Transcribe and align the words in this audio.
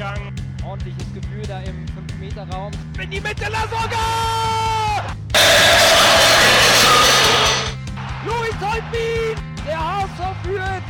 Durchgang. 0.00 0.32
Ordentliches 0.66 1.12
Gefühl 1.14 1.42
da 1.46 1.60
im 1.60 1.84
5-Meter-Raum. 1.86 2.72
In 3.02 3.10
die 3.10 3.20
Mitte, 3.20 3.44
Lasogga! 3.50 5.14
Luis 8.24 8.54
Holtbein! 8.60 9.36
Der 9.66 9.78
HSV 9.78 10.42
führt! 10.42 10.82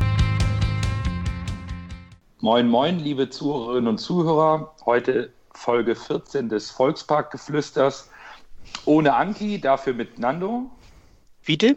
Moin, 2.41 2.69
moin, 2.69 3.01
liebe 3.01 3.29
Zuhörerinnen 3.29 3.89
und 3.89 3.99
Zuhörer. 3.99 4.75
Heute 4.87 5.33
Folge 5.55 5.97
14 5.97 6.49
des 6.49 6.71
Volksparkgeflüsters. 6.71 8.11
Ohne 8.85 9.15
Anki, 9.15 9.61
dafür 9.61 9.93
mit 9.93 10.21
Nando. 10.21 10.71
Wiete? 11.43 11.77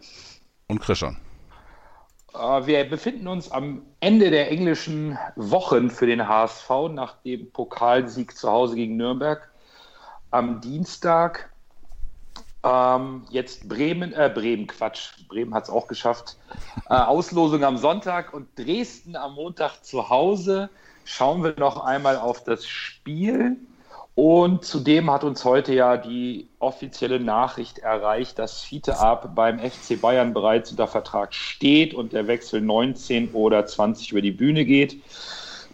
Und 0.68 0.80
Christian. 0.80 1.16
Äh, 2.34 2.66
Wir 2.66 2.84
befinden 2.88 3.28
uns 3.28 3.50
am 3.50 3.82
Ende 4.00 4.30
der 4.30 4.50
englischen 4.50 5.18
Wochen 5.36 5.90
für 5.90 6.06
den 6.06 6.26
HSV 6.28 6.70
nach 6.90 7.16
dem 7.22 7.50
Pokalsieg 7.50 8.36
zu 8.36 8.50
Hause 8.50 8.74
gegen 8.76 8.96
Nürnberg 8.96 9.48
am 10.30 10.60
Dienstag. 10.60 11.50
Ähm, 12.64 13.24
jetzt 13.30 13.68
Bremen, 13.68 14.12
äh, 14.14 14.30
Bremen, 14.34 14.66
Quatsch, 14.66 15.12
Bremen 15.28 15.54
hat 15.54 15.64
es 15.64 15.70
auch 15.70 15.86
geschafft. 15.86 16.38
Äh, 16.88 16.94
Auslosung 16.94 17.62
am 17.62 17.76
Sonntag 17.76 18.32
und 18.32 18.48
Dresden 18.58 19.16
am 19.16 19.34
Montag 19.34 19.84
zu 19.84 20.08
Hause. 20.08 20.70
Schauen 21.04 21.44
wir 21.44 21.54
noch 21.58 21.84
einmal 21.84 22.16
auf 22.16 22.42
das 22.42 22.66
Spiel. 22.66 23.58
Und 24.14 24.64
zudem 24.64 25.10
hat 25.10 25.24
uns 25.24 25.44
heute 25.44 25.74
ja 25.74 25.96
die 25.96 26.48
offizielle 26.60 27.18
Nachricht 27.18 27.78
erreicht, 27.78 28.38
dass 28.38 28.62
Fiete 28.62 28.98
Ab 28.98 29.34
beim 29.34 29.58
FC 29.58 30.00
Bayern 30.00 30.32
bereits 30.32 30.70
unter 30.70 30.86
Vertrag 30.86 31.34
steht 31.34 31.94
und 31.94 32.12
der 32.12 32.28
Wechsel 32.28 32.60
19 32.60 33.32
oder 33.32 33.66
20 33.66 34.12
über 34.12 34.22
die 34.22 34.30
Bühne 34.30 34.64
geht. 34.64 35.02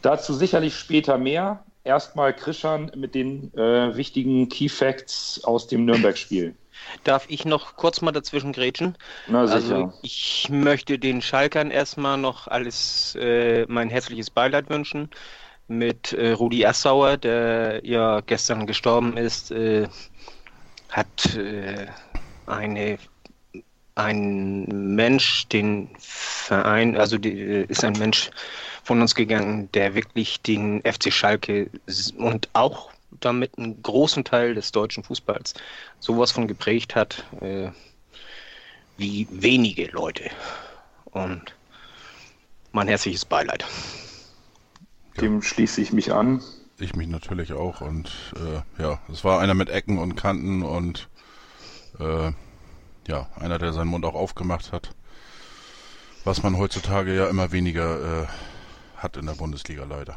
Dazu 0.01 0.33
sicherlich 0.33 0.75
später 0.75 1.19
mehr. 1.19 1.63
Erstmal 1.85 2.35
Christian 2.35 2.91
mit 2.95 3.15
den 3.15 3.53
äh, 3.55 3.97
wichtigen 3.97 4.49
Key 4.49 4.69
Facts 4.69 5.45
aus 5.45 5.67
dem 5.67 5.85
Nürnberg-Spiel. 5.85 6.55
Darf 7.05 7.27
ich 7.29 7.45
noch 7.45 7.77
kurz 7.77 8.01
mal 8.01 8.13
dazwischen 8.13 8.53
grätschen? 8.53 8.97
Na 9.27 9.47
sicher. 9.47 9.77
Also 9.77 9.93
ich 10.03 10.49
möchte 10.51 10.99
den 10.99 11.21
Schalkern 11.21 11.71
erstmal 11.71 12.17
noch 12.17 12.49
alles 12.49 13.17
äh, 13.21 13.67
mein 13.69 13.91
herzliches 13.91 14.31
Beileid 14.31 14.71
wünschen. 14.71 15.11
Mit 15.71 16.13
äh, 16.15 16.33
Rudi 16.33 16.67
Assauer, 16.67 17.17
der 17.17 17.81
ja 17.87 18.21
gestern 18.23 18.67
gestorben 18.67 19.17
ist, 19.17 19.53
äh, 19.53 19.87
hat 20.89 21.37
äh, 21.37 21.87
eine 22.47 22.99
ein 23.95 24.65
Mensch 24.97 25.47
den 25.47 25.91
Verein, 25.99 26.97
also 26.97 27.19
die, 27.19 27.39
äh, 27.41 27.65
ist 27.69 27.85
ein 27.85 27.93
Mensch 27.99 28.31
von 28.83 29.01
uns 29.01 29.15
gegangen, 29.15 29.71
der 29.73 29.95
wirklich 29.95 30.41
den 30.43 30.83
FC 30.83 31.13
Schalke 31.13 31.71
und 32.19 32.49
auch 32.55 32.91
damit 33.21 33.57
einen 33.57 33.81
großen 33.81 34.25
Teil 34.25 34.55
des 34.55 34.73
deutschen 34.73 35.05
Fußballs 35.05 35.55
sowas 36.01 36.33
von 36.33 36.49
geprägt 36.49 36.97
hat, 36.97 37.25
äh, 37.41 37.69
wie 38.97 39.29
wenige 39.31 39.87
Leute. 39.93 40.31
Und 41.05 41.55
mein 42.73 42.89
herzliches 42.89 43.25
Beileid. 43.25 43.65
Dem 45.21 45.43
schließe 45.43 45.81
ich 45.81 45.93
mich 45.93 46.13
an. 46.13 46.43
Ich 46.79 46.95
mich 46.95 47.09
natürlich 47.09 47.53
auch. 47.53 47.81
Und 47.81 48.11
äh, 48.37 48.83
ja, 48.83 48.99
es 49.13 49.25
war 49.25 49.41
einer 49.41 49.55
mit 49.55 49.69
Ecken 49.69 49.99
und 49.99 50.17
Kanten 50.17 50.63
und 50.63 51.09
äh, 51.99 52.33
ja, 53.07 53.29
einer, 53.37 53.59
der 53.59 53.73
seinen 53.73 53.89
Mund 53.89 54.05
auch 54.05 54.15
aufgemacht 54.15 54.73
hat. 54.73 54.95
Was 56.25 56.43
man 56.43 56.59
heutzutage 56.59 57.15
ja 57.15 57.29
immer 57.29 57.53
weniger 57.53 58.23
äh, 58.23 58.27
hat 58.97 59.17
in 59.17 59.27
der 59.27 59.35
Bundesliga 59.35 59.85
leider. 59.85 60.17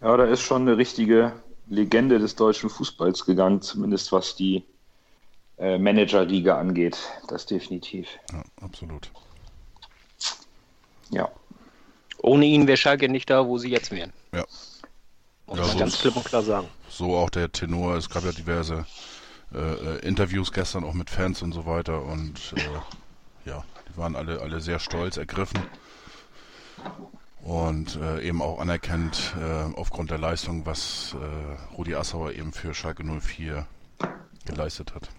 Ja, 0.00 0.16
da 0.16 0.24
ist 0.24 0.42
schon 0.42 0.62
eine 0.62 0.76
richtige 0.76 1.32
Legende 1.66 2.18
des 2.18 2.36
deutschen 2.36 2.68
Fußballs 2.68 3.24
gegangen, 3.24 3.62
zumindest 3.62 4.12
was 4.12 4.36
die 4.36 4.62
äh, 5.58 5.78
Managerliga 5.78 6.58
angeht. 6.58 6.98
Das 7.28 7.46
definitiv. 7.46 8.08
Ja, 8.32 8.42
absolut. 8.60 9.10
Ja. 11.10 11.30
Ohne 12.24 12.46
ihn 12.46 12.66
wäre 12.66 12.78
Schalke 12.78 13.08
nicht 13.10 13.28
da, 13.28 13.46
wo 13.46 13.58
sie 13.58 13.70
jetzt 13.70 13.90
wären. 13.90 14.12
Ja. 14.32 14.44
Muss 15.46 15.58
Ja, 15.58 15.62
man 15.62 15.72
so 15.72 15.78
ganz 15.78 15.98
klipp 15.98 16.16
und 16.16 16.24
klar 16.24 16.42
sagen. 16.42 16.68
So 16.88 17.16
auch 17.16 17.28
der 17.28 17.52
Tenor. 17.52 17.96
Es 17.96 18.08
gab 18.08 18.24
ja 18.24 18.32
diverse 18.32 18.86
äh, 19.54 19.58
äh, 19.58 19.98
Interviews 19.98 20.50
gestern 20.50 20.84
auch 20.84 20.94
mit 20.94 21.10
Fans 21.10 21.42
und 21.42 21.52
so 21.52 21.66
weiter 21.66 22.02
und 22.02 22.54
äh, 22.56 23.48
ja, 23.48 23.62
die 23.88 23.98
waren 23.98 24.16
alle 24.16 24.40
alle 24.40 24.62
sehr 24.62 24.78
stolz, 24.78 25.18
ergriffen 25.18 25.60
und 27.42 27.96
äh, 27.96 28.26
eben 28.26 28.40
auch 28.40 28.58
anerkennt 28.58 29.34
äh, 29.38 29.78
aufgrund 29.78 30.10
der 30.10 30.18
Leistung, 30.18 30.64
was 30.64 31.14
äh, 31.20 31.74
Rudi 31.76 31.94
Assauer 31.94 32.32
eben 32.32 32.52
für 32.54 32.72
Schalke 32.72 33.04
04 33.04 33.66
geleistet 34.46 34.94
hat. 34.94 35.10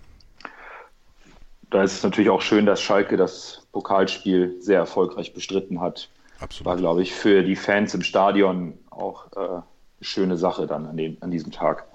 Da 1.69 1.83
ist 1.83 1.93
es 1.93 2.03
natürlich 2.03 2.31
auch 2.31 2.41
schön, 2.41 2.65
dass 2.65 2.81
Schalke 2.81 3.15
das 3.15 3.67
Pokalspiel 3.71 4.55
sehr 4.59 4.79
erfolgreich 4.79 5.33
bestritten 5.33 5.81
hat. 5.81 6.09
War, 6.37 6.43
Absolut. 6.43 6.77
glaube 6.77 7.01
ich, 7.01 7.13
für 7.13 7.43
die 7.43 7.55
Fans 7.55 7.93
im 7.93 8.01
Stadion 8.01 8.77
auch 8.89 9.31
äh, 9.33 9.39
eine 9.39 9.63
schöne 10.01 10.37
Sache 10.37 10.67
dann 10.67 10.85
an, 10.85 10.97
dem, 10.97 11.17
an 11.21 11.31
diesem 11.31 11.51
Tag. 11.51 11.85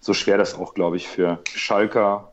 So 0.00 0.12
schwer 0.14 0.36
das 0.38 0.54
auch, 0.54 0.74
glaube 0.74 0.96
ich, 0.96 1.08
für 1.08 1.38
Schalker 1.54 2.32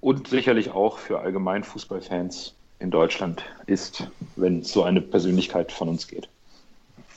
und 0.00 0.28
sicherlich 0.28 0.70
auch 0.72 0.98
für 0.98 1.20
allgemein 1.20 1.62
Fußballfans 1.62 2.54
in 2.80 2.90
Deutschland 2.90 3.44
ist, 3.66 4.08
wenn 4.34 4.62
so 4.64 4.82
eine 4.82 5.00
Persönlichkeit 5.00 5.70
von 5.70 5.88
uns 5.88 6.08
geht. 6.08 6.28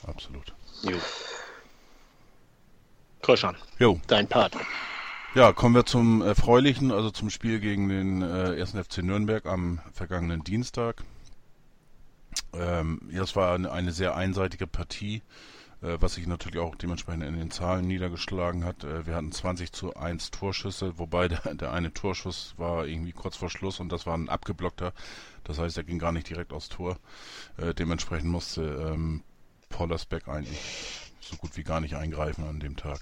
Absolut. 0.05 0.53
Jo. 0.83 0.91
Christian, 3.23 3.55
Jo, 3.79 3.99
dein 4.05 4.27
Part. 4.27 4.55
ja, 5.33 5.51
kommen 5.51 5.73
wir 5.73 5.85
zum 5.87 6.21
Erfreulichen, 6.21 6.91
also 6.91 7.09
zum 7.09 7.31
Spiel 7.31 7.59
gegen 7.59 7.89
den 7.89 8.21
äh, 8.21 8.61
1. 8.61 8.73
FC 8.73 8.99
Nürnberg 8.99 9.47
am 9.47 9.79
vergangenen 9.91 10.43
Dienstag. 10.43 11.03
Ähm, 12.59 13.01
ja, 13.11 13.23
es 13.23 13.35
war 13.35 13.53
eine, 13.53 13.71
eine 13.71 13.91
sehr 13.91 14.15
einseitige 14.15 14.67
Partie, 14.67 15.21
äh, 15.81 15.97
was 15.99 16.15
sich 16.15 16.27
natürlich 16.27 16.59
auch 16.59 16.75
dementsprechend 16.75 17.23
in 17.23 17.37
den 17.37 17.51
Zahlen 17.51 17.87
niedergeschlagen 17.87 18.63
hat. 18.63 18.83
Äh, 18.83 19.05
wir 19.05 19.15
hatten 19.15 19.31
20 19.31 19.71
zu 19.71 19.95
1 19.95 20.31
Torschüsse, 20.31 20.97
wobei 20.97 21.27
der, 21.27 21.55
der 21.55 21.71
eine 21.71 21.93
Torschuss 21.93 22.53
war 22.57 22.85
irgendwie 22.85 23.13
kurz 23.13 23.37
vor 23.37 23.49
Schluss 23.49 23.79
und 23.79 23.91
das 23.91 24.05
war 24.05 24.17
ein 24.17 24.29
abgeblockter. 24.29 24.93
Das 25.43 25.59
heißt, 25.59 25.77
er 25.77 25.83
ging 25.83 25.99
gar 25.99 26.11
nicht 26.11 26.29
direkt 26.29 26.53
aufs 26.53 26.69
Tor. 26.69 26.97
Äh, 27.57 27.73
dementsprechend 27.73 28.29
musste 28.29 28.61
ähm, 28.61 29.23
Pollersbeck 29.69 30.27
eigentlich 30.27 30.59
so 31.19 31.35
gut 31.37 31.57
wie 31.57 31.63
gar 31.63 31.81
nicht 31.81 31.95
eingreifen 31.95 32.45
an 32.45 32.59
dem 32.59 32.75
Tag. 32.75 32.99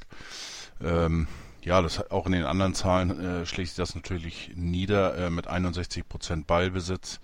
Ähm, 0.81 1.28
ja, 1.62 1.81
das 1.81 2.12
auch 2.12 2.25
in 2.25 2.34
den 2.34 2.46
anderen 2.46 2.74
Zahlen 2.74 3.20
äh, 3.20 3.46
schlägt 3.46 3.70
sich 3.70 3.78
das 3.78 3.96
natürlich 3.96 4.52
nieder 4.56 5.18
äh, 5.18 5.30
mit 5.30 5.50
61% 5.50 6.46
Ballbesitz. 6.46 7.20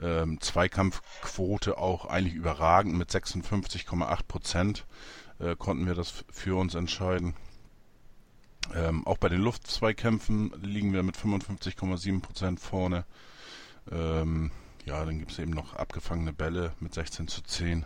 Ähm, 0.00 0.40
Zweikampfquote 0.40 1.78
auch 1.78 2.04
eigentlich 2.04 2.34
überragend 2.34 2.96
mit 2.96 3.10
56,8 3.10 4.22
Prozent 4.28 4.86
äh, 5.38 5.56
konnten 5.56 5.86
wir 5.86 5.94
das 5.94 6.24
für 6.30 6.58
uns 6.58 6.74
entscheiden. 6.74 7.34
Ähm, 8.74 9.06
auch 9.06 9.18
bei 9.18 9.28
den 9.28 9.40
Luftzweikämpfen 9.40 10.52
liegen 10.62 10.92
wir 10.92 11.02
mit 11.02 11.16
55,7 11.16 12.20
Prozent 12.20 12.60
vorne. 12.60 13.04
Ähm, 13.90 14.50
ja, 14.84 15.04
dann 15.04 15.18
gibt 15.18 15.32
es 15.32 15.38
eben 15.38 15.52
noch 15.52 15.74
abgefangene 15.74 16.32
Bälle 16.32 16.72
mit 16.80 16.94
16 16.94 17.28
zu 17.28 17.42
10. 17.42 17.84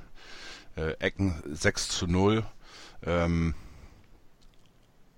Äh, 0.77 0.93
Ecken 0.99 1.43
6 1.47 1.89
zu 1.89 2.07
0. 2.07 2.45
Ähm, 3.03 3.55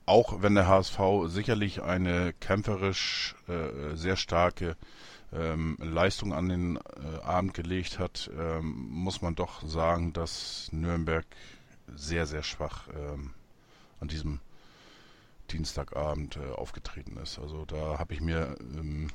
auch 0.04 0.42
wenn 0.42 0.54
der 0.54 0.66
HSV 0.66 0.98
sicherlich 1.26 1.82
eine 1.82 2.32
kämpferisch 2.34 3.36
äh, 3.48 3.94
sehr 3.94 4.16
starke 4.16 4.76
ähm, 5.32 5.76
Leistung 5.80 6.32
an 6.32 6.48
den 6.48 6.76
äh, 6.76 7.22
Abend 7.22 7.54
gelegt 7.54 7.98
hat, 7.98 8.30
ähm, 8.38 8.88
muss 8.90 9.22
man 9.22 9.34
doch 9.34 9.62
sagen, 9.66 10.12
dass 10.12 10.68
Nürnberg 10.72 11.24
sehr, 11.94 12.26
sehr 12.26 12.42
schwach 12.42 12.88
ähm, 12.94 13.30
an 14.00 14.08
diesem 14.08 14.40
Dienstagabend 15.50 16.36
äh, 16.36 16.52
aufgetreten 16.52 17.16
ist. 17.16 17.38
Also 17.38 17.64
da 17.64 17.98
habe 17.98 18.14
ich 18.14 18.20
mir, 18.20 18.56
ähm, 18.60 19.10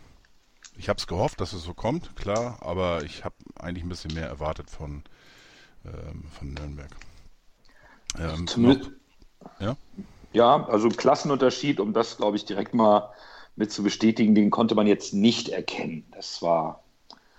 ich 0.75 0.89
habe 0.89 0.97
es 0.97 1.07
gehofft, 1.07 1.41
dass 1.41 1.53
es 1.53 1.63
so 1.63 1.73
kommt, 1.73 2.15
klar, 2.15 2.57
aber 2.61 3.03
ich 3.03 3.23
habe 3.25 3.35
eigentlich 3.59 3.83
ein 3.83 3.89
bisschen 3.89 4.13
mehr 4.13 4.27
erwartet 4.27 4.69
von, 4.69 5.03
ähm, 5.85 6.23
von 6.37 6.53
Nürnberg. 6.53 6.95
Ähm, 8.19 8.47
Zumindest, 8.47 8.91
Ja? 9.59 9.75
ja, 10.33 10.65
also 10.67 10.89
Klassenunterschied, 10.89 11.79
um 11.79 11.93
das, 11.93 12.17
glaube 12.17 12.37
ich, 12.37 12.45
direkt 12.45 12.73
mal 12.73 13.11
mit 13.57 13.71
zu 13.71 13.83
bestätigen, 13.83 14.35
den 14.35 14.49
konnte 14.49 14.75
man 14.75 14.87
jetzt 14.87 15.13
nicht 15.13 15.49
erkennen. 15.49 16.05
Das 16.11 16.41
war 16.41 16.83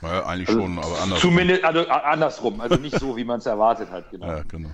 Naja, 0.01 0.27
eigentlich 0.27 0.49
also 0.49 0.61
schon, 0.61 0.79
aber 0.79 1.01
anders. 1.01 1.21
Zumindest 1.21 1.65
also, 1.65 1.89
andersrum, 1.89 2.61
also 2.61 2.77
nicht 2.77 2.99
so, 2.99 3.17
wie 3.17 3.25
man 3.25 3.39
es 3.39 3.47
erwartet 3.47 3.91
hat. 3.91 4.11
Genau. 4.11 4.27
Ja, 4.37 4.43
genau. 4.43 4.71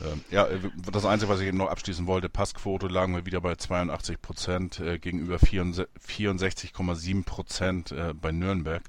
Ähm, 0.00 0.24
ja, 0.30 0.46
äh, 0.46 0.58
das 0.90 1.06
Einzige, 1.06 1.30
was 1.30 1.40
ich 1.40 1.46
eben 1.46 1.58
noch 1.58 1.70
abschließen 1.70 2.06
wollte, 2.06 2.28
Passquote 2.28 2.88
lagen 2.88 3.14
wir 3.14 3.24
wieder 3.24 3.40
bei 3.40 3.54
82 3.54 4.20
Prozent 4.20 4.80
äh, 4.80 4.98
gegenüber 4.98 5.36
64,7 5.36 7.24
Prozent 7.24 7.92
äh, 7.92 8.12
bei 8.12 8.32
Nürnberg. 8.32 8.82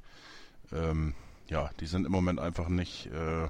Ähm, 0.72 1.14
ja, 1.50 1.70
die 1.80 1.86
sind 1.86 2.06
im 2.06 2.12
Moment 2.12 2.40
einfach 2.40 2.68
nicht 2.68 3.08
äh, 3.08 3.48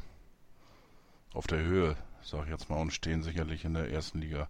auf 1.33 1.47
der 1.47 1.59
Höhe 1.59 1.95
sag 2.23 2.45
ich 2.45 2.49
jetzt 2.49 2.69
mal, 2.69 2.79
und 2.79 2.93
stehen 2.93 3.23
sicherlich 3.23 3.65
in 3.65 3.73
der 3.73 3.91
ersten 3.91 4.19
Liga 4.19 4.49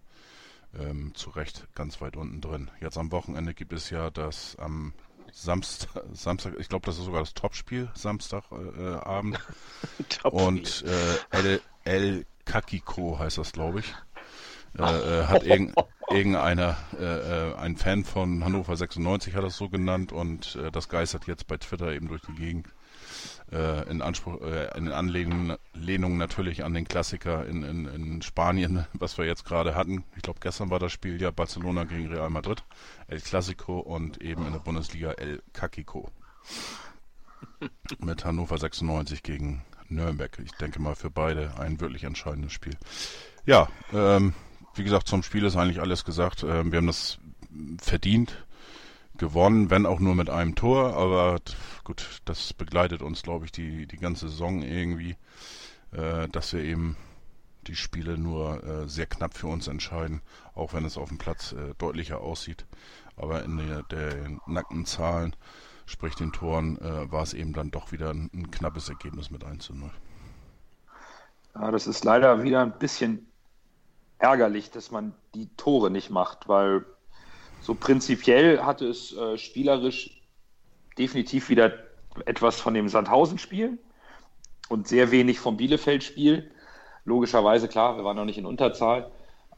ähm, 0.78 1.14
zu 1.14 1.30
Recht 1.30 1.66
ganz 1.74 2.00
weit 2.00 2.16
unten 2.16 2.40
drin. 2.40 2.70
Jetzt 2.80 2.98
am 2.98 3.12
Wochenende 3.12 3.54
gibt 3.54 3.72
es 3.72 3.90
ja 3.90 4.10
das 4.10 4.56
am 4.56 4.92
Samstag, 5.32 6.04
Samstag 6.12 6.54
ich 6.58 6.68
glaube, 6.68 6.86
das 6.86 6.98
ist 6.98 7.04
sogar 7.04 7.20
das 7.20 7.34
Topspiel, 7.34 7.90
Samstagabend. 7.94 9.38
Äh, 10.24 10.28
und 10.28 10.84
äh, 10.86 11.36
El, 11.36 11.60
El 11.84 12.26
Kakiko 12.44 13.18
heißt 13.18 13.38
das, 13.38 13.52
glaube 13.52 13.80
ich. 13.80 13.94
Äh, 14.78 14.82
äh, 14.82 15.24
hat 15.26 15.44
irgend, 15.44 15.74
irgendeiner, 16.10 16.76
äh, 16.98 17.04
äh, 17.50 17.54
ein 17.56 17.76
Fan 17.76 18.04
von 18.04 18.44
Hannover 18.44 18.76
96 18.76 19.34
hat 19.34 19.44
das 19.44 19.56
so 19.56 19.68
genannt 19.68 20.12
und 20.12 20.56
äh, 20.56 20.70
das 20.70 20.88
geistert 20.88 21.26
jetzt 21.26 21.46
bei 21.46 21.56
Twitter 21.56 21.92
eben 21.92 22.08
durch 22.08 22.22
die 22.22 22.34
Gegend. 22.34 22.68
Äh, 23.54 23.88
in 23.88 24.02
Anspruch, 24.02 24.40
äh, 24.40 24.76
in 24.76 24.90
Anlehnung 24.90 26.16
natürlich 26.16 26.64
an 26.64 26.74
den 26.74 26.88
Klassiker 26.88 27.46
in, 27.46 27.62
in, 27.62 27.86
in 27.86 28.22
Spanien, 28.22 28.84
was 28.94 29.16
wir 29.16 29.26
jetzt 29.26 29.44
gerade 29.44 29.76
hatten. 29.76 30.02
Ich 30.16 30.22
glaube, 30.22 30.40
gestern 30.42 30.70
war 30.70 30.80
das 30.80 30.90
Spiel 30.90 31.22
ja 31.22 31.30
Barcelona 31.30 31.84
gegen 31.84 32.12
Real 32.12 32.30
Madrid, 32.30 32.64
El 33.06 33.20
Clasico 33.20 33.78
und 33.78 34.20
eben 34.20 34.44
in 34.44 34.52
der 34.52 34.58
Bundesliga 34.58 35.12
El 35.12 35.40
Kakiko. 35.52 36.10
Mit 38.00 38.24
Hannover 38.24 38.58
96 38.58 39.22
gegen 39.22 39.62
Nürnberg. 39.88 40.36
Ich 40.44 40.52
denke 40.52 40.82
mal 40.82 40.96
für 40.96 41.10
beide 41.10 41.56
ein 41.56 41.80
wirklich 41.80 42.02
entscheidendes 42.02 42.52
Spiel. 42.52 42.76
Ja, 43.46 43.68
ähm, 43.92 44.34
wie 44.74 44.82
gesagt, 44.82 45.06
zum 45.06 45.22
Spiel 45.22 45.44
ist 45.44 45.54
eigentlich 45.54 45.80
alles 45.80 46.04
gesagt. 46.04 46.42
Ähm, 46.42 46.72
wir 46.72 46.78
haben 46.78 46.88
das 46.88 47.18
verdient 47.80 48.43
gewonnen, 49.18 49.70
wenn 49.70 49.86
auch 49.86 50.00
nur 50.00 50.14
mit 50.14 50.30
einem 50.30 50.54
Tor, 50.54 50.94
aber 50.94 51.40
gut, 51.84 52.20
das 52.24 52.52
begleitet 52.52 53.02
uns, 53.02 53.22
glaube 53.22 53.44
ich, 53.44 53.52
die, 53.52 53.86
die 53.86 53.96
ganze 53.96 54.28
Saison 54.28 54.62
irgendwie, 54.62 55.16
äh, 55.92 56.28
dass 56.28 56.52
wir 56.52 56.62
eben 56.62 56.96
die 57.66 57.76
Spiele 57.76 58.18
nur 58.18 58.62
äh, 58.64 58.88
sehr 58.88 59.06
knapp 59.06 59.34
für 59.36 59.46
uns 59.46 59.68
entscheiden, 59.68 60.20
auch 60.54 60.72
wenn 60.72 60.84
es 60.84 60.98
auf 60.98 61.08
dem 61.08 61.18
Platz 61.18 61.52
äh, 61.52 61.74
deutlicher 61.78 62.20
aussieht. 62.20 62.66
Aber 63.16 63.44
in 63.44 63.56
der, 63.56 63.82
der 63.84 64.30
nackten 64.46 64.86
Zahlen, 64.86 65.34
sprich 65.86 66.14
den 66.14 66.32
Toren, 66.32 66.78
äh, 66.78 67.10
war 67.10 67.22
es 67.22 67.34
eben 67.34 67.52
dann 67.52 67.70
doch 67.70 67.92
wieder 67.92 68.10
ein, 68.10 68.30
ein 68.34 68.50
knappes 68.50 68.88
Ergebnis 68.88 69.30
mit 69.30 69.44
1 69.44 69.64
zu 69.64 69.74
0. 69.74 69.90
Ja, 71.54 71.70
das 71.70 71.86
ist 71.86 72.04
leider 72.04 72.42
wieder 72.42 72.62
ein 72.62 72.78
bisschen 72.78 73.26
ärgerlich, 74.18 74.70
dass 74.70 74.90
man 74.90 75.14
die 75.34 75.48
Tore 75.56 75.90
nicht 75.90 76.10
macht, 76.10 76.48
weil 76.48 76.84
so 77.64 77.74
prinzipiell 77.74 78.62
hatte 78.62 78.86
es 78.86 79.16
äh, 79.16 79.38
spielerisch 79.38 80.20
definitiv 80.98 81.48
wieder 81.48 81.72
etwas 82.26 82.60
von 82.60 82.74
dem 82.74 82.90
Sandhausen-Spiel 82.90 83.78
und 84.68 84.86
sehr 84.86 85.10
wenig 85.10 85.40
vom 85.40 85.56
Bielefeld-Spiel. 85.56 86.50
Logischerweise, 87.06 87.66
klar, 87.66 87.96
wir 87.96 88.04
waren 88.04 88.18
noch 88.18 88.26
nicht 88.26 88.36
in 88.36 88.44
Unterzahl, 88.44 89.10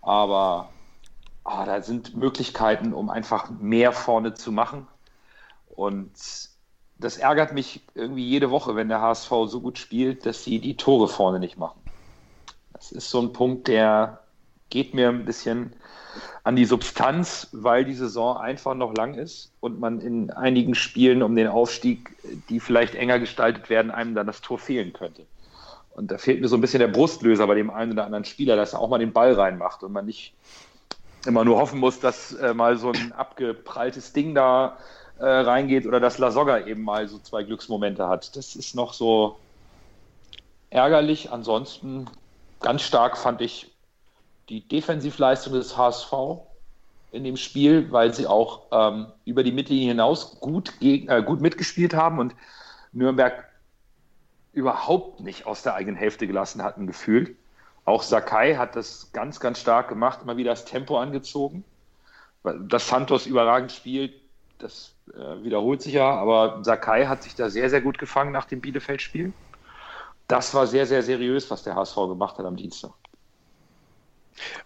aber 0.03 0.71
ah, 1.43 1.67
da 1.67 1.83
sind 1.83 2.17
Möglichkeiten, 2.17 2.93
um 2.93 3.11
einfach 3.11 3.51
mehr 3.51 3.91
vorne 3.91 4.35
zu 4.35 4.53
machen. 4.53 4.87
Und 5.67 6.13
das 6.99 7.17
ärgert 7.17 7.55
mich 7.55 7.81
irgendwie 7.97 8.25
jede 8.25 8.53
Woche, 8.53 8.77
wenn 8.77 8.89
der 8.89 9.01
HSV 9.01 9.31
so 9.47 9.61
gut 9.61 9.79
spielt, 9.79 10.27
dass 10.27 10.45
sie 10.45 10.61
die 10.61 10.77
Tore 10.77 11.09
vorne 11.09 11.41
nicht 11.41 11.59
machen. 11.59 11.81
Das 12.73 12.93
ist 12.93 13.11
so 13.11 13.21
ein 13.21 13.33
Punkt, 13.33 13.67
der 13.67 14.21
geht 14.71 14.95
mir 14.95 15.09
ein 15.09 15.25
bisschen 15.25 15.75
an 16.45 16.57
die 16.57 16.65
Substanz, 16.65 17.49
weil 17.53 17.85
die 17.85 17.95
Saison 17.95 18.37
einfach 18.37 18.75
noch 18.75 18.95
lang 18.95 19.15
ist 19.15 19.53
und 19.61 19.81
man 19.81 20.01
in 20.01 20.31
einigen 20.31 20.75
Spielen 20.75 21.23
um 21.23 21.37
den 21.37 21.49
Aufstieg, 21.49 22.17
die 22.49 22.61
vielleicht 22.61 22.95
enger 22.95 23.19
gestaltet 23.19 23.69
werden, 23.71 23.91
einem 23.91 24.15
dann 24.15 24.27
das 24.27 24.41
Tor 24.41 24.59
fehlen 24.59 24.93
könnte. 24.93 25.23
Und 25.91 26.11
da 26.11 26.19
fehlt 26.19 26.41
mir 26.41 26.49
so 26.49 26.57
ein 26.57 26.61
bisschen 26.61 26.81
der 26.81 26.89
Brustlöser 26.89 27.47
bei 27.47 27.55
dem 27.55 27.71
einen 27.71 27.93
oder 27.93 28.05
anderen 28.05 28.25
Spieler, 28.25 28.57
dass 28.57 28.75
er 28.75 28.81
auch 28.81 28.91
mal 28.91 28.99
den 28.99 29.13
Ball 29.13 29.33
reinmacht 29.33 29.83
und 29.83 29.93
man 29.93 30.05
nicht 30.05 30.35
immer 31.27 31.45
nur 31.45 31.59
hoffen 31.59 31.81
muss, 31.81 32.01
dass 32.01 32.35
äh, 32.35 32.55
mal 32.55 32.77
so 32.77 32.93
ein 32.93 33.13
abgepralltes 33.13 34.13
Ding 34.13 34.35
da 34.35 34.77
äh, 35.19 35.25
reingeht 35.25 35.87
oder 35.87 35.99
dass 35.99 36.19
Lasogga 36.19 36.67
eben 36.67 36.83
mal 36.83 37.09
so 37.09 37.19
zwei 37.19 37.43
Glücksmomente 37.43 38.07
hat. 38.09 38.37
Das 38.37 38.57
ist 38.57 38.75
noch 38.75 38.93
so 38.93 39.37
ärgerlich. 40.71 41.33
Ansonsten 41.33 42.07
ganz 42.61 42.83
stark 42.83 43.17
fand 43.17 43.41
ich 43.41 43.73
die 44.49 44.67
Defensivleistung 44.67 45.55
des 45.55 45.77
HSV 45.77 46.13
in 47.13 47.25
dem 47.25 47.37
Spiel, 47.37 47.91
weil 47.91 48.13
sie 48.13 48.27
auch 48.27 48.67
ähm, 48.71 49.07
über 49.25 49.43
die 49.43 49.53
Mittellinie 49.53 49.89
hinaus 49.89 50.39
gut, 50.41 50.79
gegen, 50.81 51.09
äh, 51.09 51.23
gut 51.23 51.41
mitgespielt 51.41 51.95
haben 51.95 52.19
und 52.19 52.35
Nürnberg 52.93 53.45
überhaupt 54.53 55.21
nicht 55.21 55.47
aus 55.47 55.63
der 55.63 55.75
eigenen 55.75 55.97
Hälfte 55.97 56.27
gelassen 56.27 56.63
hatten, 56.63 56.87
gefühlt. 56.87 57.37
Auch 57.85 58.03
Sakai 58.03 58.57
hat 58.57 58.75
das 58.75 59.11
ganz, 59.13 59.39
ganz 59.39 59.61
stark 59.61 59.89
gemacht, 59.89 60.21
immer 60.23 60.37
wieder 60.37 60.51
das 60.51 60.65
Tempo 60.65 60.99
angezogen. 60.99 61.65
Dass 62.43 62.89
Santos 62.89 63.27
überragend 63.27 63.73
spielt, 63.73 64.15
das 64.59 64.95
äh, 65.15 65.43
wiederholt 65.43 65.83
sich 65.83 65.95
ja, 65.95 66.11
aber 66.11 66.61
Sakai 66.63 67.07
hat 67.07 67.23
sich 67.23 67.35
da 67.35 67.51
sehr, 67.51 67.71
sehr 67.71 67.81
gut 67.81 67.99
gefangen 67.99 68.33
nach 68.33 68.47
dem 68.47 68.61
Bielefeld-Spiel. 68.61 69.33
Das 70.29 70.55
war 70.55 70.67
sehr, 70.67 70.87
sehr 70.87 71.03
seriös, 71.03 71.51
was 71.51 71.63
der 71.63 71.77
HSV 71.77 71.95
gemacht 71.95 72.39
hat 72.39 72.47
am 72.47 72.57
Dienstag. 72.57 72.93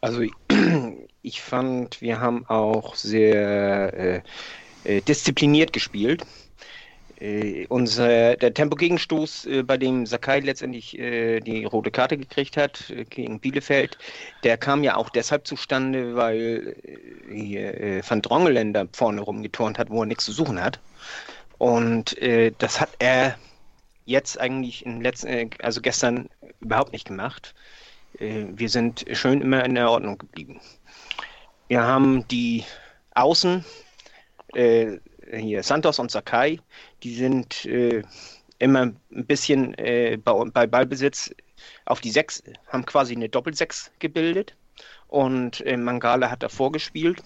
Also 0.00 0.22
ich 1.22 1.40
fand, 1.40 2.00
wir 2.00 2.20
haben 2.20 2.46
auch 2.46 2.94
sehr 2.94 3.92
äh, 3.94 4.22
äh, 4.84 5.00
diszipliniert 5.02 5.72
gespielt. 5.72 6.24
Äh, 7.20 7.66
unser, 7.68 8.36
der 8.36 8.54
Tempogegenstoß, 8.54 9.44
äh, 9.46 9.62
bei 9.62 9.76
dem 9.76 10.06
Sakai 10.06 10.40
letztendlich 10.40 10.98
äh, 10.98 11.40
die 11.40 11.64
rote 11.64 11.90
Karte 11.90 12.16
gekriegt 12.16 12.56
hat 12.56 12.88
äh, 12.90 13.04
gegen 13.04 13.40
Bielefeld, 13.40 13.98
der 14.42 14.56
kam 14.56 14.82
ja 14.82 14.96
auch 14.96 15.10
deshalb 15.10 15.46
zustande, 15.46 16.16
weil 16.16 16.76
äh, 17.30 18.00
Van 18.08 18.22
Drongeländer 18.22 18.88
vorne 18.92 19.20
rumgeturnt 19.20 19.78
hat, 19.78 19.90
wo 19.90 20.02
er 20.02 20.06
nichts 20.06 20.24
zu 20.24 20.32
suchen 20.32 20.62
hat. 20.62 20.80
Und 21.58 22.16
das 22.56 22.80
hat 22.80 22.88
er 23.00 23.36
jetzt 24.06 24.40
eigentlich 24.40 24.86
in 24.86 25.02
letzten, 25.02 25.50
also 25.60 25.82
gestern 25.82 26.30
überhaupt 26.60 26.94
nicht 26.94 27.06
gemacht. 27.06 27.54
Äh, 28.18 28.46
wir 28.52 28.68
sind 28.68 29.04
schön 29.12 29.40
immer 29.40 29.64
in 29.64 29.74
der 29.74 29.90
Ordnung 29.90 30.18
geblieben. 30.18 30.60
Wir 31.68 31.82
haben 31.82 32.26
die 32.28 32.64
Außen, 33.14 33.64
äh, 34.54 34.98
hier 35.32 35.62
Santos 35.62 35.98
und 35.98 36.10
Sakai, 36.10 36.58
die 37.02 37.14
sind 37.14 37.64
äh, 37.66 38.02
immer 38.58 38.92
ein 39.12 39.26
bisschen 39.26 39.74
äh, 39.78 40.18
bei, 40.22 40.32
bei, 40.46 40.66
Ballbesitz 40.66 41.34
auf 41.84 42.00
die 42.00 42.10
Sechs, 42.10 42.42
haben 42.68 42.84
quasi 42.84 43.14
eine 43.14 43.28
Doppelsechs 43.28 43.90
gebildet 43.98 44.54
und 45.08 45.64
äh, 45.66 45.76
Mangala 45.76 46.30
hat 46.30 46.42
davor 46.42 46.72
gespielt, 46.72 47.22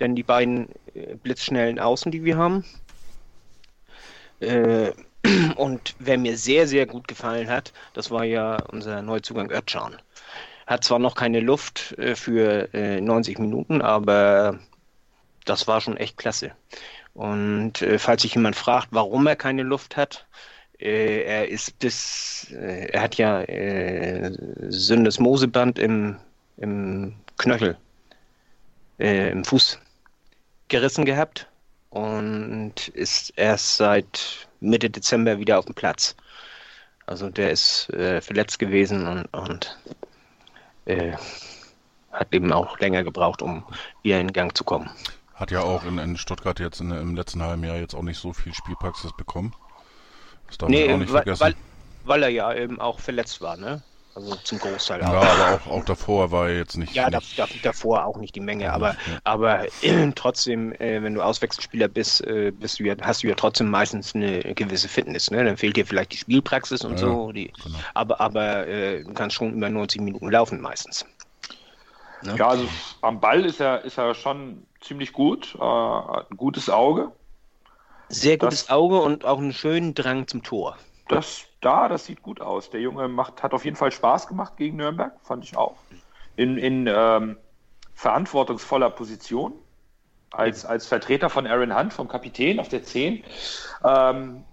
denn 0.00 0.14
die 0.14 0.22
beiden 0.22 0.68
äh, 0.94 1.16
blitzschnellen 1.16 1.78
Außen, 1.78 2.10
die 2.10 2.24
wir 2.24 2.36
haben. 2.36 2.64
und 5.56 5.94
wer 5.98 6.18
mir 6.18 6.36
sehr, 6.36 6.66
sehr 6.66 6.86
gut 6.86 7.08
gefallen 7.08 7.48
hat, 7.48 7.72
das 7.94 8.10
war 8.10 8.24
ja 8.24 8.58
unser 8.70 9.00
Neuzugang 9.00 9.50
Özcan. 9.50 9.96
Hat 10.66 10.84
zwar 10.84 10.98
noch 10.98 11.14
keine 11.14 11.40
Luft 11.40 11.96
äh, 11.98 12.14
für 12.14 12.72
äh, 12.74 13.00
90 13.00 13.38
Minuten, 13.38 13.82
aber 13.82 14.58
das 15.44 15.66
war 15.66 15.80
schon 15.80 15.96
echt 15.96 16.16
klasse. 16.16 16.52
Und 17.14 17.82
äh, 17.82 17.98
falls 17.98 18.22
sich 18.22 18.34
jemand 18.34 18.56
fragt, 18.56 18.88
warum 18.90 19.26
er 19.26 19.36
keine 19.36 19.62
Luft 19.62 19.96
hat, 19.96 20.26
äh, 20.80 21.22
er 21.22 21.48
ist 21.48 21.78
bis, 21.78 22.48
äh, 22.52 22.86
er 22.86 23.02
hat 23.02 23.16
ja 23.16 23.42
äh, 23.42 24.32
Syndesmoseband 24.68 25.78
im, 25.78 26.16
im 26.56 27.14
Knöchel, 27.38 27.76
äh, 28.98 29.30
im 29.30 29.44
Fuß 29.44 29.78
gerissen 30.68 31.04
gehabt 31.04 31.46
und 31.90 32.88
ist 32.88 33.32
erst 33.36 33.76
seit 33.76 34.48
Mitte 34.60 34.90
Dezember 34.90 35.38
wieder 35.38 35.58
auf 35.58 35.66
dem 35.66 35.74
Platz. 35.74 36.16
Also 37.06 37.28
der 37.30 37.50
ist 37.50 37.90
äh, 37.90 38.20
verletzt 38.20 38.58
gewesen 38.58 39.06
und, 39.06 39.26
und 39.26 39.78
äh, 40.86 41.12
hat 42.12 42.32
eben 42.32 42.52
auch 42.52 42.78
länger 42.78 43.02
gebraucht, 43.04 43.42
um 43.42 43.64
wieder 44.02 44.20
in 44.20 44.32
Gang 44.32 44.56
zu 44.56 44.64
kommen. 44.64 44.90
Hat 45.34 45.50
ja 45.50 45.60
auch 45.60 45.84
in, 45.84 45.98
in 45.98 46.16
Stuttgart 46.16 46.60
jetzt 46.60 46.80
in, 46.80 46.90
im 46.90 47.16
letzten 47.16 47.42
halben 47.42 47.64
Jahr 47.64 47.76
jetzt 47.76 47.94
auch 47.94 48.02
nicht 48.02 48.18
so 48.18 48.32
viel 48.32 48.54
Spielpraxis 48.54 49.12
bekommen. 49.16 49.54
Das 50.46 50.58
darf 50.58 50.68
nee, 50.68 50.86
man 50.86 50.94
auch 50.94 50.98
nicht 50.98 51.12
weil, 51.12 51.22
vergessen. 51.22 51.40
Weil, 51.40 51.54
weil 52.04 52.22
er 52.22 52.28
ja 52.28 52.54
eben 52.54 52.80
auch 52.80 53.00
verletzt 53.00 53.40
war, 53.40 53.56
ne? 53.56 53.82
Also 54.14 54.36
zum 54.44 54.58
Großteil 54.60 55.02
auch. 55.02 55.12
Ja, 55.12 55.20
aber 55.20 55.54
auch, 55.54 55.66
auch 55.66 55.84
davor 55.84 56.30
war 56.30 56.48
er 56.48 56.58
jetzt 56.58 56.76
nicht. 56.76 56.94
Ja, 56.94 57.10
nicht, 57.10 57.36
da, 57.36 57.48
davor 57.62 58.04
auch 58.04 58.16
nicht 58.16 58.36
die 58.36 58.40
Menge, 58.40 58.72
aber, 58.72 58.90
ja. 58.90 58.98
aber 59.24 59.64
äh, 59.82 60.12
trotzdem, 60.14 60.72
äh, 60.74 61.02
wenn 61.02 61.14
du 61.14 61.22
Auswechselspieler 61.22 61.88
bist, 61.88 62.24
äh, 62.24 62.52
bist 62.52 62.78
du 62.78 62.84
ja, 62.84 62.94
hast 63.02 63.24
du 63.24 63.26
ja 63.26 63.34
trotzdem 63.34 63.70
meistens 63.70 64.14
eine 64.14 64.54
gewisse 64.54 64.88
Fitness. 64.88 65.32
Ne? 65.32 65.44
Dann 65.44 65.56
fehlt 65.56 65.76
dir 65.76 65.84
vielleicht 65.84 66.12
die 66.12 66.16
Spielpraxis 66.16 66.84
und 66.84 66.92
ja, 66.92 66.98
so. 66.98 67.32
Die, 67.32 67.52
genau. 67.64 67.78
Aber, 67.94 68.20
aber 68.20 68.68
äh, 68.68 69.02
du 69.02 69.12
kannst 69.14 69.34
schon 69.34 69.52
über 69.52 69.68
90 69.68 70.00
Minuten 70.00 70.30
laufen 70.30 70.60
meistens. 70.60 71.04
Ne? 72.22 72.36
Ja, 72.36 72.48
also 72.48 72.68
am 73.00 73.18
Ball 73.20 73.44
ist 73.44 73.60
er, 73.60 73.84
ist 73.84 73.98
er 73.98 74.14
schon 74.14 74.64
ziemlich 74.80 75.12
gut, 75.12 75.56
äh, 75.56 75.60
hat 75.60 76.30
ein 76.30 76.36
gutes 76.36 76.70
Auge. 76.70 77.10
Sehr 78.10 78.38
gutes 78.38 78.66
das, 78.66 78.70
Auge 78.70 79.00
und 79.00 79.24
auch 79.24 79.38
einen 79.38 79.52
schönen 79.52 79.94
Drang 79.94 80.28
zum 80.28 80.44
Tor. 80.44 80.76
das 81.08 81.46
da, 81.64 81.88
das 81.88 82.06
sieht 82.06 82.22
gut 82.22 82.40
aus. 82.40 82.70
Der 82.70 82.80
Junge 82.80 83.08
macht, 83.08 83.42
hat 83.42 83.52
auf 83.54 83.64
jeden 83.64 83.76
Fall 83.76 83.92
Spaß 83.92 84.26
gemacht 84.26 84.56
gegen 84.56 84.76
Nürnberg, 84.76 85.12
fand 85.22 85.44
ich 85.44 85.56
auch. 85.56 85.76
In, 86.36 86.58
in 86.58 86.88
ähm, 86.88 87.36
verantwortungsvoller 87.94 88.90
Position 88.90 89.52
als, 90.30 90.64
als 90.64 90.86
Vertreter 90.86 91.30
von 91.30 91.46
Aaron 91.46 91.76
Hunt, 91.76 91.92
vom 91.92 92.08
Kapitän 92.08 92.60
auf 92.60 92.68
der 92.68 92.82
10. 92.82 93.22
Ähm, 93.84 94.44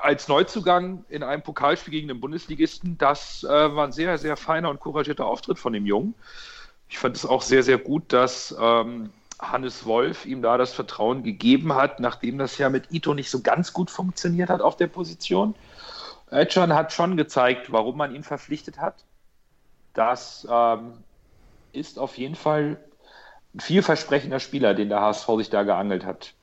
als 0.00 0.28
Neuzugang 0.28 1.04
in 1.08 1.22
einem 1.22 1.42
Pokalspiel 1.42 1.92
gegen 1.92 2.08
den 2.08 2.20
Bundesligisten, 2.20 2.98
das 2.98 3.44
äh, 3.44 3.48
war 3.48 3.86
ein 3.86 3.92
sehr, 3.92 4.18
sehr 4.18 4.36
feiner 4.36 4.70
und 4.70 4.80
couragierter 4.80 5.26
Auftritt 5.26 5.58
von 5.58 5.72
dem 5.72 5.86
Jungen. 5.86 6.14
Ich 6.88 6.98
fand 6.98 7.16
es 7.16 7.26
auch 7.26 7.42
sehr, 7.42 7.62
sehr 7.62 7.78
gut, 7.78 8.12
dass 8.12 8.54
ähm, 8.60 9.10
Hannes 9.38 9.86
Wolf 9.86 10.26
ihm 10.26 10.42
da 10.42 10.56
das 10.56 10.72
Vertrauen 10.72 11.22
gegeben 11.22 11.74
hat, 11.74 12.00
nachdem 12.00 12.38
das 12.38 12.58
ja 12.58 12.70
mit 12.70 12.90
Ito 12.90 13.14
nicht 13.14 13.30
so 13.30 13.40
ganz 13.40 13.72
gut 13.72 13.90
funktioniert 13.90 14.50
hat 14.50 14.62
auf 14.62 14.76
der 14.76 14.88
Position. 14.88 15.54
Özcan 16.30 16.74
hat 16.74 16.92
schon 16.92 17.16
gezeigt, 17.16 17.72
warum 17.72 17.96
man 17.96 18.14
ihn 18.14 18.22
verpflichtet 18.22 18.78
hat. 18.78 19.04
Das 19.94 20.46
ähm, 20.50 20.92
ist 21.72 21.98
auf 21.98 22.18
jeden 22.18 22.34
Fall 22.34 22.78
ein 23.54 23.60
vielversprechender 23.60 24.40
Spieler, 24.40 24.74
den 24.74 24.88
der 24.88 25.00
HSV 25.00 25.26
sich 25.38 25.50
da 25.50 25.62
geangelt 25.62 26.04
hat. 26.04 26.34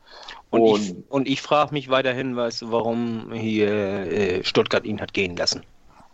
Und, 0.50 0.62
und 0.62 0.82
ich, 0.82 0.96
und 1.10 1.28
ich 1.28 1.42
frage 1.42 1.74
mich 1.74 1.90
weiterhin, 1.90 2.36
weißt 2.36 2.64
du, 2.64 2.72
warum 2.72 3.32
hier 3.34 3.70
äh, 3.70 4.44
Stuttgart 4.44 4.86
ihn 4.86 5.02
hat 5.02 5.14
gehen 5.14 5.36
lassen. 5.36 5.64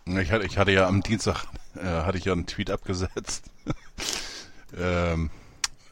Ich 0.06 0.32
hatte, 0.32 0.44
ich 0.44 0.58
hatte 0.58 0.72
ja 0.72 0.86
am 0.88 1.02
Dienstag 1.02 1.44
äh, 1.76 1.84
hatte 1.84 2.18
ich 2.18 2.24
ja 2.24 2.32
einen 2.32 2.46
Tweet 2.46 2.70
abgesetzt. 2.70 3.50
ähm, 4.78 5.30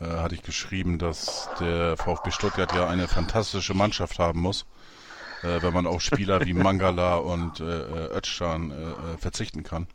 äh, 0.00 0.04
hatte 0.04 0.34
ich 0.34 0.42
geschrieben, 0.42 0.98
dass 0.98 1.48
der 1.60 1.96
VfB 1.96 2.30
Stuttgart 2.30 2.72
ja 2.74 2.88
eine 2.88 3.06
fantastische 3.06 3.74
Mannschaft 3.74 4.18
haben 4.18 4.40
muss, 4.40 4.66
äh, 5.42 5.62
wenn 5.62 5.72
man 5.72 5.86
auf 5.86 6.02
Spieler 6.02 6.44
wie 6.44 6.54
Mangala 6.54 7.16
und 7.16 7.60
äh, 7.60 7.64
äh 7.64 8.16
Özcan 8.16 8.70
äh, 8.70 9.18
verzichten 9.18 9.62
kann. 9.62 9.86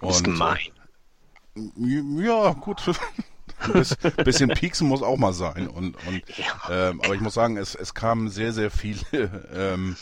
das 0.00 0.16
ist 0.16 0.24
gemein. 0.24 0.58
ja, 1.76 2.52
gut. 2.52 2.82
Ein 3.60 4.24
bisschen, 4.24 4.50
pieksen 4.50 4.86
muss 4.86 5.02
auch 5.02 5.16
mal 5.16 5.32
sein. 5.32 5.66
Und, 5.66 5.96
und 6.06 6.22
ja. 6.36 6.90
ähm, 6.90 7.00
aber 7.02 7.14
ich 7.14 7.20
muss 7.20 7.34
sagen, 7.34 7.56
es, 7.56 7.74
es 7.74 7.92
kamen 7.92 8.30
sehr, 8.30 8.52
sehr 8.52 8.70
viele 8.70 9.48
ähm, 9.52 9.96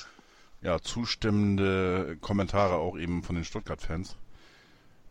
ja, 0.61 0.81
zustimmende 0.81 2.19
Kommentare 2.21 2.75
auch 2.75 2.99
eben 2.99 3.23
von 3.23 3.35
den 3.35 3.45
Stuttgart-Fans. 3.45 4.17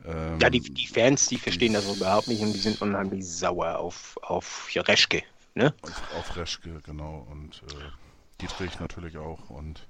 Ähm, 0.06 0.40
ja, 0.40 0.50
die, 0.50 0.60
die 0.60 0.86
Fans, 0.86 1.28
die 1.28 1.38
verstehen 1.38 1.74
das 1.74 1.88
überhaupt 1.96 2.28
nicht 2.28 2.42
und 2.42 2.54
die 2.54 2.60
sind 2.60 2.82
unheimlich 2.82 3.28
sauer 3.28 3.80
auf, 3.80 4.18
auf 4.22 4.70
Reschke. 4.76 5.24
Ne? 5.56 5.74
Auf, 5.82 6.04
auf 6.18 6.36
Reschke, 6.36 6.82
genau. 6.86 7.26
Und 7.32 7.64
äh, 7.72 8.05
Dietrich 8.42 8.80
natürlich 8.80 9.18
auch. 9.18 9.50
Und 9.50 9.88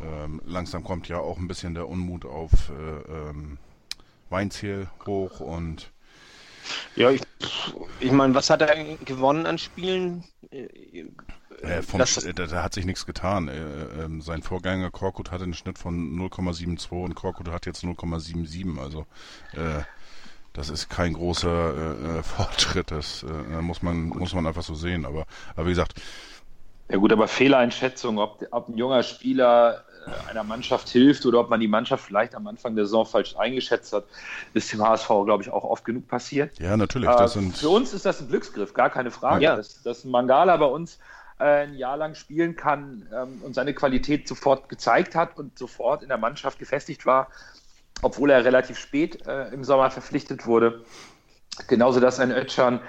ähm, 0.00 0.40
langsam 0.44 0.84
kommt 0.84 1.08
ja 1.08 1.18
auch 1.18 1.38
ein 1.38 1.48
bisschen 1.48 1.74
der 1.74 1.88
Unmut 1.88 2.24
auf 2.24 2.70
äh, 2.70 3.28
ähm, 3.30 3.58
Weinziel 4.30 4.88
hoch 5.06 5.40
und 5.40 5.92
ja, 6.94 7.10
ich, 7.10 7.22
ich 8.00 8.12
meine, 8.12 8.34
was 8.34 8.50
hat 8.50 8.62
er 8.62 8.96
gewonnen 9.04 9.46
an 9.46 9.58
Spielen? 9.58 10.24
Äh, 10.50 11.82
vom, 11.82 11.98
das, 11.98 12.14
da, 12.14 12.46
da, 12.46 12.62
hat 12.62 12.74
sich 12.74 12.84
nichts 12.84 13.06
getan. 13.06 13.48
Äh, 13.48 13.58
äh, 13.58 14.20
sein 14.20 14.42
Vorgänger 14.42 14.90
Korkut 14.90 15.30
hatte 15.30 15.44
einen 15.44 15.54
Schnitt 15.54 15.78
von 15.78 16.16
0,72 16.18 16.90
und 16.90 17.14
Korkut 17.14 17.48
hat 17.48 17.66
jetzt 17.66 17.84
0,77. 17.84 18.78
Also 18.80 19.06
äh, 19.52 19.82
das 20.52 20.68
ist 20.68 20.90
kein 20.90 21.14
großer 21.14 21.74
äh, 21.74 22.18
äh, 22.18 22.22
Fortschritt. 22.22 22.90
Das 22.90 23.24
muss 23.60 23.82
man 23.82 24.08
muss 24.08 24.34
man 24.34 24.46
einfach 24.46 24.62
so 24.62 24.74
sehen. 24.74 25.04
Aber, 25.04 25.26
aber 25.54 25.66
wie 25.66 25.70
gesagt. 25.70 26.00
Ja 26.92 26.98
gut, 26.98 27.10
aber 27.10 27.26
Fehleinschätzung, 27.26 28.18
ob, 28.18 28.46
ob 28.50 28.68
ein 28.68 28.76
junger 28.76 29.02
Spieler 29.02 29.82
einer 30.28 30.44
Mannschaft 30.44 30.90
hilft 30.90 31.24
oder 31.24 31.40
ob 31.40 31.48
man 31.48 31.58
die 31.58 31.68
Mannschaft 31.68 32.04
vielleicht 32.04 32.34
am 32.34 32.46
Anfang 32.46 32.76
der 32.76 32.84
Saison 32.84 33.06
falsch 33.06 33.34
eingeschätzt 33.36 33.94
hat, 33.94 34.04
ist 34.52 34.70
dem 34.72 34.82
HSV, 34.82 35.08
glaube 35.24 35.42
ich, 35.42 35.50
auch 35.50 35.64
oft 35.64 35.86
genug 35.86 36.06
passiert. 36.06 36.58
Ja, 36.58 36.76
natürlich. 36.76 37.08
Äh, 37.08 37.28
für 37.28 37.70
uns 37.70 37.94
ist 37.94 38.04
das 38.04 38.20
ein 38.20 38.28
Glücksgriff, 38.28 38.74
gar 38.74 38.90
keine 38.90 39.10
Frage. 39.10 39.42
Ja. 39.42 39.56
Dass, 39.56 39.82
dass 39.82 40.04
Mangala 40.04 40.54
bei 40.58 40.66
uns 40.66 40.98
äh, 41.38 41.62
ein 41.62 41.74
Jahr 41.76 41.96
lang 41.96 42.14
spielen 42.14 42.56
kann 42.56 43.08
ähm, 43.14 43.40
und 43.42 43.54
seine 43.54 43.72
Qualität 43.72 44.28
sofort 44.28 44.68
gezeigt 44.68 45.14
hat 45.14 45.38
und 45.38 45.58
sofort 45.58 46.02
in 46.02 46.08
der 46.08 46.18
Mannschaft 46.18 46.58
gefestigt 46.58 47.06
war, 47.06 47.28
obwohl 48.02 48.28
er 48.30 48.44
relativ 48.44 48.78
spät 48.78 49.26
äh, 49.26 49.48
im 49.48 49.64
Sommer 49.64 49.90
verpflichtet 49.90 50.44
wurde. 50.46 50.84
Genauso, 51.68 52.00
dass 52.00 52.20
ein 52.20 52.32
Ötschan 52.32 52.80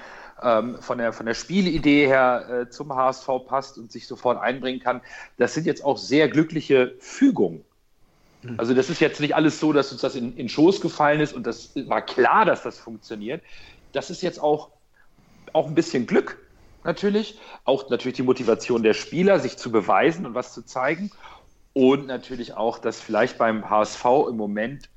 ähm, 0.44 0.78
von, 0.82 0.98
der, 0.98 1.14
von 1.14 1.26
der 1.26 1.34
Spielidee 1.34 2.08
her 2.08 2.48
äh, 2.50 2.70
zum 2.70 2.94
HSV 2.94 3.28
passt 3.48 3.78
und 3.78 3.92
sich 3.92 4.08
sofort 4.08 4.40
einbringen 4.42 4.80
kann. 4.80 5.02
Das 5.38 5.54
sind 5.54 5.66
jetzt 5.66 5.84
auch 5.84 5.98
sehr 5.98 6.28
glückliche 6.28 6.96
Fügungen. 7.00 7.64
Hm. 8.42 8.60
Also 8.60 8.74
das 8.74 8.90
ist 8.90 9.00
jetzt 9.00 9.20
nicht 9.20 9.36
alles 9.36 9.60
so, 9.60 9.74
dass 9.74 9.92
uns 9.92 10.02
das 10.02 10.16
in, 10.16 10.36
in 10.38 10.50
Schoß 10.50 10.82
gefallen 10.82 11.22
ist 11.22 11.34
und 11.34 11.48
das 11.48 11.72
war 11.88 12.02
klar, 12.02 12.46
dass 12.46 12.64
das 12.64 12.78
funktioniert. 12.78 13.42
Das 13.94 14.10
ist 14.10 14.22
jetzt 14.22 14.42
auch, 14.42 14.70
auch 15.54 15.68
ein 15.68 15.76
bisschen 15.76 16.06
Glück 16.06 16.38
natürlich, 16.84 17.40
auch 17.64 17.90
natürlich 17.90 18.18
die 18.18 18.24
Motivation 18.24 18.84
der 18.84 18.94
Spieler, 18.94 19.40
sich 19.40 19.58
zu 19.58 19.72
beweisen 19.72 20.26
und 20.26 20.34
was 20.34 20.54
zu 20.54 20.64
zeigen 20.64 21.12
und 21.74 22.08
natürlich 22.08 22.54
auch, 22.56 22.80
dass 22.80 23.00
vielleicht 23.00 23.38
beim 23.38 23.70
HSV 23.70 24.06
im 24.30 24.38
Moment 24.38 24.90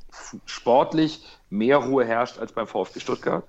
sportlich 0.46 1.24
mehr 1.50 1.78
Ruhe 1.78 2.04
herrscht 2.04 2.38
als 2.38 2.52
beim 2.52 2.66
VfB 2.66 3.00
Stuttgart 3.00 3.44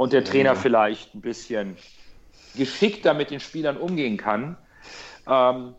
und 0.00 0.14
der 0.14 0.24
Trainer 0.24 0.56
vielleicht 0.56 1.14
ein 1.14 1.20
bisschen 1.20 1.76
geschickter 2.56 3.12
mit 3.12 3.30
den 3.30 3.38
Spielern 3.38 3.76
umgehen 3.76 4.16
kann. 4.16 4.56
Ähm, 5.28 5.74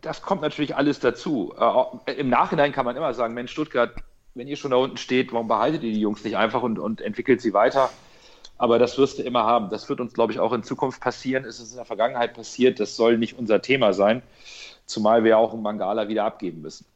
das 0.00 0.22
kommt 0.22 0.42
natürlich 0.42 0.76
alles 0.76 1.00
dazu. 1.00 1.52
Äh, 2.06 2.12
Im 2.12 2.28
Nachhinein 2.28 2.70
kann 2.70 2.84
man 2.84 2.94
immer 2.94 3.12
sagen, 3.14 3.34
Mensch, 3.34 3.50
Stuttgart, 3.50 3.96
wenn 4.36 4.46
ihr 4.46 4.54
schon 4.54 4.70
da 4.70 4.76
unten 4.76 4.96
steht, 4.96 5.32
warum 5.32 5.48
behaltet 5.48 5.82
ihr 5.82 5.92
die 5.92 6.00
Jungs 6.00 6.22
nicht 6.22 6.36
einfach 6.36 6.62
und, 6.62 6.78
und 6.78 7.00
entwickelt 7.00 7.40
sie 7.40 7.52
weiter? 7.52 7.90
Aber 8.58 8.78
das 8.78 8.96
wirst 8.96 9.18
du 9.18 9.24
immer 9.24 9.42
haben. 9.42 9.70
Das 9.70 9.88
wird 9.88 9.98
uns, 9.98 10.12
glaube 10.12 10.32
ich, 10.32 10.38
auch 10.38 10.52
in 10.52 10.62
Zukunft 10.62 11.00
passieren. 11.00 11.44
Es 11.44 11.58
ist 11.58 11.72
in 11.72 11.78
der 11.78 11.84
Vergangenheit 11.84 12.34
passiert. 12.34 12.78
Das 12.78 12.94
soll 12.94 13.18
nicht 13.18 13.36
unser 13.36 13.60
Thema 13.60 13.92
sein. 13.92 14.22
Zumal 14.86 15.24
wir 15.24 15.36
auch 15.36 15.52
einen 15.52 15.62
Mangala 15.62 16.06
wieder 16.06 16.22
abgeben 16.26 16.62
müssen. 16.62 16.86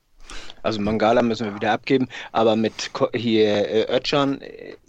Also 0.62 0.81
Mangala 0.81 1.23
müssen 1.23 1.47
wir 1.47 1.55
wieder 1.55 1.73
abgeben, 1.73 2.09
aber 2.33 2.57
mit 2.57 2.91
hier 3.15 3.69
äh, 3.69 3.97
Ötchan, 3.97 4.41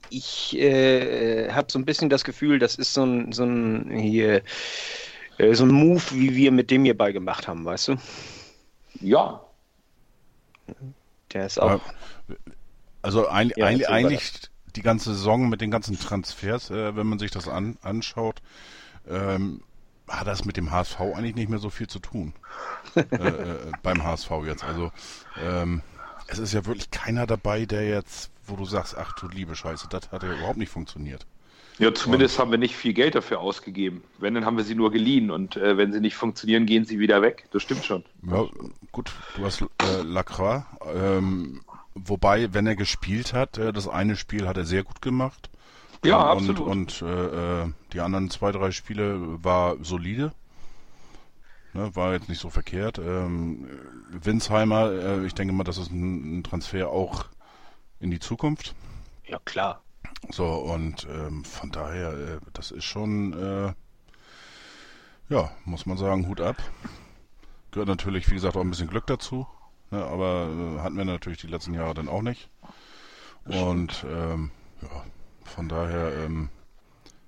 ich 0.10 0.58
äh, 0.58 1.52
habe 1.52 1.72
so 1.72 1.80
ein 1.80 1.86
bisschen 1.86 2.10
das 2.10 2.24
Gefühl, 2.24 2.60
das 2.60 2.76
ist 2.76 2.94
so 2.94 3.04
ein, 3.04 3.32
so 3.32 3.44
ein 3.44 3.90
hier 3.92 4.44
äh, 5.38 5.54
so 5.54 5.66
ein 5.66 5.72
Move, 5.72 6.04
wie 6.12 6.36
wir 6.36 6.52
mit 6.52 6.72
dem 6.72 6.84
hierbei 6.84 7.12
gemacht 7.12 7.48
haben, 7.48 7.66
weißt 7.66 7.90
du? 7.90 7.96
Ja. 9.02 9.42
Der 11.34 11.46
ist 11.46 11.60
auch. 11.60 11.82
Also 13.02 13.28
ein, 13.28 13.52
ja, 13.56 13.66
ein, 13.66 13.86
eigentlich 13.86 14.32
die 14.76 14.82
ganze 14.82 15.14
Saison 15.14 15.50
mit 15.50 15.62
den 15.62 15.72
ganzen 15.72 16.00
Transfers, 16.00 16.70
äh, 16.70 16.96
wenn 16.96 17.08
man 17.08 17.20
sich 17.20 17.32
das 17.32 17.48
an, 17.48 17.78
anschaut, 17.82 18.42
ähm, 19.08 19.62
hat 20.08 20.28
das 20.28 20.46
mit 20.46 20.58
dem 20.58 20.72
HSV 20.72 21.00
eigentlich 21.00 21.36
nicht 21.36 21.50
mehr 21.50 21.60
so 21.60 21.70
viel 21.70 21.88
zu 21.88 22.00
tun. 22.00 22.34
äh, 22.96 23.02
äh, 23.02 23.72
beim 23.84 24.04
HSV 24.04 24.32
jetzt. 24.46 24.64
Also 24.64 24.92
ähm, 25.42 25.82
es 26.28 26.40
ist 26.40 26.54
ja 26.54 26.66
wirklich 26.66 26.92
keiner 26.92 27.28
dabei, 27.28 27.66
der 27.66 27.88
jetzt, 27.88 28.32
wo 28.48 28.56
du 28.56 28.66
sagst, 28.66 28.98
ach 28.98 29.14
du 29.14 29.28
liebe 29.28 29.56
Scheiße, 29.56 29.88
das 29.90 30.12
hat 30.12 30.24
ja 30.24 30.34
überhaupt 30.34 30.58
nicht 30.58 30.70
funktioniert. 30.70 31.26
Ja, 31.80 31.94
zumindest 31.94 32.36
und, 32.36 32.42
haben 32.42 32.52
wir 32.52 32.58
nicht 32.58 32.76
viel 32.76 32.94
Geld 32.94 33.14
dafür 33.14 33.40
ausgegeben. 33.40 34.04
Wenn, 34.18 34.34
dann 34.34 34.46
haben 34.46 34.58
wir 34.58 34.64
sie 34.64 34.74
nur 34.74 34.92
geliehen 34.92 35.30
und 35.30 35.58
äh, 35.58 35.78
wenn 35.78 35.94
sie 35.94 36.00
nicht 36.00 36.16
funktionieren, 36.16 36.66
gehen 36.66 36.86
sie 36.86 37.00
wieder 37.00 37.22
weg. 37.22 37.48
Das 37.52 37.62
stimmt 37.62 37.86
schon. 37.86 38.04
Ja, 38.28 38.46
gut, 38.92 39.12
du 39.36 39.46
hast 39.46 39.62
äh, 39.62 40.02
Lacroix. 40.02 40.64
Ähm, 40.92 41.62
wobei, 41.94 42.54
wenn 42.54 42.66
er 42.66 42.76
gespielt 42.76 43.34
hat, 43.34 43.60
äh, 43.60 43.72
das 43.74 43.88
eine 43.88 44.16
Spiel 44.16 44.48
hat 44.48 44.58
er 44.58 44.66
sehr 44.66 44.84
gut 44.84 45.02
gemacht. 45.04 45.52
Ja, 46.04 46.32
und, 46.32 46.38
absolut. 46.38 46.68
Und 46.68 47.02
äh, 47.04 47.62
äh, 47.64 47.72
die 47.94 48.00
anderen 48.00 48.30
zwei, 48.32 48.52
drei 48.52 48.72
Spiele 48.72 49.44
war 49.44 49.78
solide. 49.84 50.32
Ne, 51.74 51.96
war 51.96 52.14
jetzt 52.14 52.30
nicht 52.30 52.42
so 52.42 52.50
verkehrt. 52.50 52.98
Ähm, 52.98 53.68
Winsheimer, 54.10 54.92
äh, 54.92 55.26
ich 55.26 55.36
denke 55.36 55.54
mal, 55.54 55.64
das 55.64 55.78
ist 55.78 55.92
ein, 55.92 56.40
ein, 56.40 56.44
Transfer 56.44 56.90
auch 56.90 57.26
in 58.00 58.12
die 58.12 58.20
Zukunft. 58.20 58.76
Ja, 59.26 59.40
klar. 59.46 59.82
So, 60.30 60.46
und 60.46 61.08
ähm, 61.10 61.44
von 61.44 61.72
daher, 61.72 62.14
äh, 62.14 62.40
das 62.54 62.72
ist 62.72 62.86
schon, 62.86 63.34
äh, 63.34 63.74
ja, 65.30 65.52
muss 65.66 65.86
man 65.86 65.98
sagen, 65.98 66.28
Hut 66.28 66.42
ab. 66.42 66.58
Gehört 67.72 67.90
natürlich, 67.90 68.30
wie 68.30 68.36
gesagt, 68.36 68.56
auch 68.56 68.62
ein 68.62 68.70
bisschen 68.70 68.90
Glück 68.90 69.08
dazu. 69.08 69.48
Ne, 69.92 70.04
aber 70.04 70.50
äh, 70.50 70.82
hatten 70.82 70.98
wir 70.98 71.06
natürlich 71.06 71.40
die 71.40 71.48
letzten 71.48 71.74
Jahre 71.74 71.94
dann 71.94 72.10
auch 72.10 72.22
nicht. 72.22 72.50
Und 73.46 74.06
ähm, 74.10 74.52
ja, 74.82 75.06
von 75.46 75.70
daher, 75.70 76.14
ähm, 76.26 76.50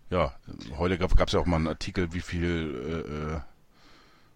ja, 0.10 0.34
heute 0.78 0.98
gab 0.98 1.28
es 1.28 1.34
ja 1.34 1.40
auch 1.40 1.46
mal 1.46 1.58
einen 1.58 1.68
Artikel, 1.68 2.14
wie 2.14 2.22
viel 2.22 3.06
äh, 3.08 3.36
äh 3.36 3.40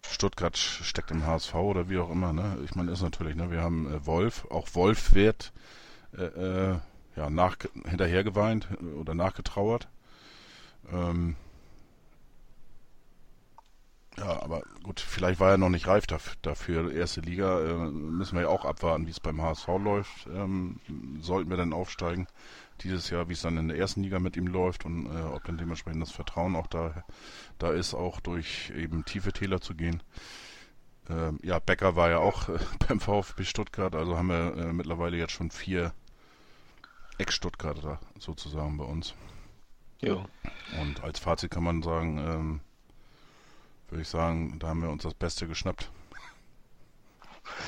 Stuttgart 0.06 0.56
steckt 0.56 1.10
im 1.10 1.26
HSV 1.26 1.54
oder 1.54 1.88
wie 1.88 1.98
auch 1.98 2.10
immer. 2.10 2.34
Ne? 2.34 2.58
Ich 2.62 2.74
meine, 2.74 2.92
ist 2.92 3.00
natürlich, 3.00 3.36
ne? 3.36 3.50
wir 3.50 3.62
haben 3.62 3.90
äh, 3.90 4.06
Wolf, 4.06 4.46
auch 4.50 4.68
Wolf 4.74 5.14
wird 5.14 5.52
äh, 6.16 6.72
äh, 6.72 6.78
ja, 7.16 7.30
nach, 7.30 7.56
hinterher 7.86 8.24
geweint 8.24 8.68
oder 8.98 9.14
nachgetrauert. 9.14 9.88
Ähm, 10.92 11.36
Ja, 14.16 14.40
aber 14.42 14.62
gut, 14.84 15.00
vielleicht 15.00 15.40
war 15.40 15.50
er 15.50 15.58
noch 15.58 15.70
nicht 15.70 15.88
reif 15.88 16.06
dafür. 16.06 16.92
Erste 16.92 17.20
Liga 17.20 17.60
äh, 17.60 17.90
müssen 17.90 18.36
wir 18.36 18.42
ja 18.42 18.48
auch 18.48 18.64
abwarten, 18.64 19.06
wie 19.06 19.10
es 19.10 19.18
beim 19.18 19.42
HSV 19.42 19.66
läuft. 19.82 20.28
Ähm, 20.32 20.78
sollten 21.20 21.50
wir 21.50 21.56
dann 21.56 21.72
aufsteigen 21.72 22.28
dieses 22.82 23.10
Jahr, 23.10 23.28
wie 23.28 23.32
es 23.32 23.42
dann 23.42 23.56
in 23.56 23.68
der 23.68 23.76
ersten 23.78 24.02
Liga 24.02 24.20
mit 24.20 24.36
ihm 24.36 24.46
läuft 24.46 24.84
und 24.84 25.06
äh, 25.06 25.22
ob 25.22 25.44
dann 25.44 25.58
dementsprechend 25.58 26.02
das 26.02 26.12
Vertrauen 26.12 26.54
auch 26.54 26.68
da, 26.68 27.04
da 27.58 27.72
ist, 27.72 27.94
auch 27.94 28.20
durch 28.20 28.72
eben 28.76 29.04
tiefe 29.04 29.32
Täler 29.32 29.60
zu 29.60 29.74
gehen. 29.74 30.02
Ähm, 31.10 31.38
ja, 31.42 31.58
Becker 31.58 31.96
war 31.96 32.10
ja 32.10 32.18
auch 32.18 32.48
äh, 32.48 32.58
beim 32.88 33.00
VfB 33.00 33.44
Stuttgart, 33.44 33.94
also 33.96 34.16
haben 34.16 34.28
wir 34.28 34.56
äh, 34.56 34.72
mittlerweile 34.72 35.16
jetzt 35.16 35.32
schon 35.32 35.50
vier 35.50 35.92
Ex-Stuttgarter 37.18 37.98
sozusagen 38.18 38.76
bei 38.76 38.84
uns. 38.84 39.14
Ja. 40.00 40.24
Und 40.80 41.02
als 41.02 41.18
Fazit 41.18 41.50
kann 41.50 41.64
man 41.64 41.82
sagen, 41.82 42.18
ähm, 42.18 42.60
würde 43.88 44.02
ich 44.02 44.08
sagen, 44.08 44.58
da 44.58 44.68
haben 44.68 44.82
wir 44.82 44.90
uns 44.90 45.02
das 45.02 45.14
Beste 45.14 45.46
geschnappt. 45.46 45.90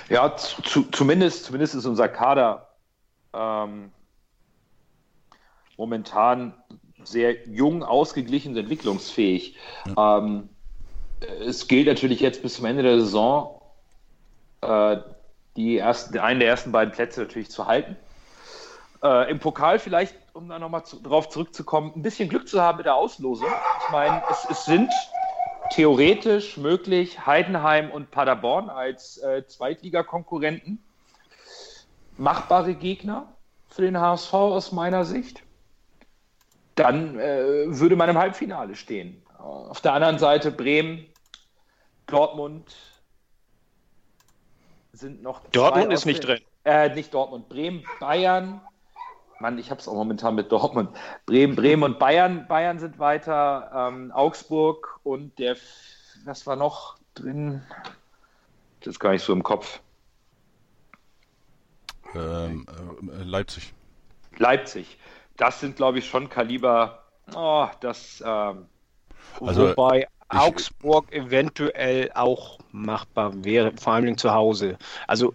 Ja, 0.09 0.37
zu, 0.37 0.85
zumindest, 0.91 1.45
zumindest 1.45 1.75
ist 1.75 1.87
unser 1.87 2.09
Kader 2.09 2.69
ähm, 3.33 3.93
momentan 5.76 6.55
sehr 7.05 7.47
jung, 7.49 7.83
ausgeglichen 7.83 8.53
und 8.53 8.59
entwicklungsfähig. 8.59 9.57
Ja. 9.87 10.19
Ähm, 10.19 10.49
es 11.47 11.69
gilt 11.69 11.87
natürlich 11.87 12.21
jetzt 12.21 12.43
bis 12.43 12.55
zum 12.55 12.65
Ende 12.65 12.83
der 12.83 13.00
Saison, 13.00 13.61
äh, 14.61 14.99
die 15.57 15.79
ersten, 15.79 16.19
einen 16.19 16.41
der 16.41 16.49
ersten 16.49 16.73
beiden 16.73 16.93
Plätze 16.93 17.21
natürlich 17.21 17.50
zu 17.50 17.67
halten. 17.67 17.97
Äh, 19.06 19.30
Im 19.30 19.38
Pokal 19.38 19.78
vielleicht, 19.78 20.16
um 20.32 20.48
da 20.48 20.58
nochmal 20.58 20.84
zu, 20.84 21.00
drauf 21.00 21.28
zurückzukommen, 21.28 21.92
ein 21.94 22.02
bisschen 22.02 22.28
Glück 22.28 22.48
zu 22.48 22.60
haben 22.60 22.78
mit 22.78 22.86
der 22.86 22.96
Auslosung. 22.96 23.46
Ich 23.84 23.92
meine, 23.92 24.20
es, 24.28 24.46
es 24.50 24.64
sind 24.64 24.90
theoretisch 25.70 26.56
möglich 26.56 27.25
Heidenheim 27.25 27.92
und 27.92 28.10
Paderborn 28.10 28.68
als 28.68 29.18
äh, 29.18 29.46
Zweitligakonkurrenten 29.46 30.82
machbare 32.16 32.75
Gegner 32.75 33.32
für 33.68 33.82
den 33.82 34.00
HSV 34.00 34.34
aus 34.34 34.72
meiner 34.72 35.04
Sicht. 35.04 35.42
Dann 36.75 37.16
äh, 37.20 37.66
würde 37.66 37.94
man 37.94 38.08
im 38.08 38.18
Halbfinale 38.18 38.75
stehen. 38.75 39.22
Auf 39.38 39.80
der 39.82 39.92
anderen 39.92 40.18
Seite 40.18 40.50
Bremen, 40.50 41.06
Dortmund 42.06 42.75
sind 44.92 45.22
noch. 45.22 45.46
Dortmund 45.50 45.92
ist 45.92 46.06
nicht 46.06 46.26
drin. 46.26 46.40
Äh, 46.64 46.92
nicht 46.92 47.14
Dortmund, 47.14 47.48
Bremen, 47.48 47.84
Bayern. 48.00 48.60
Mann, 49.40 49.59
ich 49.59 49.71
habe 49.71 49.81
es 49.81 49.88
auch 49.88 49.95
momentan 49.95 50.35
mit 50.35 50.50
Dortmund. 50.50 50.90
Bremen, 51.26 51.57
Bremen 51.57 51.83
und 51.83 51.99
Bayern. 51.99 52.47
Bayern 52.49 52.78
sind 52.78 52.99
weiter. 52.99 53.71
Ähm, 53.75 54.12
Augsburg 54.12 55.00
und 55.02 55.38
der, 55.38 55.57
was 56.25 56.47
war 56.47 56.57
noch 56.57 56.97
drin? 57.14 57.62
Das 58.81 58.95
ist 58.95 59.00
gar 59.00 59.12
nicht 59.12 59.23
so 59.23 59.33
im 59.33 59.43
Kopf. 59.43 59.81
Ähm, 62.14 62.66
äh, 63.12 63.23
Leipzig. 63.25 63.75
Leipzig. 64.38 64.99
Das 65.37 65.61
sind, 65.61 65.76
glaube 65.76 65.99
ich, 65.99 66.07
schon 66.07 66.28
Kaliber. 66.28 67.02
Oh, 67.35 67.66
das. 67.81 68.23
Ähm, 68.25 68.66
also, 69.40 69.71
Wobei 69.71 70.00
ich, 70.00 70.07
Augsburg 70.28 71.12
eventuell 71.12 72.11
auch 72.14 72.59
machbar 72.73 73.45
wäre, 73.45 73.73
vor 73.76 73.95
allem 73.95 74.16
zu 74.16 74.33
Hause. 74.33 74.76
Also 75.07 75.35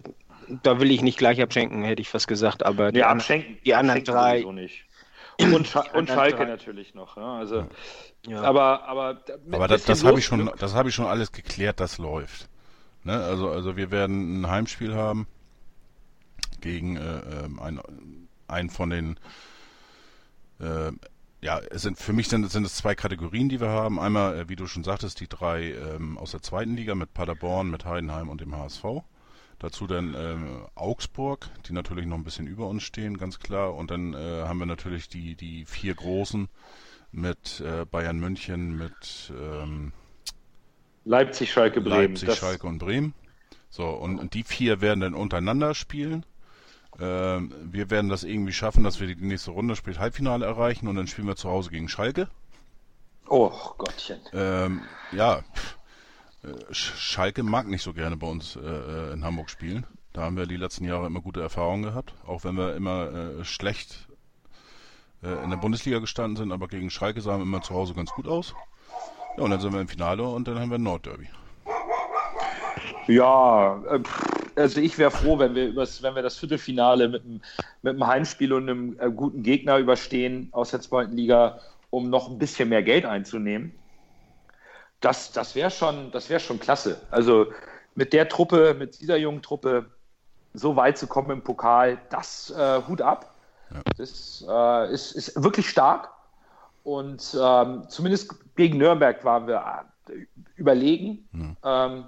da 0.62 0.80
will 0.80 0.90
ich 0.90 1.02
nicht 1.02 1.18
gleich 1.18 1.40
abschenken, 1.40 1.82
hätte 1.82 2.02
ich 2.02 2.08
fast 2.08 2.28
gesagt, 2.28 2.64
aber 2.64 2.92
die, 2.92 3.00
ja, 3.00 3.08
abschenken, 3.08 3.58
die 3.64 3.74
anderen 3.74 4.04
drei. 4.04 4.44
Nicht. 4.52 4.84
Und, 5.40 5.66
Sch 5.66 5.76
und 5.94 6.08
Schalke 6.08 6.38
drei. 6.38 6.44
natürlich 6.46 6.94
noch. 6.94 7.16
Ja, 7.16 7.38
also, 7.38 7.66
ja. 8.26 8.42
Aber, 8.42 8.84
aber, 8.84 9.22
aber 9.50 9.68
das, 9.68 9.84
das 9.84 10.04
habe 10.04 10.18
ich, 10.18 10.24
schon, 10.24 10.48
hab 10.48 10.86
ich 10.86 10.94
schon 10.94 11.06
alles 11.06 11.32
geklärt, 11.32 11.80
das 11.80 11.98
läuft. 11.98 12.48
Ne? 13.04 13.14
Also, 13.14 13.50
also 13.50 13.76
wir 13.76 13.90
werden 13.90 14.42
ein 14.42 14.50
Heimspiel 14.50 14.94
haben 14.94 15.26
gegen 16.60 16.96
äh, 16.96 17.00
ähm, 17.44 17.60
ein, 17.60 17.80
einen 18.46 18.70
von 18.70 18.90
den 18.90 19.18
äh, 20.60 20.92
ja, 21.42 21.58
es 21.70 21.82
sind 21.82 21.98
für 21.98 22.12
mich 22.12 22.28
sind, 22.28 22.48
sind 22.50 22.64
es 22.64 22.76
zwei 22.76 22.94
Kategorien, 22.94 23.48
die 23.48 23.60
wir 23.60 23.68
haben. 23.68 23.98
Einmal, 23.98 24.38
äh, 24.38 24.48
wie 24.48 24.54
du 24.54 24.68
schon 24.68 24.84
sagtest, 24.84 25.18
die 25.18 25.28
drei 25.28 25.72
ähm, 25.72 26.16
aus 26.16 26.30
der 26.30 26.40
zweiten 26.40 26.76
Liga 26.76 26.94
mit 26.94 27.12
Paderborn, 27.14 27.68
mit 27.68 27.84
Heidenheim 27.84 28.28
und 28.28 28.40
dem 28.40 28.56
HSV. 28.56 28.84
Dazu 29.62 29.86
dann 29.86 30.16
ähm, 30.18 30.66
Augsburg, 30.74 31.48
die 31.68 31.72
natürlich 31.72 32.04
noch 32.04 32.16
ein 32.16 32.24
bisschen 32.24 32.48
über 32.48 32.66
uns 32.66 32.82
stehen, 32.82 33.16
ganz 33.16 33.38
klar. 33.38 33.74
Und 33.74 33.92
dann 33.92 34.12
äh, 34.12 34.42
haben 34.42 34.58
wir 34.58 34.66
natürlich 34.66 35.08
die, 35.08 35.36
die 35.36 35.64
vier 35.66 35.94
Großen 35.94 36.48
mit 37.12 37.60
äh, 37.60 37.84
Bayern 37.84 38.18
München, 38.18 38.76
mit 38.76 39.32
ähm, 39.40 39.92
Leipzig, 41.04 41.52
Schalke, 41.52 41.80
Bremen. 41.80 42.14
Leipzig, 42.14 42.34
Schalke 42.34 42.66
und 42.66 42.78
Bremen. 42.78 43.14
So, 43.70 43.88
und, 43.88 44.18
und 44.18 44.34
die 44.34 44.42
vier 44.42 44.80
werden 44.80 45.00
dann 45.00 45.14
untereinander 45.14 45.74
spielen. 45.74 46.26
Ähm, 46.98 47.54
wir 47.62 47.88
werden 47.88 48.10
das 48.10 48.24
irgendwie 48.24 48.52
schaffen, 48.52 48.82
dass 48.82 48.98
wir 48.98 49.06
die 49.06 49.14
nächste 49.14 49.52
Runde, 49.52 49.76
sprich 49.76 50.00
Halbfinale 50.00 50.44
erreichen 50.44 50.88
und 50.88 50.96
dann 50.96 51.06
spielen 51.06 51.28
wir 51.28 51.36
zu 51.36 51.48
Hause 51.48 51.70
gegen 51.70 51.88
Schalke. 51.88 52.28
Oh 53.28 53.52
Gottchen. 53.78 54.18
Ähm, 54.32 54.82
ja, 55.12 55.38
äh, 55.38 55.42
Schalke 56.70 57.42
mag 57.42 57.68
nicht 57.68 57.82
so 57.82 57.92
gerne 57.92 58.16
bei 58.16 58.26
uns 58.26 58.56
äh, 58.56 59.12
in 59.12 59.24
Hamburg 59.24 59.48
spielen. 59.48 59.86
Da 60.12 60.22
haben 60.22 60.36
wir 60.36 60.46
die 60.46 60.56
letzten 60.56 60.84
Jahre 60.84 61.06
immer 61.06 61.20
gute 61.20 61.40
Erfahrungen 61.40 61.84
gehabt, 61.84 62.14
auch 62.26 62.44
wenn 62.44 62.56
wir 62.56 62.74
immer 62.74 63.12
äh, 63.12 63.44
schlecht 63.44 64.08
äh, 65.22 65.42
in 65.44 65.50
der 65.50 65.56
Bundesliga 65.56 66.00
gestanden 66.00 66.36
sind, 66.36 66.52
aber 66.52 66.68
gegen 66.68 66.90
Schalke 66.90 67.20
sahen 67.20 67.38
wir 67.38 67.44
immer 67.44 67.62
zu 67.62 67.74
Hause 67.74 67.94
ganz 67.94 68.10
gut 68.10 68.26
aus. 68.26 68.54
Ja, 69.36 69.44
und 69.44 69.50
dann 69.50 69.60
sind 69.60 69.72
wir 69.72 69.80
im 69.80 69.88
Finale 69.88 70.24
und 70.24 70.46
dann 70.48 70.58
haben 70.58 70.70
wir 70.70 70.78
ein 70.78 70.82
Nordderby. 70.82 71.28
Ja, 73.06 73.82
äh, 73.88 74.00
also 74.56 74.80
ich 74.80 74.98
wäre 74.98 75.10
froh, 75.10 75.38
wenn 75.38 75.54
wir, 75.54 75.68
übers, 75.68 76.02
wenn 76.02 76.14
wir 76.14 76.22
das 76.22 76.36
Viertelfinale 76.36 77.08
mit 77.08 77.24
einem, 77.24 77.40
mit 77.82 77.94
einem 77.94 78.06
Heimspiel 78.06 78.52
und 78.52 78.68
einem 78.68 78.96
äh, 78.98 79.10
guten 79.10 79.42
Gegner 79.42 79.78
überstehen 79.78 80.48
aus 80.52 80.70
der 80.70 80.80
zweiten 80.80 81.16
Liga, 81.16 81.60
um 81.90 82.10
noch 82.10 82.28
ein 82.28 82.38
bisschen 82.38 82.68
mehr 82.68 82.82
Geld 82.82 83.06
einzunehmen. 83.06 83.72
Das, 85.02 85.32
das 85.32 85.54
wäre 85.54 85.70
schon, 85.70 86.12
wär 86.12 86.38
schon 86.38 86.58
klasse. 86.58 87.00
Also 87.10 87.46
mit 87.94 88.12
der 88.14 88.28
Truppe, 88.28 88.74
mit 88.78 89.00
dieser 89.00 89.16
jungen 89.16 89.42
Truppe 89.42 89.90
so 90.54 90.76
weit 90.76 90.96
zu 90.96 91.06
kommen 91.06 91.30
im 91.30 91.42
Pokal, 91.42 91.98
das 92.08 92.50
äh, 92.50 92.80
Hut 92.88 93.02
ab. 93.02 93.34
Ja. 93.72 93.82
Das 93.96 94.44
äh, 94.48 94.92
ist, 94.92 95.12
ist 95.12 95.42
wirklich 95.42 95.68
stark. 95.68 96.10
Und 96.84 97.36
ähm, 97.40 97.84
zumindest 97.88 98.34
gegen 98.56 98.78
Nürnberg 98.78 99.24
waren 99.24 99.46
wir 99.46 99.84
äh, 100.08 100.12
überlegen. 100.56 101.28
Mhm. 101.32 101.56
Ähm, 101.64 102.04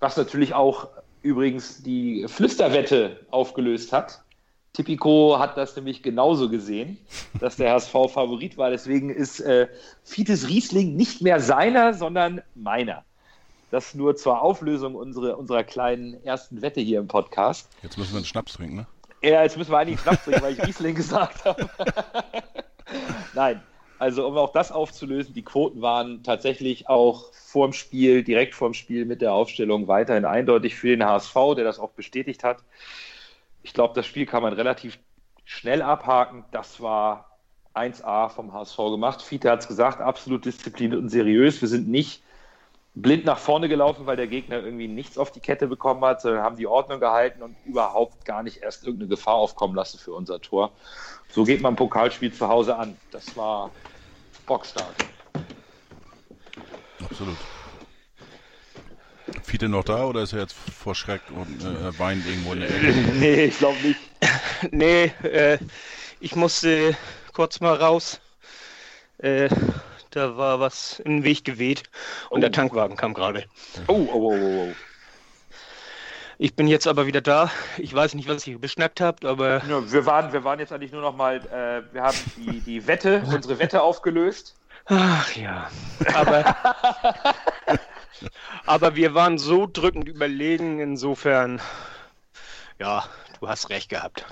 was 0.00 0.16
natürlich 0.16 0.54
auch 0.54 0.88
übrigens 1.22 1.82
die 1.82 2.26
Flüsterwette 2.28 3.20
aufgelöst 3.30 3.92
hat. 3.92 4.22
Tipico 4.78 5.40
hat 5.40 5.56
das 5.56 5.74
nämlich 5.74 6.04
genauso 6.04 6.48
gesehen, 6.48 6.98
dass 7.40 7.56
der 7.56 7.72
HSV 7.72 7.90
Favorit 7.90 8.56
war. 8.56 8.70
Deswegen 8.70 9.10
ist 9.10 9.40
äh, 9.40 9.66
Fites 10.04 10.48
Riesling 10.48 10.94
nicht 10.94 11.20
mehr 11.20 11.40
seiner, 11.40 11.94
sondern 11.94 12.42
meiner. 12.54 13.04
Das 13.72 13.96
nur 13.96 14.14
zur 14.14 14.40
Auflösung 14.40 14.94
unserer, 14.94 15.36
unserer 15.36 15.64
kleinen 15.64 16.22
ersten 16.24 16.62
Wette 16.62 16.80
hier 16.80 17.00
im 17.00 17.08
Podcast. 17.08 17.68
Jetzt 17.82 17.98
müssen 17.98 18.12
wir 18.12 18.18
einen 18.18 18.26
Schnaps 18.26 18.52
trinken, 18.52 18.76
ne? 18.76 18.86
Ja, 19.20 19.42
jetzt 19.42 19.58
müssen 19.58 19.72
wir 19.72 19.78
eigentlich 19.78 19.98
einen 19.98 20.14
Schnaps 20.14 20.24
trinken, 20.24 20.42
weil 20.42 20.52
ich 20.52 20.64
Riesling 20.64 20.94
gesagt 20.94 21.44
habe. 21.44 21.68
Nein, 23.34 23.60
also 23.98 24.28
um 24.28 24.36
auch 24.36 24.52
das 24.52 24.70
aufzulösen, 24.70 25.34
die 25.34 25.42
Quoten 25.42 25.82
waren 25.82 26.22
tatsächlich 26.22 26.88
auch 26.88 27.32
vorm 27.32 27.72
Spiel, 27.72 28.22
direkt 28.22 28.54
vorm 28.54 28.74
Spiel 28.74 29.06
mit 29.06 29.22
der 29.22 29.32
Aufstellung 29.32 29.88
weiterhin 29.88 30.24
eindeutig 30.24 30.76
für 30.76 30.86
den 30.86 31.04
HSV, 31.04 31.34
der 31.56 31.64
das 31.64 31.80
auch 31.80 31.90
bestätigt 31.90 32.44
hat. 32.44 32.58
Ich 33.68 33.74
glaube, 33.74 33.92
das 33.92 34.06
Spiel 34.06 34.24
kann 34.24 34.42
man 34.42 34.54
relativ 34.54 34.98
schnell 35.44 35.82
abhaken. 35.82 36.46
Das 36.52 36.80
war 36.80 37.38
1A 37.74 38.30
vom 38.30 38.54
HSV 38.54 38.76
gemacht. 38.78 39.20
Fiete 39.20 39.50
hat 39.50 39.60
es 39.60 39.68
gesagt, 39.68 40.00
absolut 40.00 40.46
diszipliniert 40.46 40.98
und 40.98 41.10
seriös. 41.10 41.60
Wir 41.60 41.68
sind 41.68 41.86
nicht 41.86 42.22
blind 42.94 43.26
nach 43.26 43.36
vorne 43.36 43.68
gelaufen, 43.68 44.06
weil 44.06 44.16
der 44.16 44.26
Gegner 44.26 44.56
irgendwie 44.56 44.88
nichts 44.88 45.18
auf 45.18 45.32
die 45.32 45.40
Kette 45.40 45.66
bekommen 45.66 46.02
hat, 46.02 46.22
sondern 46.22 46.42
haben 46.42 46.56
die 46.56 46.66
Ordnung 46.66 46.98
gehalten 46.98 47.42
und 47.42 47.56
überhaupt 47.66 48.24
gar 48.24 48.42
nicht 48.42 48.62
erst 48.62 48.84
irgendeine 48.84 49.10
Gefahr 49.10 49.34
aufkommen 49.34 49.74
lassen 49.74 49.98
für 49.98 50.14
unser 50.14 50.40
Tor. 50.40 50.72
So 51.28 51.44
geht 51.44 51.60
man 51.60 51.74
ein 51.74 51.76
Pokalspiel 51.76 52.32
zu 52.32 52.48
Hause 52.48 52.74
an. 52.74 52.96
Das 53.10 53.36
war 53.36 53.70
bockstark. 54.46 54.94
Absolut. 57.02 57.36
Fiete 59.42 59.68
noch 59.68 59.84
da 59.84 60.04
oder 60.04 60.22
ist 60.22 60.32
er 60.32 60.40
jetzt 60.40 60.54
vor 60.54 60.94
Schreck 60.94 61.22
und 61.30 61.62
äh, 61.62 61.98
weint 61.98 62.26
irgendwo 62.26 62.52
in 62.52 62.60
der 62.60 62.70
Ecke? 62.70 62.92
nee, 63.14 63.44
ich 63.44 63.58
glaube 63.58 63.78
nicht. 63.82 64.00
nee, 64.70 65.04
äh, 65.22 65.58
ich 66.20 66.36
musste 66.36 66.96
kurz 67.32 67.60
mal 67.60 67.74
raus. 67.74 68.20
Äh, 69.18 69.48
da 70.10 70.36
war 70.36 70.60
was 70.60 71.00
in 71.00 71.18
den 71.18 71.24
Weg 71.24 71.44
geweht 71.44 71.82
und 72.30 72.38
oh. 72.38 72.40
der 72.40 72.52
Tankwagen 72.52 72.96
kam 72.96 73.14
gerade. 73.14 73.44
Oh, 73.86 73.92
oh, 73.92 74.08
oh, 74.12 74.34
oh, 74.34 74.68
oh. 74.70 74.74
Ich 76.40 76.54
bin 76.54 76.68
jetzt 76.68 76.86
aber 76.86 77.06
wieder 77.06 77.20
da. 77.20 77.50
Ich 77.78 77.92
weiß 77.92 78.14
nicht, 78.14 78.28
was 78.28 78.46
ihr 78.46 78.60
beschnackt 78.60 79.00
habt, 79.00 79.24
aber. 79.24 79.60
Ja, 79.68 79.90
wir, 79.90 80.06
waren, 80.06 80.32
wir 80.32 80.44
waren 80.44 80.60
jetzt 80.60 80.72
eigentlich 80.72 80.92
nur 80.92 81.02
noch 81.02 81.16
mal, 81.16 81.36
äh, 81.36 81.92
wir 81.92 82.02
haben 82.02 82.16
die, 82.36 82.60
die 82.60 82.86
Wette, 82.86 83.22
unsere 83.26 83.58
Wette 83.58 83.82
aufgelöst. 83.82 84.54
Ach 84.86 85.34
ja. 85.34 85.68
Aber 86.14 86.56
Aber 88.66 88.96
wir 88.96 89.14
waren 89.14 89.38
so 89.38 89.66
drückend 89.66 90.08
überlegen, 90.08 90.80
insofern, 90.80 91.60
ja, 92.78 93.04
du 93.40 93.48
hast 93.48 93.70
recht 93.70 93.88
gehabt. 93.88 94.26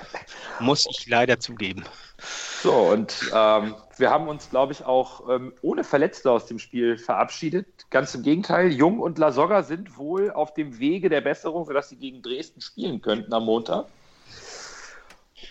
Muss 0.60 0.86
ich 0.90 1.06
leider 1.06 1.38
zugeben. 1.40 1.84
So, 2.18 2.72
und 2.90 3.14
ähm, 3.32 3.76
wir 3.98 4.10
haben 4.10 4.28
uns, 4.28 4.50
glaube 4.50 4.72
ich, 4.72 4.84
auch 4.84 5.28
ähm, 5.28 5.52
ohne 5.62 5.84
Verletzte 5.84 6.30
aus 6.30 6.46
dem 6.46 6.58
Spiel 6.58 6.96
verabschiedet. 6.98 7.66
Ganz 7.90 8.14
im 8.14 8.22
Gegenteil, 8.22 8.72
Jung 8.72 8.98
und 8.98 9.18
Lasogga 9.18 9.62
sind 9.62 9.96
wohl 9.98 10.30
auf 10.30 10.54
dem 10.54 10.78
Wege 10.78 11.08
der 11.08 11.20
Besserung, 11.20 11.66
sodass 11.66 11.90
sie 11.90 11.96
gegen 11.96 12.22
Dresden 12.22 12.60
spielen 12.60 13.00
könnten 13.02 13.32
am 13.32 13.44
Montag. 13.44 13.86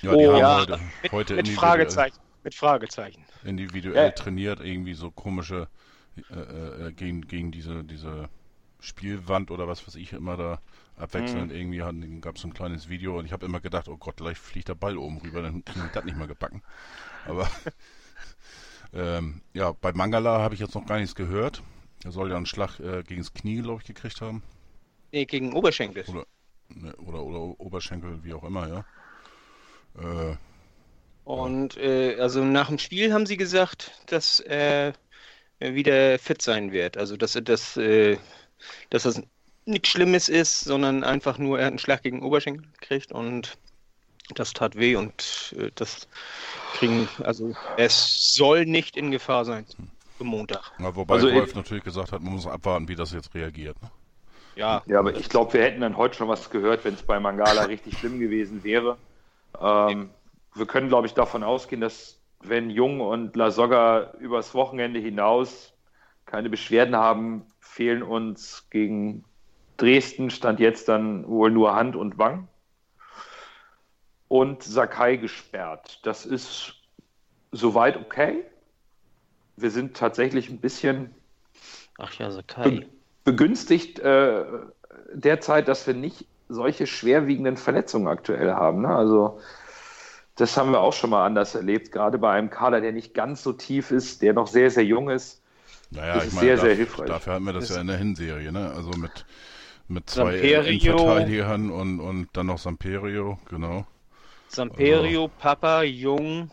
Ja, 0.02 0.16
die 0.16 0.28
Oh, 0.28 0.32
haben 0.32 0.40
ja, 0.40 0.58
heute, 0.58 0.80
mit, 1.04 1.12
heute 1.12 1.34
mit 1.36 1.48
individuell, 1.48 1.56
Fragezeichen. 1.58 2.18
Mit 2.44 2.56
Fragezeichen. 2.56 3.26
individuell 3.44 4.08
Ja. 4.08 4.12
trainiert, 4.12 4.60
irgendwie 4.60 4.94
so 4.94 5.12
komische 5.12 5.68
äh, 6.30 6.88
äh, 6.90 6.92
gegen, 6.94 7.22
gegen 7.28 7.52
diese, 7.52 7.84
diese 7.84 8.30
Spielwand 8.80 9.52
oder 9.52 9.68
was 9.68 9.88
weiß 9.88 9.96
ich 9.96 10.14
immer 10.14 10.38
da 10.38 10.62
abwechselnd 10.98 11.52
Mhm. 11.52 11.54
irgendwie 11.54 11.80
gab 12.22 12.36
es 12.36 12.42
so 12.44 12.48
ein 12.48 12.54
kleines 12.54 12.90
Video 12.90 13.18
und 13.20 13.26
ich 13.26 13.34
habe 13.34 13.46
immer 13.46 13.60
gedacht, 13.60 13.90
oh 13.90 13.98
Gott, 13.98 14.18
gleich 14.18 14.38
fliegt 14.38 14.70
der 14.70 14.76
Ball 14.76 14.98
oben 14.98 15.18
rüber, 15.20 15.42
dann 15.42 15.66
kriegen 15.66 15.84
wir 15.86 15.90
das 15.92 16.06
nicht 16.06 16.18
mehr 16.18 16.28
gebacken. 16.28 16.64
Aber 17.26 17.50
ähm, 18.94 19.42
ja, 19.54 19.72
bei 19.74 19.94
Mangala 19.94 20.40
habe 20.40 20.54
ich 20.56 20.60
jetzt 20.62 20.76
noch 20.76 20.86
gar 20.86 20.98
nichts 20.98 21.16
gehört. 21.16 21.64
Er 22.04 22.12
soll 22.12 22.30
ja 22.30 22.38
einen 22.38 22.46
Schlag 22.46 22.80
äh, 22.80 23.04
gegen 23.04 23.22
das 23.22 23.34
Knie, 23.34 23.62
glaube 23.62 23.82
ich, 23.82 23.88
gekriegt 23.88 24.22
haben. 24.22 24.44
Nee, 25.12 25.26
gegen 25.26 25.54
Oberschenkel. 25.54 26.06
Oder, 26.06 26.26
ne, 26.70 26.96
oder, 26.98 27.24
oder 27.24 27.60
Oberschenkel, 27.60 28.24
wie 28.24 28.34
auch 28.34 28.44
immer, 28.44 28.68
ja. 28.68 28.86
Äh, 29.98 30.36
Und 31.24 31.78
äh, 31.78 32.18
also 32.20 32.44
nach 32.44 32.68
dem 32.68 32.78
Spiel 32.80 33.12
haben 33.14 33.26
sie 33.26 33.38
gesagt, 33.38 33.92
dass 34.08 34.40
er 34.40 34.94
wieder 35.60 36.20
fit 36.20 36.42
sein 36.42 36.72
wird. 36.72 36.98
Also 36.98 37.18
dass 37.18 37.36
er 37.36 37.42
das, 37.42 37.78
äh, 37.78 38.18
dass 38.90 39.04
das 39.04 39.22
nichts 39.66 39.90
Schlimmes 39.90 40.30
ist, 40.30 40.62
sondern 40.62 41.04
einfach 41.04 41.38
nur 41.38 41.60
er 41.60 41.66
hat 41.68 41.72
einen 41.72 41.80
Schlag 41.80 42.04
gegen 42.04 42.20
den 42.20 42.26
Oberschenkel 42.26 42.68
gekriegt 42.80 43.12
und 43.12 43.58
das 44.36 44.54
tat 44.54 44.76
weh 44.76 44.96
und 44.96 45.56
äh, 45.58 45.72
das 45.76 46.08
kriegen, 46.74 47.08
also 47.24 47.56
es 47.78 48.34
soll 48.34 48.66
nicht 48.66 48.98
in 48.98 49.12
Gefahr 49.12 49.46
sein 49.46 49.66
für 50.18 50.24
Montag. 50.24 50.72
na, 50.80 50.96
wobei 50.96 51.16
Also 51.16 51.32
Wolf 51.34 51.50
ich- 51.50 51.56
natürlich 51.56 51.84
gesagt 51.84 52.12
hat, 52.12 52.22
man 52.22 52.34
muss 52.34 52.48
abwarten, 52.48 52.88
wie 52.88 52.96
das 52.96 53.12
jetzt 53.14 53.34
reagiert. 53.36 53.82
Ne? 53.82 53.92
Ja, 54.56 54.84
Ja, 54.88 55.00
aber 55.00 55.16
ich 55.16 55.30
glaube, 55.30 55.54
wir 55.54 55.64
hätten 55.64 55.82
dann 55.82 55.98
heute 55.98 56.16
schon 56.16 56.28
was 56.30 56.50
gehört, 56.50 56.86
wenn 56.86 56.94
es 56.94 57.04
bei 57.04 57.20
Mangala 57.20 57.64
richtig 57.64 57.98
schlimm 57.98 58.20
gewesen 58.20 58.64
wäre. 58.64 58.98
Ähm, 59.60 60.10
wir 60.54 60.66
können, 60.66 60.88
glaube 60.88 61.08
ich, 61.08 61.14
davon 61.14 61.44
ausgehen, 61.44 61.82
dass 61.82 62.18
wenn 62.50 62.70
Jung 62.70 63.02
und 63.02 63.36
Lasogga 63.36 64.14
übers 64.20 64.54
Wochenende 64.54 65.00
hinaus 65.00 65.74
keine 66.26 66.50
Beschwerden 66.50 66.96
haben, 66.96 67.46
fehlen 67.60 68.04
uns 68.04 68.68
gegen 68.70 69.24
Dresden, 69.78 70.30
stand 70.30 70.60
jetzt 70.60 70.88
dann 70.88 71.28
wohl 71.28 71.52
nur 71.52 71.76
Hand 71.76 71.96
und 71.96 72.18
Wang. 72.18 72.48
Und 74.28 74.64
Sakai 74.64 75.18
gesperrt. 75.18 76.00
Das 76.04 76.26
ist 76.26 76.76
soweit 77.52 77.98
okay. 77.98 78.44
Wir 79.56 79.72
sind 79.72 79.96
tatsächlich 79.96 80.50
ein 80.50 80.60
bisschen 80.60 81.14
ach 81.98 82.14
ja, 82.14 82.32
Sakai. 82.32 82.88
begünstigt 83.24 84.00
äh, 84.00 84.46
derzeit, 85.14 85.68
dass 85.68 85.86
wir 85.88 85.94
nicht 85.94 86.26
solche 86.50 86.88
schwerwiegenden 86.88 87.58
Verletzungen 87.58 88.08
aktuell 88.08 88.54
haben. 88.54 88.82
Ne? 88.82 88.90
Also 88.90 89.40
das 90.36 90.58
haben 90.58 90.72
wir 90.72 90.82
auch 90.82 90.94
schon 90.94 91.10
mal 91.12 91.26
anders 91.26 91.56
erlebt, 91.56 91.92
gerade 91.92 92.18
bei 92.20 92.32
einem 92.34 92.50
Kader, 92.50 92.82
der 92.82 92.92
nicht 92.92 93.14
ganz 93.14 93.44
so 93.44 93.54
tief 93.54 93.92
ist, 93.92 94.22
der 94.22 94.34
noch 94.34 94.48
sehr, 94.48 94.72
sehr 94.72 94.86
jung 94.86 95.10
ist. 95.10 95.44
Naja, 95.90 96.24
Das 96.24 96.26
ich 96.26 96.32
ist 96.32 96.34
meine, 96.34 96.40
sehr, 96.40 96.60
sehr 96.60 96.76
hilfreich. 96.76 97.16
Dafür 97.16 97.34
hatten 97.34 97.46
wir 97.46 97.54
das 97.54 97.68
Das- 97.68 97.70
ja 97.70 97.82
in 97.82 97.88
der 97.88 97.98
Hinserie, 97.98 98.52
ne? 98.52 98.72
Also 98.72 98.96
mit, 98.96 99.26
mit 99.88 100.10
zwei. 100.10 100.38
Innenverteidigern 100.40 101.72
und, 101.72 102.00
und 102.02 102.30
dann 102.34 102.48
noch 102.48 102.60
Samperio, 102.60 103.40
genau. 103.50 103.86
Samperio, 104.48 105.28
Papa, 105.30 105.84
Jung. 105.84 106.52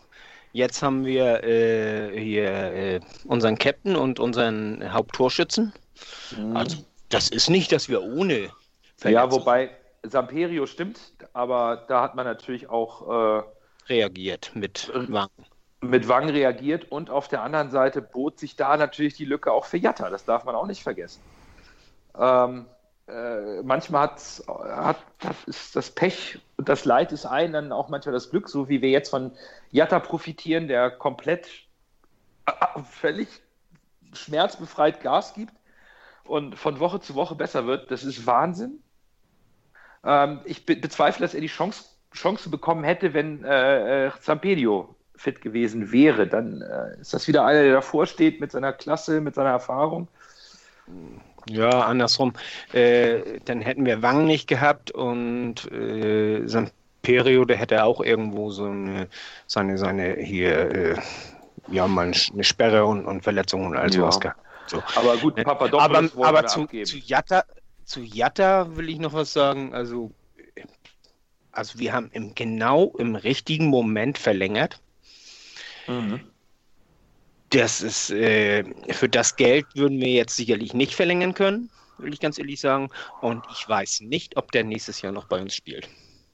Jetzt 0.51 0.83
haben 0.83 1.05
wir 1.05 1.43
äh, 1.43 2.19
hier 2.19 2.45
äh, 2.51 2.99
unseren 3.25 3.57
Captain 3.57 3.95
und 3.95 4.19
unseren 4.19 4.93
Haupttorschützen. 4.93 5.73
Also, 6.49 6.79
das 7.09 7.29
ist 7.29 7.49
nicht, 7.49 7.71
dass 7.71 7.89
wir 7.89 8.03
ohne 8.03 8.51
Ja, 9.03 9.29
Verletzung 9.29 9.31
wobei 9.31 9.71
Samperio 10.03 10.65
stimmt, 10.65 11.13
aber 11.33 11.85
da 11.87 12.01
hat 12.01 12.15
man 12.15 12.25
natürlich 12.25 12.69
auch 12.69 13.41
äh, 13.41 13.43
reagiert 13.87 14.51
mit 14.55 14.91
Wangen. 14.93 15.29
mit 15.81 16.07
Wang 16.07 16.29
reagiert 16.29 16.91
und 16.91 17.09
auf 17.09 17.27
der 17.27 17.41
anderen 17.41 17.69
Seite 17.69 18.01
bot 18.01 18.39
sich 18.39 18.55
da 18.55 18.77
natürlich 18.77 19.15
die 19.15 19.25
Lücke 19.25 19.51
auch 19.51 19.65
für 19.65 19.77
Jatta. 19.77 20.09
Das 20.09 20.25
darf 20.25 20.45
man 20.45 20.55
auch 20.55 20.67
nicht 20.67 20.83
vergessen. 20.83 21.21
Ähm, 22.17 22.65
äh, 23.07 23.61
manchmal 23.63 24.03
hat's, 24.03 24.43
hat, 24.47 24.97
hat 25.23 25.35
ist 25.45 25.75
das 25.75 25.91
Pech 25.91 26.39
und 26.57 26.69
das 26.69 26.85
Leid 26.85 27.11
ist 27.11 27.25
ein, 27.25 27.51
dann 27.51 27.71
auch 27.71 27.89
manchmal 27.89 28.13
das 28.13 28.29
Glück, 28.29 28.47
so 28.47 28.69
wie 28.69 28.81
wir 28.81 28.89
jetzt 28.89 29.09
von 29.09 29.31
Jatta 29.71 29.99
profitieren, 29.99 30.67
der 30.67 30.89
komplett 30.89 31.47
äh, 32.45 32.51
völlig 32.89 33.27
schmerzbefreit 34.13 35.01
Gas 35.01 35.33
gibt 35.33 35.53
und 36.23 36.55
von 36.57 36.79
Woche 36.79 37.01
zu 37.01 37.15
Woche 37.15 37.35
besser 37.35 37.65
wird. 37.65 37.91
Das 37.91 38.03
ist 38.03 38.25
Wahnsinn. 38.25 38.81
Ähm, 40.05 40.39
ich 40.45 40.65
be 40.65 40.75
bezweifle, 40.77 41.25
dass 41.25 41.33
er 41.33 41.41
die 41.41 41.47
Chance, 41.47 41.85
Chance 42.13 42.49
bekommen 42.49 42.83
hätte, 42.83 43.13
wenn 43.13 43.43
äh, 43.43 44.07
äh, 44.07 44.11
Zampedio 44.21 44.95
fit 45.15 45.41
gewesen 45.41 45.91
wäre. 45.91 46.27
Dann 46.27 46.61
äh, 46.61 46.99
ist 47.01 47.13
das 47.13 47.27
wieder 47.27 47.45
einer, 47.45 47.63
der 47.63 47.73
davor 47.73 48.05
steht 48.05 48.39
mit 48.39 48.51
seiner 48.51 48.73
Klasse, 48.73 49.21
mit 49.21 49.35
seiner 49.35 49.49
Erfahrung. 49.51 50.07
Ja, 51.49 51.81
andersrum. 51.81 52.33
Äh, 52.71 53.39
dann 53.45 53.61
hätten 53.61 53.85
wir 53.85 54.01
Wang 54.01 54.25
nicht 54.25 54.47
gehabt 54.47 54.91
und 54.91 55.71
äh, 55.71 56.45
Samperio, 56.47 57.45
der 57.45 57.57
hätte 57.57 57.83
auch 57.83 58.01
irgendwo 58.01 58.49
so 58.49 58.65
eine, 58.65 59.07
seine, 59.47 59.77
seine 59.77 60.15
hier, 60.15 60.71
äh, 60.71 60.95
ja, 61.67 61.87
mal 61.87 62.11
eine 62.33 62.43
Sperre 62.43 62.85
und, 62.85 63.05
und 63.05 63.21
Verletzungen 63.23 63.67
und 63.67 63.77
all 63.77 63.87
Ja. 63.87 63.91
sowas 63.91 64.19
gehabt. 64.19 64.39
So. 64.67 64.81
Aber 64.95 65.17
gut, 65.17 65.37
aber 65.39 65.55
Papadopoulos 65.55 66.17
aber 66.17 66.43
wir 66.43 66.47
zu, 66.47 66.61
abgeben. 66.61 66.85
zu, 66.85 66.97
Jatta, 66.97 67.43
zu 67.85 68.01
Jatta 68.01 68.75
will 68.77 68.89
ich 68.89 68.99
noch 68.99 69.13
was 69.13 69.33
sagen. 69.33 69.73
Also, 69.73 70.11
also 71.53 71.79
wir 71.79 71.93
haben 71.93 72.09
im, 72.11 72.35
genau 72.35 72.93
im 72.97 73.15
richtigen 73.15 73.67
Moment 73.67 74.17
verlängert. 74.17 74.81
Mhm. 75.87 76.21
Das 77.49 77.81
ist, 77.81 78.09
äh, 78.09 78.63
für 78.93 79.07
das 79.09 79.35
Geld 79.35 79.67
würden 79.75 79.99
wir 79.99 80.09
jetzt 80.09 80.35
sicherlich 80.35 80.73
nicht 80.73 80.93
verlängern 80.95 81.33
können, 81.35 81.69
will 81.97 82.13
ich 82.13 82.19
ganz 82.19 82.37
ehrlich 82.39 82.59
sagen. 82.59 82.89
Und 83.21 83.45
ich 83.51 83.67
weiß 83.69 84.01
nicht, 84.01 84.37
ob 84.37 84.51
der 84.51 84.63
nächstes 84.63 85.01
Jahr 85.01 85.11
noch 85.11 85.25
bei 85.25 85.39
uns 85.39 85.55
spielt. 85.55 85.87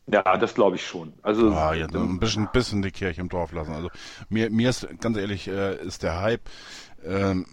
Ja, 0.08 0.38
das 0.38 0.56
glaube 0.56 0.78
ich 0.78 0.86
schon. 0.88 1.14
Also 1.22 1.52
Ah, 1.52 1.74
ja, 1.74 1.88
ein 1.88 2.20
bisschen, 2.20 2.50
bisschen 2.52 2.82
die 2.82 2.92
Kirche 2.92 3.22
im 3.22 3.30
Dorf 3.30 3.52
lassen. 3.52 3.74
Also 3.74 3.90
mir, 4.30 4.50
mir 4.50 4.70
ist, 4.70 4.88
ganz 5.00 5.18
ehrlich, 5.18 5.48
äh, 5.48 5.76
ist 5.86 6.04
der 6.04 6.20
Hype 6.20 6.50
ähm, 7.04 7.46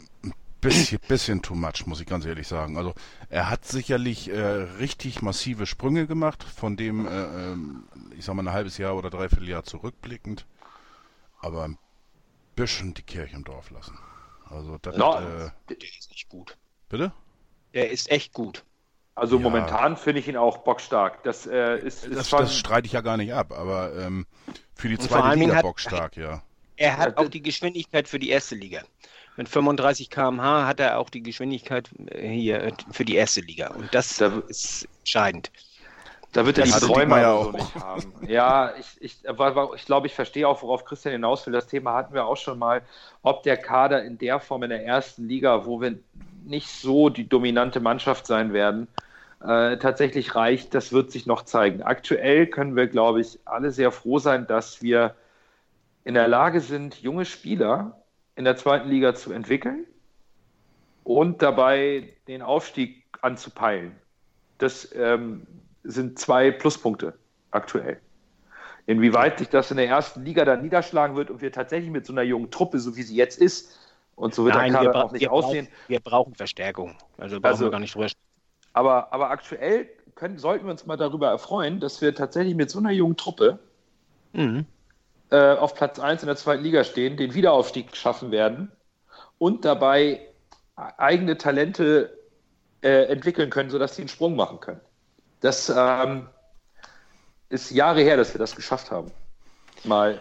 bisschen, 0.68 0.98
bisschen 1.09 1.42
too 1.42 1.55
much, 1.55 1.87
muss 1.87 2.00
ich 2.00 2.07
ganz 2.07 2.24
ehrlich 2.24 2.46
sagen. 2.48 2.76
Also 2.76 2.94
er 3.29 3.50
hat 3.50 3.64
sicherlich 3.64 4.29
äh, 4.31 4.38
richtig 4.40 5.22
massive 5.22 5.66
Sprünge 5.66 6.07
gemacht, 6.07 6.42
von 6.44 6.76
dem, 6.76 7.07
äh, 7.07 7.11
ähm, 7.52 7.85
ich 8.16 8.24
sag 8.24 8.35
mal, 8.35 8.42
ein 8.46 8.52
halbes 8.52 8.79
Jahr 8.79 8.96
oder 8.96 9.11
dreiviertel 9.11 9.48
Jahr 9.48 9.64
zurückblickend. 9.64 10.46
Aber 11.40 11.64
ein 11.64 11.79
bisschen 12.55 12.94
die 12.94 13.02
Kirche 13.02 13.37
im 13.37 13.44
Dorf 13.44 13.70
lassen. 13.70 13.98
Also 14.48 14.79
das, 14.79 14.96
No, 14.96 15.14
äh, 15.18 15.50
Der 15.68 15.76
ist 15.98 16.11
nicht 16.11 16.29
gut. 16.29 16.57
bitte? 16.88 17.12
Der 17.74 17.90
ist 17.90 18.11
echt 18.11 18.33
gut. 18.33 18.64
also 19.14 19.37
Ja. 19.37 19.42
momentan 19.42 19.96
finde 19.96 20.20
ich 20.20 20.29
ihn 20.29 20.37
auch 20.37 20.59
bockstark. 20.59 21.22
Das 21.24 21.46
äh, 21.46 21.79
ist, 21.79 22.05
ist 22.07 22.16
Das, 22.16 22.29
schon, 22.29 22.40
das 22.40 22.57
streite 22.57 22.87
ich 22.87 22.92
ja 22.92 23.00
gar 23.00 23.16
nicht 23.16 23.33
ab, 23.35 23.52
aber 23.52 23.94
ähm, 23.96 24.26
für 24.74 24.88
die 24.88 24.98
zweite 24.98 25.37
Liga 25.38 25.57
hat- 25.57 25.62
bockstark, 25.62 26.16
ja. 26.16 26.42
Er 26.79 26.98
hat 26.98 27.16
auch 27.16 27.29
die 27.29 27.40
Geschwindigkeit 27.42 28.07
für 28.07 28.18
die 28.18 28.29
erste 28.29 28.55
Liga. 28.55 28.83
Mit 29.37 29.49
35 29.49 30.11
km/h 30.11 30.66
hat 30.66 30.81
er 30.81 30.99
auch 30.99 31.11
die 31.11 31.22
Geschwindigkeit 31.22 31.90
äh, 32.09 32.29
hier 32.29 32.62
äh, 32.62 32.72
für 32.90 33.05
die 33.05 33.16
erste 33.16 33.40
Liga. 33.40 33.68
Und 33.68 33.94
das 33.94 34.16
Da- 34.16 34.42
ist 34.49 34.88
entscheidend. 35.01 35.51
Da 36.33 36.44
wird 36.44 36.59
er 36.59 36.64
die 36.64 36.70
Träume 36.70 36.96
Diekmeyer 36.96 37.29
aber 37.29 37.42
so 37.44 37.49
auch. 37.49 37.53
nicht 37.55 37.75
haben. 37.77 38.14
Ja, 38.29 38.75
ich, 38.79 38.87
ich, 39.01 39.16
ich 39.77 39.87
glaube, 39.87 40.07
ich 40.07 40.14
verstehe 40.14 40.46
auch, 40.46 40.61
worauf 40.62 40.85
Christian 40.85 41.12
hinaus 41.12 41.46
will. 41.46 41.53
Das 41.55 41.66
Thema 41.66 41.94
hatten 41.94 42.12
wir 42.12 42.27
auch 42.27 42.37
schon 42.37 42.59
mal, 42.59 42.83
ob 43.22 43.42
der 43.42 43.57
Kader 43.57 44.05
in 44.05 44.18
der 44.18 44.38
Form 44.38 44.62
in 44.62 44.68
der 44.70 44.85
ersten 44.85 45.29
Liga, 45.29 45.64
wo 45.64 45.81
wir 45.81 45.99
nicht 46.44 46.68
so 46.68 47.09
die 47.09 47.27
dominante 47.27 47.81
Mannschaft 47.81 48.27
sein 48.27 48.53
werden, 48.53 48.87
äh, 49.42 49.79
tatsächlich 49.79 50.35
reicht, 50.35 50.75
das 50.75 50.92
wird 50.92 51.11
sich 51.11 51.25
noch 51.25 51.42
zeigen. 51.42 51.83
Aktuell 51.83 52.46
können 52.46 52.77
wir, 52.77 52.87
glaube 52.87 53.22
ich, 53.22 53.38
alle 53.46 53.70
sehr 53.70 53.90
froh 53.90 54.18
sein, 54.18 54.46
dass 54.46 54.83
wir 54.83 55.14
in 56.05 56.14
der 56.14 56.29
Lage 56.29 56.61
sind, 56.61 57.01
junge 57.01 57.25
Spieler 57.25 57.96
in 58.37 58.44
der 58.44 58.57
zweiten 58.57 58.88
Liga 58.88 59.14
zu 59.14 59.33
entwickeln 59.33 59.85
und 61.05 61.42
dabei 61.42 62.12
den 62.29 62.42
Aufstieg 62.42 63.05
anzupeilen. 63.22 63.92
Das 64.59 64.88
ähm, 64.94 65.46
sind 65.85 66.18
zwei 66.18 66.51
Pluspunkte 66.51 67.14
aktuell. 67.51 68.01
Inwieweit 68.87 69.38
sich 69.38 69.49
das 69.49 69.70
in 69.70 69.79
der 69.79 69.88
ersten 69.88 70.25
Liga 70.25 70.44
dann 70.44 70.62
niederschlagen 70.62 71.16
wird 71.16 71.31
und 71.31 71.40
wir 71.40 71.51
tatsächlich 71.51 71.90
mit 71.90 72.07
so 72.07 72.12
einer 72.12 72.22
jungen 72.22 72.51
Truppe, 72.51 72.79
so 72.79 72.96
wie 72.96 73.03
sie 73.03 73.16
jetzt 73.16 73.38
ist, 73.38 73.79
Und 74.14 74.35
so 74.35 74.44
wird 74.46 74.55
Nein, 74.55 74.72
der 74.72 74.83
Kader 74.85 75.05
auch 75.05 75.12
nicht 75.12 75.20
wir, 75.22 75.33
aussehen. 75.33 75.66
brauchen, 75.66 75.88
wir 75.88 76.01
brauchen 76.01 76.35
Verstärkung. 76.35 76.96
Also 77.18 77.37
brauchen 77.40 77.51
Also- 77.53 77.64
wir 77.66 77.70
gar 77.70 77.81
nicht 77.81 77.94
drüber. 77.94 78.07
Aber, 78.72 79.12
aber 79.12 79.31
aktuell 79.31 79.88
können, 80.14 80.38
sollten 80.38 80.64
wir 80.66 80.70
uns 80.72 80.87
mal 80.87 80.96
darüber 80.96 81.29
erfreuen, 81.29 81.81
dass 81.81 82.01
wir 82.01 82.14
tatsächlich 82.14 82.55
mit 82.55 82.70
so 82.70 82.79
einer 82.79 82.92
jungen 82.92 83.16
Truppe 83.16 83.59
Mhm. 84.33 84.64
Äh, 85.30 85.54
auf 85.54 85.74
Platz 85.74 85.98
1 85.98 86.22
in 86.22 86.26
der 86.26 86.36
zweiten 86.36 86.62
Liga 86.62 86.84
stehen, 86.84 87.16
den 87.16 87.34
Wiederaufstieg 87.34 87.96
schaffen 87.96 88.30
werden 88.30 88.72
und 89.38 89.64
dabei 89.64 90.20
eigene 90.76 91.36
Talente 91.38 92.16
äh, 92.82 93.04
entwickeln 93.06 93.50
können, 93.50 93.70
sodass 93.70 93.96
sie 93.96 94.02
einen 94.02 94.08
Sprung 94.08 94.36
machen 94.36 94.60
können. 94.60 94.80
Das 95.40 95.72
ähm, 95.74 96.28
ist 97.48 97.70
Jahre 97.70 98.02
her, 98.02 98.16
dass 98.16 98.34
wir 98.34 98.38
das 98.38 98.54
geschafft 98.54 98.90
haben. 98.90 99.10
Mal 99.84 100.20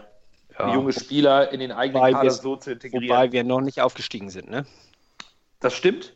Ja. 0.58 0.74
junge 0.74 0.94
Spieler 0.94 1.52
in 1.52 1.60
den 1.60 1.72
eigenen 1.72 2.02
Wobei 2.02 2.14
Kader 2.14 2.32
so 2.32 2.56
zu 2.56 2.72
integrieren. 2.72 3.10
Wobei 3.10 3.32
wir 3.32 3.44
noch 3.44 3.62
nicht 3.62 3.82
aufgestiegen 3.82 4.30
sind, 4.30 4.50
ne? 4.50 4.66
Das 5.60 5.74
stimmt, 5.74 6.16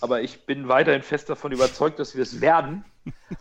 aber 0.00 0.22
ich 0.22 0.44
bin 0.46 0.68
weiterhin 0.68 1.02
fest 1.02 1.30
davon 1.30 1.52
überzeugt, 1.52 1.98
dass 1.98 2.14
wir 2.14 2.22
es 2.22 2.40
werden. 2.40 2.84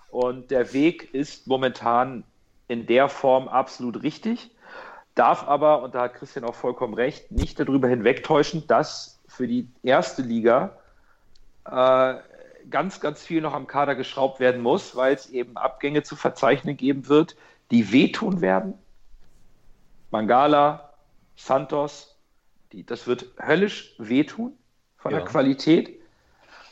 Und 0.10 0.52
der 0.52 0.74
Weg 0.74 1.14
ist 1.14 1.48
momentan 1.48 2.24
in 2.68 2.86
der 2.86 3.10
Form 3.10 3.48
absolut 3.48 4.04
richtig, 4.04 4.52
darf 5.18 5.48
aber, 5.48 5.82
und 5.84 5.96
da 5.96 6.02
hat 6.04 6.16
Christian 6.16 6.46
auch 6.46 6.56
vollkommen 6.56 6.94
recht, 6.94 7.32
nicht 7.32 7.60
darüber 7.60 7.88
hinwegtäuschen, 7.88 8.68
dass 8.68 9.20
für 9.28 9.48
die 9.48 9.68
erste 9.84 10.22
Liga 10.22 10.78
äh, 11.66 12.16
ganz, 12.70 13.00
ganz 13.00 13.24
viel 13.24 13.42
noch 13.42 13.54
am 13.54 13.68
Kader 13.68 13.96
geschraubt 13.96 14.40
werden 14.40 14.62
muss, 14.62 14.96
weil 14.96 15.14
es 15.14 15.30
eben 15.30 15.58
Abgänge 15.58 16.04
zu 16.04 16.16
verzeichnen 16.16 16.78
geben 16.78 17.08
wird, 17.08 17.36
die 17.72 17.92
wehtun 17.92 18.42
werden. 18.42 18.74
Mangala, 20.12 20.94
Santos, 21.36 22.18
die, 22.72 22.86
das 22.86 23.08
wird 23.08 23.26
höllisch 23.40 23.96
wehtun 23.98 24.58
von 24.98 25.12
Ja. 25.12 25.20
der 25.20 25.28
Qualität. 25.28 26.00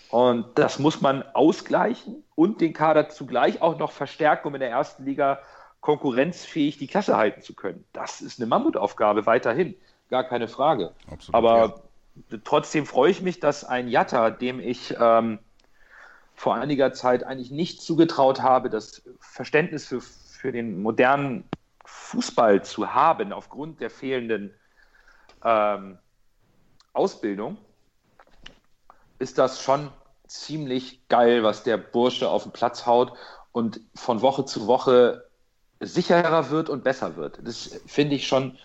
Und 0.09 0.57
das 0.57 0.79
muss 0.79 1.01
man 1.01 1.23
ausgleichen 1.33 2.23
und 2.35 2.61
den 2.61 2.73
Kader 2.73 3.09
zugleich 3.09 3.61
auch 3.61 3.77
noch 3.77 3.91
verstärken, 3.91 4.47
um 4.47 4.55
in 4.55 4.61
der 4.61 4.69
ersten 4.69 5.03
Liga 5.03 5.39
konkurrenzfähig 5.85 6.79
die 6.79 6.87
Klasse 6.87 7.15
halten 7.15 7.43
zu 7.43 7.53
können. 7.53 7.85
Das 7.93 8.19
ist 8.19 8.39
eine 8.39 8.47
Mammutaufgabe 8.47 9.27
weiterhin, 9.27 9.75
gar 10.09 10.23
keine 10.23 10.47
Frage. 10.47 10.93
Absolut, 11.11 11.35
Aber 11.35 11.81
trotzdem 12.43 12.87
freue 12.87 13.11
ich 13.11 13.21
mich, 13.21 13.39
dass 13.39 13.63
ein 13.63 13.87
Jatta, 13.87 14.31
dem 14.31 14.59
ich 14.59 14.95
ähm, 14.99 15.37
vor 16.33 16.55
einiger 16.55 16.91
Zeit 16.93 17.23
eigentlich 17.23 17.51
nicht 17.51 17.83
zugetraut 17.83 18.41
habe, 18.41 18.71
das 18.71 19.03
Verständnis 19.19 19.85
für, 19.85 20.01
für 20.01 20.51
den 20.51 20.81
modernen 20.81 21.43
Fußball 21.85 22.63
zu 22.63 22.95
haben, 22.95 23.31
aufgrund 23.31 23.79
der 23.79 23.91
fehlenden 23.91 24.55
ähm, 25.43 25.99
Ausbildung, 26.93 27.57
ist 29.19 29.37
das 29.37 29.61
schon 29.61 29.91
ziemlich 30.25 31.07
geil, 31.09 31.43
was 31.43 31.61
der 31.61 31.77
Bursche 31.77 32.27
auf 32.27 32.41
den 32.41 32.53
Platz 32.53 32.87
haut 32.87 33.13
und 33.51 33.81
von 33.93 34.23
Woche 34.23 34.45
zu 34.45 34.65
Woche 34.65 35.25
sicherer 35.79 36.49
wird 36.49 36.69
und 36.69 36.83
besser 36.83 37.15
wird. 37.15 37.39
Das 37.43 37.81
finde 37.85 38.15
ich 38.15 38.27
schon, 38.27 38.57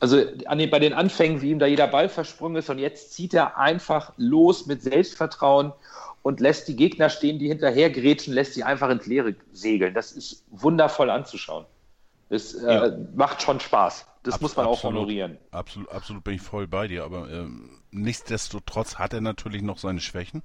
also 0.00 0.22
an 0.46 0.58
den, 0.58 0.70
bei 0.70 0.78
den 0.78 0.92
Anfängen, 0.92 1.42
wie 1.42 1.50
ihm 1.50 1.58
da 1.58 1.66
jeder 1.66 1.86
Ball 1.86 2.08
versprungen 2.08 2.56
ist 2.56 2.70
und 2.70 2.78
jetzt 2.78 3.12
zieht 3.12 3.34
er 3.34 3.58
einfach 3.58 4.12
los 4.16 4.66
mit 4.66 4.82
Selbstvertrauen 4.82 5.72
und 6.22 6.40
lässt 6.40 6.68
die 6.68 6.76
Gegner 6.76 7.08
stehen, 7.08 7.38
die 7.38 7.48
hinterher 7.48 7.90
grätschen, 7.90 8.34
lässt 8.34 8.54
sie 8.54 8.64
einfach 8.64 8.90
ins 8.90 9.06
Leere 9.06 9.34
segeln. 9.52 9.94
Das 9.94 10.12
ist 10.12 10.44
wundervoll 10.50 11.10
anzuschauen. 11.10 11.66
Das 12.28 12.54
äh, 12.54 12.66
Ja. 12.66 12.96
macht 13.14 13.42
schon 13.42 13.60
Spaß. 13.60 14.06
Das 14.26 14.34
Abs- 14.34 14.42
muss 14.42 14.56
man 14.56 14.66
auch 14.66 14.72
absolut. 14.74 14.96
honorieren. 14.98 15.38
Absolut, 15.50 15.88
absolut 15.90 16.24
bin 16.24 16.34
ich 16.34 16.42
voll 16.42 16.66
bei 16.66 16.88
dir, 16.88 17.04
aber 17.04 17.30
ähm, 17.30 17.70
nichtsdestotrotz 17.92 18.96
hat 18.96 19.12
er 19.14 19.20
natürlich 19.20 19.62
noch 19.62 19.78
seine 19.78 20.00
Schwächen. 20.00 20.42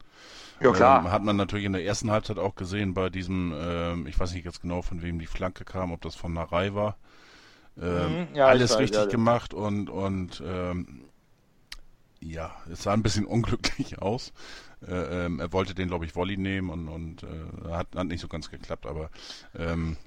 Ja, 0.62 0.72
klar. 0.72 1.00
Ähm, 1.06 1.12
hat 1.12 1.24
man 1.24 1.36
natürlich 1.36 1.66
in 1.66 1.74
der 1.74 1.84
ersten 1.84 2.12
Halbzeit 2.12 2.38
auch 2.38 2.56
gesehen 2.56 2.94
bei 2.94 3.10
diesem, 3.10 3.54
ähm, 3.56 4.08
ich 4.08 4.20
weiß 4.20 4.34
nicht 4.34 4.46
jetzt 4.46 4.62
genau, 4.62 4.82
von 4.82 5.02
wem 5.02 5.20
die 5.20 5.26
Flanke 5.28 5.66
kam, 5.66 5.92
ob 5.92 6.02
das 6.02 6.16
von 6.16 6.34
Narei 6.34 6.74
war. 6.76 6.98
Ähm, 7.82 8.28
Mhm, 8.30 8.36
ja, 8.36 8.48
alles 8.48 8.72
weiß, 8.72 8.80
richtig 8.80 9.00
ja. 9.00 9.06
gemacht 9.08 9.54
und, 9.54 9.90
und 9.90 10.44
ähm, 10.46 11.06
ja, 12.20 12.56
es 12.72 12.84
sah 12.84 12.94
ein 12.94 13.04
bisschen 13.04 13.26
unglücklich 13.26 14.00
aus. 14.02 14.34
Äh, 14.88 15.26
ähm, 15.26 15.40
er 15.40 15.52
wollte 15.54 15.74
den, 15.74 15.88
glaube 15.88 16.06
ich, 16.06 16.16
Volley 16.16 16.38
nehmen 16.38 16.70
und, 16.70 16.88
und 16.88 17.24
äh, 17.24 17.72
hat, 17.72 17.88
hat 17.96 18.08
nicht 18.08 18.20
so 18.22 18.28
ganz 18.28 18.50
geklappt, 18.52 18.86
aber 18.86 19.10
ähm, 19.58 19.98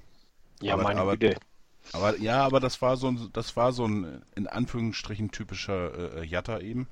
Ja, 0.61 0.73
Aber- 0.75 0.83
meine 0.83 1.01
aber- 1.01 1.17
Güte. 1.17 1.37
Aber 1.93 2.19
ja, 2.19 2.43
aber 2.43 2.59
das 2.59 2.81
war 2.81 2.97
so 2.97 3.07
ein, 3.07 3.29
das 3.33 3.55
war 3.55 3.71
so 3.71 3.87
ein 3.87 4.21
in 4.35 4.47
Anführungsstrichen 4.47 5.31
typischer 5.31 6.17
äh, 6.17 6.25
Jatta 6.25 6.59
eben, 6.59 6.87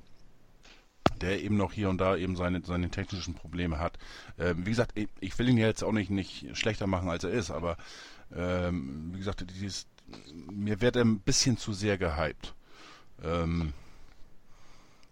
der 1.20 1.42
eben 1.42 1.56
noch 1.56 1.72
hier 1.72 1.90
und 1.90 1.98
da 1.98 2.16
eben 2.16 2.36
seine 2.36 2.62
seine 2.64 2.90
technischen 2.90 3.34
Probleme 3.34 3.78
hat. 3.78 3.98
Ähm, 4.38 4.64
wie 4.64 4.70
gesagt, 4.70 4.92
ich, 4.94 5.08
ich 5.20 5.38
will 5.38 5.48
ihn 5.48 5.58
ja 5.58 5.66
jetzt 5.66 5.84
auch 5.84 5.92
nicht 5.92 6.10
nicht 6.10 6.56
schlechter 6.56 6.86
machen 6.86 7.08
als 7.08 7.24
er 7.24 7.30
ist, 7.30 7.50
aber 7.50 7.76
ähm, 8.34 9.10
wie 9.12 9.18
gesagt, 9.18 9.44
dieses, 9.50 9.86
mir 10.50 10.80
wird 10.80 10.96
er 10.96 11.04
ein 11.04 11.20
bisschen 11.20 11.56
zu 11.56 11.72
sehr 11.72 11.98
gehypt. 11.98 12.54
Ähm, 13.22 13.72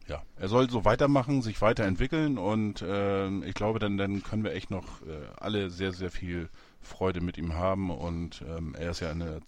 ja, 0.09 0.23
er 0.37 0.49
soll 0.49 0.69
so 0.69 0.85
weitermachen, 0.85 1.43
sich 1.43 1.61
weiterentwickeln 1.61 2.37
und 2.39 2.85
ähm, 2.87 3.43
ich 3.45 3.55
glaube, 3.55 3.79
dann, 3.79 3.97
dann 3.97 4.23
können 4.23 4.45
wir 4.45 4.53
echt 4.53 4.71
noch 4.71 5.01
äh, 5.03 5.29
alle 5.39 5.71
sehr, 5.71 5.93
sehr 5.93 6.11
viel 6.11 6.49
Freude 6.81 7.21
mit 7.21 7.39
ihm 7.39 7.55
haben 7.55 7.91
und 7.91 8.43
ähm, 8.49 8.75
er 8.75 8.91
ist 8.91 9.01
ja 9.01 9.11
in 9.11 9.21
der 9.21 9.41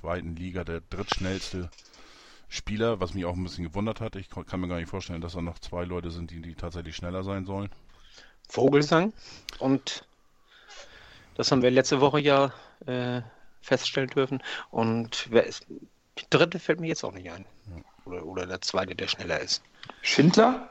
zweiten 0.00 0.36
Liga 0.36 0.64
der 0.64 0.80
drittschnellste 0.80 1.70
Spieler, 2.48 3.00
was 3.00 3.14
mich 3.14 3.24
auch 3.24 3.34
ein 3.34 3.42
bisschen 3.44 3.64
gewundert 3.64 4.00
hat. 4.00 4.16
Ich 4.16 4.28
kann 4.30 4.60
mir 4.60 4.68
gar 4.68 4.76
nicht 4.78 4.88
vorstellen, 4.88 5.20
dass 5.20 5.34
da 5.34 5.42
noch 5.42 5.58
zwei 5.58 5.84
Leute 5.84 6.10
sind, 6.10 6.30
die, 6.30 6.40
die 6.40 6.54
tatsächlich 6.54 6.96
schneller 6.96 7.22
sein 7.22 7.44
sollen. 7.44 7.70
Vogelsang. 8.48 9.12
Und 9.58 10.04
das 11.36 11.52
haben 11.52 11.62
wir 11.62 11.70
letzte 11.70 12.00
Woche 12.00 12.20
ja 12.20 12.52
äh, 12.86 13.22
feststellen 13.60 14.10
dürfen. 14.10 14.42
Und 14.70 15.28
wer 15.30 15.44
ist, 15.44 15.66
die 15.68 16.26
dritte 16.30 16.58
fällt 16.58 16.80
mir 16.80 16.88
jetzt 16.88 17.04
auch 17.04 17.12
nicht 17.12 17.30
ein. 17.30 17.44
Oder, 18.04 18.24
oder 18.24 18.46
der 18.46 18.60
zweite, 18.60 18.96
der 18.96 19.06
schneller 19.06 19.38
ist. 19.38 19.62
Schindler? 20.02 20.70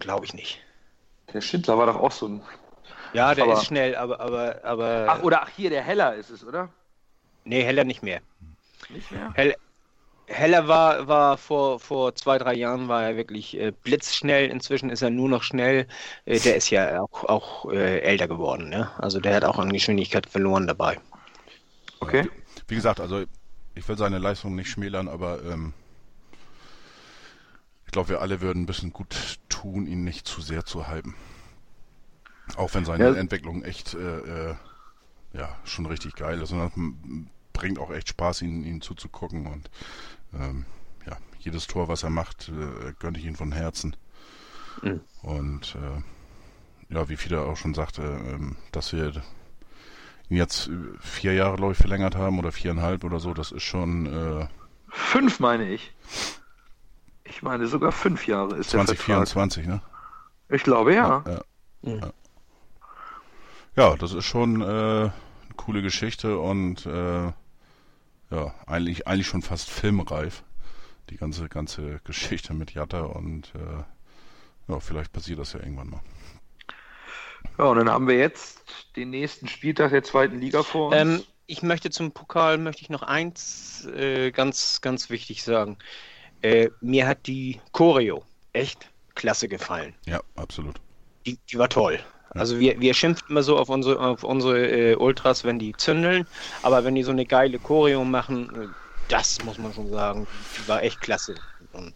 Glaube 0.00 0.24
ich 0.24 0.34
nicht. 0.34 0.60
Der 1.32 1.40
Schindler 1.40 1.78
war 1.78 1.86
doch 1.86 1.96
auch 1.96 2.12
so 2.12 2.26
ein. 2.26 2.42
Ja, 3.12 3.34
der 3.34 3.44
Aber- 3.44 3.54
ist 3.54 3.66
schnell, 3.66 3.94
aber, 3.94 4.18
aber, 4.20 4.64
aber. 4.64 5.06
Ach, 5.08 5.22
oder 5.22 5.42
ach, 5.42 5.48
hier, 5.50 5.70
der 5.70 5.82
Heller 5.82 6.14
ist 6.16 6.30
es, 6.30 6.44
oder? 6.44 6.70
Nee, 7.50 7.64
Heller 7.64 7.82
nicht 7.82 8.04
mehr. 8.04 8.20
Nicht 8.90 9.10
mehr? 9.10 9.32
Hell, 9.34 9.56
Heller 10.26 10.68
war, 10.68 11.08
war 11.08 11.36
vor, 11.36 11.80
vor 11.80 12.14
zwei, 12.14 12.38
drei 12.38 12.54
Jahren 12.54 12.86
war 12.86 13.02
er 13.02 13.16
wirklich 13.16 13.58
äh, 13.58 13.72
blitzschnell. 13.72 14.48
Inzwischen 14.48 14.88
ist 14.88 15.02
er 15.02 15.10
nur 15.10 15.28
noch 15.28 15.42
schnell. 15.42 15.88
Äh, 16.26 16.38
der 16.38 16.54
ist 16.54 16.70
ja 16.70 17.00
auch, 17.02 17.24
auch 17.24 17.72
äh, 17.72 17.98
älter 18.02 18.28
geworden. 18.28 18.68
Ne? 18.68 18.88
Also 18.98 19.18
der 19.18 19.34
hat 19.34 19.44
auch 19.44 19.58
an 19.58 19.72
Geschwindigkeit 19.72 20.28
verloren 20.28 20.68
dabei. 20.68 21.00
Okay. 21.98 22.28
Wie 22.68 22.76
gesagt, 22.76 23.00
also 23.00 23.24
ich 23.74 23.88
will 23.88 23.98
seine 23.98 24.18
Leistung 24.18 24.54
nicht 24.54 24.70
schmälern, 24.70 25.08
aber 25.08 25.42
ähm, 25.44 25.72
ich 27.86 27.90
glaube, 27.90 28.10
wir 28.10 28.20
alle 28.20 28.40
würden 28.40 28.62
ein 28.62 28.66
bisschen 28.66 28.92
gut 28.92 29.40
tun, 29.48 29.88
ihn 29.88 30.04
nicht 30.04 30.28
zu 30.28 30.40
sehr 30.40 30.64
zu 30.64 30.86
halten. 30.86 31.16
Auch 32.56 32.72
wenn 32.74 32.84
seine 32.84 33.08
Ja. 33.08 33.14
Entwicklung 33.14 33.64
echt 33.64 33.94
äh, 33.94 34.50
äh, 34.50 34.54
ja 35.32 35.48
schon 35.64 35.86
richtig 35.86 36.14
geil 36.14 36.40
ist 36.40 36.52
und 36.52 37.28
bringt 37.60 37.78
auch 37.78 37.90
echt 37.90 38.08
Spaß, 38.08 38.40
ihn, 38.40 38.64
ihn 38.64 38.80
zuzugucken 38.80 39.46
und 39.46 39.70
ähm, 40.32 40.64
ja, 41.06 41.18
jedes 41.40 41.66
Tor, 41.66 41.88
was 41.88 42.02
er 42.02 42.10
macht, 42.10 42.48
äh, 42.48 42.94
gönne 42.98 43.18
ich 43.18 43.26
ihm 43.26 43.34
von 43.34 43.52
Herzen. 43.52 43.96
Mhm. 44.80 45.00
Und 45.22 45.76
äh, 45.76 46.94
ja, 46.94 47.08
wie 47.10 47.16
Fieder 47.16 47.44
auch 47.44 47.58
schon 47.58 47.74
sagte, 47.74 48.02
ähm, 48.02 48.56
dass 48.72 48.94
wir 48.94 49.12
ihn 50.30 50.36
jetzt 50.38 50.68
äh, 50.68 50.72
vier 51.00 51.34
Jahre, 51.34 51.56
glaube 51.56 51.72
ich, 51.72 51.78
verlängert 51.78 52.16
haben 52.16 52.38
oder 52.38 52.50
viereinhalb 52.50 53.04
oder 53.04 53.20
so, 53.20 53.34
das 53.34 53.52
ist 53.52 53.62
schon 53.62 54.06
äh, 54.06 54.46
Fünf 54.88 55.38
meine 55.38 55.70
ich. 55.70 55.94
Ich 57.24 57.42
meine 57.42 57.66
sogar 57.66 57.92
fünf 57.92 58.26
Jahre 58.26 58.56
ist 58.56 58.72
der 58.72 58.84
Vertrag. 58.86 59.26
2024, 59.28 59.66
ne? 59.66 59.82
Ich 60.48 60.62
glaube 60.62 60.94
ja. 60.94 61.22
Ja. 61.26 61.42
Mhm. 61.82 62.12
Ja, 63.76 63.96
das 63.96 64.14
ist 64.14 64.24
schon 64.24 64.62
äh, 64.62 64.64
eine 64.64 65.12
coole 65.56 65.82
Geschichte 65.82 66.38
und 66.38 66.86
äh, 66.86 67.32
ja, 68.30 68.54
eigentlich, 68.66 69.06
eigentlich 69.06 69.26
schon 69.26 69.42
fast 69.42 69.68
filmreif, 69.68 70.42
die 71.10 71.16
ganze, 71.16 71.48
ganze 71.48 72.00
Geschichte 72.04 72.54
mit 72.54 72.72
Jatta 72.72 73.02
und 73.02 73.52
äh, 73.54 74.72
ja, 74.72 74.80
vielleicht 74.80 75.12
passiert 75.12 75.38
das 75.38 75.52
ja 75.52 75.60
irgendwann 75.60 75.90
mal. 75.90 76.00
Ja, 77.58 77.64
und 77.64 77.78
dann 77.78 77.90
haben 77.90 78.06
wir 78.06 78.16
jetzt 78.16 78.62
den 78.96 79.10
nächsten 79.10 79.48
Spieltag 79.48 79.90
der 79.90 80.02
zweiten 80.02 80.38
Liga 80.38 80.62
vor 80.62 80.88
uns. 80.88 80.96
Ähm, 80.96 81.22
ich 81.46 81.62
möchte 81.62 81.90
zum 81.90 82.12
Pokal 82.12 82.58
möchte 82.58 82.82
ich 82.82 82.90
noch 82.90 83.02
eins 83.02 83.84
äh, 83.86 84.30
ganz, 84.30 84.80
ganz 84.80 85.10
wichtig 85.10 85.42
sagen. 85.42 85.78
Äh, 86.42 86.70
mir 86.80 87.06
hat 87.06 87.26
die 87.26 87.60
Choreo 87.72 88.24
echt 88.52 88.90
klasse 89.14 89.48
gefallen. 89.48 89.94
Ja, 90.06 90.20
absolut. 90.36 90.80
Die, 91.26 91.38
die 91.50 91.58
war 91.58 91.68
toll. 91.68 91.98
Also 92.30 92.60
wir, 92.60 92.80
wir 92.80 92.94
schimpfen 92.94 93.26
immer 93.28 93.42
so 93.42 93.58
auf 93.58 93.68
unsere, 93.68 93.98
auf 93.98 94.22
unsere 94.22 94.66
äh, 94.68 94.94
Ultras, 94.94 95.44
wenn 95.44 95.58
die 95.58 95.72
zündeln, 95.72 96.26
aber 96.62 96.84
wenn 96.84 96.94
die 96.94 97.02
so 97.02 97.10
eine 97.10 97.26
geile 97.26 97.58
Choreo 97.58 98.04
machen, 98.04 98.50
äh, 98.54 98.66
das 99.08 99.42
muss 99.44 99.58
man 99.58 99.74
schon 99.74 99.90
sagen, 99.90 100.26
die 100.56 100.68
war 100.68 100.82
echt 100.82 101.00
klasse. 101.00 101.34
Und 101.72 101.94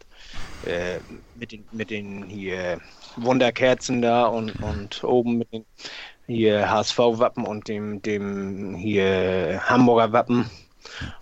äh, 0.67 0.99
mit, 1.37 1.53
den, 1.53 1.65
mit 1.73 1.91
den 1.91 2.25
hier 2.25 2.81
Wunderkerzen 3.17 4.03
da 4.03 4.27
und, 4.27 4.51
und 4.63 5.05
oben 5.05 5.39
mit 5.39 5.53
den 5.53 5.65
hier 6.27 6.71
HSV-Wappen 6.71 7.45
und 7.45 7.69
dem, 7.69 8.03
dem 8.03 8.75
hier 8.75 9.61
Hamburger 9.65 10.13
Wappen. 10.13 10.51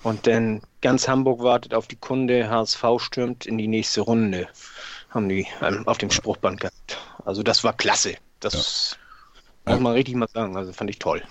Und 0.02 0.26
dann 0.26 0.62
ganz 0.80 1.08
Hamburg 1.08 1.42
wartet 1.42 1.74
auf 1.74 1.86
die 1.86 1.96
Kunde, 1.96 2.48
HSV 2.48 2.84
stürmt 2.98 3.46
in 3.46 3.58
die 3.58 3.68
nächste 3.68 4.02
Runde. 4.02 4.48
Haben 5.10 5.28
die 5.28 5.46
ähm, 5.60 5.86
auf 5.86 5.98
dem 5.98 6.10
Spruchband 6.10 6.60
gehabt. 6.60 6.98
Also 7.24 7.42
das 7.42 7.62
war 7.64 7.72
klasse. 7.74 8.16
Das. 8.40 8.98
Muss 9.64 9.80
man 9.80 9.92
richtig 9.92 10.14
mal 10.14 10.28
sagen. 10.28 10.56
Also 10.56 10.72
fand 10.72 10.90
ich 10.90 10.98
toll. 10.98 11.22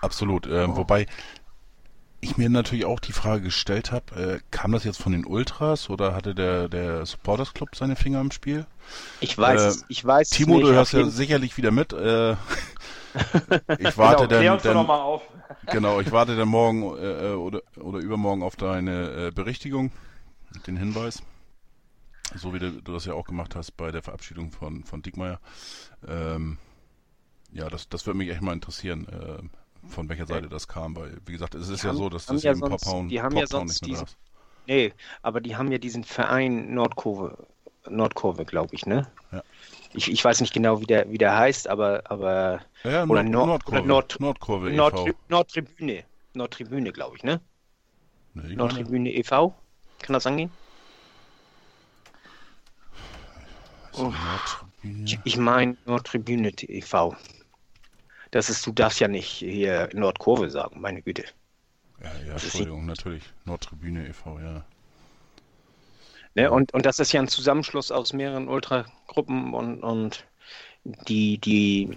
Absolut. 0.00 0.46
Äh, 0.46 0.66
oh. 0.68 0.76
Wobei 0.76 1.06
ich 2.20 2.36
mir 2.36 2.50
natürlich 2.50 2.84
auch 2.84 3.00
die 3.00 3.12
Frage 3.12 3.42
gestellt 3.42 3.92
habe, 3.92 4.14
äh, 4.14 4.40
kam 4.50 4.72
das 4.72 4.84
jetzt 4.84 5.00
von 5.00 5.12
den 5.12 5.24
Ultras 5.24 5.88
oder 5.88 6.14
hatte 6.14 6.34
der, 6.34 6.68
der 6.68 7.06
Supporters 7.06 7.54
Club 7.54 7.74
seine 7.74 7.96
Finger 7.96 8.20
im 8.20 8.30
Spiel? 8.30 8.66
Ich 9.20 9.36
weiß, 9.36 9.82
äh, 9.82 9.84
ich 9.88 10.04
weiß. 10.04 10.28
Timo, 10.30 10.56
nicht, 10.56 10.66
du 10.66 10.72
hörst 10.72 10.92
ja 10.92 11.06
sicherlich 11.06 11.56
wieder 11.56 11.70
mit. 11.70 11.92
Äh, 11.92 12.32
ich 13.78 13.96
warte 13.96 14.28
genau, 14.28 14.56
dann, 14.56 14.62
dann 14.62 14.76
auf. 14.76 15.22
genau, 15.66 16.00
ich 16.00 16.12
warte 16.12 16.36
dann 16.36 16.48
morgen 16.48 16.82
äh, 16.82 17.32
oder, 17.32 17.62
oder 17.76 17.98
übermorgen 17.98 18.42
auf 18.42 18.56
deine 18.56 19.28
äh, 19.28 19.30
Berichtigung, 19.30 19.90
den 20.66 20.76
Hinweis. 20.76 21.22
So 22.36 22.54
wie 22.54 22.58
du, 22.58 22.70
du, 22.70 22.92
das 22.92 23.06
ja 23.06 23.14
auch 23.14 23.24
gemacht 23.24 23.56
hast 23.56 23.76
bei 23.76 23.90
der 23.90 24.02
Verabschiedung 24.02 24.52
von, 24.52 24.84
von 24.84 25.02
Dickmeier. 25.02 25.40
Ähm, 26.06 26.58
ja, 27.52 27.68
das, 27.68 27.88
das 27.88 28.06
würde 28.06 28.18
mich 28.18 28.30
echt 28.30 28.42
mal 28.42 28.52
interessieren, 28.52 29.06
äh, 29.08 29.88
von 29.88 30.08
welcher 30.08 30.26
Seite 30.26 30.48
das 30.48 30.68
kam, 30.68 30.94
weil, 30.96 31.18
wie 31.26 31.32
gesagt, 31.32 31.54
es 31.54 31.68
ist 31.68 31.82
ja 31.82 31.94
so, 31.94 32.08
dass 32.08 32.26
das 32.26 32.42
ja 32.42 32.52
im 32.52 32.60
Poptown, 32.60 33.08
die 33.08 33.20
haben 33.20 33.36
ja 33.36 33.46
sonst 33.46 33.82
nicht 33.82 33.92
mehr 33.92 34.00
diesen, 34.00 34.16
Nee, 34.66 34.92
aber 35.22 35.40
die 35.40 35.56
haben 35.56 35.72
ja 35.72 35.78
diesen 35.78 36.04
Verein 36.04 36.74
Nordkurve, 36.74 37.46
Nordkurve, 37.88 38.44
glaube 38.44 38.74
ich, 38.74 38.86
ne? 38.86 39.10
Ja. 39.32 39.42
Ich, 39.92 40.10
ich 40.10 40.24
weiß 40.24 40.40
nicht 40.40 40.52
genau, 40.52 40.80
wie 40.80 40.86
der, 40.86 41.10
wie 41.10 41.18
der 41.18 41.36
heißt, 41.36 41.66
aber, 41.66 42.02
aber 42.04 42.60
ja, 42.84 43.04
oder 43.04 43.22
Nord, 43.22 43.46
Nordkurve, 43.48 43.78
oder 43.78 43.86
Nord, 43.86 44.20
Nordkurve 44.20 44.70
Nord, 44.70 45.08
e 45.08 45.14
Nordtribüne, 45.28 46.04
Nordtribüne, 46.34 46.92
glaube 46.92 47.16
ich, 47.16 47.24
ne? 47.24 47.40
Nee, 48.34 48.54
Nordtribüne 48.54 49.10
e.V. 49.12 49.54
Kann 49.98 50.14
das 50.14 50.26
angehen? 50.26 50.50
Oh. 53.94 54.12
Ich, 55.04 55.18
ich 55.24 55.36
meine 55.36 55.76
Nordtribüne 55.84 56.52
TV. 56.52 57.16
Das 58.30 58.48
ist, 58.48 58.66
du 58.66 58.72
darfst 58.72 59.00
ja 59.00 59.08
nicht 59.08 59.28
hier 59.28 59.88
Nordkurve 59.92 60.50
sagen, 60.50 60.80
meine 60.80 61.02
Güte. 61.02 61.24
Ja, 62.02 62.10
ja, 62.26 62.32
Entschuldigung, 62.32 62.86
natürlich. 62.86 63.24
Nordtribüne 63.44 64.08
e.V., 64.08 64.38
ja. 64.38 64.64
Ne, 66.34 66.50
und, 66.50 66.72
und 66.72 66.86
das 66.86 67.00
ist 67.00 67.12
ja 67.12 67.20
ein 67.20 67.28
Zusammenschluss 67.28 67.90
aus 67.90 68.12
mehreren 68.12 68.48
Ultragruppen 68.48 69.52
und, 69.52 69.82
und 69.82 70.24
die, 70.84 71.38
die 71.38 71.96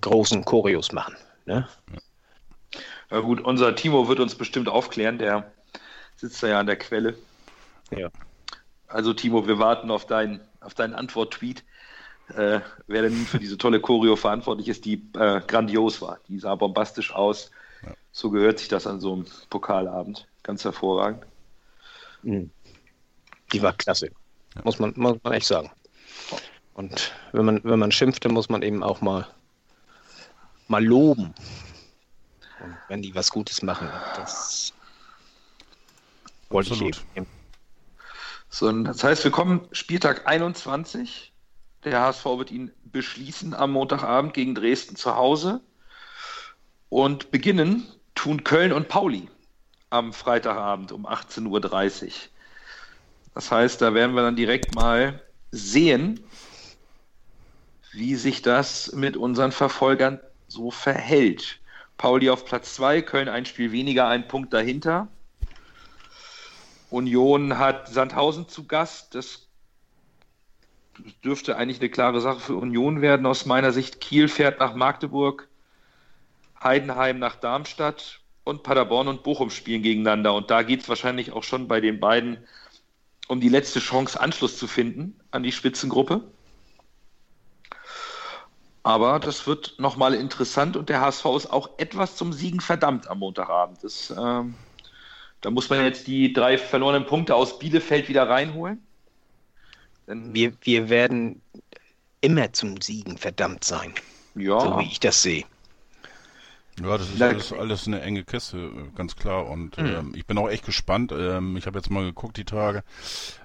großen 0.00 0.44
Choreos 0.44 0.92
machen. 0.92 1.16
Ne? 1.44 1.68
Ja. 1.90 3.16
ja. 3.16 3.20
gut, 3.20 3.40
unser 3.40 3.74
Timo 3.74 4.08
wird 4.08 4.20
uns 4.20 4.36
bestimmt 4.36 4.68
aufklären, 4.68 5.18
der 5.18 5.52
sitzt 6.16 6.42
da 6.42 6.46
ja 6.46 6.60
an 6.60 6.66
der 6.66 6.76
Quelle. 6.76 7.18
Ja. 7.90 8.10
Also 8.86 9.12
Timo, 9.12 9.46
wir 9.48 9.58
warten 9.58 9.90
auf, 9.90 10.06
dein, 10.06 10.40
auf 10.60 10.74
deinen 10.74 10.94
Antwort-Tweet 10.94 11.64
äh, 12.28 12.60
wer 12.86 13.02
denn 13.02 13.26
für 13.26 13.38
diese 13.38 13.58
tolle 13.58 13.80
Choreo 13.80 14.16
verantwortlich 14.16 14.68
ist, 14.68 14.84
die 14.84 15.02
äh, 15.14 15.40
grandios 15.46 16.00
war. 16.00 16.18
Die 16.28 16.38
sah 16.38 16.54
bombastisch 16.54 17.12
aus. 17.12 17.50
Ja. 17.82 17.92
So 18.12 18.30
gehört 18.30 18.58
sich 18.58 18.68
das 18.68 18.86
an 18.86 19.00
so 19.00 19.12
einem 19.12 19.26
Pokalabend. 19.50 20.26
Ganz 20.42 20.64
hervorragend. 20.64 21.24
Mhm. 22.22 22.50
Die 23.52 23.62
war 23.62 23.72
klasse. 23.74 24.10
Ja. 24.54 24.62
Muss, 24.64 24.78
man, 24.78 24.94
muss 24.96 25.18
man 25.22 25.32
echt 25.32 25.46
sagen. 25.46 25.70
Und 26.74 27.12
wenn 27.32 27.44
man, 27.44 27.60
wenn 27.62 27.78
man 27.78 27.92
schimpft, 27.92 28.24
dann 28.24 28.32
muss 28.32 28.48
man 28.48 28.62
eben 28.62 28.82
auch 28.82 29.00
mal, 29.00 29.26
mal 30.66 30.84
loben. 30.84 31.34
Und 32.60 32.76
wenn 32.88 33.02
die 33.02 33.14
was 33.14 33.30
Gutes 33.30 33.62
machen, 33.62 33.88
das 34.16 34.72
wollte 36.48 36.70
Absolut. 36.70 36.96
ich 36.96 37.16
eben. 37.16 37.26
So, 38.48 38.70
das 38.82 39.02
heißt, 39.04 39.24
wir 39.24 39.30
kommen 39.30 39.68
Spieltag 39.72 40.26
21 40.26 41.33
der 41.84 42.00
HSV 42.00 42.24
wird 42.24 42.50
ihn 42.50 42.72
beschließen 42.84 43.54
am 43.54 43.72
Montagabend 43.72 44.34
gegen 44.34 44.54
Dresden 44.54 44.96
zu 44.96 45.16
Hause. 45.16 45.60
Und 46.88 47.30
beginnen 47.30 47.86
tun 48.14 48.44
Köln 48.44 48.72
und 48.72 48.88
Pauli 48.88 49.28
am 49.90 50.12
Freitagabend 50.12 50.92
um 50.92 51.06
18.30 51.06 52.04
Uhr. 52.04 52.10
Das 53.34 53.50
heißt, 53.50 53.82
da 53.82 53.94
werden 53.94 54.14
wir 54.14 54.22
dann 54.22 54.36
direkt 54.36 54.74
mal 54.74 55.20
sehen, 55.50 56.20
wie 57.92 58.14
sich 58.16 58.42
das 58.42 58.92
mit 58.92 59.16
unseren 59.16 59.52
Verfolgern 59.52 60.20
so 60.48 60.70
verhält. 60.70 61.60
Pauli 61.96 62.30
auf 62.30 62.44
Platz 62.44 62.74
2, 62.74 63.02
Köln 63.02 63.28
ein 63.28 63.46
Spiel 63.46 63.72
weniger, 63.72 64.08
ein 64.08 64.28
Punkt 64.28 64.52
dahinter. 64.52 65.08
Union 66.90 67.58
hat 67.58 67.88
Sandhausen 67.88 68.48
zu 68.48 68.66
Gast. 68.66 69.14
Das 69.14 69.48
dürfte 71.24 71.56
eigentlich 71.56 71.80
eine 71.80 71.90
klare 71.90 72.20
Sache 72.20 72.40
für 72.40 72.56
Union 72.56 73.00
werden 73.00 73.26
aus 73.26 73.46
meiner 73.46 73.72
Sicht. 73.72 74.00
Kiel 74.00 74.28
fährt 74.28 74.60
nach 74.60 74.74
Magdeburg, 74.74 75.48
Heidenheim 76.62 77.18
nach 77.18 77.36
Darmstadt 77.36 78.20
und 78.44 78.62
Paderborn 78.62 79.08
und 79.08 79.22
Bochum 79.22 79.50
spielen 79.50 79.82
gegeneinander. 79.82 80.34
Und 80.34 80.50
da 80.50 80.62
geht 80.62 80.82
es 80.82 80.88
wahrscheinlich 80.88 81.32
auch 81.32 81.42
schon 81.42 81.68
bei 81.68 81.80
den 81.80 82.00
beiden 82.00 82.38
um 83.28 83.40
die 83.40 83.48
letzte 83.48 83.80
Chance, 83.80 84.20
Anschluss 84.20 84.58
zu 84.58 84.66
finden 84.66 85.18
an 85.30 85.42
die 85.42 85.52
Spitzengruppe. 85.52 86.22
Aber 88.82 89.18
das 89.18 89.46
wird 89.46 89.76
nochmal 89.78 90.12
interessant 90.12 90.76
und 90.76 90.90
der 90.90 91.00
HSV 91.00 91.24
ist 91.36 91.50
auch 91.50 91.70
etwas 91.78 92.16
zum 92.16 92.34
Siegen 92.34 92.60
verdammt 92.60 93.08
am 93.08 93.20
Montagabend. 93.20 93.82
Das, 93.82 94.10
ähm, 94.10 94.54
da 95.40 95.50
muss 95.50 95.70
man 95.70 95.82
jetzt 95.82 96.06
die 96.06 96.34
drei 96.34 96.58
verlorenen 96.58 97.06
Punkte 97.06 97.34
aus 97.34 97.58
Bielefeld 97.58 98.10
wieder 98.10 98.28
reinholen. 98.28 98.86
Wir, 100.06 100.52
wir 100.62 100.88
werden 100.88 101.40
immer 102.20 102.52
zum 102.52 102.80
Siegen 102.80 103.18
verdammt 103.18 103.64
sein. 103.64 103.92
Ja. 104.34 104.60
So 104.60 104.78
wie 104.78 104.86
ich 104.86 105.00
das 105.00 105.22
sehe. 105.22 105.44
Ja, 106.82 106.98
das 106.98 107.08
ist 107.08 107.22
alles, 107.22 107.52
alles 107.52 107.86
eine 107.86 108.00
enge 108.00 108.24
Kiste, 108.24 108.70
ganz 108.96 109.14
klar. 109.14 109.46
Und 109.46 109.78
mhm. 109.78 109.86
ähm, 109.86 110.12
ich 110.16 110.26
bin 110.26 110.38
auch 110.38 110.48
echt 110.48 110.64
gespannt. 110.64 111.12
Ähm, 111.12 111.56
ich 111.56 111.66
habe 111.66 111.78
jetzt 111.78 111.90
mal 111.90 112.04
geguckt 112.04 112.36
die 112.36 112.44
Tage. 112.44 112.82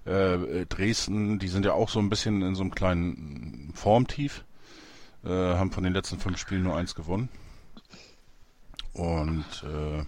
Äh, 0.06 0.66
Dresden, 0.66 1.38
die 1.38 1.48
sind 1.48 1.66
ja 1.66 1.74
auch 1.74 1.90
so 1.90 2.00
ein 2.00 2.10
bisschen 2.10 2.42
in 2.42 2.56
so 2.56 2.62
einem 2.62 2.74
kleinen 2.74 3.72
Formtief. 3.76 4.46
Äh, 5.24 5.30
haben 5.30 5.72
von 5.72 5.84
den 5.84 5.94
letzten 5.94 6.20
fünf 6.20 6.40
Spielen 6.40 6.64
nur 6.64 6.76
eins 6.76 6.96
gewonnen. 6.96 7.30
Und 8.94 9.46
äh, 9.64 10.04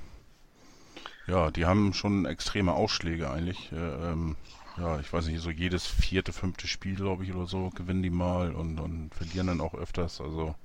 ja, 1.31 1.51
die 1.51 1.65
haben 1.65 1.93
schon 1.93 2.25
extreme 2.25 2.73
Ausschläge 2.73 3.29
eigentlich. 3.29 3.71
Äh, 3.71 3.75
ähm, 3.75 4.35
ja, 4.77 4.99
ich 4.99 5.11
weiß 5.11 5.27
nicht, 5.27 5.41
so 5.41 5.49
jedes 5.49 5.85
vierte, 5.85 6.33
fünfte 6.33 6.67
Spiel, 6.67 6.95
glaube 6.95 7.23
ich, 7.23 7.33
oder 7.33 7.45
so, 7.45 7.69
gewinnen 7.75 8.03
die 8.03 8.09
mal 8.09 8.53
und, 8.53 8.79
und 8.79 9.13
verlieren 9.13 9.47
dann 9.47 9.61
auch 9.61 9.73
öfters. 9.73 10.21
Also 10.21 10.55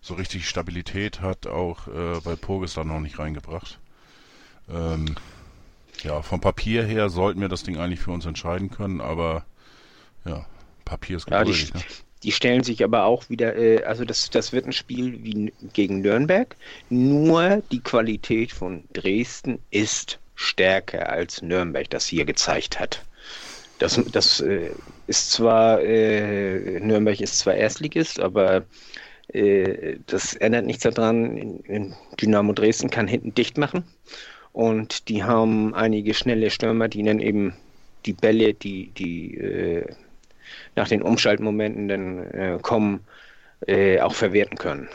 so 0.00 0.14
richtig 0.14 0.48
Stabilität 0.48 1.20
hat 1.20 1.46
auch 1.46 1.88
äh, 1.88 2.20
bei 2.24 2.36
Purgis 2.36 2.74
dann 2.74 2.88
noch 2.88 3.00
nicht 3.00 3.18
reingebracht. 3.18 3.78
Ähm, 4.70 5.16
ja, 6.02 6.22
vom 6.22 6.40
Papier 6.40 6.84
her 6.84 7.10
sollten 7.10 7.40
wir 7.40 7.48
das 7.48 7.64
Ding 7.64 7.76
eigentlich 7.78 8.00
für 8.00 8.12
uns 8.12 8.24
entscheiden 8.26 8.70
können, 8.70 9.00
aber 9.00 9.44
ja, 10.24 10.46
Papier 10.84 11.16
ist 11.16 11.26
geduldig. 11.26 11.68
Ja, 11.68 11.70
die, 11.72 11.78
ne? 11.78 11.84
die 12.22 12.32
stellen 12.32 12.62
sich 12.62 12.82
aber 12.84 13.04
auch 13.04 13.28
wieder, 13.28 13.56
äh, 13.56 13.84
also 13.84 14.04
das, 14.04 14.30
das 14.30 14.52
wird 14.52 14.66
ein 14.66 14.72
Spiel 14.72 15.22
wie 15.22 15.52
gegen 15.72 16.00
Nürnberg, 16.00 16.56
nur 16.88 17.62
die 17.70 17.80
Qualität 17.80 18.52
von 18.52 18.84
Dresden 18.92 19.58
ist 19.70 20.18
stärker 20.34 21.08
als 21.08 21.42
Nürnberg 21.42 21.90
das 21.90 22.06
hier 22.06 22.24
gezeigt 22.24 22.78
hat. 22.78 23.04
Das, 23.78 24.00
das 24.12 24.40
äh, 24.40 24.70
ist 25.06 25.30
zwar, 25.30 25.80
äh, 25.82 26.80
Nürnberg 26.80 27.20
ist 27.20 27.38
zwar 27.38 27.54
Erstligist, 27.54 28.20
aber 28.20 28.64
äh, 29.28 29.96
das 30.06 30.34
ändert 30.34 30.66
nichts 30.66 30.82
daran. 30.82 31.60
Dynamo 32.20 32.52
Dresden 32.52 32.90
kann 32.90 33.06
hinten 33.06 33.34
dicht 33.34 33.58
machen. 33.58 33.84
Und 34.52 35.08
die 35.08 35.22
haben 35.22 35.74
einige 35.74 36.14
schnelle 36.14 36.50
Stürmer, 36.50 36.88
die 36.88 37.02
dann 37.02 37.20
eben 37.20 37.54
die 38.06 38.12
Bälle, 38.12 38.54
die, 38.54 38.90
die 38.90 39.36
äh, 39.36 39.86
nach 40.76 40.88
den 40.88 41.02
Umschaltmomenten 41.02 41.88
dann 41.88 42.30
äh, 42.32 42.58
kommen, 42.60 43.00
äh, 43.66 44.00
auch 44.00 44.14
verwerten 44.14 44.56
können. 44.56 44.88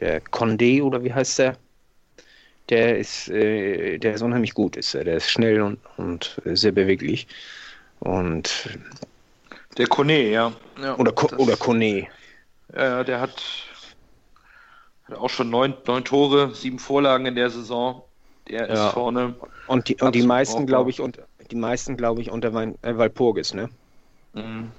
Der 0.00 0.22
Condé 0.22 0.82
oder 0.82 1.04
wie 1.04 1.12
heißt 1.12 1.38
der? 1.38 1.56
Der 2.70 2.98
ist, 2.98 3.28
der 3.28 4.14
ist 4.14 4.22
unheimlich 4.22 4.54
gut, 4.54 4.76
ist 4.76 4.94
er. 4.94 5.02
Der 5.02 5.16
ist 5.16 5.28
schnell 5.28 5.60
und, 5.60 5.78
und 5.96 6.40
sehr 6.44 6.70
beweglich. 6.70 7.26
Und 8.00 8.68
der 9.78 9.86
Kone, 9.86 10.30
ja. 10.30 10.52
ja. 10.82 10.96
Oder, 10.96 11.12
Ko 11.12 11.34
oder 11.36 11.56
Kone. 11.56 12.08
Ja, 12.74 13.04
der 13.04 13.20
hat, 13.20 13.42
hat 15.04 15.18
auch 15.18 15.30
schon 15.30 15.50
neun, 15.50 15.74
neun 15.86 16.04
Tore, 16.04 16.54
sieben 16.54 16.78
Vorlagen 16.78 17.26
in 17.26 17.34
der 17.34 17.50
Saison. 17.50 18.02
Der 18.48 18.68
ja. 18.68 18.88
ist 18.88 18.94
vorne. 18.94 19.34
Und 19.66 19.88
die, 19.88 19.96
und 19.96 20.14
die 20.14 20.22
meisten, 20.22 20.66
glaube 20.66 20.90
ich, 20.90 21.00
und 21.00 21.20
die 21.50 21.56
meisten, 21.56 21.96
glaube 21.96 22.20
ich, 22.20 22.30
unter 22.30 22.52
Wein, 22.54 22.76
äh, 22.82 22.96
Walpurgis, 22.96 23.54
ne? 23.54 23.68
Mhm. 24.32 24.70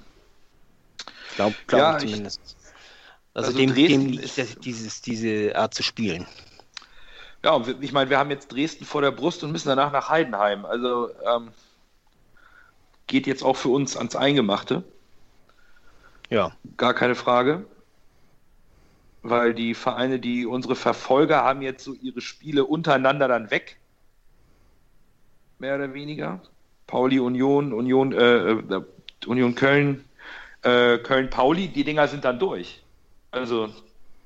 Glaube 1.36 1.54
glaub 1.66 1.80
ja, 1.80 1.96
ich 1.96 2.10
zumindest. 2.10 2.40
Also, 3.34 3.48
also 3.48 3.58
dem, 3.58 3.74
dem 3.74 4.06
liegt 4.06 4.36
das, 4.36 4.58
dieses, 4.58 5.00
diese 5.00 5.56
Art 5.56 5.72
zu 5.72 5.82
spielen. 5.82 6.26
Ja, 7.44 7.60
ich 7.80 7.92
meine, 7.92 8.10
wir 8.10 8.18
haben 8.18 8.30
jetzt 8.30 8.52
Dresden 8.52 8.84
vor 8.84 9.00
der 9.00 9.10
Brust 9.10 9.42
und 9.42 9.52
müssen 9.52 9.68
danach 9.68 9.90
nach 9.90 10.08
Heidenheim. 10.10 10.64
Also 10.64 11.10
ähm, 11.24 11.48
geht 13.12 13.26
jetzt 13.26 13.44
auch 13.44 13.56
für 13.56 13.68
uns 13.68 13.96
ans 13.96 14.16
Eingemachte. 14.16 14.82
Ja. 16.30 16.52
Gar 16.78 16.94
keine 16.94 17.14
Frage. 17.14 17.66
Weil 19.22 19.52
die 19.52 19.74
Vereine, 19.74 20.18
die 20.18 20.46
unsere 20.46 20.74
Verfolger 20.74 21.44
haben 21.44 21.60
jetzt 21.60 21.84
so 21.84 21.92
ihre 21.92 22.22
Spiele 22.22 22.64
untereinander 22.64 23.28
dann 23.28 23.50
weg. 23.50 23.76
Mehr 25.58 25.76
oder 25.76 25.92
weniger. 25.92 26.40
Pauli 26.86 27.20
Union, 27.20 27.72
Union, 27.72 28.12
äh, 28.12 28.52
äh 28.52 28.82
Union 29.26 29.54
Köln, 29.54 30.04
äh, 30.62 30.98
Köln-Pauli, 30.98 31.68
die 31.68 31.84
Dinger 31.84 32.08
sind 32.08 32.24
dann 32.24 32.38
durch. 32.38 32.82
Also 33.30 33.68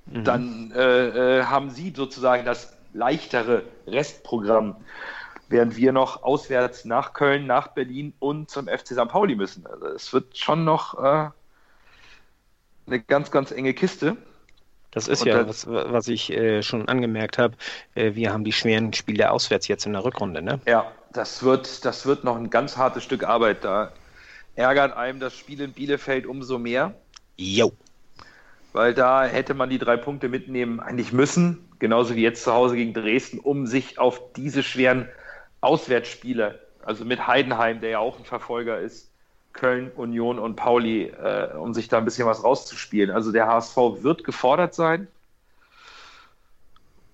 mhm. 0.06 0.24
dann 0.24 0.72
äh, 0.74 1.40
äh, 1.40 1.44
haben 1.44 1.70
sie 1.70 1.92
sozusagen 1.94 2.44
das 2.46 2.72
leichtere 2.94 3.64
Restprogramm, 3.86 4.76
während 5.48 5.76
wir 5.76 5.92
noch 5.92 6.22
auswärts 6.22 6.84
nach 6.84 7.12
Köln, 7.12 7.46
nach 7.46 7.68
Berlin 7.68 8.12
und 8.18 8.50
zum 8.50 8.66
FC 8.66 8.88
St. 8.88 9.08
Pauli 9.08 9.34
müssen. 9.34 9.66
Also 9.66 9.86
es 9.86 10.12
wird 10.12 10.36
schon 10.36 10.64
noch 10.64 10.94
äh, 11.02 11.30
eine 12.86 13.00
ganz, 13.00 13.30
ganz 13.30 13.50
enge 13.50 13.74
Kiste. 13.74 14.16
Das 14.90 15.08
ist 15.08 15.22
und 15.22 15.28
ja, 15.28 15.46
was, 15.46 15.66
was 15.66 16.08
ich 16.08 16.32
äh, 16.32 16.62
schon 16.62 16.88
angemerkt 16.88 17.38
habe. 17.38 17.54
Äh, 17.94 18.14
wir 18.14 18.32
haben 18.32 18.44
die 18.44 18.52
schweren 18.52 18.92
Spiele 18.92 19.30
auswärts 19.30 19.68
jetzt 19.68 19.86
in 19.86 19.92
der 19.92 20.04
Rückrunde, 20.04 20.42
ne? 20.42 20.60
Ja, 20.66 20.90
das 21.12 21.42
wird, 21.42 21.84
das 21.84 22.06
wird 22.06 22.24
noch 22.24 22.36
ein 22.36 22.50
ganz 22.50 22.76
hartes 22.76 23.04
Stück 23.04 23.24
Arbeit. 23.24 23.62
Da 23.62 23.92
ärgert 24.54 24.96
einem 24.96 25.20
das 25.20 25.36
Spiel 25.36 25.60
in 25.60 25.72
Bielefeld 25.72 26.26
umso 26.26 26.58
mehr. 26.58 26.94
Jo. 27.36 27.72
Weil 28.72 28.94
da 28.94 29.24
hätte 29.24 29.54
man 29.54 29.70
die 29.70 29.78
drei 29.78 29.96
Punkte 29.96 30.28
mitnehmen 30.28 30.80
eigentlich 30.80 31.12
müssen 31.12 31.66
genauso 31.78 32.14
wie 32.14 32.22
jetzt 32.22 32.42
zu 32.42 32.52
Hause 32.52 32.76
gegen 32.76 32.94
Dresden, 32.94 33.38
um 33.38 33.66
sich 33.66 33.98
auf 33.98 34.20
diese 34.34 34.62
schweren 34.62 35.08
Auswärtsspiele, 35.60 36.60
also 36.84 37.04
mit 37.04 37.26
Heidenheim, 37.26 37.80
der 37.80 37.90
ja 37.90 37.98
auch 37.98 38.18
ein 38.18 38.24
Verfolger 38.24 38.78
ist, 38.80 39.10
Köln, 39.52 39.90
Union 39.96 40.38
und 40.38 40.56
Pauli, 40.56 41.06
äh, 41.06 41.54
um 41.56 41.74
sich 41.74 41.88
da 41.88 41.98
ein 41.98 42.04
bisschen 42.04 42.26
was 42.26 42.44
rauszuspielen. 42.44 43.10
Also 43.10 43.32
der 43.32 43.46
HSV 43.46 43.76
wird 44.02 44.24
gefordert 44.24 44.74
sein. 44.74 45.08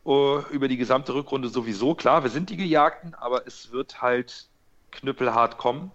Uh, 0.05 0.43
über 0.51 0.67
die 0.67 0.77
gesamte 0.77 1.15
Rückrunde 1.15 1.49
sowieso. 1.49 1.95
Klar, 1.95 2.25
wir 2.25 2.31
sind 2.31 2.51
die 2.51 2.57
Gejagten, 2.57 3.15
aber 3.15 3.47
es 3.47 3.71
wird 3.71 4.03
halt 4.03 4.49
knüppelhart 4.91 5.59
kommen. 5.59 5.93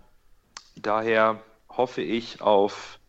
Daher 0.78 1.42
hoffe 1.70 2.02
ich 2.02 2.42
auf 2.42 3.00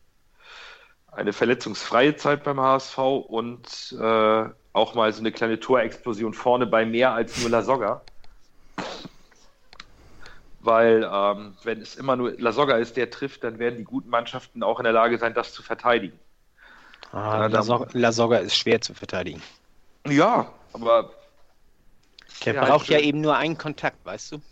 eine 1.13 1.33
verletzungsfreie 1.33 2.17
Zeit 2.17 2.43
beim 2.43 2.61
HSV 2.61 2.99
und 2.99 3.97
äh, 3.99 4.45
auch 4.73 4.95
mal 4.95 5.13
so 5.13 5.21
eine 5.21 5.31
kleine 5.31 5.61
Torexplosion 5.61 6.35
vorne 6.35 6.67
bei 6.67 6.85
mehr 6.85 7.13
als 7.13 7.41
nur 7.41 7.51
Lasogga. 7.51 8.03
Weil 10.69 11.09
ähm, 11.11 11.57
wenn 11.65 11.81
es 11.81 11.97
immer 11.97 12.15
nur 12.15 12.33
Lasogga 12.39 12.77
ist, 12.77 12.99
der 12.99 13.09
trifft, 13.09 13.43
dann 13.43 13.59
werden 13.59 13.79
die 13.79 13.85
guten 13.85 14.11
Mannschaften 14.11 14.63
auch 14.63 14.79
in 14.79 14.85
der 14.85 14.93
Lage 14.93 15.17
sein, 15.17 15.33
das 15.33 15.55
zu 15.55 15.63
verteidigen. 15.63 16.19
Ah, 17.11 17.47
Lasogga 17.47 18.37
ist 18.37 18.55
schwer 18.55 18.79
zu 18.83 18.93
verteidigen. 18.93 19.43
Ja, 20.07 20.53
aber 20.75 21.11
der 22.45 22.53
braucht 22.53 22.91
halt 22.91 22.91
ja 22.91 22.99
eben 22.99 23.23
nur 23.23 23.35
einen 23.35 23.57
Kontakt, 23.57 24.05
weißt 24.05 24.33
du? 24.33 24.43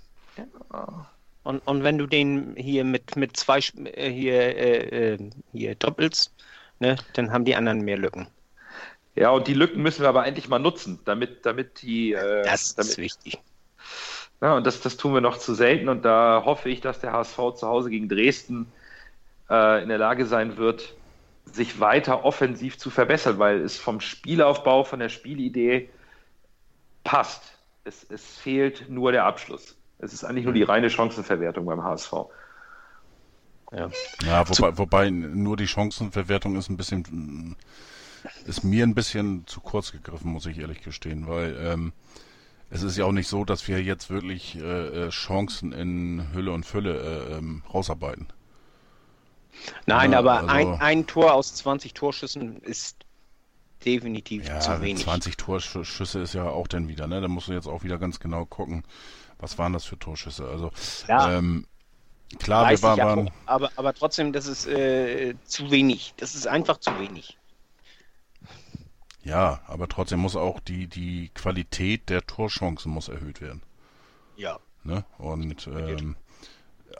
Ja. 0.72 1.06
Und, 1.42 1.58
und 1.66 1.84
wenn 1.84 1.98
du 1.98 2.06
den 2.06 2.56
hier 2.56 2.84
mit, 2.84 3.14
mit 3.16 3.36
zwei 3.36 3.58
äh, 3.58 4.10
hier, 4.10 4.56
äh, 4.56 5.12
äh, 5.12 5.30
hier 5.52 5.74
doppelst, 5.74 6.32
ne, 6.78 6.96
dann 7.12 7.30
haben 7.30 7.44
die 7.44 7.56
anderen 7.56 7.82
mehr 7.82 7.98
Lücken. 7.98 8.26
Ja, 9.16 9.30
und 9.30 9.48
die 9.48 9.54
Lücken 9.54 9.82
müssen 9.82 10.00
wir 10.00 10.08
aber 10.08 10.26
endlich 10.26 10.48
mal 10.48 10.60
nutzen, 10.60 10.98
damit, 11.04 11.44
damit 11.44 11.82
die. 11.82 12.14
Äh, 12.14 12.42
das 12.44 12.74
damit, 12.74 12.92
ist 12.92 12.96
wichtig. 12.96 13.38
Ja, 14.40 14.56
und 14.56 14.66
das, 14.66 14.80
das 14.80 14.96
tun 14.96 15.14
wir 15.14 15.20
noch 15.20 15.38
zu 15.38 15.54
selten. 15.54 15.88
Und 15.88 16.04
da 16.04 16.42
hoffe 16.44 16.68
ich, 16.68 16.80
dass 16.80 17.00
der 17.00 17.12
HSV 17.12 17.36
zu 17.54 17.66
Hause 17.66 17.90
gegen 17.90 18.08
Dresden 18.08 18.66
äh, 19.48 19.82
in 19.82 19.88
der 19.88 19.98
Lage 19.98 20.26
sein 20.26 20.56
wird, 20.56 20.94
sich 21.44 21.80
weiter 21.80 22.24
offensiv 22.24 22.78
zu 22.78 22.90
verbessern, 22.90 23.38
weil 23.38 23.60
es 23.60 23.78
vom 23.78 24.00
Spielaufbau, 24.00 24.84
von 24.84 24.98
der 24.98 25.08
Spielidee 25.08 25.88
passt. 27.04 27.42
Es, 27.84 28.04
es 28.10 28.24
fehlt 28.24 28.88
nur 28.90 29.12
der 29.12 29.24
Abschluss. 29.24 29.76
Es 29.98 30.12
ist 30.12 30.24
eigentlich 30.24 30.44
nur 30.44 30.52
die 30.52 30.64
reine 30.64 30.90
Chancenverwertung 30.90 31.64
beim 31.64 31.82
HSV. 31.82 32.12
Ja, 33.72 33.90
ja 34.24 34.48
wobei, 34.48 34.76
wobei 34.76 35.10
nur 35.10 35.56
die 35.56 35.66
Chancenverwertung 35.66 36.56
ist 36.56 36.68
ein 36.68 36.76
bisschen 36.76 37.56
ist 38.44 38.64
mir 38.64 38.84
ein 38.84 38.94
bisschen 38.94 39.46
zu 39.46 39.60
kurz 39.60 39.92
gegriffen, 39.92 40.32
muss 40.32 40.46
ich 40.46 40.58
ehrlich 40.58 40.82
gestehen, 40.82 41.26
weil 41.26 41.56
ähm, 41.60 41.92
es 42.70 42.82
ist 42.82 42.96
ja 42.96 43.04
auch 43.04 43.12
nicht 43.12 43.28
so, 43.28 43.44
dass 43.44 43.66
wir 43.68 43.82
jetzt 43.82 44.10
wirklich 44.10 44.56
äh, 44.56 45.06
äh 45.06 45.08
Chancen 45.10 45.72
in 45.72 46.32
Hülle 46.32 46.52
und 46.52 46.64
Fülle 46.64 47.28
äh, 47.30 47.38
ähm, 47.38 47.62
rausarbeiten. 47.72 48.28
Nein, 49.86 50.12
ja, 50.12 50.18
aber 50.18 50.40
also, 50.40 50.48
ein, 50.48 50.80
ein 50.80 51.06
Tor 51.06 51.34
aus 51.34 51.54
20 51.54 51.94
Torschüssen 51.94 52.60
ist 52.62 52.96
definitiv 53.84 54.46
ja, 54.46 54.60
zu 54.60 54.80
wenig. 54.80 55.04
20 55.04 55.36
Torschüsse 55.36 56.20
ist 56.20 56.34
ja 56.34 56.48
auch 56.48 56.66
dann 56.66 56.88
wieder, 56.88 57.06
ne? 57.06 57.20
Da 57.20 57.28
musst 57.28 57.48
du 57.48 57.52
jetzt 57.52 57.68
auch 57.68 57.84
wieder 57.84 57.98
ganz 57.98 58.20
genau 58.20 58.44
gucken, 58.44 58.84
was 59.38 59.58
waren 59.58 59.72
das 59.72 59.84
für 59.84 59.98
Torschüsse. 59.98 60.48
Also 60.48 60.70
ja. 61.08 61.38
ähm, 61.38 61.66
klar, 62.38 62.68
wir 62.68 62.82
waren, 62.82 62.98
waren 62.98 63.30
aber, 63.46 63.70
aber 63.76 63.94
trotzdem, 63.94 64.32
das 64.32 64.46
ist 64.46 64.66
äh, 64.66 65.34
zu 65.44 65.70
wenig. 65.70 66.14
Das 66.16 66.34
ist 66.34 66.46
einfach 66.46 66.78
zu 66.78 66.98
wenig. 66.98 67.38
Ja, 69.26 69.60
aber 69.66 69.88
trotzdem 69.88 70.20
muss 70.20 70.36
auch 70.36 70.60
die, 70.60 70.86
die 70.86 71.30
Qualität 71.34 72.10
der 72.10 72.24
Torchancen 72.24 72.92
muss 72.92 73.08
erhöht 73.08 73.40
werden. 73.40 73.60
Ja. 74.36 74.60
Ne? 74.84 75.04
Und 75.18 75.66
ähm, 75.66 76.14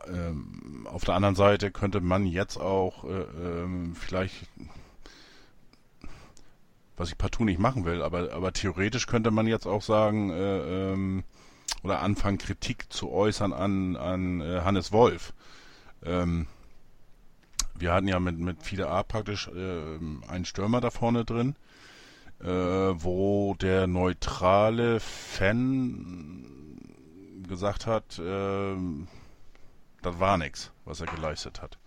ähm, 0.08 0.88
auf 0.90 1.04
der 1.04 1.14
anderen 1.14 1.36
Seite 1.36 1.70
könnte 1.70 2.00
man 2.00 2.26
jetzt 2.26 2.56
auch 2.56 3.04
äh, 3.04 3.08
ähm, 3.08 3.94
vielleicht, 3.94 4.48
was 6.96 7.10
ich 7.10 7.16
partout 7.16 7.44
nicht 7.44 7.60
machen 7.60 7.84
will, 7.84 8.02
aber, 8.02 8.32
aber 8.32 8.52
theoretisch 8.52 9.06
könnte 9.06 9.30
man 9.30 9.46
jetzt 9.46 9.66
auch 9.68 9.82
sagen, 9.82 10.30
äh, 10.30 10.92
ähm, 10.92 11.22
oder 11.84 12.00
anfangen, 12.00 12.38
Kritik 12.38 12.92
zu 12.92 13.12
äußern 13.12 13.52
an, 13.52 13.94
an 13.94 14.40
äh, 14.40 14.62
Hannes 14.62 14.90
Wolf. 14.90 15.32
Ähm, 16.04 16.48
wir 17.76 17.92
hatten 17.92 18.08
ja 18.08 18.18
mit, 18.18 18.36
mit 18.36 18.64
Fide 18.64 18.88
A 18.88 19.04
praktisch 19.04 19.46
äh, 19.46 19.98
einen 20.26 20.44
Stürmer 20.44 20.80
da 20.80 20.90
vorne 20.90 21.24
drin, 21.24 21.54
wo 22.38 23.54
der 23.58 23.86
neutrale 23.86 25.00
Fan 25.00 26.46
gesagt 27.48 27.86
hat, 27.86 28.18
äh, 28.18 28.76
das 30.02 30.20
war 30.20 30.38
nichts, 30.38 30.70
was 30.84 31.00
er 31.00 31.06
geleistet 31.06 31.62
hat. 31.62 31.78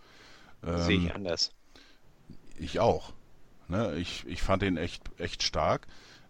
Ähm, 0.66 0.78
Sehe 0.80 0.97
ich 1.00 1.14
anders. 1.14 1.52
Ich 2.58 2.80
auch. 2.80 3.14
Ne? 3.68 3.95
Ich, 3.95 4.26
ich 4.28 4.41
fand 4.41 4.64
ihn 4.64 4.78
echt, 4.78 5.04
echt 5.20 5.43
stark, 5.43 5.88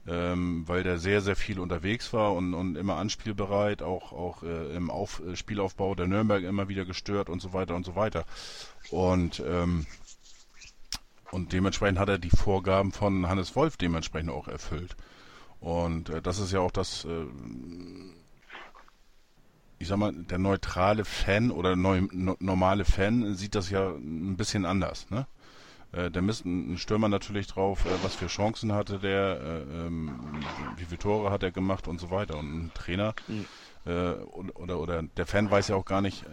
ähm, 0.08 0.68
weil 0.68 0.84
der 0.84 1.00
sehr, 1.00 1.22
sehr 1.22 1.36
viel 1.36 1.60
unterwegs 1.60 2.14
war 2.14 2.34
und, 2.34 2.54
und 2.54 2.76
immer 2.76 2.98
anspielbereit, 2.98 3.82
auch, 3.82 4.12
auch 4.12 4.44
äh, 4.44 4.76
im 4.76 4.90
Auf, 4.90 5.22
äh, 5.26 5.36
Spielaufbau 5.36 5.96
der 5.96 6.08
Nürnberg 6.08 6.44
immer 6.44 6.68
wieder 6.68 6.86
gestört 6.86 7.30
und 7.30 7.42
so 7.42 7.54
weiter 7.54 7.76
und 7.76 7.86
so 7.86 7.96
weiter. 7.96 8.26
Und 8.92 9.42
ähm, 9.46 9.88
und 11.32 11.54
dementsprechend 11.54 12.00
hat 12.00 12.10
er 12.10 12.18
die 12.18 12.30
Vorgaben 12.30 12.92
von 12.92 13.28
Hannes 13.28 13.56
Wolf 13.56 13.78
dementsprechend 13.78 14.32
auch 14.32 14.48
erfüllt. 14.48 14.96
Und 15.60 16.10
äh, 16.10 16.22
das 16.22 16.40
ist 16.40 16.52
ja 16.52 16.60
auch 16.60 16.72
das, 16.72 17.06
äh, 17.06 17.26
ich 19.78 19.88
sag 19.88 19.98
mal, 19.98 20.14
der 20.14 20.40
neutrale 20.40 21.06
Fan 21.06 21.52
oder 21.52 21.76
neu, 21.76 22.02
no, 22.12 22.36
normale 22.40 22.86
Fan 22.86 23.36
sieht 23.36 23.56
das 23.56 23.70
ja 23.70 23.90
ein 23.90 24.38
bisschen 24.38 24.66
anders, 24.66 25.10
ne? 25.10 25.28
Äh, 25.92 26.12
der 26.12 26.22
misst 26.22 26.46
ein 26.46 26.78
Stürmer 26.78 27.10
natürlich 27.10 27.48
drauf, 27.48 27.86
äh, 27.86 28.04
was 28.04 28.16
für 28.16 28.28
Chancen 28.28 28.74
hatte 28.74 29.00
der, 29.00 29.42
äh, 29.42 29.88
ähm, 29.88 30.44
wie 30.78 30.86
viele 30.86 31.00
Tore 31.00 31.32
hat 31.32 31.42
er 31.42 31.52
gemacht 31.52 31.88
und 31.88 32.00
so 32.00 32.12
weiter. 32.12 32.38
Und 32.38 32.66
ein 32.66 32.72
Trainer 32.76 33.16
mhm. 33.28 33.46
äh, 33.86 34.12
oder, 34.12 34.80
oder 34.80 35.02
der 35.04 35.26
Fan 35.26 35.50
weiß 35.50 35.70
ja 35.70 35.76
auch 35.76 35.86
gar 35.86 36.02
nicht, 36.02 36.26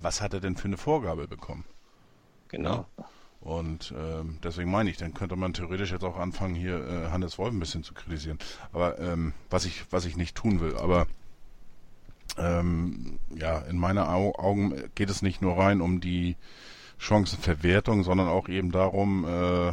was 0.00 0.22
hat 0.22 0.32
er 0.32 0.40
denn 0.40 0.56
für 0.56 0.68
eine 0.68 0.78
Vorgabe 0.78 1.28
bekommen. 1.28 1.64
Genau. 2.48 2.86
Ja? 2.96 3.04
Und 3.48 3.94
ähm, 3.96 4.36
deswegen 4.44 4.70
meine 4.70 4.90
ich, 4.90 4.98
dann 4.98 5.14
könnte 5.14 5.34
man 5.34 5.54
theoretisch 5.54 5.90
jetzt 5.90 6.04
auch 6.04 6.18
anfangen, 6.18 6.54
hier 6.54 6.86
äh, 6.86 7.10
Hannes 7.10 7.38
Wolf 7.38 7.54
ein 7.54 7.58
bisschen 7.58 7.82
zu 7.82 7.94
kritisieren. 7.94 8.38
Aber 8.74 8.98
ähm, 8.98 9.32
was 9.48 9.64
ich, 9.64 9.90
was 9.90 10.04
ich 10.04 10.18
nicht 10.18 10.36
tun 10.36 10.60
will, 10.60 10.76
aber 10.76 11.06
ähm, 12.36 13.18
ja, 13.34 13.60
in 13.60 13.78
meinen 13.78 14.00
Au 14.00 14.34
Augen 14.34 14.90
geht 14.94 15.08
es 15.08 15.22
nicht 15.22 15.40
nur 15.40 15.56
rein 15.56 15.80
um 15.80 16.02
die 16.02 16.36
Chancenverwertung, 16.98 18.02
sondern 18.02 18.28
auch 18.28 18.50
eben 18.50 18.70
darum, 18.70 19.24
äh, 19.24 19.68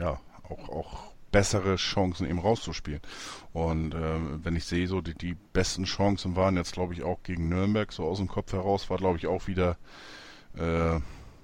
ja, 0.00 0.20
auch, 0.48 0.68
auch 0.68 1.12
bessere 1.32 1.76
Chancen 1.76 2.30
eben 2.30 2.38
rauszuspielen. 2.38 3.00
Und 3.52 3.92
äh, 3.92 4.44
wenn 4.44 4.54
ich 4.54 4.66
sehe, 4.66 4.86
so 4.86 5.00
die, 5.00 5.14
die 5.14 5.34
besten 5.52 5.82
Chancen 5.82 6.36
waren 6.36 6.56
jetzt, 6.56 6.74
glaube 6.74 6.94
ich, 6.94 7.02
auch 7.02 7.24
gegen 7.24 7.48
Nürnberg, 7.48 7.92
so 7.92 8.04
aus 8.04 8.18
dem 8.18 8.28
Kopf 8.28 8.52
heraus, 8.52 8.88
war, 8.88 8.98
glaube 8.98 9.18
ich, 9.18 9.26
auch 9.26 9.48
wieder 9.48 9.78
äh, 10.56 11.00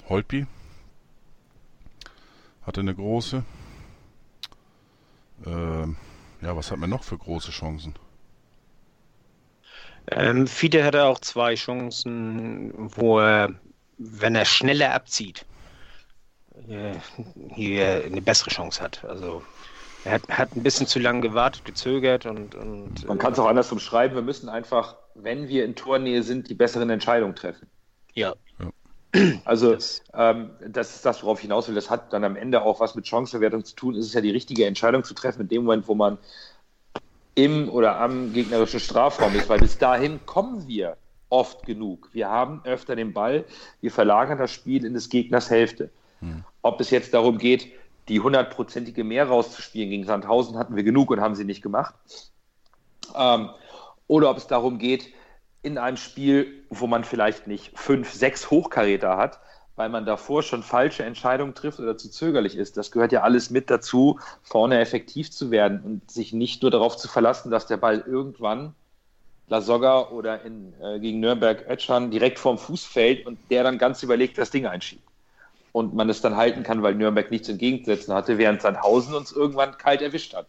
Holtby 0.09 0.47
hatte 2.67 2.81
eine 2.81 2.95
große. 2.95 3.43
Ähm, 5.47 5.97
ja, 6.43 6.57
was 6.57 6.71
hat 6.71 6.79
man 6.79 6.91
noch 6.91 7.05
für 7.05 7.17
große 7.17 7.51
Chancen? 7.51 7.95
Ähm, 10.09 10.47
Fiete 10.47 10.85
hatte 10.85 11.05
auch 11.05 11.21
zwei 11.21 11.55
Chancen, 11.55 12.73
wo 12.77 13.19
er, 13.19 13.55
wenn 13.99 14.35
er 14.35 14.45
schneller 14.45 14.95
abzieht, 14.95 15.45
äh, 16.69 16.95
hier 17.55 18.05
eine 18.05 18.23
bessere 18.23 18.51
Chance 18.51 18.83
hat. 18.83 19.05
Also 19.05 19.43
er 20.05 20.13
hat, 20.13 20.29
hat 20.29 20.57
ein 20.57 20.63
bisschen 20.63 20.87
zu 20.87 21.01
lange 21.01 21.21
gewartet, 21.21 21.65
gezögert 21.65 22.27
und. 22.27 22.55
und 22.55 23.07
Man 23.07 23.19
kann 23.19 23.33
es 23.33 23.39
auch 23.39 23.47
anders 23.47 23.73
umschreiben. 23.73 24.15
Wir 24.15 24.23
müssen 24.23 24.49
einfach, 24.49 24.97
wenn 25.15 25.49
wir 25.49 25.65
in 25.65 25.75
Tornähe 25.75 26.23
sind, 26.23 26.49
die 26.49 26.55
besseren 26.55 26.91
Entscheidungen 26.91 27.35
treffen. 27.35 27.69
Ja. 28.15 28.35
Also 29.45 29.75
das, 29.75 30.03
ähm, 30.15 30.51
das 30.67 30.97
ist 30.97 31.07
das, 31.07 31.23
worauf 31.23 31.39
ich 31.39 31.43
hinaus 31.43 31.69
will. 31.69 31.75
Das 31.75 31.91
hat 31.91 32.13
dann 32.13 32.25
am 32.25 32.37
Ende 32.37 32.63
auch 32.63 32.81
was 32.81 32.95
mit 32.95 33.07
Chancenverwertung 33.07 33.65
zu 33.65 33.75
tun. 33.75 33.95
Es 33.95 34.07
ist 34.07 34.15
ja 34.15 34.21
die 34.21 34.31
richtige 34.31 34.67
Entscheidung 34.67 35.05
zu 35.05 35.15
treffen 35.15 35.43
in 35.43 35.49
dem 35.49 35.65
Moment, 35.65 35.89
wo 35.89 35.95
man 35.95 36.19
im 37.35 37.69
oder 37.69 38.01
am 38.01 38.33
gegnerischen 38.33 38.81
Strafraum 38.81 39.35
ist, 39.37 39.49
weil 39.49 39.59
bis 39.61 39.79
dahin 39.79 40.21
kommen 40.25 40.67
wir 40.67 40.97
oft 41.29 41.65
genug. 41.67 42.09
Wir 42.13 42.29
haben 42.29 42.61
öfter 42.65 42.97
den 42.97 43.13
Ball, 43.13 43.45
wir 43.81 43.91
verlagern 43.91 44.39
das 44.39 44.53
Spiel 44.53 44.85
in 44.85 44.95
des 44.95 45.09
Gegners 45.09 45.51
Hälfte. 45.51 45.91
Hm. 46.21 46.45
Ob 46.63 46.81
es 46.81 46.91
jetzt 46.91 47.13
darum 47.13 47.39
geht, 47.39 47.73
die 48.09 48.21
hundertprozentige 48.21 49.05
mehr 49.05 49.27
rauszuspielen 49.27 49.91
gegen 49.91 50.05
Sandhausen, 50.05 50.57
hatten 50.57 50.77
wir 50.77 50.85
genug 50.85 51.11
und 51.11 51.21
haben 51.21 51.35
sie 51.35 51.45
nicht 51.45 51.63
gemacht. 51.63 51.95
Ähm, 53.15 53.51
oder 54.07 54.31
ob 54.31 54.37
es 54.37 54.47
darum 54.47 54.79
geht, 54.79 55.13
in 55.67 55.79
einem 55.79 55.97
Spiel, 55.97 56.63
wo 56.71 56.87
man 56.87 57.03
vielleicht 57.03 57.49
nicht 57.49 57.77
fünf, 57.77 58.13
sechs 58.13 58.53
Hochkaräter 58.53 59.17
hat, 59.17 59.41
weil 59.75 59.89
man 59.89 60.07
davor 60.07 60.45
schon 60.45 60.63
falsche 60.63 61.03
Entscheidungen 61.03 61.55
trifft 61.55 61.81
oder 61.81 61.99
zu 61.99 62.09
zögerlich 62.09 62.57
ist. 62.57 62.77
Das 62.77 62.93
gehört 62.93 63.11
ja 63.11 63.23
alles 63.23 63.51
mit 63.51 63.69
dazu, 63.69 64.21
vorne 64.45 64.79
effektiv 64.79 65.33
zu 65.33 65.51
werden 65.51 65.81
und 65.81 66.09
sich 66.09 66.33
nicht 66.33 66.63
nur 66.63 66.71
darauf 66.71 66.97
zu 66.97 67.09
verlassen, 67.09 67.51
dass 67.51 67.67
der 67.67 67.79
Ball 67.79 68.05
irgendwann 68.07 68.75
Lasogga 69.49 70.09
oder 70.11 70.43
in, 70.43 70.73
äh, 70.81 71.01
gegen 71.01 71.19
Nürnberg 71.19 71.69
Ötschan 71.69 72.13
direkt 72.13 72.39
vorm 72.39 72.59
Fuß 72.59 72.85
fällt 72.85 73.27
und 73.27 73.37
der 73.51 73.65
dann 73.65 73.77
ganz 73.77 74.05
überlegt 74.05 74.39
das 74.39 74.51
Ding 74.51 74.67
einschiebt. 74.67 75.03
Und 75.73 75.95
man 75.95 76.09
es 76.09 76.21
dann 76.21 76.37
halten 76.37 76.63
kann, 76.63 76.85
weil 76.85 76.95
Nürnberg 76.95 77.33
nichts 77.33 77.49
entgegenzusetzen 77.49 78.15
hatte, 78.15 78.39
während 78.39 78.63
Sandhausen 78.63 79.15
uns 79.15 79.33
irgendwann 79.33 79.77
kalt 79.77 80.01
erwischt 80.01 80.33
hat. 80.33 80.47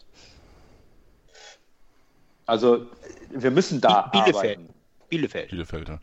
Also 2.46 2.86
wir 3.32 3.52
müssen 3.52 3.82
da 3.82 4.04
Bielefeld. 4.04 4.36
arbeiten. 4.36 4.77
Bielefeld. 5.10 5.50
Bielefeld, 5.50 5.90
ja. 5.90 6.00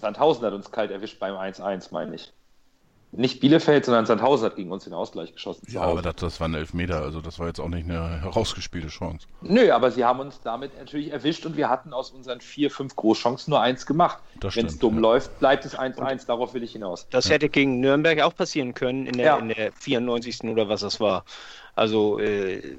Sandhausen 0.00 0.44
hat 0.44 0.52
uns 0.52 0.70
kalt 0.70 0.90
erwischt 0.90 1.18
beim 1.18 1.34
1-1, 1.34 1.88
meine 1.90 2.14
ich. 2.14 2.32
Nicht 3.10 3.40
Bielefeld, 3.40 3.86
sondern 3.86 4.04
Sandhausen 4.04 4.44
hat 4.44 4.56
gegen 4.56 4.70
uns 4.70 4.84
den 4.84 4.92
Ausgleich 4.92 5.32
geschossen. 5.32 5.66
Ja, 5.70 5.80
aber 5.80 6.02
das, 6.02 6.16
das 6.16 6.40
waren 6.40 6.52
Elfmeter, 6.54 7.00
also 7.00 7.22
das 7.22 7.38
war 7.38 7.46
jetzt 7.46 7.58
auch 7.58 7.68
nicht 7.68 7.88
eine 7.88 8.20
herausgespielte 8.20 8.88
Chance. 8.88 9.26
Nö, 9.40 9.72
aber 9.72 9.90
sie 9.90 10.04
haben 10.04 10.20
uns 10.20 10.42
damit 10.42 10.76
natürlich 10.78 11.10
erwischt 11.10 11.46
und 11.46 11.56
wir 11.56 11.70
hatten 11.70 11.94
aus 11.94 12.10
unseren 12.10 12.42
vier, 12.42 12.70
fünf 12.70 12.96
Großchancen 12.96 13.50
nur 13.50 13.62
eins 13.62 13.86
gemacht. 13.86 14.18
Wenn 14.42 14.66
es 14.66 14.78
dumm 14.78 14.96
ja. 14.96 15.00
läuft, 15.00 15.38
bleibt 15.38 15.64
es 15.64 15.76
1-1, 15.76 16.26
darauf 16.26 16.52
will 16.52 16.62
ich 16.62 16.72
hinaus. 16.72 17.06
Das 17.08 17.26
ja. 17.26 17.32
hätte 17.32 17.48
gegen 17.48 17.80
Nürnberg 17.80 18.20
auch 18.20 18.36
passieren 18.36 18.74
können 18.74 19.06
in 19.06 19.14
der, 19.14 19.26
ja. 19.26 19.38
in 19.38 19.48
der 19.48 19.72
94. 19.72 20.44
oder 20.44 20.68
was 20.68 20.82
das 20.82 21.00
war. 21.00 21.24
Also 21.74 22.18
äh, 22.18 22.76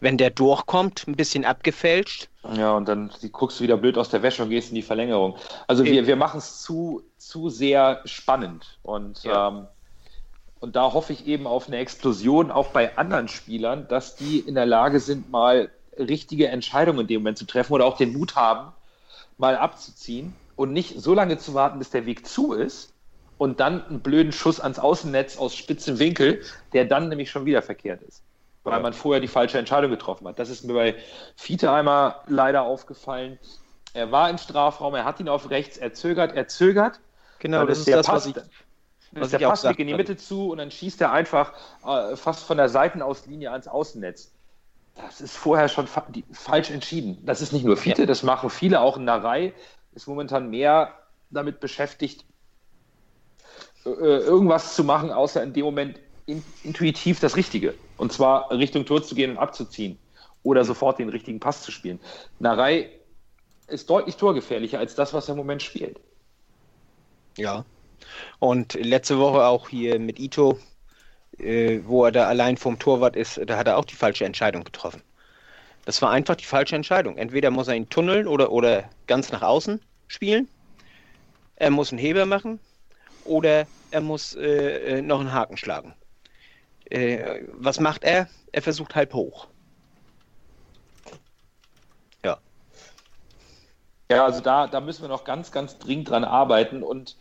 wenn 0.00 0.16
der 0.16 0.30
durchkommt, 0.30 1.06
ein 1.06 1.16
bisschen 1.16 1.44
abgefälscht. 1.44 2.28
Ja, 2.54 2.72
und 2.76 2.88
dann 2.88 3.10
guckst 3.32 3.60
du 3.60 3.64
wieder 3.64 3.76
blöd 3.76 3.98
aus 3.98 4.08
der 4.08 4.22
Wäsche 4.22 4.42
und 4.42 4.50
gehst 4.50 4.70
in 4.70 4.74
die 4.74 4.82
Verlängerung. 4.82 5.36
Also 5.66 5.84
wir, 5.84 6.06
wir 6.06 6.16
machen 6.16 6.38
es 6.38 6.62
zu, 6.62 7.02
zu 7.18 7.48
sehr 7.50 8.00
spannend. 8.04 8.78
Und, 8.82 9.22
ja. 9.24 9.48
ähm, 9.48 9.66
und 10.60 10.76
da 10.76 10.92
hoffe 10.92 11.12
ich 11.12 11.26
eben 11.26 11.46
auf 11.46 11.68
eine 11.68 11.78
Explosion 11.78 12.50
auch 12.50 12.68
bei 12.68 12.96
anderen 12.96 13.28
Spielern, 13.28 13.86
dass 13.88 14.16
die 14.16 14.40
in 14.40 14.54
der 14.54 14.66
Lage 14.66 15.00
sind, 15.00 15.30
mal 15.30 15.70
richtige 15.98 16.48
Entscheidungen 16.48 17.00
in 17.00 17.06
dem 17.06 17.22
Moment 17.22 17.38
zu 17.38 17.46
treffen 17.46 17.72
oder 17.72 17.84
auch 17.84 17.96
den 17.96 18.12
Mut 18.12 18.36
haben, 18.36 18.72
mal 19.38 19.56
abzuziehen 19.56 20.34
und 20.56 20.72
nicht 20.72 21.00
so 21.00 21.14
lange 21.14 21.38
zu 21.38 21.54
warten, 21.54 21.78
bis 21.78 21.90
der 21.90 22.06
Weg 22.06 22.26
zu 22.26 22.54
ist 22.54 22.92
und 23.38 23.60
dann 23.60 23.84
einen 23.86 24.00
blöden 24.00 24.32
Schuss 24.32 24.60
ans 24.60 24.78
Außennetz 24.78 25.36
aus 25.36 25.54
spitzem 25.54 25.98
Winkel, 25.98 26.42
der 26.72 26.86
dann 26.86 27.08
nämlich 27.08 27.30
schon 27.30 27.44
wieder 27.44 27.62
verkehrt 27.62 28.02
ist 28.02 28.22
weil 28.64 28.80
man 28.80 28.92
vorher 28.92 29.20
die 29.20 29.28
falsche 29.28 29.58
Entscheidung 29.58 29.90
getroffen 29.90 30.28
hat. 30.28 30.38
Das 30.38 30.50
ist 30.50 30.64
mir 30.64 30.74
bei 30.74 30.96
Fiete 31.36 31.70
einmal 31.70 32.16
leider 32.26 32.62
aufgefallen. 32.62 33.38
Er 33.94 34.12
war 34.12 34.30
im 34.30 34.38
Strafraum, 34.38 34.94
er 34.94 35.04
hat 35.04 35.18
ihn 35.20 35.28
auf 35.28 35.50
rechts, 35.50 35.76
er 35.76 35.94
zögert, 35.94 36.34
er 36.34 36.46
zögert. 36.48 37.00
Genau, 37.38 37.64
das 37.64 37.78
ist 37.78 37.88
das, 37.88 38.06
passt, 38.06 38.26
was 38.26 38.36
ich, 38.36 38.42
was 39.12 39.30
der 39.30 39.38
Passweg 39.38 39.78
in 39.78 39.88
die 39.88 39.94
Mitte 39.94 40.16
zu 40.16 40.50
und 40.50 40.58
dann 40.58 40.70
schießt 40.70 41.00
er 41.00 41.12
einfach 41.12 41.52
äh, 41.84 42.16
fast 42.16 42.44
von 42.44 42.58
der 42.58 42.68
Seitenauslinie 42.68 43.50
ans 43.50 43.66
Außennetz. 43.66 44.32
Das 44.94 45.20
ist 45.20 45.36
vorher 45.36 45.68
schon 45.68 45.86
fa 45.86 46.04
die, 46.08 46.24
falsch 46.32 46.70
entschieden. 46.70 47.18
Das 47.24 47.40
ist 47.40 47.52
nicht 47.52 47.64
nur 47.64 47.76
Fiete, 47.76 48.02
ja. 48.02 48.06
das 48.06 48.22
machen 48.22 48.50
viele, 48.50 48.80
auch 48.80 48.96
in 48.96 49.04
Narei 49.04 49.54
ist 49.92 50.06
momentan 50.06 50.50
mehr 50.50 50.94
damit 51.30 51.60
beschäftigt, 51.60 52.24
äh, 53.84 53.88
irgendwas 53.88 54.76
zu 54.76 54.84
machen, 54.84 55.10
außer 55.10 55.42
in 55.42 55.52
dem 55.52 55.64
Moment 55.64 55.98
in, 56.26 56.44
intuitiv 56.62 57.20
das 57.20 57.36
Richtige. 57.36 57.74
Und 58.00 58.14
zwar 58.14 58.50
Richtung 58.50 58.86
Tor 58.86 59.02
zu 59.02 59.14
gehen 59.14 59.32
und 59.32 59.36
abzuziehen. 59.36 59.98
Oder 60.42 60.64
sofort 60.64 60.98
den 60.98 61.10
richtigen 61.10 61.38
Pass 61.38 61.60
zu 61.60 61.70
spielen. 61.70 62.00
Narei 62.38 62.88
ist 63.66 63.90
deutlich 63.90 64.16
torgefährlicher 64.16 64.78
als 64.78 64.94
das, 64.94 65.12
was 65.12 65.28
er 65.28 65.32
im 65.32 65.36
Moment 65.36 65.62
spielt. 65.62 66.00
Ja. 67.36 67.66
Und 68.38 68.72
letzte 68.72 69.18
Woche 69.18 69.44
auch 69.44 69.68
hier 69.68 69.98
mit 69.98 70.18
Ito, 70.18 70.58
äh, 71.38 71.80
wo 71.84 72.06
er 72.06 72.10
da 72.10 72.26
allein 72.26 72.56
vom 72.56 72.78
Torwart 72.78 73.16
ist, 73.16 73.38
da 73.44 73.58
hat 73.58 73.66
er 73.66 73.76
auch 73.76 73.84
die 73.84 73.96
falsche 73.96 74.24
Entscheidung 74.24 74.64
getroffen. 74.64 75.02
Das 75.84 76.00
war 76.00 76.10
einfach 76.10 76.36
die 76.36 76.46
falsche 76.46 76.76
Entscheidung. 76.76 77.18
Entweder 77.18 77.50
muss 77.50 77.68
er 77.68 77.74
ihn 77.74 77.90
tunneln 77.90 78.26
oder, 78.26 78.50
oder 78.50 78.88
ganz 79.08 79.30
nach 79.30 79.42
außen 79.42 79.78
spielen. 80.08 80.48
Er 81.56 81.70
muss 81.70 81.92
einen 81.92 81.98
Heber 81.98 82.24
machen 82.24 82.60
oder 83.26 83.66
er 83.90 84.00
muss 84.00 84.34
äh, 84.36 85.00
äh 85.00 85.02
noch 85.02 85.20
einen 85.20 85.34
Haken 85.34 85.58
schlagen. 85.58 85.94
Äh, 86.90 87.44
was 87.52 87.80
macht 87.80 88.04
er? 88.04 88.28
Er 88.52 88.62
versucht 88.62 88.94
halb 88.94 89.14
hoch. 89.14 89.46
Ja. 92.24 92.38
Ja, 94.10 94.24
also 94.24 94.40
da, 94.40 94.66
da 94.66 94.80
müssen 94.80 95.02
wir 95.02 95.08
noch 95.08 95.24
ganz, 95.24 95.52
ganz 95.52 95.78
dringend 95.78 96.10
dran 96.10 96.24
arbeiten 96.24 96.82
und 96.82 97.16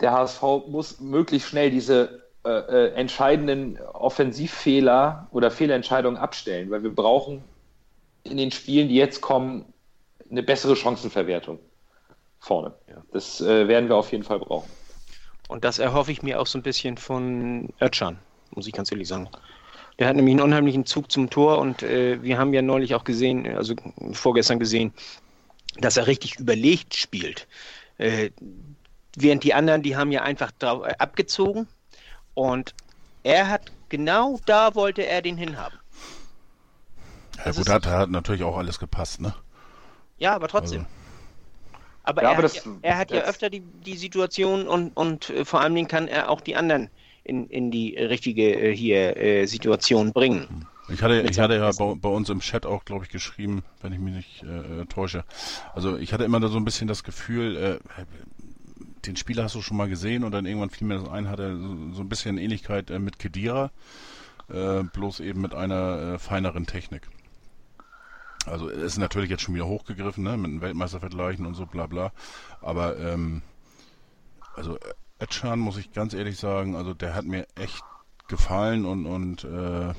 der 0.00 0.12
HSV 0.12 0.42
muss 0.68 1.00
möglichst 1.00 1.48
schnell 1.48 1.70
diese 1.70 2.24
äh, 2.44 2.48
äh, 2.48 2.92
entscheidenden 2.94 3.78
Offensivfehler 3.80 5.28
oder 5.32 5.50
Fehlentscheidungen 5.50 6.18
abstellen, 6.18 6.70
weil 6.70 6.82
wir 6.82 6.94
brauchen 6.94 7.44
in 8.24 8.38
den 8.38 8.50
Spielen, 8.50 8.88
die 8.88 8.94
jetzt 8.94 9.20
kommen, 9.20 9.72
eine 10.30 10.42
bessere 10.42 10.76
Chancenverwertung 10.76 11.58
vorne. 12.40 12.74
Ja. 12.88 13.02
Das 13.12 13.40
äh, 13.40 13.68
werden 13.68 13.88
wir 13.88 13.96
auf 13.96 14.10
jeden 14.12 14.24
Fall 14.24 14.38
brauchen. 14.38 14.68
Und 15.48 15.64
das 15.64 15.78
erhoffe 15.78 16.10
ich 16.10 16.22
mir 16.22 16.40
auch 16.40 16.46
so 16.46 16.58
ein 16.58 16.62
bisschen 16.62 16.96
von 16.96 17.72
Özcan 17.80 18.18
muss 18.54 18.66
ich 18.66 18.72
ganz 18.72 18.90
ehrlich 18.90 19.08
sagen. 19.08 19.28
Der 19.98 20.08
hat 20.08 20.16
nämlich 20.16 20.34
einen 20.34 20.42
unheimlichen 20.42 20.84
Zug 20.84 21.10
zum 21.10 21.30
Tor 21.30 21.58
und 21.58 21.82
äh, 21.82 22.22
wir 22.22 22.38
haben 22.38 22.52
ja 22.52 22.62
neulich 22.62 22.94
auch 22.94 23.04
gesehen, 23.04 23.46
also 23.56 23.74
vorgestern 24.12 24.58
gesehen, 24.58 24.92
dass 25.78 25.96
er 25.96 26.06
richtig 26.06 26.38
überlegt 26.38 26.94
spielt. 26.94 27.46
Äh, 27.98 28.30
während 29.16 29.42
die 29.42 29.54
anderen, 29.54 29.82
die 29.82 29.96
haben 29.96 30.12
ja 30.12 30.22
einfach 30.22 30.50
drauf, 30.52 30.86
äh, 30.86 30.94
abgezogen 30.98 31.66
und 32.34 32.74
er 33.22 33.48
hat 33.48 33.72
genau 33.88 34.38
da 34.44 34.74
wollte 34.74 35.06
er 35.06 35.22
den 35.22 35.38
hinhaben. 35.38 35.78
Ja 37.44 37.52
gut, 37.52 37.68
hat, 37.68 37.86
hat 37.86 38.10
natürlich 38.10 38.42
auch 38.42 38.56
alles 38.56 38.78
gepasst, 38.78 39.20
ne? 39.20 39.34
Ja, 40.18 40.34
aber 40.34 40.48
trotzdem. 40.48 40.80
Also. 40.80 40.90
Aber, 42.02 42.22
ja, 42.22 42.28
er, 42.28 42.34
aber 42.34 42.42
hat, 42.44 42.56
das, 42.56 42.64
ja, 42.64 42.72
er 42.82 42.98
hat 42.98 43.10
ja 43.10 43.20
öfter 43.22 43.50
die, 43.50 43.60
die 43.60 43.96
Situation 43.96 44.68
und, 44.68 44.96
und 44.96 45.30
äh, 45.30 45.44
vor 45.44 45.60
allen 45.60 45.74
Dingen 45.74 45.88
kann 45.88 46.06
er 46.06 46.30
auch 46.30 46.40
die 46.40 46.54
anderen 46.54 46.88
in, 47.26 47.48
in 47.48 47.70
die 47.70 47.96
richtige 47.96 48.54
äh, 48.54 48.74
hier 48.74 49.16
äh, 49.16 49.46
Situation 49.46 50.12
bringen. 50.12 50.66
Ich 50.88 51.02
hatte, 51.02 51.22
ich 51.22 51.38
hatte 51.40 51.56
ja 51.56 51.70
bei, 51.72 51.94
bei, 51.96 52.08
uns 52.08 52.28
im 52.30 52.40
Chat 52.40 52.64
auch, 52.64 52.84
glaube 52.84 53.04
ich, 53.04 53.10
geschrieben, 53.10 53.64
wenn 53.82 53.92
ich 53.92 53.98
mich 53.98 54.14
nicht 54.14 54.42
äh, 54.44 54.86
täusche. 54.86 55.24
Also 55.74 55.96
ich 55.96 56.12
hatte 56.12 56.24
immer 56.24 56.38
da 56.38 56.48
so 56.48 56.58
ein 56.58 56.64
bisschen 56.64 56.86
das 56.86 57.02
Gefühl, 57.02 57.56
äh, 57.56 58.04
den 59.04 59.16
Spieler 59.16 59.44
hast 59.44 59.56
du 59.56 59.62
schon 59.62 59.76
mal 59.76 59.88
gesehen 59.88 60.22
und 60.22 60.32
dann 60.32 60.46
irgendwann 60.46 60.70
fiel 60.70 60.86
mir 60.86 60.98
das 60.98 61.08
ein, 61.08 61.28
hat 61.28 61.40
er 61.40 61.56
so, 61.56 61.76
so 61.92 62.02
ein 62.02 62.08
bisschen 62.08 62.38
Ähnlichkeit 62.38 62.90
äh, 62.90 63.00
mit 63.00 63.18
Kedira, 63.18 63.72
äh, 64.48 64.84
bloß 64.84 65.20
eben 65.20 65.40
mit 65.40 65.54
einer 65.54 66.14
äh, 66.14 66.18
feineren 66.18 66.66
Technik. 66.66 67.02
Also 68.46 68.68
ist 68.68 68.96
natürlich 68.98 69.28
jetzt 69.28 69.42
schon 69.42 69.56
wieder 69.56 69.66
hochgegriffen, 69.66 70.22
ne, 70.22 70.36
mit 70.36 70.50
einem 70.50 70.60
Weltmeistervergleichen 70.60 71.46
und 71.46 71.54
so 71.54 71.66
bla 71.66 71.86
bla. 71.86 72.12
Aber 72.60 72.96
ähm, 72.96 73.42
also 74.54 74.78
Edschan, 75.18 75.58
muss 75.58 75.78
ich 75.78 75.92
ganz 75.92 76.14
ehrlich 76.14 76.38
sagen, 76.38 76.76
also 76.76 76.94
der 76.94 77.14
hat 77.14 77.24
mir 77.24 77.46
echt 77.54 77.82
gefallen 78.28 78.84
und, 78.84 79.06
und 79.06 79.44
äh, 79.44 79.94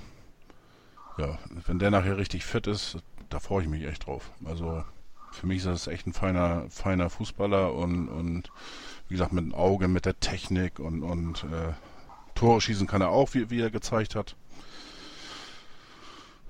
ja, 1.17 1.39
wenn 1.65 1.79
der 1.79 1.91
nachher 1.91 2.17
richtig 2.17 2.45
fit 2.45 2.67
ist, 2.67 2.97
da 3.29 3.39
freue 3.39 3.63
ich 3.63 3.69
mich 3.69 3.83
echt 3.83 4.05
drauf. 4.05 4.31
Also 4.45 4.83
für 5.31 5.47
mich 5.47 5.57
ist 5.59 5.65
das 5.65 5.87
echt 5.87 6.07
ein 6.07 6.13
feiner, 6.13 6.69
feiner 6.69 7.09
Fußballer 7.09 7.73
und, 7.73 8.09
und 8.09 8.51
wie 9.07 9.15
gesagt, 9.15 9.33
mit 9.33 9.43
dem 9.43 9.55
Auge, 9.55 9.87
mit 9.87 10.05
der 10.05 10.19
Technik 10.19 10.79
und, 10.79 11.03
und 11.03 11.43
äh, 11.45 11.73
Tore 12.35 12.61
schießen 12.61 12.87
kann 12.87 13.01
er 13.01 13.09
auch, 13.09 13.33
wie, 13.33 13.49
wie 13.49 13.61
er 13.61 13.71
gezeigt 13.71 14.15
hat. 14.15 14.35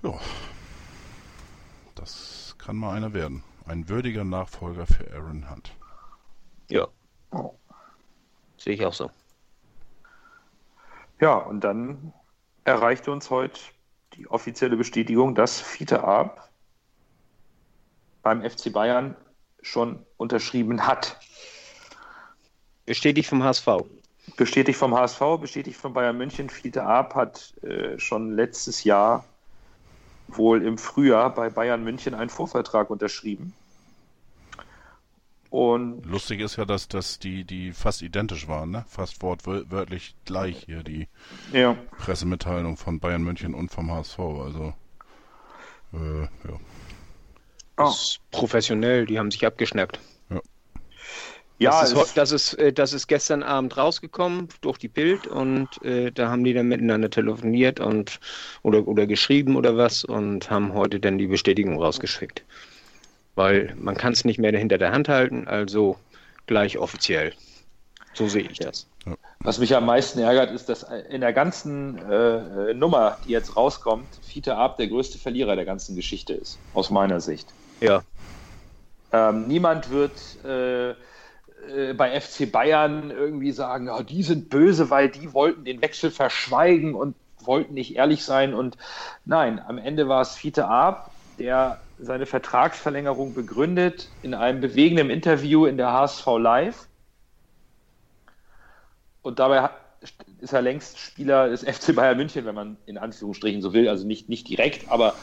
Ja. 0.03 0.13
Das 1.95 2.55
kann 2.57 2.75
mal 2.75 2.95
einer 2.95 3.13
werden. 3.13 3.43
Ein 3.65 3.89
würdiger 3.89 4.23
Nachfolger 4.23 4.85
für 4.85 5.11
Aaron 5.13 5.49
Hunt. 5.49 5.71
Ja. 6.69 6.87
Sehe 8.57 8.73
ich 8.73 8.85
auch 8.85 8.93
so. 8.93 9.09
Ja, 11.19 11.35
und 11.35 11.61
dann 11.61 12.13
erreichte 12.63 13.11
uns 13.11 13.29
heute 13.29 13.59
die 14.13 14.27
offizielle 14.27 14.77
Bestätigung, 14.77 15.35
dass 15.35 15.59
Fiete 15.59 16.03
Ab 16.03 16.49
beim 18.21 18.47
FC 18.47 18.71
Bayern 18.71 19.15
schon 19.61 20.05
unterschrieben 20.17 20.85
hat. 20.85 21.17
Bestätigt 22.85 23.29
vom 23.29 23.43
HSV. 23.43 23.67
Bestätigt 24.35 24.77
vom 24.77 24.93
HSV, 24.93 25.21
bestätigt 25.39 25.77
von 25.77 25.93
Bayern 25.93 26.17
München. 26.17 26.49
Fiete 26.49 26.83
Ab 26.83 27.15
hat 27.15 27.53
äh, 27.63 27.97
schon 27.97 28.31
letztes 28.31 28.83
Jahr, 28.83 29.23
wohl 30.27 30.61
im 30.63 30.77
Frühjahr, 30.77 31.33
bei 31.33 31.49
Bayern 31.49 31.83
München 31.83 32.13
einen 32.13 32.29
Vorvertrag 32.29 32.89
unterschrieben. 32.89 33.53
Und 35.49 36.05
Lustig 36.05 36.41
ist 36.41 36.57
ja, 36.57 36.65
dass, 36.65 36.87
dass 36.87 37.19
die, 37.19 37.43
die 37.45 37.71
fast 37.71 38.01
identisch 38.01 38.47
waren, 38.47 38.71
ne? 38.71 38.85
Fast 38.87 39.21
wortwörtlich 39.21 40.15
gleich 40.25 40.63
hier, 40.65 40.83
die 40.83 41.07
ja. 41.53 41.77
Pressemitteilung 41.97 42.77
von 42.77 42.99
Bayern 42.99 43.23
München 43.23 43.53
und 43.53 43.69
vom 43.69 43.91
HSV. 43.91 44.19
Also, 44.19 44.73
äh, 45.93 46.21
ja. 46.21 46.59
Das 47.77 48.01
ist 48.01 48.31
professionell, 48.31 49.05
die 49.05 49.19
haben 49.19 49.31
sich 49.31 49.45
abgeschnappt. 49.45 49.99
Ja. 50.29 50.41
Ja, 51.59 51.81
das 51.81 51.91
ist, 51.91 52.17
das, 52.17 52.31
ist, 52.31 52.53
äh, 52.55 52.73
das 52.73 52.93
ist 52.93 53.07
gestern 53.07 53.41
Abend 53.41 53.77
rausgekommen 53.77 54.49
durch 54.61 54.77
die 54.77 54.87
Bild 54.87 55.25
und 55.27 55.81
äh, 55.83 56.11
da 56.11 56.29
haben 56.29 56.43
die 56.43 56.53
dann 56.53 56.67
miteinander 56.67 57.09
telefoniert 57.09 57.79
und 57.79 58.19
oder, 58.61 58.87
oder 58.87 59.07
geschrieben 59.07 59.55
oder 59.55 59.75
was 59.75 60.03
und 60.03 60.51
haben 60.51 60.73
heute 60.73 60.99
dann 60.99 61.17
die 61.17 61.27
Bestätigung 61.27 61.81
rausgeschickt 61.81 62.43
weil 63.37 63.73
man 63.79 63.95
kann 63.95 64.13
es 64.13 64.25
nicht 64.25 64.39
mehr 64.39 64.51
hinter 64.51 64.77
der 64.77 64.91
Hand 64.91 65.07
halten, 65.07 65.47
also 65.47 65.97
gleich 66.47 66.77
offiziell. 66.77 67.33
So 68.13 68.27
sehe 68.27 68.49
ich 68.49 68.57
das. 68.57 68.87
Was 69.39 69.59
mich 69.59 69.75
am 69.75 69.85
meisten 69.85 70.19
ärgert, 70.19 70.51
ist, 70.51 70.67
dass 70.69 70.83
in 71.09 71.21
der 71.21 71.33
ganzen 71.33 71.99
äh, 72.09 72.73
Nummer, 72.73 73.17
die 73.25 73.31
jetzt 73.31 73.55
rauskommt, 73.55 74.07
Fiete 74.23 74.55
Ab 74.55 74.77
der 74.77 74.87
größte 74.87 75.19
Verlierer 75.19 75.55
der 75.55 75.65
ganzen 75.65 75.95
Geschichte 75.95 76.33
ist, 76.33 76.57
aus 76.73 76.89
meiner 76.89 77.21
Sicht. 77.21 77.47
Ja. 77.79 78.01
Ähm, 79.13 79.47
niemand 79.47 79.91
wird 79.91 80.13
äh, 80.43 80.89
äh, 80.89 81.93
bei 81.95 82.19
FC 82.19 82.51
Bayern 82.51 83.11
irgendwie 83.11 83.51
sagen, 83.51 83.89
oh, 83.89 84.01
die 84.01 84.23
sind 84.23 84.49
böse, 84.49 84.89
weil 84.89 85.09
die 85.09 85.31
wollten 85.33 85.63
den 85.63 85.81
Wechsel 85.83 86.09
verschweigen 86.09 86.95
und 86.95 87.15
wollten 87.41 87.75
nicht 87.75 87.95
ehrlich 87.95 88.25
sein. 88.25 88.55
Und 88.55 88.77
nein, 89.25 89.61
am 89.65 89.77
Ende 89.77 90.09
war 90.09 90.21
es 90.21 90.35
Fiete 90.35 90.67
Ab, 90.67 91.11
der 91.37 91.79
seine 91.99 92.25
Vertragsverlängerung 92.25 93.33
begründet 93.33 94.09
in 94.21 94.33
einem 94.33 94.61
bewegenden 94.61 95.09
Interview 95.09 95.65
in 95.65 95.77
der 95.77 95.91
HSV 95.91 96.25
Live. 96.39 96.87
Und 99.21 99.39
dabei 99.39 99.69
ist 100.39 100.53
er 100.53 100.61
längst 100.61 100.99
Spieler 100.99 101.49
des 101.49 101.61
FC 101.63 101.95
Bayern 101.95 102.17
München, 102.17 102.45
wenn 102.45 102.55
man 102.55 102.77
in 102.85 102.97
Anführungsstrichen 102.97 103.61
so 103.61 103.73
will. 103.73 103.89
Also 103.89 104.05
nicht, 104.05 104.29
nicht 104.29 104.47
direkt, 104.47 104.89
aber 104.89 105.15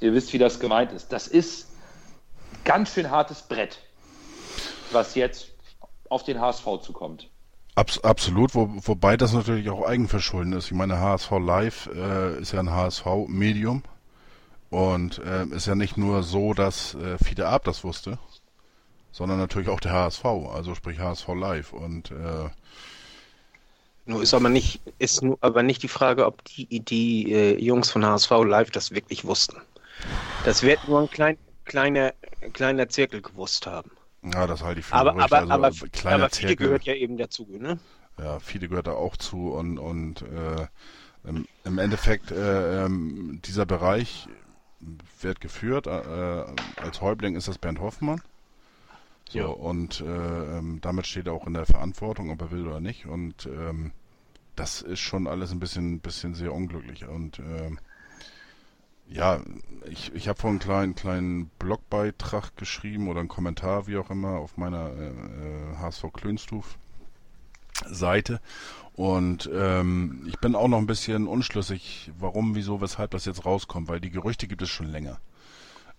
ihr 0.00 0.12
wisst, 0.12 0.32
wie 0.32 0.38
das 0.38 0.60
gemeint 0.60 0.92
ist. 0.92 1.12
Das 1.12 1.26
ist 1.26 1.68
ganz 2.64 2.92
schön 2.92 3.10
hartes 3.10 3.42
Brett, 3.42 3.78
was 4.92 5.14
jetzt 5.14 5.48
auf 6.08 6.24
den 6.24 6.40
HSV 6.40 6.66
zukommt. 6.82 7.28
Abs 7.74 7.98
absolut, 8.04 8.54
wo, 8.54 8.68
wobei 8.86 9.16
das 9.16 9.32
natürlich 9.32 9.70
auch 9.70 9.86
Eigenverschulden 9.86 10.52
ist. 10.52 10.66
Ich 10.66 10.72
meine, 10.76 11.00
HSV 11.00 11.30
Live 11.40 11.88
äh, 11.94 12.38
ist 12.38 12.52
ja 12.52 12.60
ein 12.60 12.70
HSV-Medium 12.70 13.82
und 14.72 15.18
äh, 15.18 15.44
ist 15.48 15.66
ja 15.66 15.74
nicht 15.74 15.98
nur 15.98 16.22
so, 16.22 16.54
dass 16.54 16.94
äh, 16.94 17.18
Fiete 17.22 17.46
Ab 17.46 17.64
das 17.64 17.84
wusste, 17.84 18.18
sondern 19.10 19.36
natürlich 19.36 19.68
auch 19.68 19.80
der 19.80 19.92
HSV, 19.92 20.24
also 20.24 20.74
sprich 20.74 20.98
HSV 20.98 21.28
Live. 21.34 21.74
Und 21.74 22.10
äh, 22.10 22.48
nur 24.06 24.22
ist 24.22 24.32
aber 24.32 24.48
nicht, 24.48 24.80
ist 24.98 25.22
nur 25.22 25.36
aber 25.42 25.62
nicht 25.62 25.82
die 25.82 25.88
Frage, 25.88 26.24
ob 26.24 26.42
die, 26.44 26.80
die 26.80 27.30
äh, 27.32 27.62
Jungs 27.62 27.90
von 27.90 28.02
HSV 28.02 28.30
Live 28.46 28.70
das 28.70 28.92
wirklich 28.92 29.26
wussten. 29.26 29.60
Das 30.46 30.62
wird 30.62 30.88
nur 30.88 31.02
ein 31.02 31.10
klein, 31.10 31.36
kleiner, 31.66 32.14
kleiner 32.54 32.88
Zirkel 32.88 33.20
gewusst 33.20 33.66
haben. 33.66 33.90
Ja, 34.22 34.46
das 34.46 34.62
halte 34.62 34.80
ich 34.80 34.86
für 34.86 34.94
aber, 34.94 35.22
aber, 35.22 35.38
also, 35.38 35.52
aber, 35.52 35.70
kleiner 35.92 36.24
aber 36.24 36.30
Fiete 36.30 36.56
gehört 36.56 36.84
ja 36.84 36.94
eben 36.94 37.18
dazu, 37.18 37.46
ne? 37.58 37.78
Ja, 38.18 38.40
Fiete 38.40 38.70
gehört 38.70 38.86
da 38.86 38.92
auch 38.92 39.18
zu 39.18 39.52
und, 39.52 39.76
und 39.78 40.22
äh, 40.22 40.66
im, 41.28 41.46
im 41.64 41.78
Endeffekt 41.78 42.30
äh, 42.30 42.86
ähm, 42.86 43.40
dieser 43.44 43.66
Bereich 43.66 44.28
wird 45.20 45.40
geführt. 45.40 45.86
Äh, 45.86 45.90
als 45.90 47.00
Häuptling 47.00 47.36
ist 47.36 47.48
das 47.48 47.58
Bernd 47.58 47.80
Hoffmann. 47.80 48.20
So, 49.28 49.38
ja. 49.38 49.46
und 49.46 50.00
äh, 50.00 50.58
ähm, 50.58 50.80
damit 50.82 51.06
steht 51.06 51.26
er 51.26 51.32
auch 51.32 51.46
in 51.46 51.54
der 51.54 51.66
Verantwortung, 51.66 52.30
ob 52.30 52.40
er 52.40 52.50
will 52.50 52.66
oder 52.66 52.80
nicht. 52.80 53.06
Und 53.06 53.46
ähm, 53.46 53.92
das 54.56 54.82
ist 54.82 55.00
schon 55.00 55.26
alles 55.26 55.52
ein 55.52 55.60
bisschen, 55.60 56.00
bisschen 56.00 56.34
sehr 56.34 56.52
unglücklich. 56.52 57.06
Und 57.06 57.38
ähm, 57.38 57.78
ja, 59.08 59.40
ich, 59.88 60.12
ich 60.14 60.28
habe 60.28 60.38
vorhin 60.38 60.60
einen 60.60 60.60
kleinen, 60.60 60.94
kleinen 60.94 61.50
Blogbeitrag 61.58 62.56
geschrieben 62.56 63.08
oder 63.08 63.20
einen 63.20 63.28
Kommentar, 63.28 63.86
wie 63.86 63.96
auch 63.96 64.10
immer, 64.10 64.38
auf 64.38 64.56
meiner 64.56 64.90
äh, 64.90 65.76
HSV 65.78 66.12
Klönstuf 66.12 66.78
Seite. 67.86 68.40
Und 68.94 69.48
ähm, 69.52 70.24
ich 70.26 70.38
bin 70.38 70.54
auch 70.54 70.68
noch 70.68 70.78
ein 70.78 70.86
bisschen 70.86 71.26
unschlüssig, 71.26 72.10
warum, 72.18 72.54
wieso, 72.54 72.80
weshalb 72.80 73.12
das 73.12 73.24
jetzt 73.24 73.46
rauskommt, 73.46 73.88
weil 73.88 74.00
die 74.00 74.10
Gerüchte 74.10 74.46
gibt 74.46 74.62
es 74.62 74.68
schon 74.68 74.90
länger. 74.90 75.18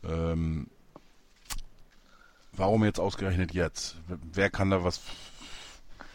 Ähm, 0.03 0.67
warum 2.51 2.84
jetzt 2.84 2.99
ausgerechnet 2.99 3.53
jetzt? 3.53 3.95
Wer 4.07 4.49
kann 4.51 4.69
da 4.69 4.84
was 4.84 5.01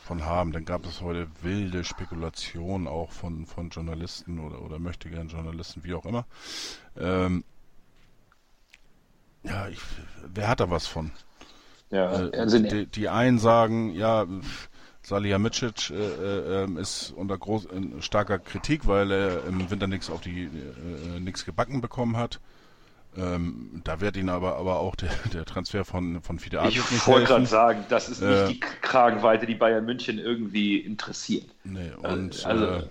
von 0.04 0.24
haben? 0.24 0.52
Dann 0.52 0.64
gab 0.64 0.86
es 0.86 1.00
heute 1.00 1.28
wilde 1.42 1.82
Spekulationen 1.82 2.86
auch 2.86 3.10
von, 3.10 3.46
von 3.46 3.70
Journalisten 3.70 4.38
oder, 4.38 4.62
oder 4.62 4.78
möchte 4.78 5.10
gern 5.10 5.28
Journalisten, 5.28 5.82
wie 5.82 5.94
auch 5.94 6.06
immer. 6.06 6.26
Ähm, 6.96 7.44
ja, 9.42 9.68
ich, 9.68 9.80
wer 10.32 10.48
hat 10.48 10.60
da 10.60 10.70
was 10.70 10.86
von? 10.86 11.10
Ja, 11.90 12.28
äh, 12.28 12.38
also 12.38 12.58
die, 12.58 12.86
die 12.86 13.08
einen 13.08 13.38
sagen, 13.38 13.90
ja, 13.94 14.26
Salihamidzic 15.08 15.90
äh, 15.90 15.94
äh, 15.94 16.64
ähm, 16.64 16.76
ist 16.76 17.12
unter 17.16 17.38
groß, 17.38 17.64
in 17.66 18.02
starker 18.02 18.38
Kritik, 18.38 18.86
weil 18.86 19.10
er 19.10 19.44
im 19.46 19.70
Winter 19.70 19.86
nichts 19.86 20.10
auf 20.10 20.20
die 20.20 20.44
äh, 20.44 21.20
nichts 21.20 21.46
gebacken 21.46 21.80
bekommen 21.80 22.16
hat. 22.16 22.40
Ähm, 23.16 23.80
da 23.84 24.02
wird 24.02 24.18
ihn 24.18 24.28
aber, 24.28 24.56
aber 24.56 24.80
auch 24.80 24.94
der, 24.94 25.08
der 25.32 25.46
Transfer 25.46 25.86
von, 25.86 26.20
von 26.20 26.38
Fide 26.38 26.62
Ich 26.68 27.06
wollte 27.06 27.26
gerade 27.26 27.46
sagen, 27.46 27.84
das 27.88 28.10
ist 28.10 28.20
nicht 28.20 28.30
äh, 28.30 28.48
die 28.48 28.60
Kragenweite, 28.60 29.46
die 29.46 29.54
Bayern 29.54 29.86
München 29.86 30.18
irgendwie 30.18 30.76
interessiert. 30.76 31.46
Nee, 31.64 31.90
und 32.02 32.44
also, 32.44 32.64
äh, 32.66 32.82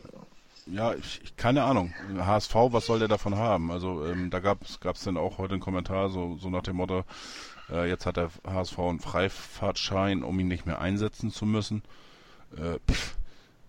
ja, 0.66 0.96
ich, 0.96 1.22
ich, 1.24 1.38
keine 1.38 1.64
Ahnung. 1.64 1.94
HSV, 2.18 2.56
was 2.72 2.88
soll 2.88 2.98
der 2.98 3.08
davon 3.08 3.36
haben? 3.36 3.72
Also 3.72 4.06
ähm, 4.06 4.32
da 4.32 4.40
gab 4.40 4.64
es 4.64 5.04
dann 5.04 5.18
auch 5.18 5.38
heute 5.38 5.54
einen 5.54 5.62
Kommentar, 5.62 6.10
so, 6.10 6.36
so 6.42 6.50
nach 6.50 6.64
dem 6.64 6.78
Motto, 6.78 7.04
äh, 7.72 7.88
jetzt 7.88 8.08
hat 8.08 8.18
der 8.18 8.32
HSV 8.44 8.80
einen 8.80 9.00
Freifahrtschein, 9.00 10.24
um 10.24 10.40
ihn 10.40 10.48
nicht 10.48 10.66
mehr 10.66 10.82
einsetzen 10.82 11.32
zu 11.32 11.46
müssen 11.46 11.84
äh, 12.56 12.80
pff, 12.90 13.16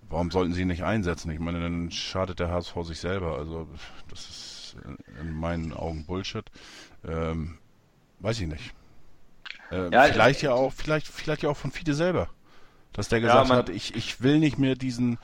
warum 0.09 0.31
sollten 0.31 0.53
sie 0.53 0.63
ihn 0.63 0.69
nicht 0.69 0.85
einsetzen? 0.85 1.31
Ich 1.31 1.39
meine, 1.39 1.61
dann 1.61 1.91
schadet 1.91 2.41
der 2.41 2.51
HSV 2.51 2.75
sich 2.85 3.01
selber. 3.01 3.37
Also 3.37 3.69
das 4.09 4.21
ist 4.21 4.77
in 5.21 5.33
meinen 5.33 5.73
Augen 5.73 6.05
Bullshit. 6.05 6.45
Ähm, 7.07 7.59
weiß 8.21 8.41
ich 8.41 8.47
nicht. 8.47 8.75
Äh, 9.71 9.91
ja, 9.91 10.05
vielleicht 10.05 10.43
ja 10.43 10.53
auch, 10.53 10.73
vielleicht, 10.73 11.07
vielleicht 11.07 11.43
ja 11.43 11.51
auch 11.51 11.57
von 11.57 11.71
Fide 11.71 11.95
selber. 11.95 12.29
Dass 12.93 13.09
der 13.09 13.21
gesagt 13.21 13.51
ja, 13.51 13.57
hat, 13.57 13.69
ich, 13.69 13.95
ich 13.95 14.23
will 14.23 14.39
nicht 14.39 14.59
mehr 14.59 14.75
diesen 14.75 15.19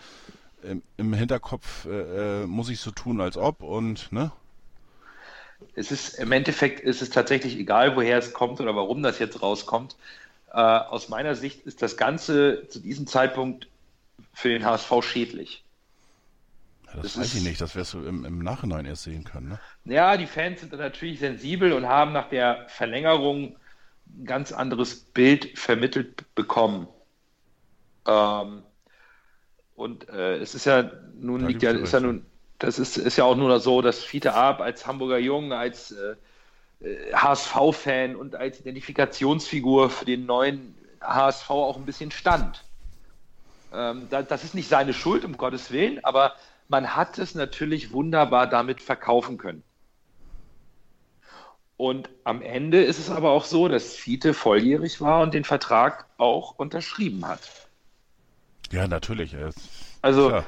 im, 0.62 0.82
im 0.96 1.12
Hinterkopf 1.12 1.86
äh, 1.86 2.42
äh, 2.42 2.46
muss 2.46 2.68
ich 2.68 2.80
so 2.80 2.90
tun, 2.90 3.20
als 3.20 3.36
ob 3.36 3.62
und 3.62 4.12
ne? 4.12 4.32
Es 5.74 5.90
ist 5.90 6.14
im 6.18 6.32
Endeffekt 6.32 6.80
ist 6.80 7.02
es 7.02 7.10
tatsächlich 7.10 7.56
egal, 7.58 7.96
woher 7.96 8.18
es 8.18 8.32
kommt 8.32 8.60
oder 8.60 8.74
warum 8.76 9.02
das 9.02 9.18
jetzt 9.18 9.42
rauskommt. 9.42 9.96
Äh, 10.54 10.60
aus 10.60 11.08
meiner 11.08 11.34
Sicht 11.34 11.66
ist 11.66 11.82
das 11.82 11.96
Ganze 11.96 12.68
zu 12.68 12.78
diesem 12.78 13.08
Zeitpunkt 13.08 13.66
für 14.32 14.50
den 14.50 14.64
HSV 14.64 14.92
schädlich. 15.02 15.64
Ja, 16.86 16.92
das, 16.94 17.02
das, 17.02 17.18
weiß 17.18 17.26
ist, 17.26 17.34
ich 17.34 17.44
nicht, 17.44 17.60
das 17.60 17.74
wirst 17.74 17.94
du 17.94 18.04
im, 18.04 18.24
im, 18.24 18.38
Nachhinein 18.38 18.86
erst 18.86 19.02
sehen 19.02 19.24
können. 19.24 19.48
Ne? 19.48 19.60
Ja, 19.92 20.16
die 20.16 20.28
Fans 20.28 20.60
sind 20.60 20.72
natürlich 20.72 21.18
sensibel 21.18 21.72
und 21.72 21.88
haben 21.88 22.12
nach 22.12 22.28
der 22.28 22.68
Verlängerung 22.68 23.56
ein 24.06 24.26
ganz 24.26 24.52
anderes 24.52 24.94
Bild 24.94 25.58
vermittelt 25.58 26.24
bekommen. 26.36 26.86
Ähm, 28.06 28.62
und 29.74 30.08
äh, 30.08 30.36
es 30.36 30.54
ist 30.54 30.66
ja 30.66 30.88
nun 31.16 31.40
da 31.40 31.46
liegt 31.48 31.64
ja, 31.64 31.72
ist 31.72 31.92
ja 31.92 31.98
nun, 31.98 32.24
das 32.60 32.78
ist, 32.78 32.96
ist 32.96 33.16
ja 33.16 33.24
auch 33.24 33.36
nur 33.36 33.58
so, 33.58 33.82
dass 33.82 34.04
Fiete 34.04 34.34
Ab 34.34 34.60
als 34.60 34.86
Hamburger 34.86 35.18
Jung, 35.18 35.52
als 35.52 35.90
äh, 35.90 36.14
HSV-Fan 37.14 38.16
und 38.16 38.36
als 38.36 38.60
Identifikationsfigur 38.60 39.90
für 39.90 40.04
den 40.04 40.26
neuen 40.26 40.74
HSV 41.00 41.50
auch 41.50 41.76
ein 41.76 41.86
bisschen 41.86 42.10
stand. 42.10 42.64
Ähm, 43.72 44.08
das 44.10 44.44
ist 44.44 44.54
nicht 44.54 44.68
seine 44.68 44.92
Schuld, 44.92 45.24
um 45.24 45.36
Gottes 45.36 45.70
Willen, 45.70 46.04
aber 46.04 46.34
man 46.68 46.96
hat 46.96 47.18
es 47.18 47.34
natürlich 47.34 47.92
wunderbar 47.92 48.46
damit 48.46 48.80
verkaufen 48.80 49.38
können. 49.38 49.62
Und 51.76 52.08
am 52.22 52.40
Ende 52.40 52.82
ist 52.82 52.98
es 52.98 53.10
aber 53.10 53.30
auch 53.30 53.44
so, 53.44 53.68
dass 53.68 53.94
Fiete 53.94 54.32
volljährig 54.32 55.00
war 55.00 55.22
und 55.22 55.34
den 55.34 55.44
Vertrag 55.44 56.06
auch 56.18 56.56
unterschrieben 56.56 57.26
hat. 57.26 57.40
Ja, 58.70 58.86
natürlich. 58.86 59.36
Also, 60.00 60.30
aber, 60.30 60.44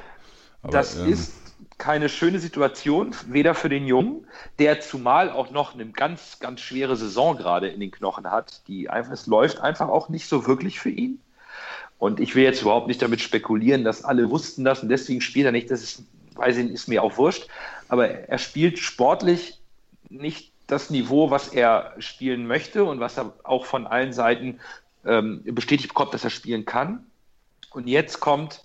das 0.63 0.97
ähm, 0.97 1.11
ist 1.11 1.46
keine 1.77 2.09
schöne 2.09 2.39
Situation, 2.39 3.15
weder 3.27 3.53
für 3.53 3.69
den 3.69 3.85
Jungen, 3.85 4.25
der 4.57 4.81
zumal 4.81 5.29
auch 5.29 5.51
noch 5.51 5.73
eine 5.73 5.85
ganz, 5.87 6.39
ganz 6.39 6.61
schwere 6.61 6.95
Saison 6.95 7.37
gerade 7.37 7.67
in 7.67 7.79
den 7.79 7.91
Knochen 7.91 8.29
hat, 8.29 8.67
die 8.67 8.89
einfach, 8.89 9.11
es 9.11 9.27
läuft 9.27 9.59
einfach 9.59 9.87
auch 9.87 10.09
nicht 10.09 10.27
so 10.27 10.47
wirklich 10.47 10.79
für 10.79 10.89
ihn. 10.89 11.19
Und 11.99 12.19
ich 12.19 12.35
will 12.35 12.43
jetzt 12.43 12.61
überhaupt 12.61 12.87
nicht 12.87 13.01
damit 13.01 13.21
spekulieren, 13.21 13.83
dass 13.83 14.03
alle 14.03 14.29
wussten 14.29 14.63
das 14.63 14.83
und 14.83 14.89
deswegen 14.89 15.21
spielt 15.21 15.45
er 15.45 15.51
nicht. 15.51 15.71
Das 15.71 15.81
ist, 15.81 16.03
weiß 16.35 16.57
ich, 16.57 16.71
ist 16.71 16.87
mir 16.87 17.03
auch 17.03 17.17
wurscht. 17.17 17.47
Aber 17.87 18.07
er 18.07 18.37
spielt 18.37 18.79
sportlich 18.79 19.59
nicht 20.09 20.51
das 20.67 20.89
Niveau, 20.89 21.31
was 21.31 21.47
er 21.47 21.93
spielen 21.99 22.45
möchte 22.45 22.83
und 22.83 22.99
was 22.99 23.17
er 23.17 23.33
auch 23.43 23.65
von 23.65 23.87
allen 23.87 24.13
Seiten 24.13 24.59
ähm, 25.05 25.41
bestätigt 25.45 25.89
bekommt, 25.89 26.13
dass 26.13 26.23
er 26.23 26.29
spielen 26.29 26.65
kann. 26.65 27.05
Und 27.71 27.87
jetzt 27.87 28.19
kommt 28.19 28.63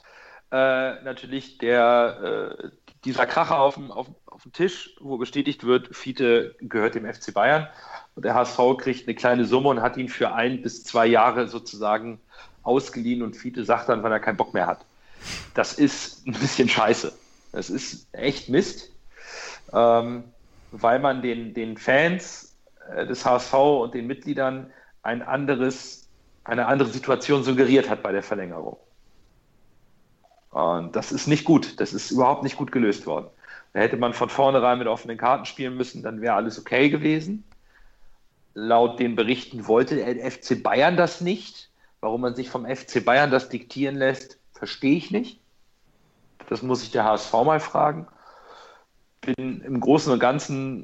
äh, 0.51 1.03
natürlich 1.03 1.59
der, 1.59 2.59
äh, 2.61 2.69
dieser 3.05 3.27
Kracher 3.27 3.59
auf 3.59 3.75
dem, 3.75 3.91
auf, 3.91 4.07
auf 4.27 4.43
dem 4.43 4.53
Tisch, 4.53 4.97
wo 5.01 5.17
bestätigt 5.17 5.65
wird, 5.65 5.95
Fiete 5.97 6.55
gehört 6.61 6.95
dem 6.95 7.13
FC 7.13 7.35
Bayern 7.35 7.69
und 8.15 8.25
der 8.25 8.35
HSV 8.35 8.59
kriegt 8.79 9.09
eine 9.09 9.15
kleine 9.15 9.45
Summe 9.45 9.71
und 9.71 9.83
hat 9.83 9.97
ihn 9.97 10.09
für 10.09 10.33
ein 10.33 10.63
bis 10.63 10.85
zwei 10.85 11.07
Jahre 11.07 11.49
sozusagen 11.49 12.21
ausgeliehen 12.63 13.23
und 13.23 13.37
Fiete 13.37 13.65
sagt 13.65 13.89
dann, 13.89 14.03
weil 14.03 14.13
er 14.13 14.21
keinen 14.21 14.37
Bock 14.37 14.55
mehr 14.55 14.67
hat. 14.67 14.85
Das 15.55 15.75
ist 15.75 16.27
ein 16.27 16.33
bisschen 16.33 16.69
scheiße. 16.69 17.13
Das 17.53 17.71
ist 17.71 18.07
echt 18.13 18.49
Mist. 18.49 18.91
Ähm, 19.73 20.25
weil 20.71 20.99
man 20.99 21.23
den, 21.23 21.55
den 21.55 21.77
Fans 21.77 22.57
äh, 22.95 23.07
des 23.07 23.25
HSV 23.25 23.55
und 23.55 23.95
den 23.95 24.07
Mitgliedern 24.07 24.71
ein 25.03 25.23
anderes, 25.23 26.09
eine 26.45 26.67
andere 26.67 26.89
Situation 26.89 27.45
suggeriert 27.45 27.91
hat 27.91 28.03
bei 28.03 28.13
der 28.13 28.23
Verlängerung. 28.23 28.77
Und 30.53 30.95
das 30.95 31.13
ist 31.13 31.27
nicht 31.27 31.45
gut. 31.45 31.81
Das 31.81 31.93
ist 31.93 32.11
überhaupt 32.11 32.43
nicht 32.43 32.57
gut 32.57 32.73
gelöst 32.73 33.07
worden. 33.07 33.27
Da 33.73 33.81
hätte 33.81 33.97
man 33.97 34.15
von 34.15 34.29
vornherein 34.29 34.79
mit 34.79 34.87
offenen 34.87 35.17
Karten 35.17 35.47
spielen 35.47 35.77
müssen, 35.77 36.03
dann 36.03 36.21
wäre 36.21 36.35
alles 36.35 36.59
okay 36.59 36.89
gewesen. 36.91 37.45
Laut 38.55 39.01
den 39.01 39.17
Berichten 39.17 39.67
wollte 39.67 39.97
der 39.97 40.31
FC 40.31 40.63
Bayern 40.63 40.97
das 40.97 41.21
nicht. 41.21 41.71
Warum 42.01 42.21
man 42.21 42.35
sich 42.35 42.51
vom 42.51 42.67
FC 42.67 43.05
Bayern 43.05 43.31
das 43.31 43.49
diktieren 43.49 43.97
lässt, 43.97 44.39
verstehe 44.53 44.97
ich 44.97 45.11
nicht. 45.11 45.41
Das 46.49 46.63
muss 46.63 46.83
ich 46.83 46.91
der 46.91 47.05
HSV 47.05 47.33
mal 47.33 47.61
fragen 47.61 48.07
bin 49.23 49.63
im 49.63 49.81
Großen 49.81 50.13
und 50.13 50.19
Ganzen 50.19 50.81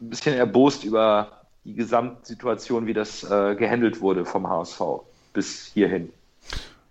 ein 0.00 0.10
bisschen 0.10 0.34
erbost 0.34 0.84
über 0.84 1.42
die 1.64 1.74
Gesamtsituation, 1.74 2.86
wie 2.86 2.94
das 2.94 3.24
äh, 3.24 3.54
gehandelt 3.56 4.00
wurde 4.00 4.24
vom 4.24 4.48
HSV 4.48 4.80
bis 5.32 5.66
hierhin. 5.66 6.12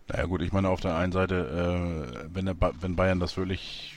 Naja 0.07 0.25
gut, 0.25 0.41
ich 0.41 0.51
meine 0.51 0.69
auf 0.69 0.81
der 0.81 0.95
einen 0.95 1.11
Seite, 1.11 2.17
äh, 2.19 2.27
wenn, 2.33 2.45
der 2.45 2.53
ba 2.53 2.71
wenn 2.79 2.95
Bayern 2.95 3.19
das 3.19 3.37
wirklich, 3.37 3.95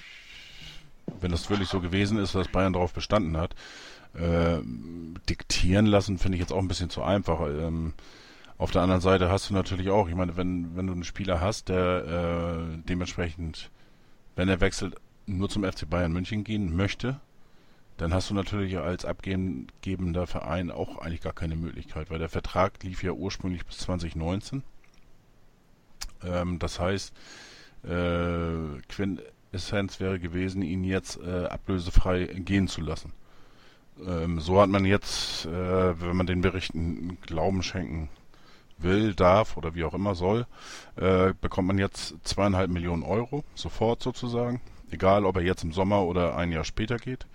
wenn 1.21 1.31
das 1.31 1.51
wirklich 1.51 1.69
so 1.69 1.81
gewesen 1.81 2.19
ist, 2.19 2.35
dass 2.35 2.49
Bayern 2.49 2.73
darauf 2.73 2.93
bestanden 2.93 3.37
hat, 3.37 3.55
äh, 4.15 4.59
diktieren 5.29 5.87
lassen, 5.87 6.19
finde 6.19 6.37
ich 6.37 6.41
jetzt 6.41 6.53
auch 6.53 6.59
ein 6.59 6.69
bisschen 6.69 6.91
zu 6.91 7.03
einfach. 7.03 7.41
Ähm, 7.41 7.95
auf 8.59 8.71
der 8.71 8.83
anderen 8.83 9.03
Seite 9.03 9.29
hast 9.29 9.51
du 9.51 9.55
natürlich 9.55 9.91
auch, 9.91 10.09
ich 10.09 10.15
meine, 10.15 10.37
wenn, 10.37 10.77
wenn 10.77 10.87
du 10.87 10.93
einen 10.95 11.05
Spieler 11.05 11.41
hast, 11.41 11.69
der 11.69 12.69
äh, 12.73 12.79
dementsprechend, 12.89 13.71
wenn 14.35 14.49
er 14.49 14.61
wechselt, 14.61 14.95
nur 15.27 15.49
zum 15.49 15.65
FC 15.65 15.89
Bayern 15.91 16.13
München 16.13 16.45
gehen 16.45 16.75
möchte, 16.75 17.21
dann 17.97 18.15
hast 18.15 18.31
du 18.31 18.35
natürlich 18.35 18.79
als 18.79 19.05
abgebender 19.05 20.27
Verein 20.27 20.71
auch 20.71 20.99
eigentlich 20.99 21.23
gar 21.23 21.33
keine 21.33 21.57
Möglichkeit, 21.57 22.11
weil 22.11 22.19
der 22.19 22.29
Vertrag 22.29 22.83
lief 22.83 23.03
ja 23.03 23.13
ursprünglich 23.13 23.65
bis 23.67 23.79
2019. 23.79 24.63
Ähm, 26.25 26.59
das 26.59 26.81
heißt, 26.81 27.13
äh, 27.85 28.81
Quintessenz 28.89 30.01
wäre 30.01 30.19
gewesen, 30.19 30.63
ihn 30.63 30.85
jetzt 30.85 31.19
äh, 31.21 31.47
ablösefrei 31.47 32.25
gehen 32.25 32.69
zu 32.69 32.81
lassen. 32.81 33.13
Ähm, 34.05 34.41
so 34.41 34.61
hat 34.61 34.69
man 34.69 34.85
jetzt, 34.85 35.47
äh, 35.47 36.01
wenn 36.01 36.17
man 36.17 36.27
den 36.27 36.41
Berichten 36.41 37.19
Glauben 37.23 37.63
schenken 37.63 38.09
will, 38.79 39.15
darf 39.15 39.57
oder 39.57 39.75
wie 39.75 39.85
auch 39.85 39.95
immer 39.95 40.15
soll, 40.15 40.47
äh, 40.97 41.33
bekommt 41.41 41.69
man 41.69 41.79
jetzt 41.79 42.15
zweieinhalb 42.25 42.71
Millionen 42.71 43.03
Euro 43.03 43.45
sofort 43.55 44.03
sozusagen 44.03 44.61
egal 44.91 45.25
ob 45.25 45.37
er 45.37 45.43
jetzt 45.43 45.63
im 45.65 45.73
Sommer 45.73 46.03
oder 46.03 46.37
ein 46.37 46.53
Jahr 46.53 46.65
später 46.65 46.97
geht. 46.97 47.27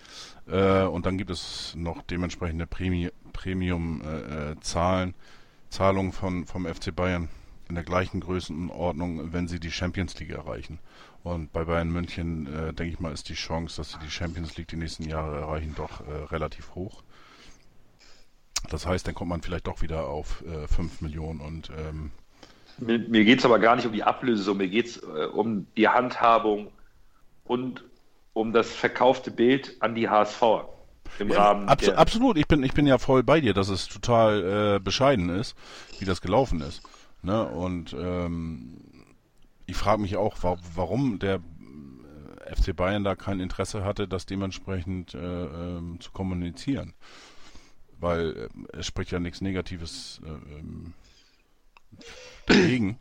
Äh, 0.48 0.84
und 0.84 1.06
dann 1.06 1.18
gibt 1.18 1.30
es 1.30 1.74
noch 1.76 2.02
dementsprechende 2.04 2.68
Premium-Zahlen, 2.68 5.10
äh, 5.10 5.14
Zahlungen 5.70 6.12
von, 6.12 6.46
vom 6.46 6.66
FC 6.66 6.94
Bayern 6.96 7.30
in 7.72 7.76
der 7.76 7.86
gleichen 7.86 8.20
Größenordnung, 8.20 9.32
wenn 9.32 9.48
sie 9.48 9.58
die 9.58 9.72
Champions 9.72 10.20
League 10.20 10.32
erreichen. 10.32 10.80
Und 11.24 11.54
bei 11.54 11.64
Bayern 11.64 11.90
München, 11.90 12.48
äh, 12.48 12.74
denke 12.74 12.94
ich 12.94 13.00
mal, 13.00 13.14
ist 13.14 13.30
die 13.30 13.34
Chance, 13.34 13.78
dass 13.78 13.92
sie 13.92 14.00
die 14.00 14.12
Champions 14.12 14.58
League 14.58 14.68
die 14.68 14.76
nächsten 14.76 15.04
Jahre 15.04 15.40
erreichen, 15.40 15.74
doch 15.78 16.02
äh, 16.02 16.26
relativ 16.32 16.76
hoch. 16.76 17.02
Das 18.70 18.86
heißt, 18.86 19.08
dann 19.08 19.16
kommt 19.16 19.30
man 19.30 19.42
vielleicht 19.42 19.68
doch 19.68 19.82
wieder 19.82 20.08
auf 20.08 20.44
äh, 20.46 20.68
5 20.68 21.00
Millionen 21.00 21.40
und 21.40 21.70
ähm, 21.70 22.12
mir, 22.78 23.00
mir 23.00 23.24
geht 23.24 23.40
es 23.40 23.46
aber 23.46 23.58
gar 23.60 23.78
nicht 23.78 23.86
um 23.86 23.94
die 23.94 24.04
Ablösesumme, 24.04 24.66
mir 24.66 24.70
geht 24.70 24.88
es 24.88 24.98
äh, 24.98 25.28
um 25.32 25.66
die 25.78 25.88
Handhabung 25.88 26.72
und 27.46 27.86
um 28.34 28.52
das 28.52 28.70
verkaufte 28.70 29.32
Bild 29.32 29.78
an 29.80 29.96
die 29.96 30.10
HSV 30.10 30.42
im 31.20 31.32
Rahmen. 31.32 31.70
Abs 31.70 31.88
absolut, 31.88 32.38
ich 32.38 32.48
bin, 32.48 32.64
ich 32.64 32.74
bin 32.74 32.86
ja 32.86 32.98
voll 32.98 33.24
bei 33.24 33.40
dir, 33.40 33.54
dass 33.54 33.70
es 33.70 33.88
total 33.88 34.76
äh, 34.76 34.80
bescheiden 34.80 35.30
ist, 35.30 35.56
wie 36.00 36.06
das 36.06 36.22
gelaufen 36.22 36.60
ist. 36.62 36.82
Ne? 37.24 37.48
Und 37.48 37.94
ähm, 37.94 38.78
ich 39.66 39.78
frage 39.78 40.02
mich 40.02 40.18
auch, 40.18 40.42
wa 40.44 40.58
warum 40.76 41.20
der 41.20 41.36
äh, 42.46 42.56
FC 42.56 42.76
Bayern 42.76 43.04
da 43.04 43.16
kein 43.16 43.40
Interesse 43.40 43.84
hatte, 43.84 44.08
das 44.08 44.26
dementsprechend 44.26 45.14
äh, 45.14 45.18
ähm, 45.18 46.00
zu 46.00 46.12
kommunizieren. 46.12 46.94
Weil 48.00 48.50
äh, 48.74 48.78
es 48.78 48.88
spricht 48.88 49.12
ja 49.12 49.20
nichts 49.20 49.42
Negatives 49.42 50.22
äh, 50.26 50.58
ähm, 50.60 50.94
dagegen. 52.48 53.00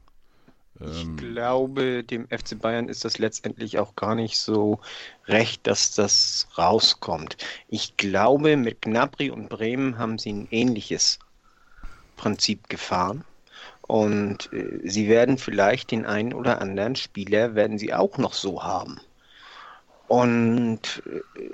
Ich 0.81 1.03
ähm, 1.03 1.17
glaube, 1.17 2.05
dem 2.05 2.27
FC 2.29 2.59
Bayern 2.59 2.89
ist 2.89 3.05
das 3.05 3.19
letztendlich 3.19 3.79
auch 3.79 3.97
gar 3.97 4.15
nicht 4.15 4.39
so 4.39 4.81
recht, 5.27 5.67
dass 5.67 5.95
das 5.95 6.49
rauskommt. 6.57 7.37
Ich 7.69 7.97
glaube, 7.97 8.57
mit 8.57 8.81
Gnabry 8.83 9.31
und 9.31 9.49
Bremen 9.49 9.99
haben 9.99 10.19
sie 10.19 10.33
ein 10.33 10.49
ähnliches 10.51 11.19
Prinzip 12.17 12.69
gefahren. 12.69 13.25
Und 13.91 14.53
äh, 14.53 14.89
sie 14.89 15.09
werden 15.09 15.37
vielleicht 15.37 15.91
den 15.91 16.07
einen 16.07 16.33
oder 16.33 16.61
anderen 16.61 16.95
Spieler 16.95 17.57
werden 17.57 17.77
sie 17.77 17.93
auch 17.93 18.19
noch 18.19 18.35
so 18.35 18.63
haben. 18.63 19.01
Und 20.07 21.03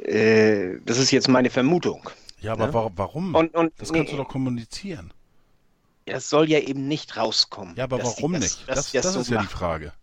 äh, 0.04 0.78
das 0.84 0.98
ist 0.98 1.12
jetzt 1.12 1.28
meine 1.28 1.48
Vermutung. 1.48 2.10
Ja, 2.40 2.52
aber 2.52 2.66
ne? 2.66 2.92
warum? 2.94 3.34
Und, 3.34 3.54
und, 3.54 3.72
das 3.78 3.90
kannst 3.90 4.12
nee, 4.12 4.18
du 4.18 4.22
doch 4.22 4.28
kommunizieren. 4.28 5.14
Es 6.04 6.28
soll 6.28 6.50
ja 6.50 6.58
eben 6.58 6.86
nicht 6.86 7.16
rauskommen. 7.16 7.74
Ja, 7.74 7.84
aber 7.84 8.02
warum 8.02 8.34
die, 8.34 8.40
nicht? 8.40 8.68
Das, 8.68 8.76
das, 8.76 8.92
das, 8.92 9.02
das 9.04 9.14
so 9.14 9.20
ist 9.20 9.30
ja 9.30 9.40
die 9.40 9.46
Frage. 9.46 9.94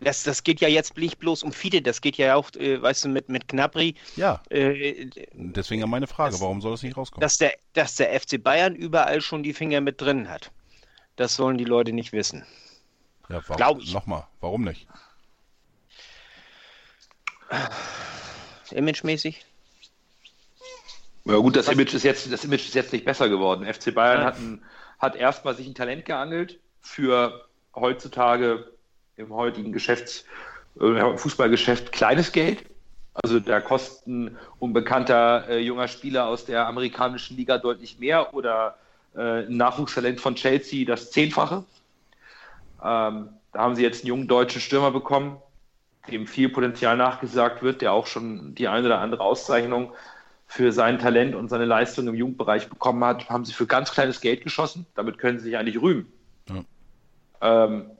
Das, 0.00 0.24
das 0.24 0.42
geht 0.42 0.60
ja 0.60 0.66
jetzt 0.66 0.96
nicht 0.96 1.20
bloß 1.20 1.44
um 1.44 1.52
Fide, 1.52 1.82
das 1.82 2.00
geht 2.00 2.16
ja 2.16 2.34
auch, 2.34 2.50
äh, 2.56 2.82
weißt 2.82 3.04
du, 3.04 3.10
mit, 3.10 3.28
mit 3.28 3.46
Knabri. 3.46 3.94
Ja. 4.16 4.42
Äh, 4.50 5.06
Deswegen 5.34 5.82
ja 5.82 5.86
meine 5.86 6.08
Frage, 6.08 6.40
warum 6.40 6.60
soll 6.60 6.72
das 6.72 6.82
nicht 6.82 6.96
rauskommen? 6.96 7.20
Dass 7.20 7.38
der, 7.38 7.52
dass 7.74 7.94
der 7.94 8.20
FC 8.20 8.42
Bayern 8.42 8.74
überall 8.74 9.20
schon 9.20 9.44
die 9.44 9.54
Finger 9.54 9.80
mit 9.80 10.00
drin 10.00 10.28
hat. 10.28 10.50
Das 11.16 11.34
sollen 11.34 11.58
die 11.58 11.64
Leute 11.64 11.92
nicht 11.92 12.12
wissen. 12.12 12.44
Ja, 13.28 13.40
Glaube 13.40 13.80
ich. 13.82 13.92
Nochmal, 13.92 14.26
warum 14.40 14.62
nicht? 14.62 14.86
Imagemäßig? 18.70 19.44
Ja 21.24 21.36
gut, 21.38 21.56
das 21.56 21.68
Image 21.68 21.94
ist 21.94 22.04
jetzt, 22.04 22.30
das 22.32 22.44
Image 22.44 22.66
ist 22.66 22.74
jetzt 22.74 22.92
nicht 22.92 23.04
besser 23.04 23.28
geworden. 23.28 23.66
FC 23.66 23.92
Bayern 23.92 24.24
hat 24.24 24.38
ein 24.38 24.62
hat 24.98 25.16
erstmal 25.16 25.54
sich 25.54 25.66
ein 25.66 25.74
Talent 25.74 26.04
geangelt 26.04 26.58
für 26.80 27.46
heutzutage 27.74 28.72
im 29.16 29.32
heutigen 29.32 29.72
Geschäfts, 29.72 30.24
äh, 30.80 31.16
Fußballgeschäft 31.16 31.92
kleines 31.92 32.32
Geld. 32.32 32.64
Also 33.14 33.40
da 33.40 33.60
kosten 33.60 34.36
unbekannter 34.58 35.48
äh, 35.48 35.58
junger 35.58 35.88
Spieler 35.88 36.26
aus 36.26 36.44
der 36.44 36.66
amerikanischen 36.66 37.36
Liga 37.36 37.58
deutlich 37.58 37.98
mehr 37.98 38.34
oder 38.34 38.78
äh, 39.16 39.42
Nachwuchstalent 39.48 40.20
von 40.20 40.34
Chelsea 40.34 40.84
das 40.84 41.10
Zehnfache. 41.10 41.64
Ähm, 42.82 43.28
da 43.52 43.60
haben 43.60 43.74
sie 43.74 43.82
jetzt 43.82 44.02
einen 44.02 44.08
jungen 44.08 44.28
deutschen 44.28 44.60
Stürmer 44.60 44.90
bekommen, 44.90 45.38
dem 46.10 46.26
viel 46.26 46.48
Potenzial 46.48 46.96
nachgesagt 46.96 47.62
wird, 47.62 47.80
der 47.80 47.92
auch 47.92 48.06
schon 48.06 48.54
die 48.54 48.68
eine 48.68 48.86
oder 48.86 49.00
andere 49.00 49.22
Auszeichnung 49.22 49.92
für 50.46 50.72
sein 50.72 50.98
Talent 50.98 51.34
und 51.34 51.48
seine 51.48 51.64
Leistung 51.64 52.06
im 52.06 52.14
Jugendbereich 52.14 52.68
bekommen 52.68 53.02
hat, 53.04 53.28
haben 53.28 53.44
sie 53.44 53.52
für 53.52 53.66
ganz 53.66 53.90
kleines 53.92 54.20
Geld 54.20 54.44
geschossen. 54.44 54.86
Damit 54.94 55.18
können 55.18 55.38
sie 55.38 55.46
sich 55.46 55.56
eigentlich 55.56 55.80
rühmen. 55.80 56.12
Ja. 56.48 57.64
Ähm, 57.64 57.90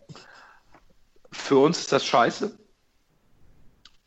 für 1.32 1.58
uns 1.58 1.80
ist 1.80 1.92
das 1.92 2.04
scheiße. 2.04 2.56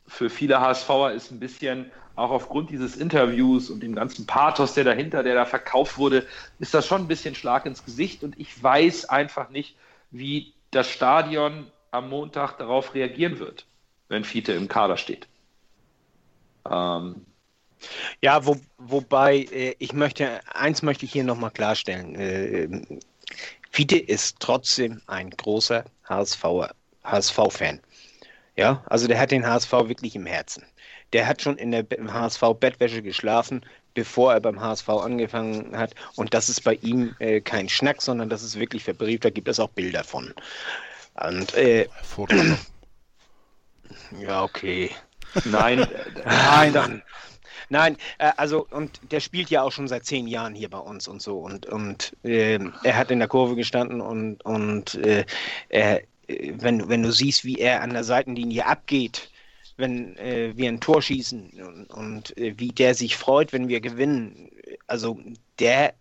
Für 0.06 0.30
viele 0.30 0.60
HSVer 0.60 1.12
ist 1.12 1.30
ein 1.30 1.38
bisschen, 1.38 1.90
auch 2.20 2.30
aufgrund 2.30 2.70
dieses 2.70 2.96
Interviews 2.96 3.70
und 3.70 3.80
dem 3.80 3.94
ganzen 3.94 4.26
Pathos, 4.26 4.74
der 4.74 4.84
dahinter, 4.84 5.22
der 5.22 5.34
da 5.34 5.46
verkauft 5.46 5.96
wurde, 5.98 6.26
ist 6.58 6.74
das 6.74 6.86
schon 6.86 7.02
ein 7.02 7.08
bisschen 7.08 7.34
Schlag 7.34 7.66
ins 7.66 7.84
Gesicht. 7.84 8.22
Und 8.22 8.38
ich 8.38 8.62
weiß 8.62 9.06
einfach 9.06 9.48
nicht, 9.48 9.76
wie 10.10 10.52
das 10.70 10.88
Stadion 10.88 11.66
am 11.90 12.10
Montag 12.10 12.58
darauf 12.58 12.94
reagieren 12.94 13.38
wird, 13.38 13.66
wenn 14.08 14.24
Fiete 14.24 14.52
im 14.52 14.68
Kader 14.68 14.96
steht. 14.96 15.26
Ähm, 16.70 17.24
ja, 18.22 18.44
wo, 18.44 18.60
wobei 18.76 19.38
äh, 19.50 19.74
ich 19.78 19.94
möchte, 19.94 20.40
eins 20.54 20.82
möchte 20.82 21.06
ich 21.06 21.12
hier 21.12 21.24
nochmal 21.24 21.50
klarstellen. 21.50 22.14
Äh, 22.14 22.82
Fiete 23.70 23.98
ist 23.98 24.36
trotzdem 24.40 25.00
ein 25.06 25.30
großer 25.30 25.84
HSV-Fan. 26.04 26.70
HSV 27.02 27.38
ja, 28.56 28.84
also 28.86 29.08
der 29.08 29.18
hat 29.18 29.30
den 29.30 29.46
HSV 29.46 29.72
wirklich 29.72 30.14
im 30.16 30.26
Herzen. 30.26 30.66
Der 31.12 31.26
hat 31.26 31.42
schon 31.42 31.56
in 31.56 31.72
der 31.72 31.84
HSV-Bettwäsche 31.84 33.02
geschlafen, 33.02 33.64
bevor 33.94 34.32
er 34.32 34.40
beim 34.40 34.60
HSV 34.60 34.88
angefangen 34.88 35.76
hat. 35.76 35.94
Und 36.16 36.34
das 36.34 36.48
ist 36.48 36.62
bei 36.62 36.74
ihm 36.74 37.14
äh, 37.18 37.40
kein 37.40 37.68
Schnack, 37.68 38.02
sondern 38.02 38.28
das 38.28 38.42
ist 38.42 38.58
wirklich 38.58 38.84
verbrieft. 38.84 39.24
Da 39.24 39.30
gibt 39.30 39.48
es 39.48 39.60
auch 39.60 39.70
Bilder 39.70 40.04
von. 40.04 40.32
Und, 41.14 41.54
äh, 41.54 41.86
ja, 44.20 44.42
okay. 44.42 44.90
Nein, 45.44 45.86
nein, 46.24 46.72
dann. 46.72 47.02
Nein, 47.68 47.96
äh, 48.18 48.32
also 48.36 48.66
und 48.70 49.00
der 49.12 49.20
spielt 49.20 49.48
ja 49.48 49.62
auch 49.62 49.70
schon 49.70 49.86
seit 49.86 50.04
zehn 50.04 50.26
Jahren 50.26 50.54
hier 50.54 50.68
bei 50.68 50.78
uns 50.78 51.06
und 51.06 51.22
so 51.22 51.38
und 51.38 51.66
und 51.66 52.16
äh, 52.24 52.58
er 52.82 52.96
hat 52.96 53.12
in 53.12 53.20
der 53.20 53.28
Kurve 53.28 53.54
gestanden 53.54 54.00
und 54.00 54.44
und 54.44 54.96
äh, 54.96 55.24
er, 55.68 56.02
wenn 56.26 56.88
wenn 56.88 57.02
du 57.02 57.12
siehst, 57.12 57.44
wie 57.44 57.58
er 57.58 57.82
an 57.82 57.90
der 57.90 58.02
Seitenlinie 58.02 58.66
abgeht, 58.66 59.30
wenn 59.80 60.16
äh, 60.16 60.52
wir 60.56 60.68
ein 60.68 60.80
Tor 60.80 61.02
schießen 61.02 61.60
und, 61.62 61.86
und 61.90 62.38
äh, 62.38 62.54
wie 62.58 62.68
der 62.68 62.94
sich 62.94 63.16
freut, 63.16 63.52
wenn 63.52 63.68
wir 63.68 63.80
gewinnen, 63.80 64.50
also 64.86 65.18
der, 65.58 65.94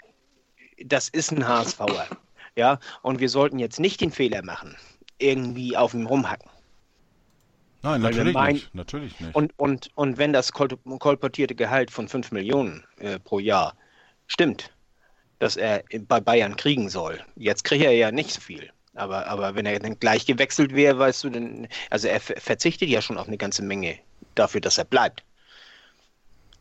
das 0.83 1.09
ist 1.09 1.31
ein 1.31 1.47
HSVer, 1.47 2.07
ja 2.55 2.79
und 3.01 3.19
wir 3.19 3.29
sollten 3.29 3.59
jetzt 3.59 3.79
nicht 3.79 4.01
den 4.01 4.11
Fehler 4.11 4.43
machen, 4.43 4.75
irgendwie 5.17 5.75
auf 5.75 5.93
ihm 5.93 6.05
rumhacken. 6.05 6.49
Nein, 7.81 8.01
natürlich 8.01 8.33
meinen, 8.33 8.55
nicht. 8.55 8.75
Natürlich 8.75 9.19
nicht. 9.19 9.33
Und, 9.35 9.57
und, 9.57 9.89
und 9.95 10.17
wenn 10.17 10.33
das 10.33 10.51
kolportierte 10.51 11.55
Gehalt 11.55 11.91
von 11.91 12.07
5 12.07 12.31
Millionen 12.31 12.83
äh, 12.97 13.19
pro 13.19 13.39
Jahr 13.39 13.75
stimmt, 14.27 14.71
dass 15.39 15.55
er 15.55 15.83
bei 16.07 16.19
Bayern 16.19 16.57
kriegen 16.57 16.89
soll, 16.89 17.19
jetzt 17.37 17.63
kriegt 17.63 17.85
er 17.85 17.93
ja 17.93 18.11
nicht 18.11 18.31
so 18.31 18.41
viel. 18.41 18.69
Aber, 18.99 19.27
aber 19.27 19.55
wenn 19.55 19.65
er 19.65 19.79
dann 19.79 19.99
gleich 19.99 20.25
gewechselt 20.25 20.75
wäre, 20.75 20.99
weißt 20.99 21.23
du, 21.23 21.29
dann, 21.29 21.67
also 21.89 22.07
er 22.07 22.19
verzichtet 22.19 22.89
ja 22.89 23.01
schon 23.01 23.17
auf 23.17 23.27
eine 23.27 23.37
ganze 23.37 23.63
Menge 23.63 23.97
dafür, 24.35 24.61
dass 24.61 24.77
er 24.77 24.85
bleibt. 24.85 25.23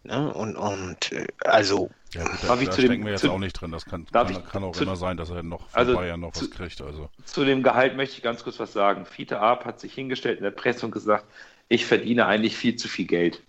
Ne? 0.05 0.32
Und, 0.32 0.57
und 0.57 1.12
äh, 1.12 1.26
also. 1.41 1.91
Ja, 2.14 2.24
gut, 2.24 2.39
da, 2.43 2.57
da 2.57 2.72
stecken 2.72 2.91
dem, 2.91 3.05
wir 3.05 3.12
jetzt 3.12 3.20
zu, 3.20 3.30
auch 3.30 3.39
nicht 3.39 3.53
drin. 3.53 3.72
Das 3.72 3.84
kann, 3.84 4.07
kann, 4.07 4.30
ich, 4.30 4.45
kann 4.47 4.64
auch 4.64 4.72
zu, 4.72 4.84
immer 4.84 4.97
sein, 4.97 5.16
dass 5.16 5.28
er 5.28 5.43
noch 5.43 5.68
von 5.68 5.78
also 5.78 5.95
Bayern 5.95 6.20
noch 6.20 6.32
zu, 6.32 6.45
was 6.45 6.51
kriegt. 6.51 6.80
Also. 6.80 7.11
Zu 7.24 7.45
dem 7.45 7.62
Gehalt 7.62 7.97
möchte 7.97 8.16
ich 8.16 8.22
ganz 8.22 8.43
kurz 8.43 8.59
was 8.59 8.72
sagen. 8.72 9.05
Fiete 9.05 9.41
Arp 9.41 9.64
hat 9.64 9.80
sich 9.80 9.93
hingestellt 9.93 10.39
in 10.39 10.45
der 10.45 10.51
Presse 10.51 10.86
und 10.86 10.93
gesagt, 10.93 11.26
ich 11.68 11.84
verdiene 11.84 12.26
eigentlich 12.26 12.57
viel 12.57 12.76
zu 12.76 12.89
viel 12.89 13.07
Geld. 13.07 13.43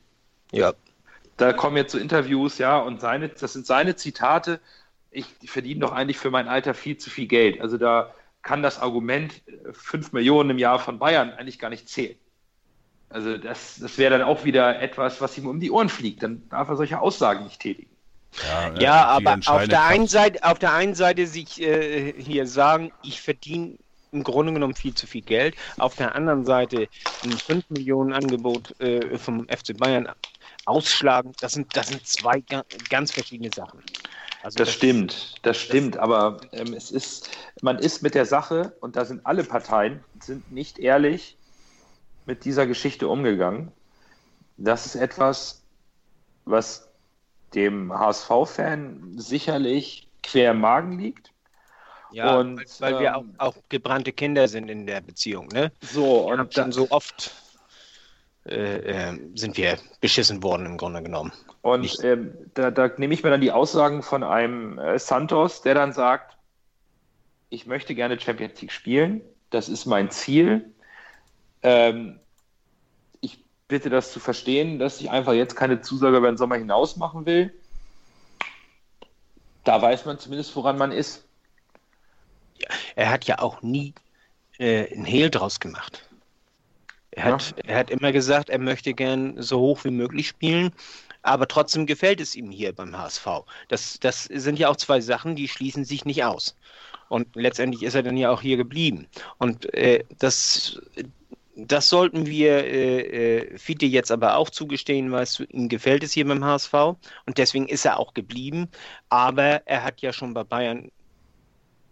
Ja. 0.51 0.73
Da 1.37 1.53
kommen 1.53 1.77
jetzt 1.77 1.93
so 1.93 1.97
Interviews, 1.97 2.57
ja, 2.57 2.77
und 2.77 2.99
seine, 2.99 3.29
das 3.29 3.53
sind 3.53 3.65
seine 3.65 3.95
Zitate. 3.95 4.59
Ich 5.11 5.25
verdiene 5.45 5.79
doch 5.79 5.93
eigentlich 5.93 6.17
für 6.17 6.31
mein 6.31 6.49
Alter 6.49 6.73
viel 6.73 6.97
zu 6.97 7.09
viel 7.09 7.27
Geld. 7.27 7.61
Also 7.61 7.77
da 7.77 8.13
kann 8.41 8.63
das 8.63 8.79
Argument 8.79 9.41
5 9.71 10.13
Millionen 10.13 10.51
im 10.51 10.57
Jahr 10.57 10.79
von 10.79 10.99
Bayern 10.99 11.31
eigentlich 11.31 11.59
gar 11.59 11.69
nicht 11.69 11.89
zählen. 11.89 12.17
Also 13.09 13.37
das, 13.37 13.77
das 13.79 13.97
wäre 13.97 14.17
dann 14.17 14.27
auch 14.27 14.45
wieder 14.45 14.81
etwas, 14.81 15.19
was 15.19 15.37
ihm 15.37 15.47
um 15.47 15.59
die 15.59 15.71
Ohren 15.71 15.89
fliegt. 15.89 16.23
Dann 16.23 16.47
darf 16.49 16.69
er 16.69 16.75
solche 16.75 16.99
Aussagen 16.99 17.43
nicht 17.45 17.59
tätigen. 17.59 17.89
Ja, 18.47 18.79
ja 18.79 19.05
aber 19.05 19.39
auf 19.47 19.67
der, 19.67 19.83
einen 19.83 20.07
Seite, 20.07 20.43
auf 20.43 20.59
der 20.59 20.73
einen 20.73 20.93
Seite 20.93 21.25
sich 21.25 21.59
äh, 21.61 22.13
hier 22.21 22.45
sagen, 22.45 22.91
ich 23.01 23.21
verdiene 23.21 23.77
im 24.11 24.23
Grunde 24.23 24.53
genommen 24.53 24.75
viel 24.75 24.93
zu 24.93 25.07
viel 25.07 25.21
Geld. 25.21 25.55
Auf 25.77 25.95
der 25.95 26.15
anderen 26.15 26.45
Seite 26.45 26.87
ein 27.23 27.31
5 27.31 27.69
Millionen 27.69 28.13
Angebot 28.13 28.79
äh, 28.79 29.17
vom 29.17 29.47
FC 29.47 29.75
Bayern 29.77 30.09
ausschlagen, 30.65 31.33
das 31.39 31.53
sind, 31.53 31.75
das 31.75 31.87
sind 31.87 32.05
zwei 32.05 32.43
ganz 32.89 33.11
verschiedene 33.11 33.49
Sachen. 33.53 33.81
Also 34.49 34.57
das, 34.57 34.69
das, 34.69 34.75
stimmt, 34.75 35.35
das 35.43 35.57
stimmt, 35.57 35.97
aber 35.97 36.41
ähm, 36.53 36.73
es 36.73 36.89
ist, 36.89 37.29
man 37.61 37.77
ist 37.77 38.01
mit 38.01 38.15
der 38.15 38.25
Sache, 38.25 38.75
und 38.81 38.95
da 38.95 39.05
sind 39.05 39.23
alle 39.23 39.43
Parteien, 39.43 40.03
sind 40.19 40.51
nicht 40.51 40.79
ehrlich 40.79 41.37
mit 42.25 42.45
dieser 42.45 42.65
Geschichte 42.65 43.07
umgegangen. 43.07 43.71
Das 44.57 44.87
ist 44.87 44.95
etwas, 44.95 45.61
was 46.45 46.89
dem 47.53 47.93
HSV-Fan 47.93 49.19
sicherlich 49.19 50.07
quer 50.23 50.49
im 50.49 50.61
Magen 50.61 50.97
liegt. 50.97 51.31
Ja, 52.09 52.39
und, 52.39 52.57
weil, 52.57 52.93
weil 52.95 52.99
wir 53.01 53.17
auch, 53.17 53.21
ähm, 53.21 53.35
auch, 53.37 53.55
gebrannte 53.69 54.13
Kinder 54.13 54.47
sind 54.47 54.67
in 54.67 54.87
der 54.87 55.01
Beziehung, 55.01 55.47
ne? 55.49 55.71
So, 55.81 56.27
und 56.27 56.57
dann 56.57 56.71
so 56.71 56.89
oft 56.89 57.35
äh, 58.49 59.11
äh, 59.11 59.19
sind 59.35 59.57
wir 59.57 59.77
beschissen 60.01 60.41
worden 60.41 60.65
im 60.65 60.77
Grunde 60.77 61.03
genommen. 61.03 61.31
Und 61.61 62.03
ähm, 62.03 62.33
da, 62.55 62.71
da, 62.71 62.89
nehme 62.97 63.13
ich 63.13 63.23
mir 63.23 63.29
dann 63.29 63.41
die 63.41 63.51
Aussagen 63.51 64.01
von 64.01 64.23
einem 64.23 64.79
äh, 64.79 64.97
Santos, 64.97 65.61
der 65.61 65.75
dann 65.75 65.93
sagt, 65.93 66.37
ich 67.49 67.67
möchte 67.67 67.95
gerne 67.95 68.19
Champions 68.19 68.59
League 68.61 68.71
spielen, 68.71 69.21
das 69.49 69.69
ist 69.69 69.85
mein 69.85 70.09
Ziel. 70.09 70.73
Ähm, 71.61 72.19
ich 73.21 73.43
bitte 73.67 73.89
das 73.89 74.11
zu 74.11 74.19
verstehen, 74.19 74.79
dass 74.79 74.99
ich 74.99 75.11
einfach 75.11 75.33
jetzt 75.33 75.55
keine 75.55 75.81
Zusage 75.81 76.17
über 76.17 76.31
den 76.31 76.37
Sommer 76.37 76.55
hinaus 76.55 76.97
machen 76.97 77.25
will. 77.25 77.53
Da 79.63 79.81
weiß 79.81 80.05
man 80.05 80.17
zumindest, 80.17 80.55
woran 80.55 80.77
man 80.77 80.91
ist. 80.91 81.25
Er 82.95 83.11
hat 83.11 83.25
ja 83.25 83.39
auch 83.39 83.61
nie 83.61 83.93
äh, 84.57 84.91
ein 84.93 85.05
Hehl 85.05 85.29
draus 85.29 85.59
gemacht. 85.59 86.08
Er 87.19 87.25
hat, 87.25 87.55
ja. 87.57 87.63
er 87.67 87.79
hat 87.79 87.89
immer 87.89 88.11
gesagt, 88.13 88.49
er 88.49 88.59
möchte 88.59 88.93
gern 88.93 89.41
so 89.41 89.59
hoch 89.59 89.83
wie 89.83 89.91
möglich 89.91 90.29
spielen, 90.29 90.71
aber 91.21 91.47
trotzdem 91.47 91.85
gefällt 91.85 92.21
es 92.21 92.33
ihm 92.33 92.49
hier 92.49 92.73
beim 92.73 92.97
HSV. 92.97 93.27
Das, 93.67 93.99
das 93.99 94.23
sind 94.23 94.57
ja 94.57 94.69
auch 94.69 94.77
zwei 94.77 95.01
Sachen, 95.01 95.35
die 95.35 95.49
schließen 95.49 95.83
sich 95.83 96.05
nicht 96.05 96.23
aus. 96.23 96.55
Und 97.09 97.35
letztendlich 97.35 97.83
ist 97.83 97.95
er 97.95 98.03
dann 98.03 98.15
ja 98.15 98.31
auch 98.31 98.41
hier 98.41 98.55
geblieben. 98.55 99.07
Und 99.37 99.73
äh, 99.73 100.05
das, 100.17 100.79
das 101.57 101.89
sollten 101.89 102.25
wir 102.25 102.63
äh, 102.63 103.39
äh, 103.39 103.57
Fiete 103.57 103.85
jetzt 103.85 104.11
aber 104.11 104.37
auch 104.37 104.49
zugestehen, 104.49 105.11
weißt 105.11 105.39
du, 105.39 105.43
ihm 105.43 105.67
gefällt 105.67 106.03
es 106.03 106.13
hier 106.13 106.25
beim 106.25 106.45
HSV 106.45 106.73
und 107.25 107.37
deswegen 107.37 107.67
ist 107.67 107.85
er 107.85 107.99
auch 107.99 108.13
geblieben. 108.13 108.69
Aber 109.09 109.67
er 109.67 109.83
hat 109.83 110.01
ja 110.01 110.13
schon 110.13 110.33
bei 110.33 110.45
Bayern 110.45 110.89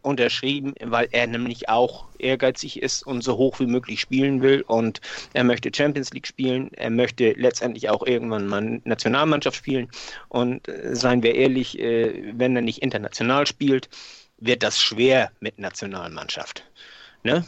unterschrieben, 0.07 0.73
weil 0.83 1.07
er 1.11 1.27
nämlich 1.27 1.69
auch 1.69 2.05
ehrgeizig 2.17 2.81
ist 2.81 3.05
und 3.05 3.23
so 3.23 3.37
hoch 3.37 3.59
wie 3.59 3.67
möglich 3.67 4.01
spielen 4.01 4.41
will 4.41 4.61
und 4.61 5.01
er 5.33 5.43
möchte 5.43 5.71
Champions 5.73 6.11
League 6.13 6.27
spielen, 6.27 6.71
er 6.73 6.89
möchte 6.89 7.33
letztendlich 7.33 7.89
auch 7.89 8.05
irgendwann 8.05 8.47
mal 8.47 8.81
Nationalmannschaft 8.83 9.57
spielen 9.57 9.89
und 10.29 10.67
äh, 10.67 10.95
seien 10.95 11.23
wir 11.23 11.35
ehrlich, 11.35 11.77
äh, 11.79 12.33
wenn 12.33 12.55
er 12.55 12.61
nicht 12.61 12.81
international 12.81 13.45
spielt, 13.45 13.89
wird 14.39 14.63
das 14.63 14.79
schwer 14.79 15.31
mit 15.39 15.59
Nationalmannschaft. 15.59 16.63
Ne? 17.23 17.45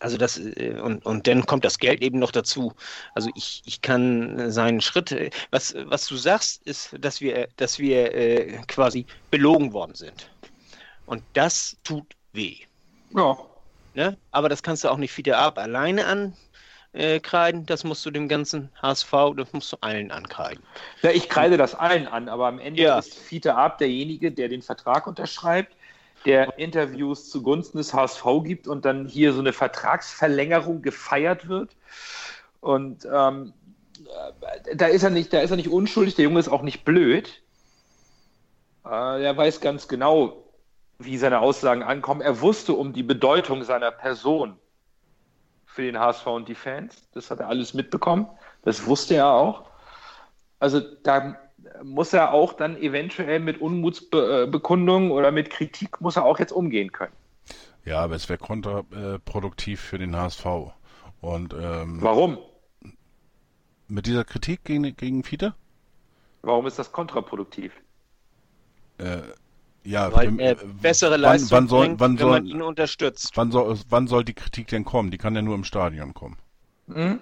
Also 0.00 0.18
das, 0.18 0.38
äh, 0.38 0.78
und, 0.82 1.06
und 1.06 1.26
dann 1.26 1.46
kommt 1.46 1.64
das 1.64 1.78
Geld 1.78 2.02
eben 2.02 2.18
noch 2.18 2.30
dazu. 2.30 2.74
Also 3.14 3.30
ich, 3.34 3.62
ich 3.64 3.80
kann 3.80 4.50
seinen 4.50 4.80
Schritt, 4.80 5.12
äh, 5.12 5.30
was, 5.50 5.74
was 5.86 6.06
du 6.06 6.16
sagst, 6.16 6.62
ist, 6.66 6.94
dass 7.00 7.20
wir, 7.20 7.48
dass 7.56 7.78
wir 7.78 8.14
äh, 8.14 8.58
quasi 8.66 9.06
belogen 9.30 9.72
worden 9.72 9.94
sind. 9.94 10.28
Und 11.06 11.22
das 11.32 11.76
tut 11.84 12.06
weh. 12.32 12.56
Ja. 13.14 13.36
Ne? 13.94 14.16
Aber 14.30 14.48
das 14.48 14.62
kannst 14.62 14.84
du 14.84 14.88
auch 14.88 14.96
nicht 14.96 15.16
wieder 15.16 15.38
ab 15.38 15.58
alleine 15.58 16.34
ankreiden. 16.94 17.66
Das 17.66 17.84
musst 17.84 18.04
du 18.04 18.10
dem 18.10 18.28
ganzen 18.28 18.70
HSV, 18.82 19.12
das 19.36 19.52
musst 19.52 19.72
du 19.72 19.76
allen 19.80 20.10
ankreiden. 20.10 20.64
Ja, 21.02 21.10
ich 21.10 21.28
kreide 21.28 21.56
das 21.56 21.74
allen 21.74 22.08
an, 22.08 22.28
aber 22.28 22.46
am 22.46 22.58
Ende 22.58 22.82
ja. 22.82 22.98
ist 22.98 23.14
Fiete 23.14 23.54
Ab 23.54 23.78
derjenige, 23.78 24.32
der 24.32 24.48
den 24.48 24.62
Vertrag 24.62 25.06
unterschreibt 25.06 25.74
der 26.24 26.58
Interviews 26.58 27.30
zugunsten 27.30 27.78
des 27.78 27.92
HSV 27.92 28.24
gibt 28.44 28.66
und 28.66 28.84
dann 28.84 29.06
hier 29.06 29.32
so 29.32 29.40
eine 29.40 29.52
Vertragsverlängerung 29.52 30.82
gefeiert 30.82 31.48
wird. 31.48 31.70
Und 32.60 33.06
ähm, 33.12 33.52
da 34.74 34.86
ist 34.86 35.02
er 35.02 35.10
nicht, 35.10 35.32
da 35.32 35.40
ist 35.40 35.50
er 35.50 35.56
nicht 35.56 35.68
unschuldig, 35.68 36.14
der 36.14 36.24
Junge 36.24 36.40
ist 36.40 36.48
auch 36.48 36.62
nicht 36.62 36.84
blöd. 36.84 37.42
Äh, 38.84 39.24
er 39.24 39.36
weiß 39.36 39.60
ganz 39.60 39.86
genau, 39.86 40.43
wie 41.04 41.16
seine 41.18 41.40
Aussagen 41.40 41.82
ankommen. 41.82 42.20
Er 42.20 42.40
wusste 42.40 42.74
um 42.74 42.92
die 42.92 43.02
Bedeutung 43.02 43.62
seiner 43.62 43.90
Person 43.90 44.56
für 45.66 45.82
den 45.82 45.98
HSV 45.98 46.26
und 46.26 46.48
die 46.48 46.54
Fans. 46.54 47.08
Das 47.12 47.30
hat 47.30 47.40
er 47.40 47.48
alles 47.48 47.74
mitbekommen. 47.74 48.26
Das 48.62 48.86
wusste 48.86 49.16
er 49.16 49.28
auch. 49.28 49.64
Also 50.58 50.80
da 50.80 51.36
muss 51.82 52.12
er 52.12 52.32
auch 52.32 52.52
dann 52.52 52.76
eventuell 52.76 53.40
mit 53.40 53.60
Unmutsbekundungen 53.60 55.10
oder 55.10 55.30
mit 55.32 55.50
Kritik 55.50 56.00
muss 56.00 56.16
er 56.16 56.24
auch 56.24 56.38
jetzt 56.38 56.52
umgehen 56.52 56.92
können. 56.92 57.12
Ja, 57.84 58.00
aber 58.00 58.14
es 58.14 58.28
wäre 58.28 58.38
kontraproduktiv 58.38 59.80
für 59.80 59.98
den 59.98 60.16
HSV. 60.16 60.46
Und 61.20 61.54
ähm, 61.54 62.00
Warum? 62.00 62.38
mit 63.88 64.06
dieser 64.06 64.24
Kritik 64.24 64.64
gegen, 64.64 64.96
gegen 64.96 65.24
Fiete? 65.24 65.54
Warum 66.42 66.66
ist 66.66 66.78
das 66.78 66.92
kontraproduktiv? 66.92 67.72
Äh, 68.98 69.22
ja, 69.84 70.12
Weil 70.12 70.40
er 70.40 70.52
äh, 70.52 70.64
bessere 70.80 71.12
wann- 71.12 71.20
Leistung 71.20 71.50
wann 71.58 71.68
soll, 71.68 71.86
bringt, 71.86 72.00
wann 72.00 72.18
wenn 72.18 72.28
man 72.28 72.44
soll, 72.46 72.50
ihn 72.54 72.62
unterstützt. 72.62 73.32
wann 73.36 73.50
soll, 73.52 73.78
wann 73.88 74.06
soll 74.06 74.24
die 74.24 74.34
Kritik 74.34 74.68
denn 74.68 74.84
kommen? 74.84 75.10
Die 75.10 75.18
kann 75.18 75.34
ja 75.36 75.42
nur 75.42 75.54
im 75.54 75.64
Stadion 75.64 76.14
kommen. 76.14 76.36
Mhm. 76.86 77.20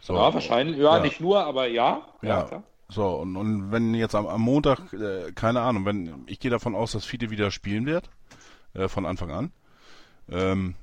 So, 0.00 0.14
ja, 0.14 0.32
wahrscheinlich. 0.32 0.78
Ja, 0.78 0.96
Ja. 0.96 1.02
nicht 1.02 1.20
nur, 1.20 1.44
aber 1.44 1.66
ja. 1.68 2.02
Ja. 2.22 2.42
klar. 2.44 2.62
So, 2.88 3.06
und, 3.18 3.36
und 3.36 3.70
wenn 3.70 3.94
jetzt 3.94 4.14
am, 4.14 4.26
am 4.26 4.40
Montag, 4.40 4.92
äh, 4.92 5.30
keine 5.32 5.60
Ahnung, 5.60 5.84
wenn 5.84 6.24
ich 6.26 6.40
gehe 6.40 6.50
davon 6.50 6.74
aus, 6.74 6.92
dass 6.92 7.04
Fiete 7.04 7.30
wieder 7.30 7.50
spielen 7.50 7.86
wird, 7.86 8.08
äh, 8.74 8.88
von 8.88 9.06
Anfang 9.06 9.30
an. 9.30 9.52
Ähm, 10.28 10.74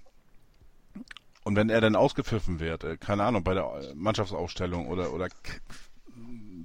und 1.44 1.56
wenn 1.56 1.70
er 1.70 1.82
dann 1.82 1.96
ausgepfiffen 1.96 2.60
wird, 2.60 2.84
äh, 2.84 2.98
keine 2.98 3.24
Ahnung, 3.24 3.44
bei 3.44 3.54
der 3.54 3.64
äh, 3.64 3.94
Mannschaftsausstellung 3.96 4.88
oder 4.88 5.12
oder 5.14 5.28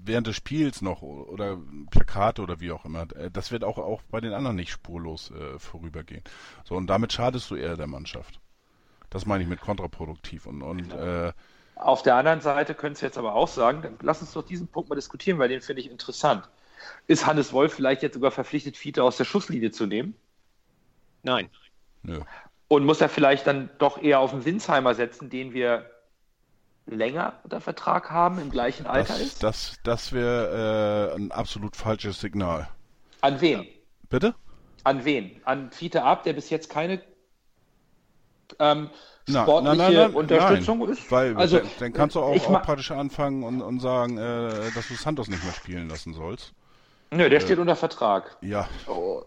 während 0.04 0.26
des 0.26 0.36
Spiels 0.36 0.82
noch 0.82 1.02
oder 1.02 1.58
Plakate 1.90 2.42
oder 2.42 2.60
wie 2.60 2.72
auch 2.72 2.84
immer, 2.84 3.06
äh, 3.16 3.30
das 3.30 3.50
wird 3.52 3.64
auch 3.64 3.78
auch 3.78 4.02
bei 4.10 4.20
den 4.20 4.32
anderen 4.32 4.56
nicht 4.56 4.70
spurlos 4.70 5.30
äh, 5.30 5.58
vorübergehen. 5.58 6.22
So 6.64 6.74
und 6.74 6.86
damit 6.86 7.12
schadest 7.12 7.50
du 7.50 7.56
eher 7.56 7.76
der 7.76 7.86
Mannschaft. 7.86 8.40
Das 9.10 9.26
meine 9.26 9.42
ich 9.42 9.48
mit 9.48 9.60
kontraproduktiv 9.60 10.46
und 10.46 10.62
und 10.62 10.92
äh, 10.92 11.32
Auf 11.76 12.02
der 12.02 12.16
anderen 12.16 12.40
Seite 12.40 12.74
könntest 12.74 13.02
du 13.02 13.06
jetzt 13.06 13.18
aber 13.18 13.34
auch 13.34 13.48
sagen, 13.48 13.82
dann 13.82 13.98
lass 14.02 14.20
uns 14.20 14.32
doch 14.32 14.44
diesen 14.44 14.68
Punkt 14.68 14.88
mal 14.88 14.96
diskutieren, 14.96 15.38
weil 15.38 15.48
den 15.48 15.60
finde 15.60 15.82
ich 15.82 15.90
interessant. 15.90 16.48
Ist 17.06 17.26
Hannes 17.26 17.52
Wolf 17.52 17.74
vielleicht 17.74 18.02
jetzt 18.02 18.14
sogar 18.14 18.30
verpflichtet, 18.30 18.76
Fiete 18.76 19.04
aus 19.04 19.16
der 19.16 19.24
Schusslinie 19.24 19.70
zu 19.70 19.86
nehmen? 19.86 20.14
Nein. 21.22 21.48
nö. 22.02 22.20
Und 22.68 22.84
muss 22.84 23.00
er 23.00 23.08
vielleicht 23.08 23.46
dann 23.46 23.70
doch 23.78 24.02
eher 24.02 24.18
auf 24.18 24.30
den 24.30 24.44
Winsheimer 24.44 24.94
setzen, 24.94 25.30
den 25.30 25.52
wir 25.52 25.91
länger 26.86 27.40
unter 27.44 27.60
Vertrag 27.60 28.10
haben, 28.10 28.38
im 28.38 28.50
gleichen 28.50 28.86
Alter 28.86 29.14
Das, 29.14 29.20
ist? 29.20 29.42
das, 29.42 29.80
das 29.82 30.12
wäre 30.12 31.12
äh, 31.12 31.16
ein 31.16 31.32
absolut 31.32 31.76
falsches 31.76 32.20
Signal. 32.20 32.68
An 33.20 33.40
wen? 33.40 33.66
Bitte? 34.08 34.34
An 34.84 35.04
wen? 35.04 35.40
An 35.44 35.70
Fiete 35.72 36.02
Ab, 36.04 36.22
der 36.24 36.32
bis 36.34 36.50
jetzt 36.50 36.68
keine 36.70 37.02
ähm, 38.58 38.90
sportliche 39.26 39.76
nein, 39.76 39.94
nein, 39.94 39.94
nein, 39.94 40.14
Unterstützung 40.14 40.78
nein, 40.80 40.88
ist? 40.90 41.10
Weil 41.10 41.36
also, 41.36 41.58
dann, 41.58 41.70
dann 41.78 41.92
kannst 41.92 42.16
du 42.16 42.20
auch, 42.20 42.46
auch 42.46 42.62
praktisch 42.62 42.90
anfangen 42.90 43.44
und, 43.44 43.62
und 43.62 43.80
sagen, 43.80 44.18
äh, 44.18 44.70
dass 44.72 44.88
du 44.88 44.94
Santos 44.94 45.28
nicht 45.28 45.44
mehr 45.44 45.52
spielen 45.52 45.88
lassen 45.88 46.14
sollst. 46.14 46.54
Nö, 47.10 47.28
der 47.28 47.40
steht 47.40 47.58
unter 47.58 47.76
Vertrag. 47.76 48.36
Ja, 48.40 48.68
Oh, 48.86 49.22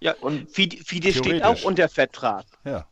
Ja, 0.00 0.14
Und 0.20 0.50
Fide, 0.50 0.76
Fide 0.84 1.12
steht 1.12 1.42
auch 1.44 1.62
unter 1.62 1.88
Vertrag. 1.88 2.46
ja. 2.64 2.86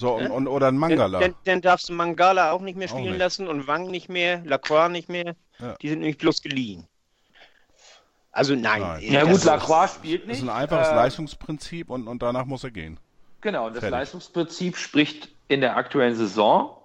So, 0.00 0.14
und, 0.14 0.30
und, 0.30 0.46
oder 0.46 0.68
ein 0.68 0.78
Mangala. 0.78 1.18
dann, 1.18 1.34
dann 1.44 1.60
darfst 1.60 1.88
du 1.88 1.92
Mangala 1.92 2.52
auch 2.52 2.60
nicht 2.60 2.78
mehr 2.78 2.86
spielen 2.86 3.10
nicht. 3.10 3.18
lassen 3.18 3.48
und 3.48 3.66
Wang 3.66 3.88
nicht 3.90 4.08
mehr, 4.08 4.42
Lacroix 4.44 4.88
nicht 4.88 5.08
mehr. 5.08 5.34
Ja. 5.58 5.74
Die 5.82 5.88
sind 5.88 5.98
nämlich 5.98 6.18
bloß 6.18 6.40
geliehen. 6.40 6.86
Also 8.30 8.54
nein. 8.54 8.80
Nein. 8.80 9.02
ja 9.02 9.20
das 9.20 9.28
gut, 9.28 9.36
ist- 9.38 9.44
Lacroix 9.44 9.90
spielt 9.94 10.22
Das 10.22 10.28
nicht. 10.28 10.36
ist 10.38 10.42
ein 10.44 10.50
einfaches 10.50 10.88
Äh, 10.88 10.94
Leistungsprinzip 10.94 11.90
und, 11.90 12.06
und 12.06 12.22
danach 12.22 12.44
muss 12.44 12.62
er 12.62 12.70
gehen. 12.70 13.00
Genau, 13.40 13.66
und 13.66 13.72
das 13.74 13.80
Fertig. 13.80 13.90
Leistungsprinzip 13.98 14.76
spricht 14.76 15.30
in 15.48 15.60
der 15.60 15.76
aktuellen 15.76 16.14
Saison, 16.14 16.76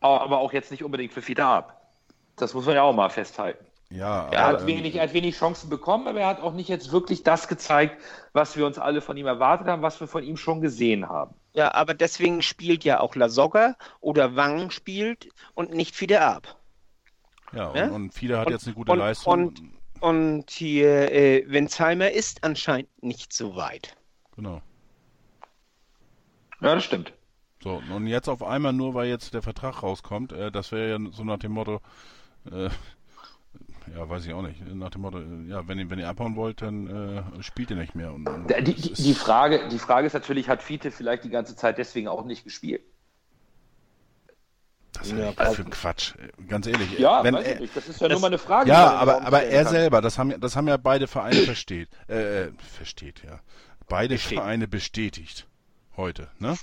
aber 0.00 0.38
auch 0.38 0.52
jetzt 0.52 0.70
nicht 0.70 0.84
unbedingt 0.84 1.12
für 1.12 1.22
Fiete 1.22 1.44
ab. 1.44 1.80
Das 2.36 2.52
muss 2.54 2.66
man 2.66 2.74
ja 2.74 2.82
auch 2.82 2.94
mal 2.94 3.08
festhalten. 3.08 3.64
Ja, 3.90 4.28
Er 4.30 4.44
aber, 4.44 4.52
hat, 4.58 4.60
ähm, 4.62 4.66
wenig, 4.66 4.96
er 4.96 5.04
hat 5.04 5.14
wenig 5.14 5.36
Chancen 5.38 5.70
bekommen, 5.70 6.06
aber 6.06 6.20
er 6.20 6.26
hat 6.26 6.40
auch 6.42 6.52
nicht 6.52 6.68
jetzt 6.68 6.92
wirklich 6.92 7.22
das 7.22 7.48
gezeigt, 7.48 7.96
was 8.34 8.56
wir 8.56 8.66
uns 8.66 8.78
alle 8.78 9.00
von 9.00 9.16
ihm 9.16 9.26
erwartet 9.26 9.66
haben, 9.66 9.80
was 9.80 9.98
wir 10.00 10.06
von 10.06 10.22
ihm 10.22 10.36
schon 10.36 10.60
gesehen 10.60 11.08
haben. 11.08 11.34
Ja, 11.58 11.74
aber 11.74 11.92
deswegen 11.92 12.40
spielt 12.40 12.84
ja 12.84 13.00
auch 13.00 13.16
Lasogga 13.16 13.76
oder 14.00 14.36
Wang 14.36 14.70
spielt 14.70 15.28
und 15.54 15.72
nicht 15.74 15.96
Fide 15.96 16.20
ab. 16.20 16.56
ja, 17.52 17.74
Ja? 17.74 17.86
und, 17.86 17.92
und 17.92 18.14
Fiede 18.14 18.38
hat 18.38 18.46
Und- 18.46 18.52
jetzt 18.52 18.66
eine 18.66 18.74
gute 18.76 18.92
und- 18.92 18.98
Leistung. 18.98 19.32
und- 19.48 19.62
Und 20.00 20.50
hier, 20.52 21.10
äh, 21.10 21.44
Wenzheimer 21.50 22.12
ist 22.12 22.44
anscheinend 22.44 23.02
nicht 23.02 23.32
so 23.32 23.56
weit. 23.56 23.96
genau. 24.36 24.62
Ja, 26.60 26.76
das 26.76 26.84
stimmt. 26.84 27.12
So, 27.60 27.82
und 27.92 28.06
jetzt 28.06 28.28
auf 28.28 28.44
einmal, 28.44 28.72
nur 28.72 28.94
weil 28.94 29.08
jetzt 29.08 29.34
der 29.34 29.42
Vertrag 29.42 29.82
rauskommt, 29.82 30.30
äh, 30.30 30.52
das 30.52 30.70
wäre 30.70 30.90
ja 30.90 31.10
so 31.10 31.24
nach 31.24 31.38
dem 31.40 31.50
Motto, 31.52 31.80
äh, 32.52 32.70
ja, 33.96 34.08
weiß 34.08 34.26
ich 34.26 34.32
auch 34.32 34.42
nicht, 34.42 34.60
nach 34.74 34.90
dem 34.90 35.02
Motto, 35.02 35.18
äh, 35.18 35.48
ja, 35.48 35.66
wenn 35.68 35.78
ihr, 35.78 35.88
wenn 35.90 35.98
ihr 35.98 36.08
abhauen 36.08 36.36
wollt, 36.36 36.62
dann 36.62 36.86
äh, 37.38 37.42
spielt 37.42 37.70
ihr 37.70 37.76
nicht 37.76 37.94
mehr. 37.94 38.12
Und, 38.12 38.28
und 38.28 38.48
Die, 38.48 38.64
die, 38.74 38.90
ist- 38.92 39.04
die, 39.04 39.14
Frage, 39.14 39.68
die 39.68 39.78
Frage 39.78 40.06
ist 40.06 40.12
natürlich, 40.14 40.48
hat 40.48 40.62
Fiete 40.62 40.90
vielleicht 40.90 41.24
die 41.24 41.30
ganze 41.30 41.56
Zeit 41.56 41.78
deswegen 41.78 42.08
auch 42.08 42.24
nicht 42.24 42.44
gespielt? 42.44 42.82
das 44.92 45.10
Ja, 45.12 45.30
ist 45.30 45.56
für 45.56 45.64
Quatsch, 45.64 46.14
äh, 46.16 46.42
ganz 46.48 46.66
ehrlich. 46.66 46.98
Ja, 46.98 47.22
wenn 47.22 47.34
weiß 47.34 47.46
ich 47.46 47.52
er, 47.54 47.60
nicht. 47.60 47.76
Das 47.76 47.88
ist 47.88 48.00
ja 48.00 48.08
das- 48.08 48.14
nur 48.16 48.20
mal 48.22 48.26
eine 48.28 48.38
Frage. 48.38 48.68
ja, 48.68 48.90
aber, 48.94 49.22
aber 49.24 49.42
er 49.44 49.62
kann. 49.64 49.72
selber, 49.72 50.00
das 50.00 50.18
haben, 50.18 50.30
ja- 50.32 50.38
das 50.38 50.56
haben 50.56 50.66
ja 50.66 50.76
beide 50.76 51.06
Vereine 51.06 51.40
versteht, 51.42 51.88
äh, 52.08 52.48
versteht, 52.58 53.22
ja. 53.24 53.40
Beide 53.88 54.14
Besteht. 54.16 54.38
Vereine 54.38 54.68
bestätigt 54.68 55.46
heute, 55.96 56.28
ne? 56.38 56.56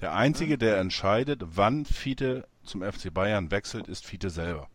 Der 0.00 0.14
Einzige, 0.14 0.56
der 0.56 0.78
entscheidet, 0.78 1.42
wann 1.44 1.84
Fiete 1.84 2.46
zum 2.64 2.82
FC 2.82 3.12
Bayern 3.12 3.50
wechselt, 3.50 3.88
ist 3.88 4.06
Fiete 4.06 4.30
selber. 4.30 4.68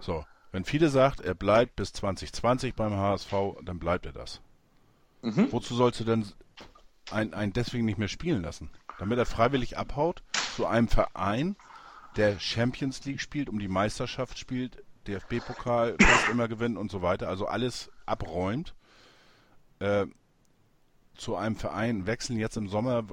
So, 0.00 0.24
wenn 0.56 0.64
Fiete 0.64 0.88
sagt, 0.88 1.20
er 1.20 1.34
bleibt 1.34 1.76
bis 1.76 1.92
2020 1.92 2.74
beim 2.74 2.94
HSV, 2.94 3.60
dann 3.62 3.78
bleibt 3.78 4.06
er 4.06 4.12
das. 4.12 4.40
Mhm. 5.20 5.52
Wozu 5.52 5.74
sollst 5.74 6.00
du 6.00 6.04
denn 6.04 6.24
einen, 7.10 7.34
einen 7.34 7.52
deswegen 7.52 7.84
nicht 7.84 7.98
mehr 7.98 8.08
spielen 8.08 8.40
lassen? 8.40 8.70
Damit 8.98 9.18
er 9.18 9.26
freiwillig 9.26 9.76
abhaut 9.76 10.22
zu 10.54 10.64
einem 10.64 10.88
Verein, 10.88 11.56
der 12.16 12.40
Champions 12.40 13.04
League 13.04 13.20
spielt, 13.20 13.50
um 13.50 13.58
die 13.58 13.68
Meisterschaft 13.68 14.38
spielt, 14.38 14.82
DFB-Pokal 15.06 15.96
fast 16.00 16.30
immer 16.30 16.48
gewinnt 16.48 16.78
und 16.78 16.90
so 16.90 17.02
weiter, 17.02 17.28
also 17.28 17.46
alles 17.46 17.90
abräumt, 18.06 18.74
äh, 19.80 20.06
zu 21.16 21.36
einem 21.36 21.56
Verein 21.56 22.06
wechseln 22.06 22.38
jetzt 22.38 22.56
im 22.56 22.70
Sommer, 22.70 23.04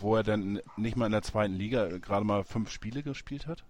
wo 0.00 0.16
er 0.16 0.24
dann 0.24 0.60
nicht 0.76 0.96
mal 0.96 1.06
in 1.06 1.12
der 1.12 1.22
zweiten 1.22 1.54
Liga 1.54 1.98
gerade 1.98 2.26
mal 2.26 2.42
fünf 2.42 2.72
Spiele 2.72 3.04
gespielt 3.04 3.46
hat? 3.46 3.64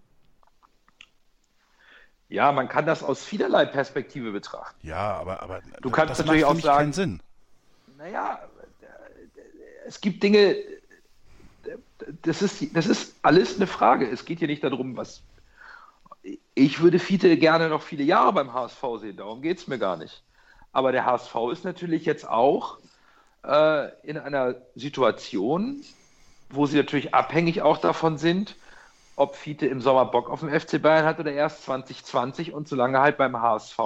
Ja, 2.28 2.52
man 2.52 2.68
kann 2.68 2.86
das 2.86 3.02
aus 3.02 3.24
vielerlei 3.24 3.64
Perspektive 3.66 4.32
betrachten. 4.32 4.86
Ja, 4.86 5.14
aber, 5.14 5.42
aber 5.42 5.60
Du 5.82 5.90
kannst 5.90 6.10
das 6.10 6.18
natürlich 6.26 6.42
macht 6.42 6.56
auch 6.56 6.60
sagen- 6.60 6.78
keinen 6.78 6.92
Sinn. 6.92 7.20
Naja, 7.98 8.40
es 9.86 10.00
gibt 10.00 10.22
Dinge, 10.22 10.56
das 12.22 12.42
ist, 12.42 12.74
das 12.76 12.86
ist 12.86 13.14
alles 13.22 13.56
eine 13.56 13.66
Frage. 13.66 14.08
Es 14.08 14.24
geht 14.24 14.38
hier 14.38 14.48
nicht 14.48 14.64
darum, 14.64 14.96
was. 14.96 15.22
Ich 16.54 16.80
würde 16.80 16.98
Fiete 16.98 17.36
gerne 17.36 17.68
noch 17.68 17.82
viele 17.82 18.02
Jahre 18.04 18.32
beim 18.32 18.52
HSV 18.54 18.82
sehen, 19.00 19.16
darum 19.16 19.42
geht 19.42 19.58
es 19.58 19.66
mir 19.66 19.78
gar 19.78 19.96
nicht. 19.96 20.22
Aber 20.72 20.90
der 20.90 21.04
HSV 21.04 21.34
ist 21.52 21.64
natürlich 21.64 22.04
jetzt 22.06 22.26
auch 22.26 22.78
äh, 23.44 23.88
in 24.02 24.16
einer 24.16 24.54
Situation, 24.74 25.82
wo 26.48 26.66
sie 26.66 26.76
natürlich 26.78 27.14
abhängig 27.14 27.60
auch 27.62 27.78
davon 27.78 28.16
sind, 28.16 28.56
ob 29.16 29.36
Fiete 29.36 29.66
im 29.66 29.80
Sommer 29.80 30.06
Bock 30.06 30.28
auf 30.30 30.40
den 30.40 30.48
FC 30.50 30.80
Bayern 30.82 31.04
hat 31.06 31.18
oder 31.20 31.32
erst 31.32 31.64
2020 31.64 32.52
und 32.52 32.68
solange 32.68 33.00
halt 33.00 33.16
beim 33.16 33.40
HSV 33.40 33.78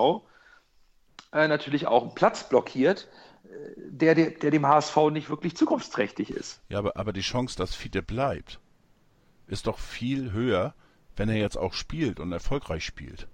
äh, 1.32 1.48
natürlich 1.48 1.86
auch 1.86 2.02
einen 2.02 2.14
Platz 2.14 2.48
blockiert, 2.48 3.08
äh, 3.44 3.48
der, 3.76 4.14
der, 4.14 4.30
der 4.30 4.50
dem 4.50 4.66
HSV 4.66 4.96
nicht 5.10 5.28
wirklich 5.30 5.56
zukunftsträchtig 5.56 6.30
ist. 6.30 6.60
Ja, 6.68 6.78
aber, 6.78 6.96
aber 6.96 7.12
die 7.12 7.20
Chance, 7.20 7.56
dass 7.56 7.74
Fiete 7.74 8.02
bleibt, 8.02 8.58
ist 9.46 9.66
doch 9.66 9.78
viel 9.78 10.32
höher, 10.32 10.74
wenn 11.16 11.28
er 11.28 11.36
jetzt 11.36 11.56
auch 11.58 11.72
spielt 11.74 12.20
und 12.20 12.32
erfolgreich 12.32 12.84
spielt. 12.84 13.26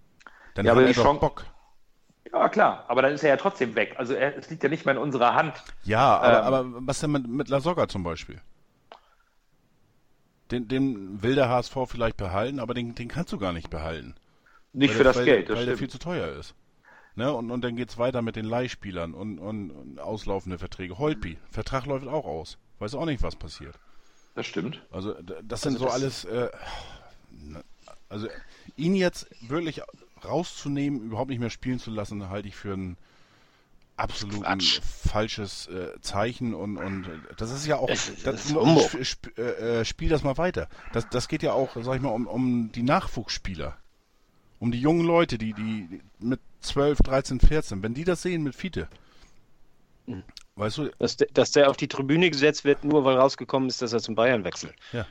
Dann 0.54 0.64
Ja, 0.66 0.72
hat 0.72 0.78
aber 0.78 0.86
er 0.88 0.94
doch 0.94 1.02
Chance- 1.04 1.20
Bock. 1.20 1.44
Ja, 2.32 2.48
klar, 2.48 2.84
aber 2.88 3.02
dann 3.02 3.12
ist 3.12 3.22
er 3.22 3.28
ja 3.30 3.36
trotzdem 3.36 3.74
weg. 3.76 3.94
Also 3.98 4.14
er, 4.14 4.36
es 4.36 4.48
liegt 4.50 4.62
ja 4.62 4.68
nicht 4.68 4.86
mehr 4.86 4.94
in 4.94 5.00
unserer 5.00 5.34
Hand. 5.34 5.54
Ja, 5.84 6.18
aber, 6.18 6.38
Ähm. 6.38 6.44
aber 6.54 6.86
was 6.86 6.98
denn 7.00 7.12
mit, 7.12 7.28
mit 7.28 7.48
Lasogga 7.48 7.86
zum 7.86 8.02
Beispiel? 8.02 8.40
Den, 10.50 10.68
den 10.68 11.22
will 11.22 11.34
der 11.34 11.48
HSV 11.48 11.76
vielleicht 11.86 12.16
behalten, 12.16 12.60
aber 12.60 12.74
den, 12.74 12.94
den 12.94 13.08
kannst 13.08 13.32
du 13.32 13.38
gar 13.38 13.52
nicht 13.52 13.70
behalten. 13.70 14.14
Nicht 14.72 14.90
Weil 14.90 14.98
für 14.98 15.04
das 15.04 15.16
weil, 15.16 15.24
Geld, 15.24 15.48
das 15.48 15.58
Weil 15.58 15.66
der 15.66 15.78
viel 15.78 15.88
zu 15.88 15.98
teuer 15.98 16.28
ist. 16.36 16.54
Ne? 17.16 17.32
Und, 17.32 17.50
und 17.50 17.62
dann 17.62 17.76
geht's 17.76 17.96
weiter 17.96 18.22
mit 18.22 18.36
den 18.36 18.44
Leihspielern 18.44 19.14
und, 19.14 19.38
und, 19.38 19.70
und 19.70 20.00
auslaufende 20.00 20.58
Verträge. 20.58 20.98
Holpi, 20.98 21.38
Vertrag 21.50 21.86
läuft 21.86 22.06
auch 22.08 22.26
aus. 22.26 22.58
Weiß 22.80 22.94
auch 22.94 23.06
nicht, 23.06 23.22
was 23.22 23.36
passiert. 23.36 23.78
Das 24.34 24.46
stimmt. 24.46 24.82
Also 24.90 25.14
das 25.42 25.62
sind 25.62 25.74
Also 25.74 25.78
so 25.78 25.84
das- 25.86 25.94
alles. 25.94 26.24
Äh, 26.24 26.50
ne, 27.30 27.64
also 28.08 28.28
ihn 28.76 28.94
jetzt 28.96 29.28
wirklich 29.48 29.80
rauszunehmen, 30.24 31.02
überhaupt 31.02 31.30
nicht 31.30 31.38
mehr 31.38 31.50
spielen 31.50 31.78
zu 31.78 31.90
lassen, 31.90 32.28
halte 32.28 32.48
ich 32.48 32.56
für 32.56 32.74
ein 32.74 32.96
absolut 33.96 34.42
Quatsch. 34.42 34.80
falsches 34.82 35.66
äh, 35.68 36.00
Zeichen 36.00 36.54
und 36.54 36.76
und 36.78 37.06
das 37.36 37.50
ist 37.50 37.66
ja 37.66 37.76
auch 37.76 37.86
das, 37.88 38.08
es 38.08 38.50
ist 38.50 38.56
sp 38.56 38.98
sp 39.06 39.22
äh, 39.38 39.80
äh, 39.80 39.84
spiel 39.84 40.08
das 40.08 40.22
mal 40.22 40.36
weiter. 40.38 40.68
Das 40.92 41.08
das 41.10 41.28
geht 41.28 41.42
ja 41.42 41.52
auch, 41.52 41.70
sag 41.80 41.96
ich 41.96 42.02
mal, 42.02 42.08
um, 42.10 42.26
um 42.26 42.72
die 42.72 42.82
Nachwuchsspieler, 42.82 43.76
um 44.58 44.72
die 44.72 44.80
jungen 44.80 45.04
Leute, 45.06 45.38
die, 45.38 45.52
die 45.52 46.00
mit 46.18 46.40
12, 46.62 46.98
13, 47.02 47.40
14, 47.40 47.82
wenn 47.82 47.94
die 47.94 48.04
das 48.04 48.22
sehen 48.22 48.42
mit 48.42 48.54
Fiete, 48.54 48.88
Mhm. 50.06 50.22
weißt 50.56 50.78
du, 50.78 50.90
Dass, 50.98 51.16
der- 51.16 51.28
dass 51.32 51.50
der 51.52 51.70
auf 51.70 51.76
die 51.78 51.88
Tribüne 51.88 52.28
gesetzt 52.30 52.64
wird, 52.64 52.84
nur 52.84 53.04
weil 53.04 53.16
rausgekommen 53.16 53.68
ist, 53.70 53.80
dass 53.80 53.92
er 53.94 54.00
zum 54.00 54.14
Bayern 54.14 54.44
wechselt. 54.44 54.74
Ja. 54.92 55.06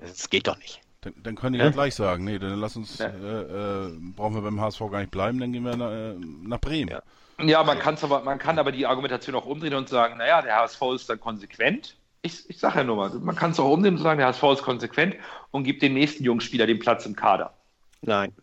Das 0.00 0.30
geht 0.30 0.46
doch 0.46 0.56
nicht. 0.58 0.80
dann, 1.00 1.14
dann 1.22 1.34
können 1.36 1.52
die 1.54 1.58
Ja. 1.60 1.66
ja 1.66 1.70
gleich 1.70 1.94
sagen, 1.94 2.24
nee, 2.24 2.38
dann 2.38 2.58
lass 2.60 2.76
uns, 2.76 2.98
Ja. 2.98 3.06
äh, 3.06 3.86
äh, 3.86 3.92
brauchen 4.16 4.34
wir 4.34 4.42
beim 4.42 4.60
HSV 4.60 4.78
gar 4.90 4.98
nicht 5.00 5.10
bleiben, 5.12 5.38
dann 5.40 5.52
gehen 5.52 5.62
wir 5.64 5.76
nach, 5.76 5.90
äh, 5.90 6.14
nach 6.16 6.60
Bremen. 6.60 6.88
Ja. 6.90 7.02
Ja, 7.40 7.62
man, 7.62 7.78
kann's 7.78 8.02
aber, 8.02 8.22
man 8.22 8.38
kann 8.38 8.58
aber 8.58 8.72
die 8.72 8.86
Argumentation 8.86 9.36
auch 9.36 9.46
umdrehen 9.46 9.74
und 9.74 9.88
sagen, 9.88 10.18
naja, 10.18 10.42
der 10.42 10.56
HSV 10.56 10.82
ist 10.94 11.08
dann 11.08 11.20
konsequent. 11.20 11.96
Ich, 12.22 12.50
ich 12.50 12.58
sage 12.58 12.78
ja 12.78 12.84
nur 12.84 12.96
mal, 12.96 13.10
man 13.20 13.36
kann 13.36 13.52
es 13.52 13.60
auch 13.60 13.70
umdrehen 13.70 13.96
und 13.96 14.02
sagen, 14.02 14.18
der 14.18 14.26
HSV 14.28 14.42
ist 14.54 14.62
konsequent 14.62 15.14
und 15.52 15.62
gibt 15.64 15.82
dem 15.82 15.94
nächsten 15.94 16.24
jungen 16.24 16.40
Spieler 16.40 16.66
den 16.66 16.80
Platz 16.80 17.06
im 17.06 17.14
Kader. 17.14 17.54
Nein. 18.02 18.34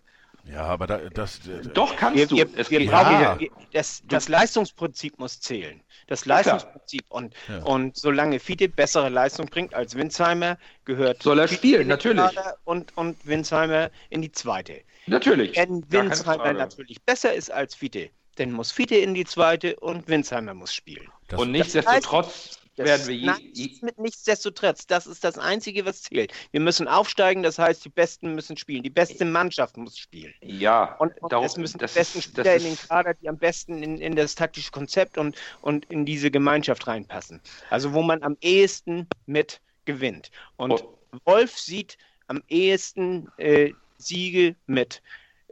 Ja, 0.48 0.62
aber 0.62 0.86
da, 0.86 0.98
das, 1.10 1.40
Doch 1.74 1.96
kannst 1.96 2.18
Wir, 2.20 2.28
du. 2.28 2.36
wir, 2.38 2.48
es 2.56 2.70
wir 2.70 2.80
geht 2.80 2.92
brauchen, 2.92 3.20
Ja. 3.20 3.40
wir, 3.40 3.50
das, 3.74 4.04
das 4.08 4.30
Leistungsprinzip 4.30 5.18
muss 5.18 5.40
zählen. 5.40 5.82
Das. 6.08 6.26
Leistungsprinzip. 6.26 7.04
Und, 7.10 7.34
Ja. 7.50 7.64
und 7.64 7.98
solange 7.98 8.40
Fiete 8.40 8.70
bessere 8.70 9.10
Leistung 9.10 9.48
bringt 9.48 9.74
als 9.74 9.96
Winsheimer, 9.96 10.58
gehört 10.86 11.24
Soll 11.24 11.40
er 11.40 11.48
Fiete 11.48 11.60
spielen, 11.60 11.88
natürlich. 11.88 12.24
Kader 12.24 12.58
Und, 12.64 12.96
und 12.96 13.26
Winsheimer 13.26 13.90
in 14.10 14.22
die 14.22 14.32
zweite. 14.32 14.82
Natürlich. 15.08 15.58
Wenn 15.58 15.84
Winsheimer 15.92 16.54
natürlich 16.54 17.02
besser 17.02 17.34
ist 17.34 17.52
als 17.52 17.74
Fiete, 17.74 18.10
dann 18.36 18.52
muss 18.52 18.72
Fiete 18.72 18.96
in 18.96 19.14
die 19.14 19.26
zweite 19.26 19.76
und 19.78 20.08
Winsheimer 20.08 20.54
muss 20.54 20.74
spielen. 20.74 21.08
das, 21.28 21.40
Und 21.40 21.52
nichtsdestotrotz 21.52 22.60
Das- 22.76 22.86
werden 22.86 23.08
wir 23.08 23.16
je, 23.16 23.26
nein, 23.28 23.52
ist 23.54 23.84
mit 23.84 23.98
nichtsdestotrotz, 23.98 24.86
das 24.86 25.08
ist 25.08 25.24
das 25.24 25.38
Einzige, 25.38 25.86
was 25.86 26.02
zählt. 26.04 26.34
Wir 26.52 26.60
müssen 26.60 26.88
aufsteigen, 26.90 27.42
das 27.42 27.58
heißt, 27.58 27.86
die 27.86 27.90
Besten 27.90 28.36
müssen 28.36 28.58
spielen. 28.58 28.84
Die 28.84 28.90
beste 28.90 29.24
Mannschaft 29.24 29.78
muss 29.78 29.98
spielen. 29.98 30.34
ja, 30.42 30.96
Und, 30.98 31.18
und 31.22 31.32
darum- 31.32 31.46
es 31.46 31.56
müssen 31.56 31.78
das 31.78 31.94
die 31.94 32.00
besten 32.00 32.20
ist- 32.20 32.26
Spieler 32.26 32.44
das 32.44 32.56
in 32.58 32.64
den 32.64 32.74
ist- 32.74 32.90
Kader, 32.90 33.14
die 33.14 33.30
am 33.30 33.38
besten 33.38 33.82
in, 33.82 33.98
in 34.00 34.16
das 34.16 34.36
taktische 34.36 34.72
Konzept 34.72 35.18
und, 35.18 35.38
und 35.62 35.86
in 35.90 36.06
diese 36.06 36.30
Gemeinschaft 36.30 36.86
reinpassen. 36.88 37.42
Also 37.70 37.94
wo 37.94 38.02
man 38.02 38.22
am 38.24 38.36
ehesten 38.42 39.08
mit 39.26 39.62
gewinnt. 39.86 40.30
Und 40.58 40.72
Oh. 40.84 40.98
Wolf 41.24 41.58
sieht 41.58 41.98
am 42.28 42.44
ehesten 42.50 43.30
äh, 43.38 43.72
Siege 43.98 44.56
mit 44.68 45.02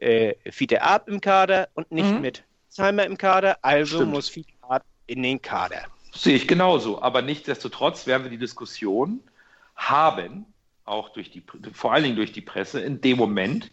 äh, 0.02 0.34
Fiete 0.52 0.82
Ab 0.82 1.08
im 1.08 1.22
Kader 1.22 1.70
und 1.76 1.90
nicht 1.92 2.10
Mhm. 2.12 2.20
mit 2.22 2.44
Zheimer 2.74 3.06
im 3.06 3.18
Kader. 3.18 3.58
Also 3.62 3.98
Stimmt. 3.98 4.12
muss 4.12 4.30
Fiete 4.30 4.52
Ab 4.62 4.84
in 5.06 5.22
den 5.22 5.42
Kader. 5.42 5.84
Sehe 6.14 6.36
ich 6.36 6.48
genauso. 6.48 7.02
Aber 7.02 7.22
nichtsdestotrotz 7.22 8.08
werden 8.08 8.24
wir 8.24 8.32
die 8.32 8.38
Diskussion 8.38 9.22
haben, 9.76 10.46
auch 10.86 11.10
durch 11.10 11.32
die, 11.32 11.44
vor 11.74 11.94
allen 11.94 12.04
Dingen 12.04 12.16
durch 12.16 12.32
die 12.32 12.42
Presse, 12.42 12.82
in 12.82 13.00
dem 13.02 13.18
Moment, 13.18 13.72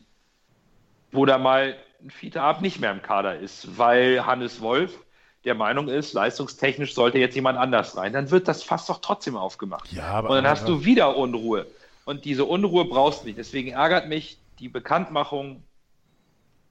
wo 1.12 1.26
da 1.26 1.38
mal 1.38 1.76
ein 2.02 2.10
Fiete 2.10 2.42
Ab 2.42 2.60
nicht 2.60 2.80
mehr 2.80 2.92
im 2.92 3.02
Kader 3.02 3.38
ist, 3.38 3.78
weil 3.78 4.24
Hannes 4.24 4.60
Wolf 4.60 4.98
der 5.44 5.54
Meinung 5.54 5.88
ist, 5.88 6.12
leistungstechnisch 6.12 6.94
sollte 6.94 7.18
jetzt 7.18 7.34
jemand 7.34 7.58
anders 7.58 7.96
rein, 7.96 8.12
dann 8.12 8.30
wird 8.30 8.46
das 8.48 8.62
fast 8.62 8.88
doch 8.90 9.00
trotzdem 9.00 9.36
aufgemacht. 9.36 9.90
ja, 9.92 10.04
aber, 10.04 10.28
Und 10.28 10.36
dann 10.36 10.46
hast 10.46 10.68
du 10.68 10.84
wieder 10.84 11.16
Unruhe. 11.16 11.66
Und 12.04 12.24
diese 12.26 12.44
Unruhe 12.44 12.84
brauchst 12.84 13.22
du 13.22 13.26
nicht. 13.26 13.38
Deswegen 13.38 13.70
ärgert 13.70 14.08
mich 14.08 14.38
die 14.58 14.68
Bekanntmachung 14.68 15.62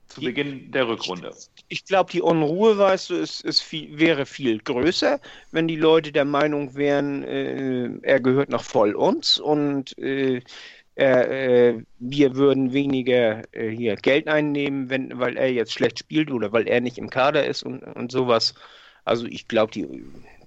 zu 0.10 0.22
Beginn 0.22 0.72
der 0.72 0.88
Rückrunde. 0.88 1.34
Ich 1.68 1.86
glaube, 1.86 2.12
die 2.12 2.22
Unruhe, 2.22 2.78
weißt 2.78 3.12
du, 3.12 3.16
ist, 3.16 3.42
ist 3.42 3.62
viel, 3.62 3.98
wäre 3.98 4.26
viel 4.26 4.60
größer, 4.60 5.20
wenn 5.52 5.68
die 5.68 5.76
Leute 5.76 6.12
der 6.12 6.26
Meinung 6.26 6.76
wären, 6.76 7.24
äh, 7.24 7.90
er 8.02 8.20
gehört 8.20 8.50
noch 8.50 8.64
voll 8.64 8.96
uns 8.96 9.40
und 9.40 9.98
äh, 10.00 10.42
er, 10.96 11.32
äh, 11.32 11.84
wir 12.00 12.36
würden 12.36 12.74
weniger 12.74 13.44
äh, 13.54 13.70
hier 13.70 13.96
Geld 13.96 14.28
einnehmen, 14.28 14.90
wenn, 14.90 15.18
weil 15.18 15.38
er 15.38 15.52
jetzt 15.52 15.72
schlecht 15.72 16.00
spielt 16.00 16.30
oder 16.32 16.52
weil 16.52 16.68
er 16.68 16.82
nicht 16.82 16.98
im 16.98 17.10
Kader 17.10 17.46
ist 17.46 17.64
und, 17.64 17.84
und 17.84 18.12
sowas. 18.12 18.54
Also 19.06 19.26
ich 19.26 19.48
glaube, 19.48 19.72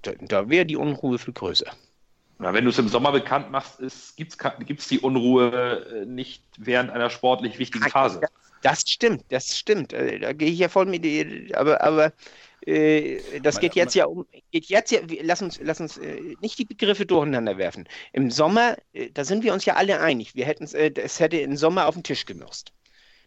da, 0.02 0.12
da 0.20 0.48
wäre 0.50 0.66
die 0.66 0.76
Unruhe 0.76 1.18
viel 1.18 1.32
größer. 1.32 1.72
Na, 2.38 2.52
wenn 2.52 2.64
du 2.64 2.70
es 2.70 2.78
im 2.78 2.88
Sommer 2.88 3.12
bekannt 3.12 3.50
machst, 3.50 3.80
gibt 4.16 4.80
es 4.80 4.88
die 4.88 4.98
Unruhe 4.98 6.02
äh, 6.02 6.06
nicht 6.06 6.42
während 6.58 6.90
einer 6.90 7.08
sportlich 7.08 7.58
wichtigen 7.58 7.88
Phase. 7.88 8.20
Das 8.62 8.82
stimmt, 8.88 9.24
das 9.28 9.56
stimmt. 9.58 9.92
Äh, 9.92 10.18
Da 10.18 10.32
gehe 10.32 10.50
ich 10.50 10.58
ja 10.58 10.68
voll 10.68 10.86
mit 10.86 11.04
dir. 11.04 11.48
Aber, 11.54 11.82
aber 11.82 12.12
äh, 12.66 13.20
das 13.42 13.60
geht 13.60 13.74
jetzt 13.74 13.94
ja 13.94 14.06
um. 14.06 14.26
Geht 14.50 14.66
jetzt 14.66 14.90
ja. 14.92 15.00
Lass 15.22 15.42
uns, 15.42 15.60
lass 15.62 15.80
uns 15.80 15.98
äh, 15.98 16.36
nicht 16.40 16.58
die 16.58 16.64
Begriffe 16.64 17.04
durcheinander 17.04 17.58
werfen. 17.58 17.88
Im 18.12 18.30
Sommer, 18.30 18.76
äh, 18.92 19.10
da 19.12 19.24
sind 19.24 19.42
wir 19.44 19.52
uns 19.52 19.64
ja 19.64 19.74
alle 19.74 20.00
einig. 20.00 20.34
Wir 20.34 20.46
hätten 20.46 20.64
äh, 20.74 20.92
es 20.96 21.20
hätte 21.20 21.38
im 21.38 21.56
Sommer 21.56 21.86
auf 21.86 21.94
den 21.94 22.04
Tisch 22.04 22.24
gemusst. 22.24 22.72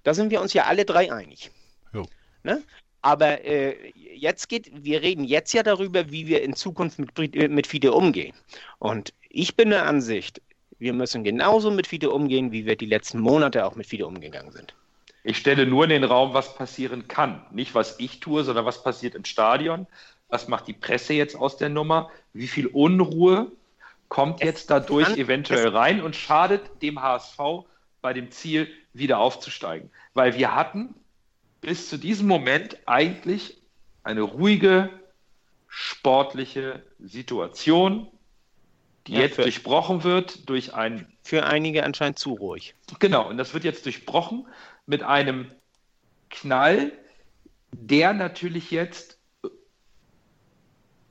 Da 0.04 0.14
sind 0.14 0.32
wir 0.32 0.42
uns 0.42 0.54
ja 0.54 0.66
alle 0.66 0.86
drei 0.86 1.12
einig. 1.12 1.52
Jo. 1.94 2.06
Ne? 2.44 2.64
Aber 3.02 3.44
äh, 3.46 3.76
jetzt 3.94 4.50
geht, 4.50 4.72
wir 4.74 5.02
reden 5.02 5.26
jetzt 5.26 5.54
ja 5.54 5.64
darüber, 5.64 6.10
wie 6.12 6.28
wir 6.28 6.42
in 6.42 6.56
Zukunft 6.56 6.98
mit, 6.98 7.36
äh, 7.36 7.50
mit 7.50 7.68
FIDE 7.68 7.92
umgehen. 7.92 8.34
Und 8.80 9.14
ich 9.30 9.56
bin 9.56 9.70
der 9.70 9.86
Ansicht, 9.86 10.42
wir 10.80 10.94
müssen 10.94 11.24
genauso 11.24 11.72
mit 11.72 11.88
FIDE 11.88 12.10
umgehen, 12.10 12.52
wie 12.52 12.66
wir 12.66 12.76
die 12.76 12.86
letzten 12.86 13.20
Monate 13.20 13.66
auch 13.66 13.76
mit 13.76 13.86
FIDE 13.86 14.08
umgegangen 14.08 14.52
sind. 14.52 14.76
Ich 15.28 15.38
stelle 15.38 15.66
nur 15.66 15.86
in 15.86 15.90
den 15.90 16.04
Raum, 16.04 16.36
was 16.36 16.54
passieren 16.56 17.08
kann. 17.08 17.44
Nicht, 17.50 17.74
was 17.74 18.00
ich 18.00 18.20
tue, 18.20 18.44
sondern 18.44 18.66
was 18.66 18.84
passiert 18.84 19.16
im 19.16 19.26
Stadion. 19.26 19.88
Was 20.30 20.48
macht 20.48 20.68
die 20.68 20.74
Presse 20.74 21.14
jetzt 21.14 21.36
aus 21.36 21.58
der 21.58 21.70
Nummer? 21.70 22.12
Wie 22.34 22.48
viel 22.48 22.68
Unruhe 22.68 23.52
kommt 24.08 24.44
jetzt 24.44 24.70
dadurch 24.70 25.08
kann- 25.08 25.18
eventuell 25.18 25.70
rein 25.70 26.02
und 26.02 26.16
schadet 26.16 26.62
dem 26.84 27.02
HSV 27.02 27.40
bei 28.04 28.14
dem 28.14 28.30
Ziel, 28.30 28.70
wieder 28.94 29.18
aufzusteigen? 29.18 29.90
Weil 30.14 30.36
wir 30.38 30.54
hatten 30.54 30.94
bis 31.60 31.90
zu 31.90 31.98
diesem 31.98 32.28
Moment 32.28 32.78
eigentlich 32.86 33.58
eine 34.04 34.22
ruhige, 34.22 34.92
sportliche 35.68 36.84
Situation, 37.00 38.08
die 39.08 39.14
Ja, 39.14 39.22
jetzt 39.22 39.40
durchbrochen 39.40 40.04
wird 40.04 40.48
durch 40.48 40.76
ein 40.76 41.12
Für 41.24 41.48
einige 41.48 41.84
anscheinend 41.84 42.20
zu 42.20 42.34
ruhig. 42.34 42.76
Genau, 43.00 43.28
und 43.28 43.38
das 43.38 43.56
wird 43.56 43.64
jetzt 43.64 43.86
durchbrochen 43.86 44.46
mit 44.86 45.04
einem 45.04 45.52
Knall, 46.30 46.92
der 47.72 48.14
natürlich 48.14 48.72
jetzt 48.72 49.20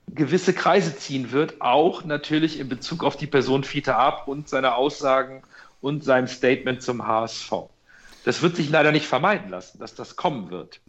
gewisse 0.09 0.55
Kreise 0.55 0.97
ziehen 0.97 1.33
wird, 1.33 1.61
auch 1.61 2.05
natürlich 2.05 2.59
in 2.59 2.69
Bezug 2.69 3.03
auf 3.03 3.17
die 3.17 3.27
Person 3.27 3.65
Fiete 3.65 3.97
Ab 3.97 4.29
und 4.29 4.49
seine 4.49 4.77
Aussagen 4.77 5.43
und 5.81 6.05
sein 6.05 6.29
Statement 6.29 6.83
zum 6.83 7.07
HSV. 7.07 7.53
Das 8.25 8.41
wird 8.41 8.57
sich 8.57 8.71
leider 8.71 8.93
nicht 8.93 9.07
vermeiden 9.07 9.51
lassen, 9.51 9.79
dass 9.79 9.95
das 9.95 10.17
kommen 10.17 10.51
wird. 10.51 10.81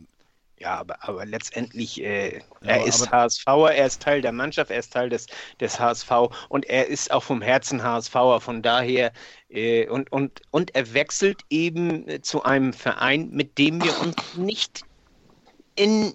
Ja, 0.58 0.80
aber, 0.80 0.98
aber 1.04 1.26
letztendlich, 1.26 2.02
äh, 2.02 2.40
er 2.62 2.76
aber- 2.76 2.88
ist 2.88 3.12
HSVer, 3.12 3.74
er 3.74 3.88
ist 3.88 4.02
Teil 4.02 4.22
der 4.22 4.32
Mannschaft, 4.32 4.72
er 4.72 4.80
ist 4.80 4.94
Teil 4.94 5.10
des, 5.10 5.28
des 5.60 5.80
HSV 5.80 6.30
und 6.48 6.66
er 6.66 6.88
ist 6.88 7.12
auch 7.12 7.24
vom 7.24 7.42
Herzen 7.42 7.84
HSVer. 7.84 8.40
Von 8.40 8.62
daher, 8.62 9.12
äh, 9.50 9.88
und, 9.90 10.12
und, 10.12 10.42
und 10.52 10.74
er 10.74 10.94
wechselt 10.94 11.42
eben 11.50 12.08
äh, 12.08 12.22
zu 12.22 12.44
einem 12.44 12.72
Verein, 12.72 13.30
mit 13.32 13.58
dem 13.58 13.84
wir 13.84 14.00
uns 14.00 14.16
nicht 14.38 14.84
in, 15.76 16.14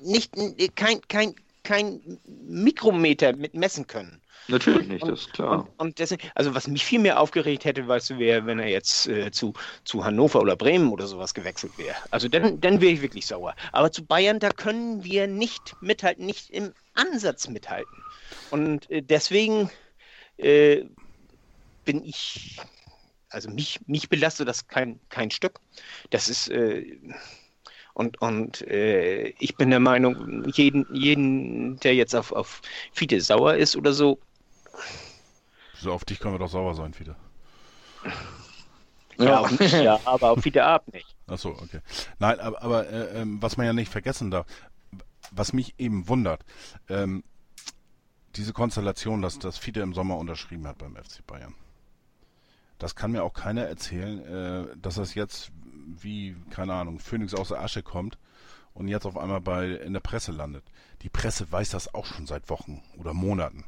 nicht, 0.00 0.36
in, 0.36 0.56
äh, 0.58 0.68
kein, 0.68 1.00
kein, 1.08 1.34
kein 1.64 2.20
Mikrometer 2.24 3.34
mit 3.34 3.54
messen 3.54 3.86
können. 3.86 4.22
Natürlich 4.48 4.88
nicht, 4.88 5.06
das 5.06 5.20
ist 5.20 5.32
klar. 5.32 5.60
Und, 5.60 5.68
und 5.78 5.98
deswegen, 5.98 6.22
also 6.34 6.54
was 6.54 6.66
mich 6.66 6.84
viel 6.84 6.98
mehr 7.00 7.20
aufgeregt 7.20 7.64
hätte, 7.64 7.86
weißt 7.86 8.10
du, 8.10 8.18
wäre, 8.18 8.46
wenn 8.46 8.58
er 8.58 8.68
jetzt 8.68 9.06
äh, 9.06 9.30
zu, 9.30 9.52
zu 9.84 10.04
Hannover 10.04 10.40
oder 10.40 10.56
Bremen 10.56 10.90
oder 10.90 11.06
sowas 11.06 11.34
gewechselt 11.34 11.76
wäre. 11.76 11.96
Also 12.10 12.28
dann, 12.28 12.60
dann 12.60 12.80
wäre 12.80 12.92
ich 12.92 13.02
wirklich 13.02 13.26
sauer. 13.26 13.54
Aber 13.72 13.92
zu 13.92 14.04
Bayern, 14.04 14.38
da 14.40 14.50
können 14.50 15.04
wir 15.04 15.26
nicht 15.26 15.76
mithalten, 15.80 16.24
nicht 16.24 16.50
im 16.50 16.72
Ansatz 16.94 17.48
mithalten. 17.48 18.04
Und 18.50 18.90
äh, 18.90 19.02
deswegen 19.02 19.70
äh, 20.38 20.84
bin 21.84 22.02
ich, 22.04 22.58
also 23.28 23.50
mich, 23.50 23.80
mich 23.86 24.08
belastet 24.08 24.48
das 24.48 24.66
kein, 24.66 25.00
kein 25.10 25.30
Stück. 25.30 25.60
Das 26.10 26.28
ist, 26.28 26.48
äh, 26.48 26.98
und, 27.94 28.20
und 28.22 28.62
äh, 28.62 29.30
ich 29.38 29.56
bin 29.56 29.70
der 29.70 29.80
Meinung, 29.80 30.44
jeden, 30.54 30.86
jeden 30.94 31.78
der 31.80 31.94
jetzt 31.94 32.14
auf, 32.14 32.32
auf 32.32 32.60
Fiete 32.92 33.20
sauer 33.20 33.56
ist 33.56 33.76
oder 33.76 33.92
so, 33.92 34.20
So, 35.74 35.92
auf 35.92 36.04
dich 36.04 36.18
können 36.18 36.34
wir 36.34 36.38
doch 36.38 36.50
sauer 36.50 36.74
sein, 36.74 36.98
wieder. 36.98 37.16
Ja, 39.18 39.40
auf 39.40 39.58
mich 39.58 39.72
ja, 39.72 39.98
aber 40.04 40.30
auf 40.30 40.40
Fiete 40.42 40.64
Ab 40.64 40.92
nicht. 40.92 41.16
Achso, 41.26 41.50
okay. 41.50 41.80
Nein, 42.18 42.38
aber, 42.40 42.62
aber 42.62 42.88
äh, 42.88 43.20
ähm, 43.20 43.42
was 43.42 43.56
man 43.56 43.66
ja 43.66 43.72
nicht 43.72 43.90
vergessen 43.90 44.30
darf, 44.30 44.46
was 45.32 45.52
mich 45.52 45.74
eben 45.78 46.08
wundert, 46.08 46.44
ähm, 46.88 47.24
diese 48.36 48.52
Konstellation, 48.52 49.22
dass 49.22 49.38
das 49.38 49.58
Fiete 49.58 49.80
im 49.80 49.94
Sommer 49.94 50.16
unterschrieben 50.16 50.66
hat 50.66 50.78
beim 50.78 50.94
FC 50.96 51.26
Bayern. 51.26 51.54
Das 52.78 52.94
kann 52.94 53.10
mir 53.10 53.24
auch 53.24 53.34
keiner 53.34 53.64
erzählen, 53.64 54.24
äh, 54.24 54.76
dass 54.76 54.94
das 54.94 55.14
jetzt 55.14 55.50
wie, 56.00 56.36
keine 56.50 56.74
Ahnung, 56.74 57.00
Phoenix 57.00 57.34
aus 57.34 57.48
der 57.48 57.60
Asche 57.60 57.82
kommt 57.82 58.18
und 58.74 58.86
jetzt 58.88 59.06
auf 59.06 59.16
einmal 59.16 59.40
bei 59.40 59.66
in 59.66 59.92
der 59.92 60.00
Presse 60.00 60.30
landet. 60.30 60.64
Die 61.02 61.08
Presse 61.08 61.50
weiß 61.50 61.70
das 61.70 61.92
auch 61.92 62.06
schon 62.06 62.26
seit 62.26 62.48
Wochen 62.50 62.82
oder 62.96 63.14
Monaten. 63.14 63.64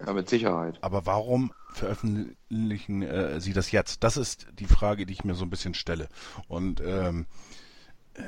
Ja, 0.00 0.12
mit 0.12 0.28
Sicherheit. 0.28 0.78
Aber 0.82 1.06
warum 1.06 1.52
veröffentlichen 1.72 3.02
äh, 3.02 3.40
Sie 3.40 3.52
das 3.52 3.70
jetzt? 3.70 4.02
Das 4.02 4.16
ist 4.16 4.46
die 4.58 4.66
Frage, 4.66 5.06
die 5.06 5.12
ich 5.12 5.24
mir 5.24 5.34
so 5.34 5.44
ein 5.44 5.50
bisschen 5.50 5.74
stelle. 5.74 6.08
Und 6.48 6.80
ähm, 6.84 7.26
äh, 8.14 8.22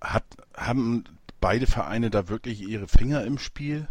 hat, 0.00 0.24
haben 0.56 1.04
beide 1.40 1.66
Vereine 1.66 2.10
da 2.10 2.28
wirklich 2.28 2.62
ihre 2.62 2.88
Finger 2.88 3.24
im 3.24 3.38
Spiel, 3.38 3.86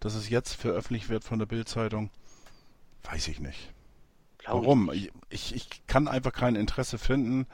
dass 0.00 0.14
es 0.14 0.28
jetzt 0.28 0.54
veröffentlicht 0.54 1.08
wird 1.08 1.24
von 1.24 1.38
der 1.38 1.46
Bildzeitung? 1.46 2.10
Weiß 3.02 3.28
ich 3.28 3.40
nicht. 3.40 3.72
Glaube 4.38 4.66
Warum? 4.66 4.90
Ich, 4.92 5.10
ich, 5.28 5.54
ich, 5.54 5.86
kann 5.86 6.08
einfach 6.08 6.32
kein 6.32 6.54
Interesse 6.54 6.98
finden, 6.98 7.46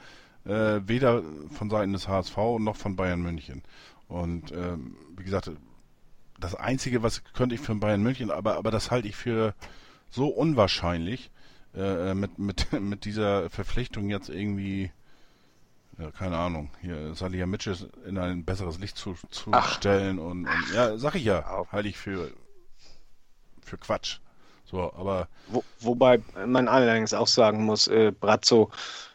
äh, 0.45 0.81
weder 0.85 1.23
von 1.51 1.71
Seiten 1.71 1.93
des 1.93 2.09
HSV 2.09 2.37
noch 2.59 2.77
von 2.77 2.97
Bayern 2.97 3.23
München. 3.23 3.63
Und 4.09 4.53
ähm, 4.53 4.97
wie 5.17 5.25
gesagt, 5.25 5.51
das 6.43 6.55
Einzige, 6.55 7.03
was 7.03 7.23
könnte 7.35 7.55
ich 7.55 7.61
für 7.61 7.75
Bayern 7.75 8.03
München, 8.03 8.31
aber, 8.31 8.57
aber 8.57 8.71
das 8.71 8.91
halte 8.91 9.09
ich 9.09 9.17
für 9.17 9.55
so 10.11 10.29
unwahrscheinlich, 10.29 11.31
äh, 11.75 12.15
mit, 12.15 12.39
mit, 12.39 12.73
mit 12.81 13.05
dieser 13.05 13.49
Verpflichtung 13.51 14.11
jetzt 14.11 14.29
irgendwie, 14.29 14.91
ja, 15.99 16.11
keine 16.11 16.37
Ahnung, 16.37 16.71
hier 16.81 17.15
Salih 17.15 17.47
Mitchell 17.47 17.77
in 18.07 18.19
ein 18.19 18.45
besseres 18.45 18.79
Licht 18.79 18.97
zu, 18.97 19.17
zu 19.31 19.51
stellen 19.71 20.19
und, 20.19 20.47
und, 20.47 20.75
ja, 20.75 20.97
sag 20.99 21.15
ich 21.15 21.25
ja, 21.25 21.67
halte 21.71 21.89
ich 21.89 21.97
für, 21.97 22.31
für 23.65 23.79
Quatsch. 23.79 24.19
So, 24.65 24.93
aber. 24.95 25.29
Wo, 25.49 25.63
wobei 25.81 26.21
man 26.47 26.67
allerdings 26.67 27.13
auch 27.13 27.27
sagen 27.27 27.65
muss, 27.65 27.89
äh, 27.89 28.11
Brazzo, 28.19 28.71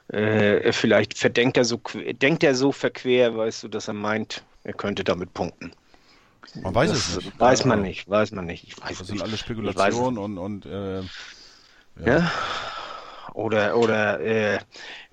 äh, 0.09 0.71
vielleicht 0.71 1.17
verdenkt 1.17 1.57
er 1.57 1.65
so, 1.65 1.81
denkt 2.21 2.43
er 2.43 2.55
so 2.55 2.71
verquer, 2.71 3.35
weißt 3.35 3.63
du, 3.63 3.67
dass 3.67 3.87
er 3.87 3.95
meint, 3.95 4.43
er 4.63 4.73
könnte 4.73 5.03
damit 5.03 5.33
punkten. 5.33 5.73
Man 6.61 6.75
weiß 6.75 6.91
das 6.91 7.09
es 7.09 7.15
nicht. 7.17 7.39
Weiß 7.39 7.65
man 7.65 7.81
nicht, 7.81 8.09
weiß 8.09 8.31
man 8.31 8.45
nicht. 8.45 8.63
Ich 8.63 8.81
weiß 8.81 8.97
das 8.97 9.07
sind 9.07 9.21
alle 9.21 9.38
Spekulationen 9.38 10.17
und, 10.17 10.38
und 10.38 10.65
äh, 10.65 11.01
ja. 11.01 11.05
ja. 12.05 12.31
Oder, 13.34 13.77
oder 13.77 14.19
äh, 14.19 14.59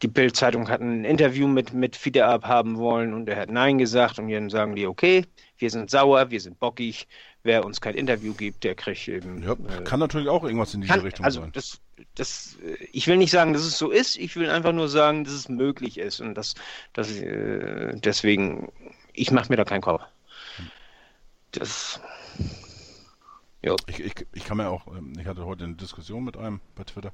die 0.01 0.09
Bild-Zeitung 0.09 0.71
hat 0.71 0.81
ein 0.81 1.05
Interview 1.05 1.47
mit, 1.47 1.75
mit 1.75 1.95
Fideab 1.95 2.45
haben 2.45 2.79
wollen 2.79 3.13
und 3.13 3.29
er 3.29 3.37
hat 3.37 3.51
Nein 3.51 3.77
gesagt 3.77 4.19
und 4.19 4.31
dann 4.31 4.49
sagen 4.49 4.75
die, 4.75 4.87
okay, 4.87 5.27
wir 5.59 5.71
sind 5.71 5.91
sauer, 5.91 6.31
wir 6.31 6.41
sind 6.41 6.59
bockig, 6.59 7.07
wer 7.43 7.65
uns 7.65 7.81
kein 7.81 7.95
Interview 7.95 8.33
gibt, 8.33 8.65
der 8.65 8.75
kriegt 8.75 9.07
eben. 9.09 9.43
Ja, 9.43 9.53
äh, 9.53 9.85
kann 9.85 10.01
natürlich 10.01 10.29
auch 10.29 10.43
irgendwas 10.43 10.75
in 10.75 10.81
diese 10.81 10.95
kann, 10.95 11.03
Richtung 11.03 11.25
also 11.25 11.43
sein. 11.43 11.51
Das, 11.53 11.81
das, 12.15 12.57
äh, 12.65 12.83
ich 12.93 13.07
will 13.07 13.19
nicht 13.19 13.31
sagen, 13.31 13.53
dass 13.53 13.63
es 13.63 13.79
so 13.79 13.91
ist, 13.91 14.17
ich 14.17 14.35
will 14.37 14.49
einfach 14.49 14.73
nur 14.73 14.89
sagen, 14.89 15.25
dass 15.25 15.35
es 15.35 15.49
möglich 15.49 15.99
ist 15.99 16.21
und 16.21 16.35
dass, 16.35 16.55
dass 16.95 17.11
äh, 17.21 17.93
deswegen, 17.97 18.73
ich 19.13 19.31
mache 19.31 19.51
mir 19.51 19.57
da 19.57 19.65
keinen 19.65 19.83
Kopf. 19.83 20.03
Das. 21.55 22.01
Ja. 23.63 23.77
Ich, 23.87 24.01
ich, 24.01 24.27
ich 24.33 24.45
kann 24.45 24.57
mir 24.57 24.69
auch, 24.69 24.87
ähm, 24.89 25.13
ich 25.19 25.27
hatte 25.27 25.47
heute 25.47 25.65
eine 25.65 25.75
Diskussion 25.75 26.25
mit 26.25 26.37
einem 26.37 26.61
bei 26.75 26.85
Twitter, 26.85 27.13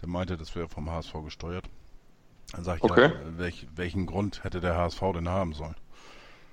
der 0.00 0.08
meinte, 0.08 0.36
das 0.36 0.54
wäre 0.54 0.68
vom 0.68 0.90
HSV 0.90 1.14
gesteuert. 1.24 1.68
Dann 2.52 2.64
sage 2.64 2.80
ich, 2.82 2.90
okay. 2.90 3.12
ja, 3.12 3.38
welch, 3.38 3.66
welchen 3.74 4.06
Grund 4.06 4.44
hätte 4.44 4.60
der 4.60 4.76
HSV 4.76 5.00
denn 5.14 5.28
haben 5.28 5.52
sollen? 5.52 5.76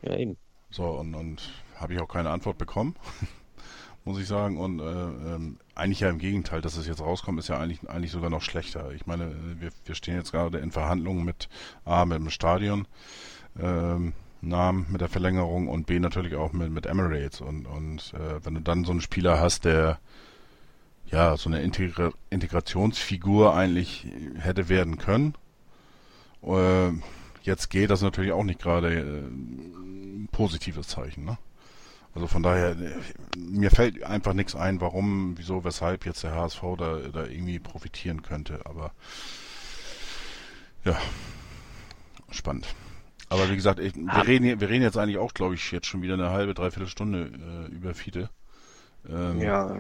Ja, 0.02 0.16
eben. 0.16 0.38
So, 0.70 0.86
und, 0.86 1.14
und 1.14 1.50
habe 1.76 1.94
ich 1.94 2.02
auch 2.02 2.08
keine 2.08 2.30
Antwort 2.30 2.58
bekommen, 2.58 2.96
muss 4.06 4.20
ich 4.20 4.28
sagen. 4.28 4.58
Und 4.58 4.80
äh, 4.80 4.84
ähm, 4.84 5.60
eigentlich 5.76 6.00
ja 6.02 6.10
im 6.10 6.20
Gegenteil, 6.20 6.62
dass 6.62 6.78
es 6.78 6.88
jetzt 6.88 7.02
rauskommt, 7.02 7.40
ist 7.40 7.50
ja 7.50 7.60
eigentlich, 7.60 7.88
eigentlich 7.90 8.12
sogar 8.12 8.30
noch 8.30 8.42
schlechter. 8.42 8.92
Ich 8.92 9.06
meine, 9.08 9.36
wir, 9.60 9.72
wir 9.86 9.96
stehen 9.96 10.16
jetzt 10.16 10.32
gerade 10.32 10.60
in 10.60 10.72
Verhandlungen 10.72 11.26
mit 11.26 11.50
A, 11.84 12.06
mit 12.06 12.18
dem 12.18 12.30
Stadion. 12.30 12.88
Ähm, 13.60 14.14
Namen 14.48 14.86
mit 14.90 15.02
der 15.02 15.10
Verlängerung 15.10 15.68
und 15.68 15.86
B 15.86 16.00
natürlich 16.00 16.36
auch 16.36 16.54
mit, 16.54 16.72
mit 16.72 16.86
Emirates. 16.86 17.42
Und, 17.42 17.66
und 17.66 18.14
äh, 18.14 18.44
wenn 18.44 18.56
du 18.56 18.62
dann 18.62 18.86
so 18.86 18.92
einen 18.92 19.02
Spieler 19.02 19.40
hast, 19.40 19.66
der 19.66 20.00
ja 21.08 21.38
so 21.38 21.50
eine 21.50 21.62
Integra 21.62 22.12
Integrationsfigur 22.30 23.56
eigentlich 23.56 24.08
hätte 24.38 24.70
werden 24.70 24.98
können, 24.98 25.36
äh, 26.44 26.92
jetzt 27.44 27.70
geht 27.70 27.90
das 27.90 28.02
natürlich 28.02 28.32
auch 28.32 28.44
nicht 28.44 28.62
gerade 28.62 28.94
äh, 28.94 29.20
ein 29.22 30.30
positives 30.32 30.88
Zeichen. 30.88 31.26
Ne? 31.26 31.38
Also 32.16 32.28
von 32.28 32.44
daher, 32.44 32.76
mir 33.38 33.72
fällt 33.72 34.04
einfach 34.04 34.34
nichts 34.34 34.56
ein, 34.56 34.82
warum, 34.82 35.38
wieso, 35.38 35.64
weshalb 35.64 36.06
jetzt 36.06 36.24
der 36.24 36.36
HSV 36.36 36.62
da, 36.78 37.00
da 37.12 37.26
irgendwie 37.26 37.60
profitieren 37.60 38.22
könnte. 38.22 38.62
Aber 38.66 38.92
ja, 40.86 40.98
spannend. 42.30 42.68
Aber 43.34 43.50
wie 43.50 43.56
gesagt, 43.56 43.80
ich, 43.80 43.96
wir, 43.96 44.28
reden, 44.28 44.62
wir 44.62 44.70
reden 44.70 44.84
jetzt 44.84 44.96
eigentlich 44.96 45.18
auch, 45.18 45.34
glaube 45.34 45.56
ich, 45.56 45.72
jetzt 45.72 45.88
schon 45.88 46.04
wieder 46.04 46.14
eine 46.14 46.30
halbe, 46.30 46.54
dreiviertel 46.54 46.88
Stunde 46.88 47.32
äh, 47.34 47.74
über 47.74 47.96
Fiete. 47.96 48.30
Ähm, 49.10 49.42
ja. 49.42 49.76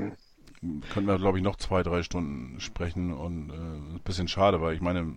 Könnten 0.91 1.07
wir, 1.07 1.19
glaube 1.19 1.37
ich, 1.37 1.43
noch 1.43 1.57
zwei, 1.57 1.83
drei 1.83 2.01
Stunden 2.01 2.59
sprechen 2.59 3.13
und 3.13 3.51
äh, 3.51 3.53
ein 3.53 4.01
bisschen 4.03 4.27
schade, 4.27 4.59
weil 4.59 4.73
ich 4.73 4.81
meine, 4.81 5.13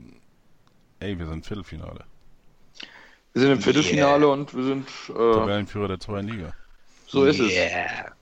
ey, 1.00 1.18
wir 1.18 1.26
sind 1.28 1.46
Viertelfinale. 1.46 2.04
Wir 3.32 3.40
sind 3.40 3.52
im 3.52 3.60
Viertelfinale 3.62 4.26
yeah. 4.26 4.34
und 4.34 4.54
wir 4.54 4.64
sind 4.64 4.86
äh, 5.08 5.12
Tabellenführer 5.14 5.88
der 5.88 6.00
zweiten 6.00 6.28
Liga. 6.28 6.52
So 7.06 7.24
ist 7.24 7.40
yeah. 7.40 7.46
es. 7.48 8.12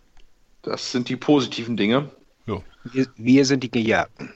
Das 0.62 0.93
sind 0.93 1.09
die 1.09 1.16
positiven 1.16 1.77
Dinge. 1.77 2.09
Jo. 2.47 2.62
Wir, 2.85 3.09
wir 3.16 3.45
sind 3.45 3.65
die 3.65 3.70
Gejagten. 3.70 4.32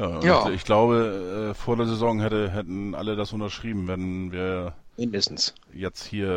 Ja, 0.00 0.20
ja. 0.22 0.50
Ich 0.50 0.64
glaube, 0.64 1.50
äh, 1.50 1.54
vor 1.54 1.76
der 1.76 1.86
Saison 1.86 2.20
hätte, 2.20 2.50
hätten 2.50 2.94
alle 2.94 3.16
das 3.16 3.34
unterschrieben, 3.34 3.86
wenn 3.86 4.32
wir 4.32 4.74
mindestens 4.96 5.54
jetzt 5.74 6.04
hier 6.04 6.28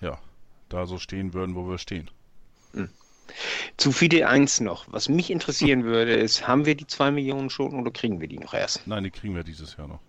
äh, 0.00 0.04
äh 0.04 0.06
ja 0.06 0.18
da 0.68 0.86
so 0.86 0.98
stehen 0.98 1.34
würden, 1.34 1.56
wo 1.56 1.68
wir 1.68 1.78
stehen. 1.78 2.08
Hm. 2.72 2.88
Zu 3.76 3.90
FIDE 3.90 4.28
1 4.28 4.60
noch. 4.60 4.86
Was 4.92 5.08
mich 5.08 5.30
interessieren 5.30 5.82
würde, 5.84 6.14
ist, 6.14 6.46
haben 6.46 6.64
wir 6.64 6.76
die 6.76 6.86
2 6.86 7.10
Millionen 7.10 7.50
schon 7.50 7.74
oder 7.74 7.90
kriegen 7.90 8.20
wir 8.20 8.28
die 8.28 8.38
noch 8.38 8.54
erst? 8.54 8.86
Nein, 8.86 9.02
die 9.02 9.10
kriegen 9.10 9.34
wir 9.34 9.42
dieses 9.42 9.76
Jahr 9.76 9.88
noch. 9.88 10.00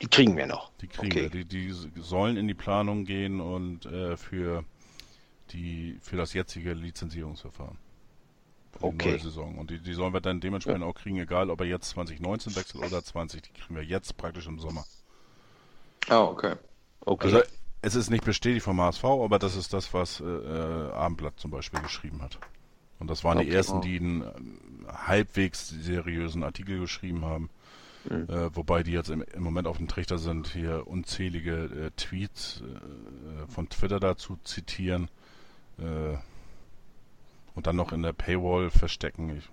Die 0.00 0.08
kriegen 0.08 0.36
wir 0.38 0.46
noch. 0.46 0.72
Die 0.80 0.88
kriegen 0.88 1.12
okay. 1.12 1.30
wir. 1.32 1.44
Die, 1.44 1.44
die 1.44 1.74
sollen 2.00 2.38
in 2.38 2.48
die 2.48 2.54
Planung 2.54 3.04
gehen 3.04 3.40
und 3.40 3.84
äh, 3.84 4.16
für 4.16 4.64
die 5.52 5.98
für 6.00 6.16
das 6.16 6.32
jetzige 6.32 6.72
Lizenzierungsverfahren 6.72 7.78
okay. 8.82 8.96
die 8.98 9.08
neue 9.08 9.18
Saison. 9.20 9.58
Und 9.58 9.70
die, 9.70 9.80
die 9.80 9.94
sollen 9.94 10.12
wir 10.12 10.20
dann 10.20 10.40
dementsprechend 10.40 10.82
ja. 10.82 10.86
auch 10.86 10.94
kriegen, 10.94 11.18
egal 11.18 11.50
ob 11.50 11.60
er 11.60 11.66
jetzt 11.66 11.90
2019 11.90 12.56
wechselt 12.56 12.84
oder 12.84 13.02
20, 13.02 13.42
die 13.42 13.52
kriegen 13.52 13.74
wir 13.74 13.84
jetzt 13.84 14.16
praktisch 14.16 14.46
im 14.46 14.58
Sommer. 14.58 14.84
Ah, 16.08 16.20
oh, 16.20 16.30
okay. 16.30 16.54
Okay. 17.00 17.26
Also, 17.26 17.42
es 17.82 17.94
ist 17.94 18.10
nicht 18.10 18.24
bestätigt 18.24 18.64
vom 18.64 18.80
HSV, 18.80 19.04
aber 19.04 19.38
das 19.38 19.54
ist 19.54 19.72
das, 19.72 19.94
was 19.94 20.20
äh, 20.20 20.24
äh, 20.24 20.92
Abendblatt 20.92 21.38
zum 21.38 21.50
Beispiel 21.50 21.80
geschrieben 21.80 22.22
hat. 22.22 22.38
Und 22.98 23.08
das 23.08 23.24
waren 23.24 23.38
okay. 23.38 23.48
die 23.48 23.54
ersten, 23.54 23.80
die 23.80 23.96
einen 23.98 24.22
äh, 24.22 24.92
halbwegs 24.92 25.68
seriösen 25.68 26.42
Artikel 26.42 26.80
geschrieben 26.80 27.24
haben. 27.24 27.50
Mhm. 28.08 28.28
Äh, 28.28 28.56
wobei 28.56 28.82
die 28.82 28.92
jetzt 28.92 29.10
im, 29.10 29.22
im, 29.34 29.42
Moment 29.42 29.66
auf 29.66 29.76
dem 29.76 29.88
Trichter 29.88 30.18
sind, 30.18 30.48
hier 30.48 30.86
unzählige 30.86 31.64
äh, 31.64 31.90
Tweets 31.96 32.62
äh, 32.62 33.46
von 33.52 33.68
Twitter 33.68 34.00
dazu 34.00 34.38
zitieren. 34.44 35.08
Äh, 35.78 36.16
und 37.56 37.66
dann 37.66 37.74
noch 37.74 37.92
in 37.92 38.02
der 38.02 38.12
Paywall 38.12 38.70
verstecken. 38.70 39.36
Ich, 39.36 39.50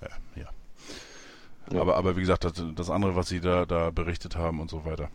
ja, 0.00 0.08
ja. 0.36 0.48
ja. 1.70 1.80
Aber, 1.80 1.96
aber 1.96 2.16
wie 2.16 2.20
gesagt, 2.20 2.44
das, 2.44 2.64
das, 2.74 2.88
andere, 2.88 3.16
was 3.16 3.28
sie 3.28 3.40
da, 3.40 3.66
da 3.66 3.90
berichtet 3.90 4.36
haben 4.36 4.60
und 4.60 4.70
so 4.70 4.86
weiter, 4.86 5.10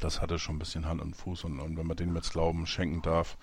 das 0.00 0.20
hatte 0.20 0.38
schon 0.38 0.56
ein 0.56 0.58
bisschen 0.58 0.86
Hand 0.86 1.00
und 1.00 1.14
Fuß. 1.14 1.44
Und, 1.44 1.60
und 1.60 1.76
wenn 1.76 1.86
man 1.86 1.96
denen 1.96 2.16
jetzt 2.16 2.32
Glauben 2.32 2.66
schenken 2.66 3.02
darf, 3.02 3.36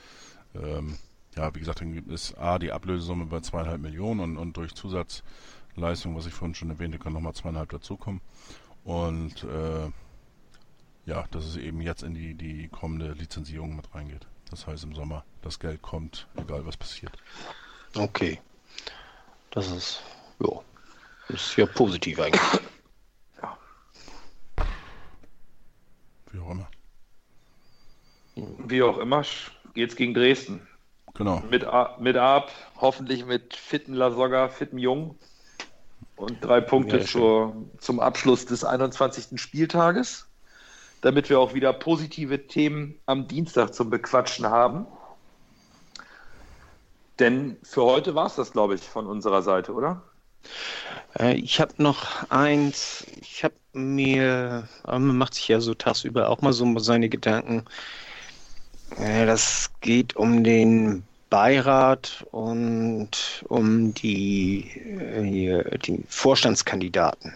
ähm, 0.55 0.97
ja, 1.37 1.53
wie 1.53 1.59
gesagt, 1.59 1.81
dann 1.81 1.93
ist 2.09 2.37
A, 2.37 2.57
die 2.57 2.71
Ablösesumme 2.71 3.27
bei 3.27 3.39
zweieinhalb 3.39 3.79
Millionen 3.79 4.19
und, 4.19 4.37
und 4.37 4.57
durch 4.57 4.73
Zusatzleistung, 4.73 6.15
was 6.15 6.25
ich 6.25 6.33
vorhin 6.33 6.55
schon 6.55 6.71
erwähnte, 6.71 6.97
kann 6.97 7.13
nochmal 7.13 7.35
zweieinhalb 7.35 7.69
dazukommen. 7.69 8.21
Und 8.83 9.43
äh, 9.43 9.91
ja, 11.05 11.25
dass 11.29 11.45
es 11.45 11.57
eben 11.57 11.81
jetzt 11.81 12.01
in 12.01 12.15
die, 12.15 12.33
die 12.33 12.67
kommende 12.69 13.13
Lizenzierung 13.13 13.75
mit 13.75 13.93
reingeht. 13.93 14.27
Das 14.49 14.65
heißt 14.65 14.83
im 14.83 14.95
Sommer, 14.95 15.23
das 15.41 15.59
Geld 15.59 15.81
kommt, 15.81 16.27
egal 16.37 16.65
was 16.65 16.77
passiert. 16.77 17.11
Okay. 17.95 18.39
Das 19.51 19.71
ist, 19.71 20.01
ja, 20.39 20.49
ist 21.29 21.55
ja 21.55 21.65
positiv 21.65 22.19
eigentlich. 22.19 22.41
Ja. 23.41 23.57
Wie 26.31 26.39
auch 26.39 26.51
immer. 26.51 26.67
Wie 28.35 28.83
auch 28.83 28.97
immer 28.97 29.23
geht's 29.73 29.95
gegen 29.95 30.13
Dresden. 30.13 30.67
Genau. 31.15 31.41
Mit, 31.49 31.65
mit 31.99 32.17
ab, 32.17 32.51
hoffentlich 32.77 33.25
mit 33.25 33.55
fitten 33.55 33.93
Lasogga, 33.93 34.49
fitten 34.49 34.77
Jung. 34.77 35.17
Und 36.15 36.43
drei 36.43 36.61
Punkte 36.61 36.99
ja, 36.99 37.05
zur, 37.05 37.55
zum 37.79 37.99
Abschluss 37.99 38.45
des 38.45 38.63
21. 38.63 39.39
Spieltages 39.41 40.29
damit 41.01 41.29
wir 41.29 41.39
auch 41.39 41.53
wieder 41.53 41.73
positive 41.73 42.47
Themen 42.47 42.99
am 43.05 43.27
Dienstag 43.27 43.73
zum 43.73 43.89
Bequatschen 43.89 44.45
haben. 44.45 44.85
Denn 47.19 47.57
für 47.63 47.83
heute 47.83 48.15
war 48.15 48.27
es 48.27 48.35
das, 48.35 48.51
glaube 48.51 48.75
ich, 48.75 48.81
von 48.81 49.05
unserer 49.05 49.41
Seite, 49.41 49.73
oder? 49.73 50.01
Äh, 51.19 51.35
ich 51.35 51.59
habe 51.59 51.73
noch 51.77 52.29
eins. 52.29 53.05
Ich 53.21 53.43
habe 53.43 53.55
mir, 53.73 54.67
man 54.85 55.17
macht 55.17 55.35
sich 55.35 55.47
ja 55.47 55.59
so 55.59 55.73
tagsüber 55.73 56.29
auch 56.29 56.41
mal 56.41 56.53
so 56.53 56.79
seine 56.79 57.09
Gedanken. 57.09 57.65
Das 58.97 59.69
geht 59.81 60.15
um 60.15 60.43
den 60.43 61.03
Beirat 61.29 62.25
und 62.31 63.45
um 63.47 63.93
die, 63.93 64.65
hier, 65.23 65.63
die 65.77 66.03
Vorstandskandidaten. 66.07 67.35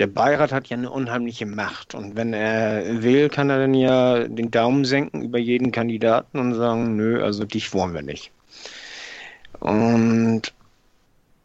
Der 0.00 0.06
Beirat 0.06 0.50
hat 0.50 0.68
ja 0.68 0.78
eine 0.78 0.90
unheimliche 0.90 1.44
Macht 1.44 1.94
und 1.94 2.16
wenn 2.16 2.32
er 2.32 3.02
will, 3.02 3.28
kann 3.28 3.50
er 3.50 3.58
dann 3.58 3.74
ja 3.74 4.26
den 4.26 4.50
Daumen 4.50 4.86
senken 4.86 5.22
über 5.22 5.38
jeden 5.38 5.72
Kandidaten 5.72 6.38
und 6.38 6.54
sagen, 6.54 6.96
nö, 6.96 7.22
also 7.22 7.44
dich 7.44 7.74
wollen 7.74 7.92
wir 7.92 8.00
nicht. 8.00 8.32
Und 9.60 10.54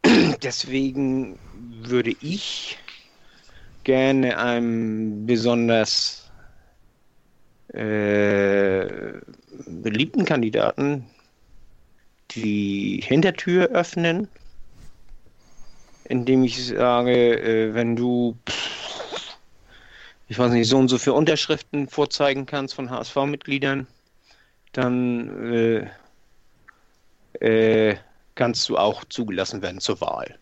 deswegen 0.42 1.38
würde 1.82 2.16
ich 2.22 2.78
gerne 3.84 4.38
einem 4.38 5.26
besonders 5.26 6.32
äh, 7.74 8.86
beliebten 9.66 10.24
Kandidaten 10.24 11.04
die 12.30 13.02
Hintertür 13.04 13.66
öffnen, 13.66 14.28
indem 16.08 16.44
ich 16.44 16.66
sage, 16.66 17.40
äh, 17.40 17.74
wenn 17.74 17.96
du, 17.96 18.36
ich 20.28 20.38
weiß 20.38 20.52
nicht, 20.52 20.68
so 20.68 20.78
und 20.78 20.88
so 20.88 20.98
viele 20.98 21.14
Unterschriften 21.14 21.88
vorzeigen 21.88 22.46
kannst 22.46 22.74
von 22.74 22.90
HSV-Mitgliedern, 22.90 23.86
dann 24.72 25.52
äh, 25.52 25.90
äh, 27.40 27.96
kannst 28.34 28.68
du 28.68 28.76
auch 28.76 29.04
zugelassen 29.04 29.62
werden 29.62 29.80
zur 29.80 30.00
Wahl. 30.00 30.38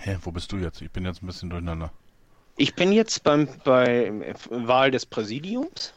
Hä, 0.00 0.18
wo 0.22 0.30
bist 0.30 0.52
du 0.52 0.58
jetzt? 0.58 0.82
Ich 0.82 0.90
bin 0.90 1.04
jetzt 1.04 1.22
ein 1.22 1.26
bisschen 1.26 1.50
durcheinander. 1.50 1.90
Ich 2.56 2.74
bin 2.74 2.92
jetzt 2.92 3.24
beim, 3.24 3.48
bei 3.64 4.12
Wahl 4.50 4.90
des 4.90 5.06
Präsidiums 5.06 5.92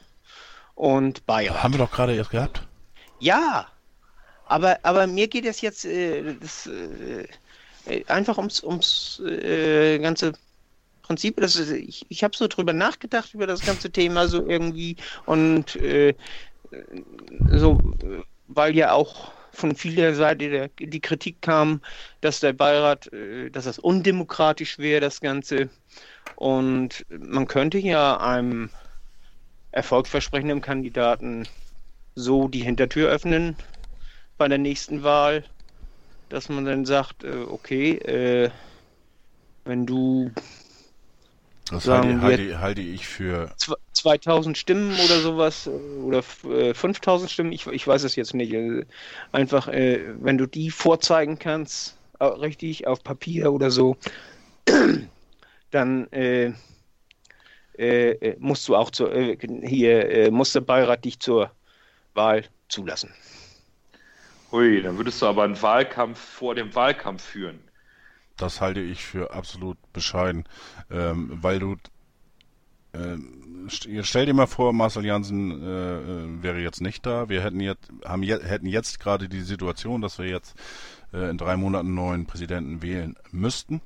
und 0.76 1.26
Bayern. 1.26 1.62
Haben 1.62 1.74
wir 1.74 1.80
doch 1.80 1.92
gerade 1.92 2.16
erst 2.16 2.32
gehabt. 2.32 2.66
Ja, 3.20 3.68
aber, 4.50 4.80
aber 4.84 5.08
mir 5.08 5.28
geht 5.28 5.46
es 5.46 5.62
jetzt 5.62 5.86
äh, 5.86 6.36
das, 6.40 6.68
äh, 6.68 7.28
einfach 8.08 8.38
ums, 8.38 8.64
ums 8.64 9.22
äh, 9.26 10.00
ganze 10.00 10.34
Prinzip. 11.02 11.38
Das 11.38 11.56
ist, 11.56 11.72
ich 11.72 12.06
ich 12.10 12.24
habe 12.24 12.36
so 12.36 12.48
drüber 12.48 12.74
nachgedacht, 12.74 13.34
über 13.34 13.48
das 13.48 13.66
ganze 13.66 13.92
Thema 13.92 14.28
so 14.28 14.46
irgendwie 14.46 14.98
und 15.26 15.76
äh, 15.78 16.14
so, 17.52 17.80
weil 18.48 18.76
ja 18.76 18.92
auch 18.92 19.32
von 19.54 19.76
vieler 19.76 20.14
Seite 20.14 20.50
der, 20.50 20.70
die 20.80 21.00
Kritik 21.00 21.42
kam, 21.42 21.82
dass 22.22 22.40
der 22.42 22.54
Beirat, 22.54 23.12
äh, 23.14 23.50
dass 23.50 23.66
das 23.66 23.80
undemokratisch 23.80 24.78
wäre, 24.78 25.02
das 25.02 25.22
Ganze. 25.22 25.70
Und 26.36 27.06
man 27.10 27.48
könnte 27.48 27.80
ja 27.80 28.18
einem 28.18 28.70
erfolgsversprechenden 29.72 30.62
Kandidaten 30.62 31.48
so 32.16 32.48
die 32.48 32.64
Hintertür 32.64 33.10
öffnen 33.10 33.56
bei 34.38 34.48
der 34.48 34.58
nächsten 34.58 35.04
Wahl, 35.04 35.44
dass 36.30 36.50
man 36.50 36.66
dann 36.66 36.86
sagt, 36.86 37.24
äh, 37.24 37.46
okay, 37.50 37.94
äh, 37.98 38.52
wenn 39.66 39.86
du 39.86 40.32
das 41.70 41.86
halte, 41.88 42.22
halte, 42.22 42.60
halte, 42.60 42.82
ich 42.82 43.06
für 43.08 43.52
2000 43.92 44.58
Stimmen 44.58 44.94
oder 44.94 45.20
sowas 45.20 45.68
oder 45.68 46.24
5000 46.24 47.30
Stimmen, 47.30 47.52
ich, 47.52 47.68
ich 47.68 47.86
weiß 47.86 48.04
es 48.04 48.16
jetzt 48.16 48.34
nicht. 48.34 48.56
Einfach, 49.34 49.68
äh, 49.68 50.14
wenn 50.22 50.38
du 50.38 50.46
die 50.46 50.72
vorzeigen 50.72 51.40
kannst, 51.40 51.98
richtig 52.22 52.88
auf 52.88 53.04
Papier 53.04 53.52
oder 53.52 53.70
so, 53.70 53.98
dann 55.72 56.10
äh, 56.14 56.54
äh, 57.78 58.36
musst 58.40 58.68
du 58.68 58.76
auch 58.76 58.92
zur, 58.92 59.14
äh, 59.14 59.38
hier, 59.64 60.10
äh, 60.10 60.32
muss 60.32 60.54
der 60.54 60.62
Beirat 60.62 61.06
dich 61.06 61.20
zur 61.20 61.52
Wahl 62.14 62.46
zulassen. 62.70 63.14
Hui, 64.52 64.82
dann 64.82 64.98
würdest 64.98 65.22
du 65.22 65.26
aber 65.26 65.44
einen 65.44 65.62
Wahlkampf 65.62 66.20
vor 66.20 66.56
dem 66.56 66.74
Wahlkampf 66.74 67.24
führen. 67.24 67.60
Das 68.38 68.62
halte 68.62 68.80
ich 68.80 69.04
für 69.04 69.34
absolut 69.34 69.78
bescheiden, 69.94 70.46
ähm, 70.92 71.30
weil 71.42 71.60
du 71.60 71.76
ähm, 72.94 73.68
stell 73.70 74.26
dir 74.26 74.34
mal 74.34 74.48
vor, 74.48 74.74
Marcel 74.74 75.06
Janssen 75.06 75.52
äh, 75.62 75.66
äh, 75.66 76.44
wäre 76.44 76.60
jetzt 76.60 76.82
nicht 76.82 77.06
da. 77.06 77.30
Wir 77.30 77.44
hätten 77.44 77.60
jetzt, 77.60 77.92
haben 78.06 78.24
je, 78.24 78.40
hätten 78.42 78.66
jetzt 78.66 79.00
gerade 79.00 79.28
die 79.28 79.42
Situation, 79.42 80.02
dass 80.02 80.20
wir 80.20 80.28
jetzt 80.28 80.56
äh, 81.14 81.30
in 81.30 81.38
drei 81.38 81.58
Monaten 81.58 81.88
einen 81.88 81.96
neuen 81.96 82.26
Präsidenten 82.26 82.82
wählen 82.82 83.16
müssten. 83.32 83.82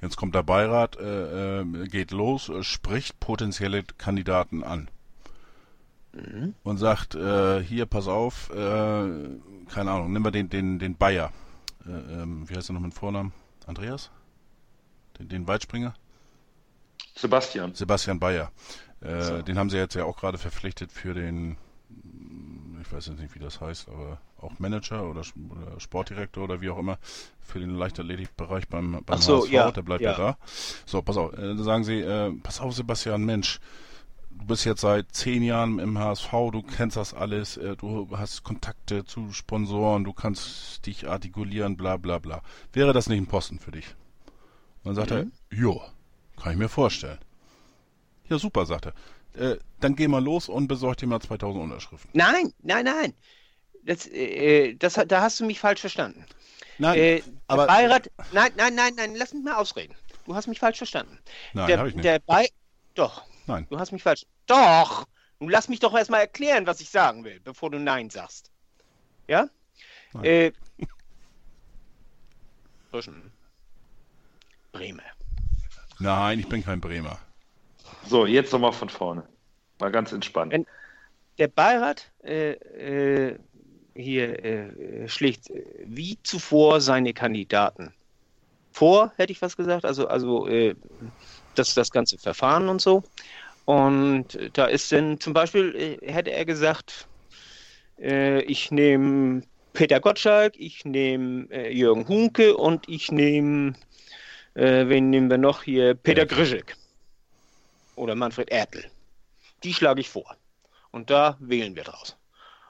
Jetzt 0.00 0.16
kommt 0.16 0.34
der 0.34 0.42
Beirat, 0.42 0.96
äh, 0.98 1.60
äh, 1.60 1.86
geht 1.88 2.10
los, 2.10 2.48
äh, 2.48 2.62
spricht 2.62 3.20
potenzielle 3.20 3.82
Kandidaten 3.98 4.64
an. 4.64 4.88
Mhm. 6.12 6.54
Und 6.64 6.78
sagt, 6.78 7.14
äh, 7.14 7.62
hier, 7.62 7.86
pass 7.86 8.08
auf, 8.08 8.50
äh, 8.50 8.54
keine 8.54 9.90
Ahnung, 9.90 10.12
nehmen 10.12 10.24
wir 10.24 10.32
den, 10.32 10.48
den, 10.48 10.78
den 10.78 10.96
Bayer. 10.96 11.32
Äh, 11.86 11.90
ähm, 11.90 12.48
wie 12.48 12.56
heißt 12.56 12.70
er 12.70 12.74
noch 12.74 12.80
mit 12.80 12.94
Vornamen? 12.94 13.32
Andreas? 13.66 14.10
Den, 15.18 15.28
den 15.28 15.46
Weitspringer? 15.46 15.94
Sebastian. 17.14 17.74
Sebastian 17.74 18.18
Bayer. 18.18 18.50
Äh, 19.00 19.22
so. 19.22 19.42
Den 19.42 19.58
haben 19.58 19.70
sie 19.70 19.76
jetzt 19.76 19.94
ja 19.94 20.04
auch 20.04 20.16
gerade 20.16 20.38
verpflichtet 20.38 20.92
für 20.92 21.14
den, 21.14 21.56
ich 22.80 22.92
weiß 22.92 23.06
jetzt 23.06 23.20
nicht, 23.20 23.34
wie 23.34 23.38
das 23.38 23.60
heißt, 23.60 23.88
aber 23.88 24.20
auch 24.38 24.58
Manager 24.58 25.08
oder, 25.08 25.22
Sportdirektor 25.78 26.44
oder 26.44 26.60
wie 26.60 26.70
auch 26.70 26.78
immer 26.78 26.98
für 27.40 27.60
den 27.60 27.74
Leichtathletikbereich 27.74 28.68
beim, 28.68 29.02
beim 29.04 29.18
so, 29.20 29.42
HSV, 29.42 29.52
ja, 29.52 29.70
der 29.70 29.82
bleibt 29.82 30.02
ja. 30.02 30.12
ja 30.12 30.16
da. 30.16 30.36
So, 30.86 31.02
pass 31.02 31.16
auf, 31.16 31.32
äh, 31.34 31.54
da 31.54 31.62
sagen 31.62 31.84
sie, 31.84 32.00
äh, 32.00 32.32
pass 32.42 32.60
auf 32.60 32.74
Sebastian, 32.74 33.24
Mensch, 33.24 33.60
du 34.40 34.46
bist 34.46 34.64
jetzt 34.64 34.80
seit 34.80 35.12
zehn 35.12 35.42
Jahren 35.42 35.78
im 35.78 35.98
HSV, 35.98 36.30
du 36.52 36.62
kennst 36.62 36.96
das 36.96 37.14
alles, 37.14 37.56
äh, 37.56 37.76
du 37.76 38.08
hast 38.16 38.42
Kontakte 38.42 39.04
zu 39.04 39.32
Sponsoren, 39.32 40.04
du 40.04 40.12
kannst 40.12 40.84
dich 40.86 41.08
artikulieren, 41.08 41.76
bla 41.76 41.96
bla 41.96 42.18
bla. 42.18 42.42
Wäre 42.72 42.92
das 42.92 43.08
nicht 43.08 43.18
ein 43.18 43.26
Posten 43.26 43.58
für 43.58 43.70
dich? 43.70 43.94
Und 44.82 44.86
dann 44.86 44.94
sagt 44.94 45.10
mhm. 45.10 45.32
er, 45.50 45.58
jo, 45.58 45.82
kann 46.40 46.52
ich 46.52 46.58
mir 46.58 46.68
vorstellen. 46.68 47.18
Ja, 48.28 48.38
super, 48.38 48.66
sagt 48.66 48.86
er. 48.86 48.94
Äh, 49.34 49.58
dann 49.80 49.94
geh 49.94 50.08
mal 50.08 50.22
los 50.22 50.48
und 50.48 50.66
besorg 50.68 50.96
dir 50.96 51.06
mal 51.06 51.20
2000 51.20 51.62
Unterschriften. 51.62 52.10
Nein, 52.14 52.52
nein, 52.62 52.84
nein. 52.84 53.14
Das, 53.84 54.06
äh, 54.06 54.74
das, 54.74 54.94
da 54.94 55.20
hast 55.20 55.40
du 55.40 55.44
mich 55.44 55.60
falsch 55.60 55.80
verstanden. 55.80 56.24
Nein, 56.78 56.98
äh, 56.98 57.22
aber. 57.46 57.66
Beirat, 57.66 58.10
nein, 58.32 58.52
nein, 58.56 58.74
nein, 58.74 58.94
nein, 58.96 59.14
lass 59.16 59.32
mich 59.32 59.44
mal 59.44 59.56
ausreden. 59.56 59.94
Du 60.26 60.34
hast 60.34 60.46
mich 60.46 60.58
falsch 60.58 60.78
verstanden. 60.78 61.18
Nein, 61.52 61.78
habe 61.78 61.88
ich 61.88 61.94
nicht. 61.94 62.04
Der 62.04 62.20
Bei 62.20 62.48
Doch. 62.94 63.24
Nein. 63.50 63.66
Du 63.68 63.78
hast 63.78 63.90
mich 63.90 64.02
falsch. 64.02 64.26
Doch! 64.46 65.06
Nun 65.40 65.50
lass 65.50 65.68
mich 65.68 65.80
doch 65.80 65.94
erstmal 65.94 66.20
erklären, 66.20 66.66
was 66.66 66.80
ich 66.80 66.90
sagen 66.90 67.24
will, 67.24 67.40
bevor 67.40 67.70
du 67.70 67.78
Nein 67.78 68.10
sagst. 68.10 68.50
Ja? 69.26 69.48
Nein. 70.12 70.24
Äh, 70.24 70.52
Brüschen. 72.90 73.32
Bremer. 74.72 75.02
Nein, 75.98 76.38
ich 76.38 76.48
bin 76.48 76.62
kein 76.62 76.80
Bremer. 76.80 77.18
So, 78.06 78.26
jetzt 78.26 78.52
nochmal 78.52 78.72
von 78.72 78.88
vorne. 78.88 79.26
Mal 79.80 79.90
ganz 79.90 80.12
entspannt. 80.12 80.52
Wenn 80.52 80.66
der 81.38 81.48
Beirat 81.48 82.10
äh, 82.22 82.52
äh, 82.52 83.38
hier 83.94 84.44
äh, 84.44 85.08
schlägt 85.08 85.50
wie 85.84 86.18
zuvor 86.22 86.80
seine 86.80 87.14
Kandidaten 87.14 87.92
vor, 88.72 89.12
hätte 89.16 89.32
ich 89.32 89.42
was 89.42 89.56
gesagt, 89.56 89.84
also, 89.84 90.06
also 90.06 90.46
äh, 90.46 90.76
das, 91.54 91.74
das 91.74 91.90
ganze 91.90 92.18
Verfahren 92.18 92.68
und 92.68 92.80
so. 92.80 93.02
Und 93.70 94.36
da 94.54 94.64
ist 94.66 94.90
dann 94.90 95.20
zum 95.20 95.32
Beispiel, 95.32 95.76
äh, 96.02 96.12
hätte 96.12 96.32
er 96.32 96.44
gesagt, 96.44 97.06
äh, 98.00 98.42
ich 98.42 98.72
nehme 98.72 99.42
Peter 99.74 100.00
Gottschalk, 100.00 100.54
ich 100.56 100.84
nehme 100.84 101.46
äh, 101.52 101.72
Jürgen 101.72 102.08
Hunke 102.08 102.56
und 102.56 102.88
ich 102.88 103.12
nehme, 103.12 103.74
äh, 104.54 104.88
wen 104.88 105.10
nehmen 105.10 105.30
wir 105.30 105.38
noch 105.38 105.62
hier? 105.62 105.94
Peter 105.94 106.26
Grischek 106.26 106.76
oder 107.94 108.16
Manfred 108.16 108.50
Ertl. 108.50 108.82
Die 109.62 109.72
schlage 109.72 110.00
ich 110.00 110.08
vor. 110.08 110.34
Und 110.90 111.08
da 111.08 111.36
wählen 111.38 111.76
wir 111.76 111.84
draus. 111.84 112.16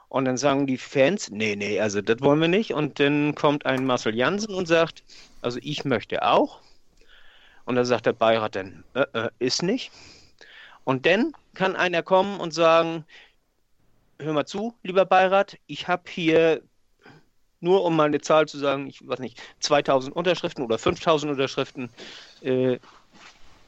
Und 0.07 0.25
dann 0.25 0.37
sagen 0.37 0.67
die 0.67 0.77
Fans, 0.77 1.31
nee, 1.31 1.55
nee, 1.55 1.79
also 1.79 2.01
das 2.01 2.21
wollen 2.21 2.41
wir 2.41 2.47
nicht. 2.47 2.75
Und 2.75 2.99
dann 2.99 3.33
kommt 3.33 3.65
ein 3.65 3.87
Marcel 3.87 4.15
Jansen 4.15 4.53
und 4.53 4.67
sagt, 4.67 5.01
also 5.41 5.57
ich 5.63 5.83
möchte 5.83 6.21
auch. 6.21 6.59
Und 7.65 7.73
dann 7.73 7.85
sagt 7.85 8.05
der 8.05 8.13
Beirat 8.13 8.55
dann, 8.55 8.83
äh, 8.93 9.05
äh, 9.13 9.29
ist 9.39 9.63
nicht. 9.63 9.91
Und 10.83 11.05
dann 11.05 11.33
kann 11.53 11.75
einer 11.75 12.03
kommen 12.03 12.39
und 12.39 12.53
sagen, 12.53 13.05
hör 14.19 14.33
mal 14.33 14.45
zu, 14.45 14.75
lieber 14.83 15.05
Beirat, 15.05 15.57
ich 15.67 15.87
habe 15.87 16.03
hier 16.09 16.61
nur 17.59 17.83
um 17.83 17.95
mal 17.95 18.05
eine 18.05 18.21
Zahl 18.21 18.47
zu 18.47 18.57
sagen, 18.57 18.87
ich 18.87 19.07
weiß 19.07 19.19
nicht, 19.19 19.41
2000 19.59 20.15
Unterschriften 20.15 20.65
oder 20.65 20.77
5000 20.77 21.31
Unterschriften, 21.31 21.89
äh, 22.41 22.79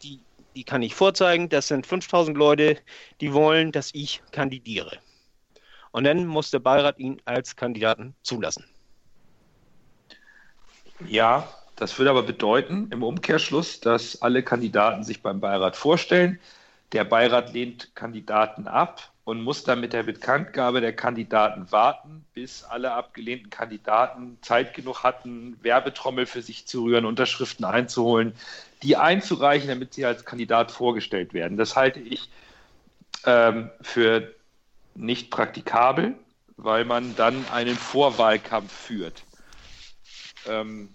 die, 0.01 0.19
die 0.55 0.63
kann 0.63 0.81
ich 0.81 0.95
vorzeigen. 0.95 1.47
Das 1.49 1.67
sind 1.67 1.85
5000 1.85 2.35
Leute, 2.35 2.77
die 3.21 3.33
wollen, 3.33 3.71
dass 3.71 3.91
ich 3.93 4.21
kandidiere. 4.31 4.97
Und 5.91 6.05
dann 6.05 6.25
muss 6.25 6.49
der 6.49 6.59
Beirat 6.59 6.97
ihn 6.97 7.21
als 7.25 7.55
Kandidaten 7.55 8.15
zulassen. 8.23 8.65
Ja, 11.07 11.47
das 11.75 11.97
würde 11.97 12.09
aber 12.09 12.23
bedeuten 12.23 12.89
im 12.91 13.03
Umkehrschluss, 13.03 13.79
dass 13.79 14.21
alle 14.21 14.41
Kandidaten 14.41 15.03
sich 15.03 15.21
beim 15.21 15.39
Beirat 15.39 15.75
vorstellen, 15.75 16.39
Der 16.93 17.03
Beirat 17.03 17.53
lehnt 17.53 17.95
Kandidaten 17.95 18.67
ab 18.67 19.11
und 19.23 19.41
muss 19.41 19.63
dann 19.63 19.79
mit 19.79 19.93
der 19.93 20.03
Bekanntgabe 20.03 20.79
der 20.79 20.95
Kandidaten 20.95 21.71
warten, 21.71 22.23
bis 22.33 22.63
alle 22.63 22.91
abgelehnten 22.91 23.49
Kandidaten 23.49 24.37
Zeit 24.41 24.75
genug 24.75 25.03
hatten, 25.03 25.57
Werbetrommel 25.63 26.27
für 26.27 26.43
sich 26.43 26.67
zu 26.67 26.83
rühren, 26.83 27.05
Unterschriften 27.05 27.65
einzuholen, 27.65 28.33
die 28.83 28.95
einzureichen, 28.95 29.69
damit 29.69 29.95
sie 29.95 30.05
als 30.05 30.23
Kandidat 30.23 30.71
vorgestellt 30.71 31.33
werden. 31.33 31.57
Das 31.57 31.75
halte 31.75 31.99
ich 31.99 32.29
ähm, 33.25 33.71
für 33.81 34.31
nicht 34.93 35.31
praktikabel, 35.31 36.13
weil 36.57 36.85
man 36.85 37.15
dann 37.15 37.43
einen 37.51 37.75
Vorwahlkampf 37.75 38.71
führt 38.71 39.23
ähm, 40.47 40.89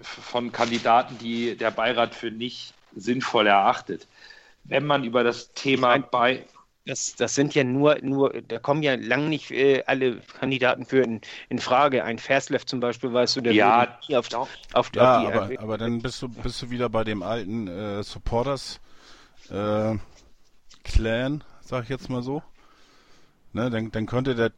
von 0.00 0.50
Kandidaten, 0.50 1.18
die 1.18 1.56
der 1.56 1.70
Beirat 1.70 2.14
für 2.14 2.32
nicht 2.32 2.74
sinnvoll 2.96 3.46
erachtet. 3.46 4.08
Wenn 4.70 4.86
man 4.86 5.04
über 5.04 5.24
das 5.24 5.52
Thema 5.52 5.98
bei 5.98 6.44
das, 6.86 7.14
das 7.14 7.34
sind 7.34 7.54
ja 7.54 7.62
nur, 7.62 7.98
nur, 8.02 8.32
da 8.48 8.58
kommen 8.58 8.82
ja 8.82 8.94
lang 8.94 9.28
nicht 9.28 9.50
äh, 9.50 9.82
alle 9.86 10.20
Kandidaten 10.38 10.86
für 10.86 11.02
in, 11.02 11.20
in 11.48 11.58
Frage. 11.58 12.04
Ein 12.04 12.18
Verslev 12.18 12.64
zum 12.64 12.80
Beispiel, 12.80 13.12
weißt 13.12 13.36
du, 13.36 13.42
der 13.42 13.52
ja, 13.52 13.98
auf, 14.14 14.28
doch. 14.30 14.48
auf, 14.72 14.90
ja, 14.94 15.18
auf 15.18 15.48
die, 15.48 15.58
aber, 15.58 15.62
aber 15.62 15.78
dann 15.78 16.00
bist 16.00 16.22
du, 16.22 16.28
bist 16.28 16.62
du 16.62 16.70
wieder 16.70 16.88
bei 16.88 17.04
dem 17.04 17.22
alten 17.22 17.68
äh, 17.68 18.02
Supporters 18.02 18.80
äh, 19.50 19.96
Clan, 20.82 21.44
sag 21.60 21.84
ich 21.84 21.90
jetzt 21.90 22.08
mal 22.08 22.22
so. 22.22 22.42
Ne, 23.52 23.68
dann, 23.68 23.90
dann 23.90 24.06
könnte 24.06 24.34
der, 24.34 24.52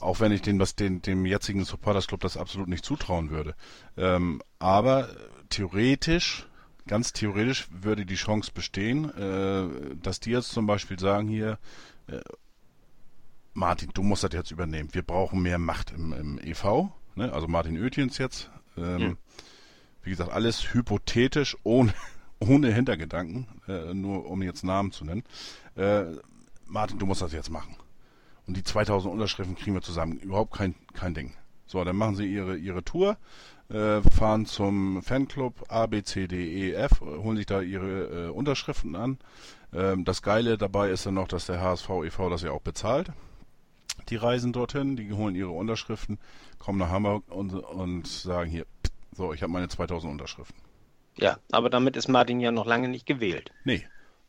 auch 0.00 0.20
wenn 0.20 0.32
ich 0.32 0.42
den, 0.42 0.60
was 0.60 0.74
den, 0.74 1.00
dem 1.00 1.24
jetzigen 1.24 1.64
Supporters 1.64 2.08
Club 2.08 2.20
das 2.20 2.36
absolut 2.36 2.68
nicht 2.68 2.84
zutrauen 2.84 3.30
würde. 3.30 3.54
Ähm, 3.96 4.42
aber 4.58 5.08
theoretisch 5.48 6.46
ganz 6.88 7.12
theoretisch 7.12 7.68
würde 7.70 8.04
die 8.04 8.16
Chance 8.16 8.50
bestehen, 8.52 9.14
äh, 9.16 9.96
dass 10.02 10.20
die 10.20 10.30
jetzt 10.30 10.50
zum 10.50 10.66
Beispiel 10.66 10.98
sagen 10.98 11.28
hier, 11.28 11.58
äh, 12.08 12.20
Martin, 13.54 13.90
du 13.94 14.02
musst 14.02 14.24
das 14.24 14.32
jetzt 14.32 14.50
übernehmen. 14.50 14.88
Wir 14.92 15.02
brauchen 15.02 15.42
mehr 15.42 15.58
Macht 15.58 15.92
im, 15.92 16.12
im 16.12 16.38
EV. 16.38 16.90
Ne? 17.14 17.32
Also 17.32 17.48
Martin 17.48 17.80
Oetjens 17.80 18.18
jetzt. 18.18 18.50
Ähm, 18.76 19.00
ja. 19.00 19.12
Wie 20.02 20.10
gesagt, 20.10 20.32
alles 20.32 20.72
hypothetisch, 20.72 21.56
ohne, 21.64 21.92
ohne 22.38 22.72
Hintergedanken, 22.72 23.46
äh, 23.66 23.94
nur 23.94 24.26
um 24.30 24.42
jetzt 24.42 24.64
Namen 24.64 24.92
zu 24.92 25.04
nennen. 25.04 25.24
Äh, 25.76 26.04
Martin, 26.66 26.98
du 26.98 27.06
musst 27.06 27.22
das 27.22 27.32
jetzt 27.32 27.50
machen. 27.50 27.76
Und 28.46 28.56
die 28.56 28.62
2000 28.62 29.12
Unterschriften 29.12 29.56
kriegen 29.56 29.74
wir 29.74 29.82
zusammen. 29.82 30.18
Überhaupt 30.18 30.54
kein, 30.54 30.74
kein 30.94 31.14
Ding. 31.14 31.34
So, 31.66 31.84
dann 31.84 31.96
machen 31.96 32.16
sie 32.16 32.32
ihre, 32.32 32.56
ihre 32.56 32.82
Tour 32.82 33.18
äh, 33.68 34.00
fahren 34.02 34.46
zum 34.46 35.02
Fanclub 35.02 35.64
A, 35.68 35.86
B, 35.86 36.02
C, 36.02 36.26
D, 36.26 36.70
E, 36.70 36.72
F, 36.72 37.00
holen 37.00 37.36
sich 37.36 37.46
da 37.46 37.60
ihre 37.60 38.26
äh, 38.26 38.30
Unterschriften 38.30 38.96
an. 38.96 39.18
Ähm, 39.72 40.04
das 40.04 40.22
Geile 40.22 40.58
dabei 40.58 40.90
ist 40.90 41.06
dann 41.06 41.14
noch, 41.14 41.28
dass 41.28 41.46
der 41.46 41.60
HSV 41.60 41.88
e.V. 42.04 42.30
das 42.30 42.42
ja 42.42 42.52
auch 42.52 42.62
bezahlt. 42.62 43.12
Die 44.08 44.16
reisen 44.16 44.52
dorthin, 44.52 44.96
die 44.96 45.12
holen 45.12 45.34
ihre 45.34 45.50
Unterschriften, 45.50 46.18
kommen 46.58 46.78
nach 46.78 46.88
Hamburg 46.88 47.24
und, 47.28 47.52
und 47.52 48.06
sagen 48.06 48.50
hier, 48.50 48.64
so, 49.12 49.32
ich 49.32 49.42
habe 49.42 49.52
meine 49.52 49.68
2000 49.68 50.10
Unterschriften. 50.10 50.62
Ja, 51.16 51.38
aber 51.50 51.68
damit 51.68 51.96
ist 51.96 52.08
Martin 52.08 52.40
ja 52.40 52.52
noch 52.52 52.64
lange 52.64 52.88
nicht 52.88 53.04
gewählt. 53.04 53.50
Nee, 53.64 53.84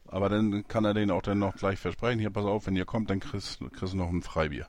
aber 0.07 0.27
dann 0.27 0.67
kann 0.67 0.85
er 0.85 0.93
denen 0.93 1.11
auch 1.11 1.21
dann 1.21 1.39
noch 1.39 1.55
gleich 1.55 1.79
versprechen, 1.79 2.19
hier, 2.19 2.31
pass 2.31 2.45
auf, 2.45 2.65
wenn 2.65 2.75
ihr 2.75 2.85
kommt, 2.85 3.09
dann 3.09 3.19
kriegst, 3.19 3.59
kriegst 3.73 3.93
du 3.93 3.97
noch 3.97 4.09
ein 4.09 4.23
Freibier. 4.23 4.67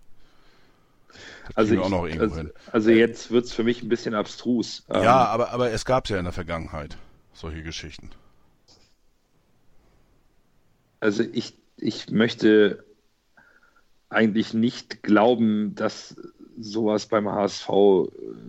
Also, 1.54 1.74
ich, 1.74 2.20
also, 2.20 2.44
also, 2.70 2.90
jetzt 2.90 3.30
wird 3.30 3.44
es 3.44 3.52
für 3.52 3.64
mich 3.64 3.82
ein 3.82 3.88
bisschen 3.88 4.14
abstrus. 4.14 4.84
Ja, 4.88 5.00
ähm, 5.00 5.08
aber, 5.08 5.50
aber 5.50 5.70
es 5.70 5.84
gab 5.84 6.08
ja 6.08 6.18
in 6.18 6.24
der 6.24 6.32
Vergangenheit 6.32 6.96
solche 7.32 7.62
Geschichten. 7.62 8.10
Also 11.00 11.24
ich, 11.32 11.54
ich 11.78 12.10
möchte 12.10 12.84
eigentlich 14.10 14.54
nicht 14.54 15.02
glauben, 15.02 15.74
dass 15.74 16.16
sowas 16.58 17.06
beim 17.06 17.28
HSV 17.28 17.68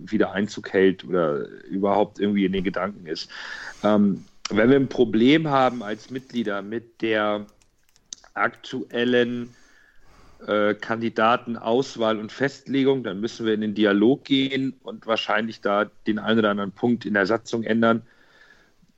wieder 0.06 0.34
Einzug 0.34 0.74
hält 0.74 1.06
oder 1.06 1.48
überhaupt 1.62 2.20
irgendwie 2.20 2.46
in 2.46 2.52
den 2.52 2.64
Gedanken 2.64 3.06
ist. 3.06 3.30
Ähm, 3.84 4.26
wenn 4.50 4.70
wir 4.70 4.76
ein 4.76 4.90
Problem 4.90 5.48
haben 5.48 5.82
als 5.82 6.10
Mitglieder 6.10 6.62
mit 6.62 7.02
der 7.02 7.46
aktuellen 8.34 9.56
äh, 10.48 10.74
Kandidatenauswahl 10.74 12.20
und 12.20 12.32
Festlegung, 12.32 13.04
dann 13.04 13.20
müssen 13.20 13.46
wir 13.46 13.54
in 13.54 13.62
den 13.62 13.76
Dialog 13.76 14.24
gehen 14.24 14.74
und 14.84 15.08
wahrscheinlich 15.08 15.62
da 15.62 15.86
den 16.08 16.20
einen 16.20 16.40
oder 16.40 16.52
anderen 16.52 16.72
Punkt 16.72 17.06
in 17.06 17.14
der 17.14 17.26
Satzung 17.26 17.64
ändern 17.64 18.04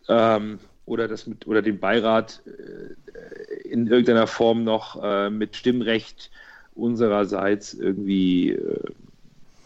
ähm, 0.07 0.59
oder 0.85 1.07
das 1.07 1.27
mit 1.27 1.47
oder 1.47 1.61
den 1.61 1.79
Beirat 1.79 2.41
äh, 2.45 3.67
in 3.67 3.87
irgendeiner 3.87 4.27
Form 4.27 4.63
noch 4.63 5.01
äh, 5.03 5.29
mit 5.29 5.55
Stimmrecht 5.55 6.31
unsererseits 6.75 7.73
irgendwie 7.73 8.51
äh, 8.51 8.79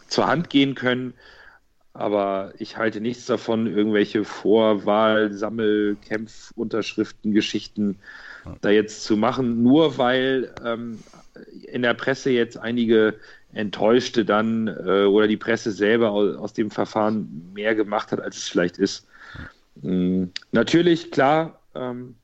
zur 0.08 0.26
Hand 0.26 0.50
gehen 0.50 0.74
können. 0.74 1.14
Aber 1.94 2.52
ich 2.58 2.76
halte 2.76 3.00
nichts 3.00 3.26
davon, 3.26 3.66
irgendwelche 3.66 4.24
Vorwahl-, 4.24 5.32
Sammel-, 5.32 5.96
Kämpfunterschriften, 6.06 7.32
Geschichten 7.32 7.98
da 8.60 8.70
jetzt 8.70 9.04
zu 9.04 9.16
machen, 9.16 9.62
nur 9.62 9.98
weil 9.98 10.52
ähm, 10.64 10.98
in 11.62 11.82
der 11.82 11.94
Presse 11.94 12.30
jetzt 12.30 12.58
einige 12.58 13.14
Enttäuschte 13.52 14.24
dann 14.24 14.68
äh, 14.68 15.04
oder 15.04 15.26
die 15.26 15.36
Presse 15.36 15.72
selber 15.72 16.10
aus, 16.10 16.36
aus, 16.36 16.52
dem 16.52 16.70
Verfahren 16.70 17.50
mehr 17.54 17.74
gemacht 17.74 18.12
hat, 18.12 18.20
als 18.20 18.36
es 18.36 18.48
vielleicht 18.48 18.78
ist. 18.78 19.06
Mhm. 19.82 20.32
Natürlich, 20.52 21.10
klar, 21.10 21.60
ähm, 21.74 22.14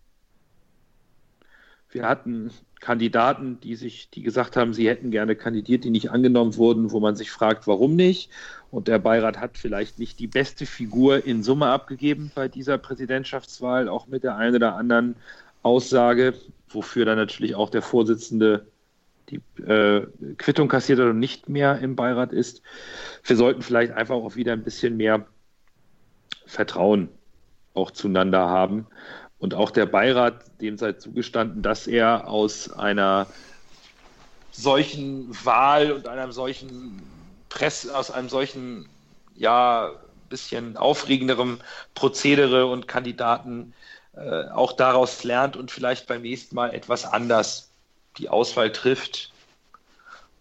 wir 1.91 2.07
hatten 2.07 2.51
Kandidaten, 2.81 3.59
die 3.61 3.77
sich, 3.77 4.11
die 4.11 4.23
gesagt 4.23 4.57
haben, 4.57 4.75
sie 4.75 4.89
hätten 4.89 5.11
gerne 5.11 5.37
kandidiert, 5.37 5.85
die 5.85 5.91
nicht 5.91 6.11
angenommen 6.11 6.57
wurden, 6.57 6.91
wo 6.91 7.01
man 7.01 7.17
sich 7.17 7.31
fragt, 7.31 7.67
warum 7.67 7.97
nicht. 7.97 8.31
Und 8.71 8.89
der 8.89 8.99
Beirat 8.99 9.39
hat 9.39 9.57
vielleicht 9.57 9.99
nicht 9.99 10.19
die 10.19 10.27
beste 10.27 10.67
Figur 10.67 11.25
in 11.25 11.43
Summe 11.43 11.67
abgegeben 11.69 12.31
bei 12.35 12.49
dieser 12.49 12.77
Präsidentschaftswahl, 12.77 13.89
auch 13.89 14.07
mit 14.07 14.25
der 14.25 14.37
einen 14.37 14.57
oder 14.57 14.77
anderen 14.77 15.17
Aussage, 15.63 16.35
wofür 16.69 17.07
dann 17.07 17.17
natürlich 17.17 17.55
auch 17.55 17.71
der 17.71 17.81
Vorsitzende 17.81 18.67
die 19.31 19.41
äh, 19.63 20.07
Quittung 20.37 20.69
kassiert 20.69 20.99
oder 21.01 21.13
nicht 21.13 21.49
mehr 21.49 21.79
im 21.79 21.97
Beirat 21.97 22.33
ist. 22.33 22.63
Wir 23.25 23.37
sollten 23.37 23.63
vielleicht 23.63 23.93
einfach 23.93 24.17
auch 24.17 24.37
wieder 24.37 24.53
ein 24.53 24.63
bisschen 24.63 24.97
mehr 24.97 25.27
Vertrauen 26.47 27.09
auch 27.75 27.91
zueinander 27.91 28.49
haben. 28.49 28.87
Und 29.39 29.55
auch 29.55 29.71
der 29.71 29.87
Beirat, 29.87 30.61
dem 30.61 30.79
sei 30.79 30.93
zugestanden, 30.93 31.63
dass 31.63 31.87
er 31.87 32.29
aus 32.29 32.71
einer 32.73 33.27
solchen 34.53 35.29
Wahl 35.45 35.93
und 35.93 36.07
einem 36.07 36.33
solchen 36.33 37.03
Press, 37.49 37.89
aus 37.89 38.11
einem 38.11 38.29
solchen, 38.29 38.89
ja, 39.35 39.91
bisschen 40.31 40.77
aufregenderem 40.77 41.61
Prozedere 41.95 42.67
und 42.67 42.89
Kandidaten 42.89 43.75
äh, 44.17 44.49
auch 44.49 44.73
daraus 44.73 45.23
lernt 45.23 45.57
und 45.57 45.71
vielleicht 45.71 46.07
beim 46.07 46.23
nächsten 46.23 46.55
Mal 46.55 46.75
etwas 46.75 47.05
anders 47.05 47.74
die 48.19 48.29
Auswahl 48.29 48.73
trifft 48.73 49.33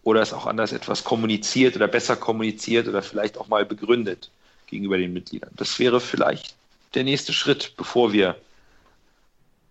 oder 0.02 0.20
es 0.20 0.32
auch 0.32 0.46
anders 0.46 0.72
etwas 0.72 1.04
kommuniziert 1.04 1.76
oder 1.76 1.88
besser 1.88 2.16
kommuniziert 2.16 2.88
oder 2.88 3.02
vielleicht 3.02 3.38
auch 3.38 3.48
mal 3.48 3.64
begründet 3.64 4.30
gegenüber 4.66 4.98
den 4.98 5.12
Mitgliedern. 5.12 5.50
Das 5.56 5.78
wäre 5.78 6.00
vielleicht 6.00 6.54
der 6.94 7.04
nächste 7.04 7.32
Schritt, 7.32 7.74
bevor 7.76 8.12
wir 8.12 8.36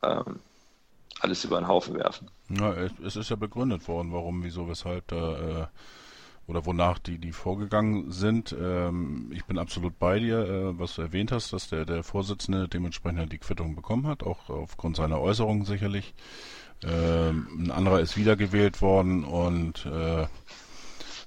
ähm, 0.02 0.40
alles 1.20 1.46
über 1.46 1.60
den 1.60 1.68
Haufen 1.68 1.96
werfen. 1.96 2.30
Ja, 2.50 2.74
es 3.06 3.16
ist 3.16 3.30
ja 3.30 3.36
begründet 3.36 3.88
worden, 3.88 4.12
warum, 4.12 4.44
wieso, 4.44 4.68
weshalb 4.68 5.08
da 5.08 5.62
äh, 5.62 5.68
oder 6.48 6.66
wonach 6.66 7.00
die, 7.00 7.18
die 7.18 7.32
vorgegangen 7.32 8.12
sind. 8.12 8.54
Ähm, 8.60 9.32
ich 9.34 9.46
bin 9.46 9.58
absolut 9.58 9.98
bei 9.98 10.20
dir, 10.20 10.40
äh, 10.40 10.80
was 10.80 10.96
du 10.96 11.02
erwähnt 11.02 11.32
hast, 11.32 11.54
dass 11.54 11.70
der, 11.70 11.86
der 11.86 12.04
Vorsitzende 12.04 12.68
dementsprechend 12.68 13.32
die 13.32 13.38
Quittung 13.38 13.76
bekommen 13.76 14.08
hat, 14.08 14.24
auch 14.24 14.50
aufgrund 14.50 14.98
seiner 14.98 15.22
Äußerungen 15.22 15.66
sicherlich. 15.66 16.14
Ähm, 16.86 17.48
ein 17.58 17.72
anderer 17.72 18.00
ist 18.00 18.18
wiedergewählt 18.18 18.82
worden 18.82 19.24
und 19.24 19.86
äh, 19.86 20.28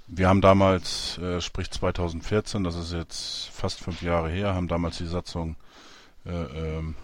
wir 0.08 0.28
haben 0.28 0.40
damals, 0.40 1.18
äh, 1.18 1.40
sprich 1.40 1.70
2014, 1.70 2.62
das 2.62 2.76
ist 2.76 2.92
jetzt 2.92 3.48
fast 3.48 3.80
fünf 3.80 4.02
Jahre 4.02 4.30
her, 4.30 4.54
haben 4.54 4.68
damals 4.68 4.98
die 4.98 5.06
Satzung 5.06 5.56
äh, 6.24 6.30
ähm, 6.30 6.94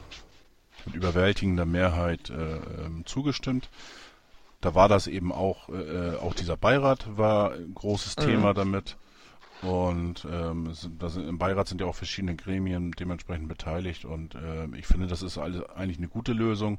mit 0.87 0.95
überwältigender 0.95 1.67
Mehrheit 1.67 2.31
äh, 2.31 2.57
ähm, 2.57 3.05
zugestimmt. 3.05 3.71
Da 4.61 4.75
war 4.75 4.89
das 4.89 5.09
eben 5.09 5.33
auch, 5.33 5.69
äh, 5.69 6.17
auch 6.17 6.35
dieser 6.35 6.57
Beirat 6.57 7.17
war 7.17 7.53
ein 7.53 7.75
großes 7.75 8.17
mhm. 8.17 8.23
Thema 8.23 8.55
damit. 8.55 8.97
Und 9.63 10.27
ähm, 10.29 10.75
sind, 10.75 11.01
im 11.17 11.39
Beirat 11.39 11.69
sind 11.69 11.81
ja 11.81 11.87
auch 11.87 11.95
verschiedene 11.95 12.35
Gremien 12.35 12.91
dementsprechend 12.93 13.49
beteiligt 13.49 14.05
und 14.05 14.35
äh, 14.35 14.67
ich 14.77 14.89
finde, 14.89 15.07
das 15.07 15.23
ist 15.23 15.39
alles 15.39 15.63
eigentlich 15.77 15.99
eine 15.99 16.09
gute 16.09 16.33
Lösung 16.33 16.79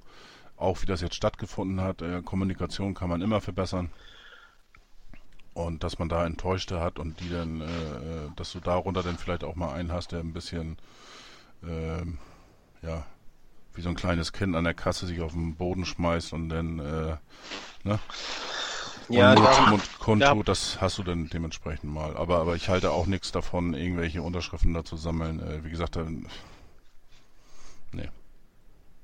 auch 0.58 0.82
wie 0.82 0.86
das 0.86 1.02
jetzt 1.02 1.16
stattgefunden 1.16 1.82
hat. 1.82 2.02
Äh, 2.02 2.22
Kommunikation 2.22 2.94
kann 2.94 3.10
man 3.10 3.22
immer 3.22 3.42
verbessern. 3.42 3.90
Und 5.54 5.84
dass 5.84 6.00
man 6.00 6.10
da 6.10 6.26
Enttäuschte 6.26 6.80
hat 6.80 6.98
und 6.98 7.20
die 7.20 7.30
dann, 7.30 7.62
äh, 7.62 7.66
äh, 7.66 8.30
dass 8.36 8.52
du 8.52 8.60
darunter 8.60 9.04
dann 9.04 9.18
vielleicht 9.18 9.44
auch 9.44 9.56
mal 9.56 9.74
einen 9.74 9.92
hast, 9.92 10.12
der 10.12 10.20
ein 10.20 10.34
bisschen, 10.34 10.78
äh, 11.64 12.02
ja, 12.86 13.06
wie 13.76 13.82
so 13.82 13.90
ein 13.90 13.96
kleines 13.96 14.34
Kind 14.34 14.56
an 14.56 14.64
der 14.64 14.74
Kasse 14.74 15.06
sich 15.06 15.22
auf 15.22 15.34
den 15.34 15.56
Boden 15.56 15.86
schmeißt 15.86 16.34
und 16.34 16.50
dann 16.50 16.80
äh, 16.80 17.18
ne? 17.84 18.00
Ja, 19.10 19.34
und, 19.34 19.74
und 19.74 20.00
Konto, 20.00 20.26
ja. 20.26 20.44
das 20.44 20.80
hast 20.80 20.98
du 20.98 21.04
dann 21.04 21.30
dementsprechend 21.30 21.92
mal. 21.92 22.16
Aber, 22.16 22.40
aber 22.40 22.56
ich 22.56 22.70
halte 22.70 22.92
auch 22.92 23.06
nichts 23.06 23.32
davon, 23.32 23.74
irgendwelche 23.74 24.22
Unterschriften 24.22 24.74
da 24.74 24.86
zu 24.86 24.96
sammeln. 24.96 25.40
Äh, 25.40 25.64
wie 25.64 25.70
gesagt, 25.70 25.96
dann. 25.96 26.28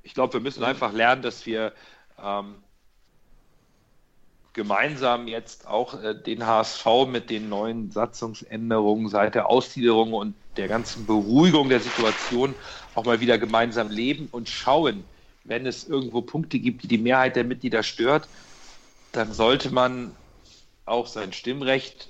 Ich 0.02 0.14
glaube, 0.14 0.34
wir 0.34 0.40
müssen 0.40 0.64
einfach 0.64 0.92
lernen, 0.92 1.22
dass 1.22 1.46
wir 1.46 1.72
ähm, 2.22 2.56
gemeinsam 4.52 5.28
jetzt 5.28 5.66
auch 5.66 6.02
äh, 6.02 6.14
den 6.14 6.46
HSV 6.46 6.86
mit 7.08 7.30
den 7.30 7.48
neuen 7.48 7.90
Satzungsänderungen 7.90 9.08
seit 9.08 9.34
der 9.34 9.48
Ausgliederung 9.48 10.12
und 10.12 10.34
der 10.56 10.68
ganzen 10.68 11.06
Beruhigung 11.06 11.68
der 11.68 11.80
Situation 11.80 12.54
auch 12.94 13.04
mal 13.04 13.20
wieder 13.20 13.38
gemeinsam 13.38 13.88
leben 13.88 14.28
und 14.32 14.48
schauen, 14.48 15.04
wenn 15.44 15.66
es 15.66 15.88
irgendwo 15.88 16.20
Punkte 16.22 16.58
gibt, 16.58 16.82
die 16.82 16.88
die 16.88 16.98
Mehrheit 16.98 17.36
der 17.36 17.44
Mitglieder 17.44 17.82
stört, 17.82 18.28
dann 19.12 19.32
sollte 19.32 19.72
man 19.72 20.14
auch 20.84 21.06
sein 21.06 21.32
Stimmrecht 21.32 22.08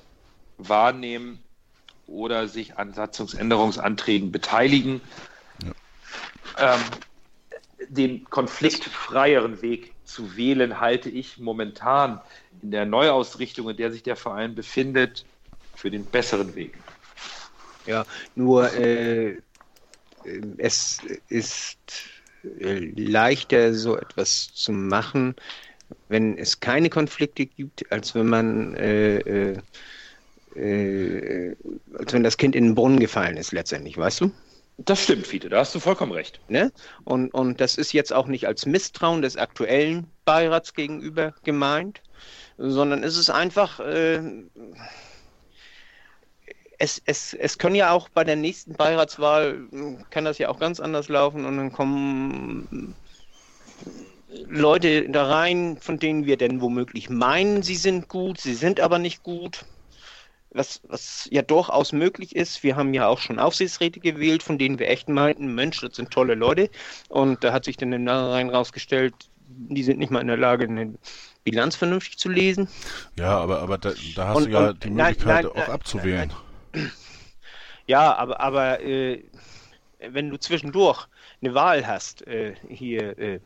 wahrnehmen 0.59 1.43
oder 2.07 2.49
sich 2.49 2.77
an 2.77 2.93
Satzungsänderungsanträgen 2.93 4.33
beteiligen. 4.33 5.01
Ja. 5.63 6.75
Ähm, 6.75 6.81
den 7.89 8.25
konfliktfreieren 8.25 9.63
Weg 9.63 9.95
zu 10.05 10.37
wählen, 10.37 10.81
halte 10.81 11.09
ich 11.09 11.39
momentan 11.39 12.21
in 12.63 12.71
der 12.71 12.85
Neuausrichtung, 12.85 13.71
in 13.71 13.77
der 13.77 13.93
sich 13.93 14.03
der 14.03 14.17
Verein 14.17 14.55
befindet, 14.55 15.25
für 15.75 15.91
den 15.91 16.05
besseren 16.05 16.55
Weg. 16.55 16.75
Ja, 17.87 18.05
nur 18.35 18.73
äh, 18.75 19.37
es 20.59 21.01
ist 21.29 21.79
leichter, 22.43 23.75
so 23.75 23.97
etwas 23.97 24.53
zu 24.53 24.73
machen, 24.73 25.35
wenn 26.09 26.37
es 26.39 26.61
keine 26.61 26.91
Konflikte 26.91 27.47
gibt, 27.47 27.91
als 27.91 28.15
wenn 28.15 28.27
man 28.27 28.75
äh, 28.75 29.19
äh, 29.19 29.59
äh, 30.55 31.57
als 31.95 32.13
wenn 32.13 32.23
das 32.23 32.37
Kind 32.37 32.57
in 32.57 32.65
den 32.65 32.75
Brunnen 32.75 33.01
gefallen 33.01 33.37
ist 33.37 33.53
letztendlich, 33.53 33.97
weißt 33.97 34.23
du? 34.23 34.33
Das 34.85 35.03
stimmt, 35.03 35.27
Fiete, 35.27 35.51
da 35.51 35.59
hast 35.59 35.75
du 35.75 35.81
vollkommen 35.81 36.13
recht. 36.13 36.41
Ne? 36.49 36.73
Und, 37.05 37.35
und 37.35 37.61
das 37.61 37.77
ist 37.77 37.93
jetzt 37.93 38.13
auch 38.13 38.27
nicht 38.27 38.47
als 38.47 38.65
Misstrauen 38.65 39.21
des 39.21 39.37
aktuellen 39.37 40.07
Beirats 40.25 40.73
gegenüber 40.73 41.35
gemeint, 41.45 42.01
sondern 42.57 43.05
es 43.05 43.19
ist 43.19 43.29
einfach, 43.29 43.81
äh, 43.81 44.23
es, 46.79 47.03
es, 47.05 47.35
es 47.35 47.59
können 47.59 47.75
ja 47.75 47.91
auch 47.91 48.09
bei 48.09 48.25
der 48.25 48.37
nächsten 48.37 48.73
Beiratswahl, 48.73 49.69
kann 50.09 50.25
das 50.25 50.39
ja 50.39 50.49
auch 50.49 50.59
ganz 50.59 50.81
anders 50.81 51.09
laufen 51.09 51.45
und 51.45 51.59
dann 51.59 51.73
kommen 51.73 52.95
Leute 54.47 55.11
da 55.11 55.27
rein, 55.27 55.77
von 55.79 55.99
denen 55.99 56.25
wir 56.25 56.39
denn 56.39 56.63
womöglich 56.63 57.11
meinen, 57.11 57.63
sie 57.63 57.77
sind 57.77 58.09
gut, 58.09 58.41
sie 58.41 58.55
sind 58.55 58.81
aber 58.81 58.99
nicht 58.99 59.23
gut 59.23 59.67
was, 60.53 60.81
was 60.89 61.29
ja 61.31 61.43
durchaus 61.43 61.93
möglich 61.93 62.35
ist. 62.35 62.63
Wir 62.63 62.77
haben 62.77 62.93
ja 62.93 63.07
auch 63.07 63.19
schon 63.19 63.39
Aufsichtsräte 63.39 64.01
gewählt, 64.01 64.43
von 64.43 64.59
denen 64.59 64.79
wir 64.79 64.89
echt 64.89 65.09
meinten, 65.09 65.55
Mensch, 65.55 65.81
das 65.81 65.97
sind 65.97 66.11
tolle 66.11 66.35
Leute. 66.35 66.71
Und 67.09 67.45
da 67.45 67.53
hat 67.53 67.65
sich 67.65 67.77
dann 67.77 67.93
im 67.93 68.05
Nachhinein 68.05 68.51
rausgestellt, 68.51 69.15
die 69.47 69.83
sind 69.83 69.99
nicht 69.99 70.11
mal 70.11 70.21
in 70.21 70.27
der 70.27 70.37
Lage, 70.37 70.65
eine 70.65 70.95
Bilanz 71.45 71.77
vernünftig 71.77 72.19
zu 72.19 72.29
lesen. 72.29 72.69
Ja, 73.17 73.39
aber, 73.39 73.61
aber 73.61 73.79
da, 73.79 73.93
da 74.15 74.29
hast 74.29 74.37
und, 74.37 74.45
du 74.47 74.51
ja 74.51 74.69
und, 74.71 74.85
die 74.85 74.91
Möglichkeit, 74.91 75.27
nein, 75.27 75.43
nein, 75.45 75.47
auch 75.47 75.55
nein, 75.55 75.71
abzuwählen. 75.71 76.33
Ja, 77.87 78.15
aber, 78.17 78.41
aber 78.41 78.81
äh, 78.83 79.25
wenn 79.99 80.31
du 80.31 80.39
zwischendurch 80.39 81.09
eine 81.43 81.55
Wahl 81.55 81.87
hast, 81.87 82.27
äh, 82.27 82.55
hier 82.69 83.19
äh, 83.19 83.41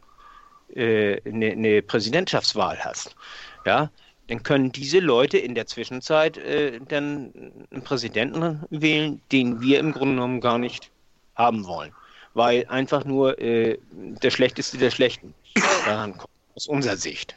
äh 0.74 1.20
eine, 1.24 1.52
eine 1.52 1.82
Präsidentschaftswahl 1.82 2.78
hast, 2.80 3.16
ja, 3.64 3.90
dann 4.28 4.42
können 4.42 4.72
diese 4.72 5.00
Leute 5.00 5.38
in 5.38 5.54
der 5.54 5.66
Zwischenzeit 5.66 6.38
äh, 6.38 6.80
dann 6.88 7.32
einen 7.70 7.82
Präsidenten 7.82 8.64
wählen, 8.70 9.20
den 9.32 9.60
wir 9.60 9.78
im 9.80 9.92
Grunde 9.92 10.14
genommen 10.14 10.40
gar 10.40 10.58
nicht 10.58 10.90
haben 11.34 11.66
wollen. 11.66 11.92
Weil 12.32 12.66
einfach 12.68 13.04
nur 13.04 13.38
äh, 13.38 13.78
der 13.92 14.30
Schlechteste 14.30 14.78
der 14.78 14.90
Schlechten 14.90 15.34
daran 15.84 16.16
kommt, 16.16 16.30
aus 16.54 16.66
unserer 16.66 16.96
Sicht. 16.96 17.36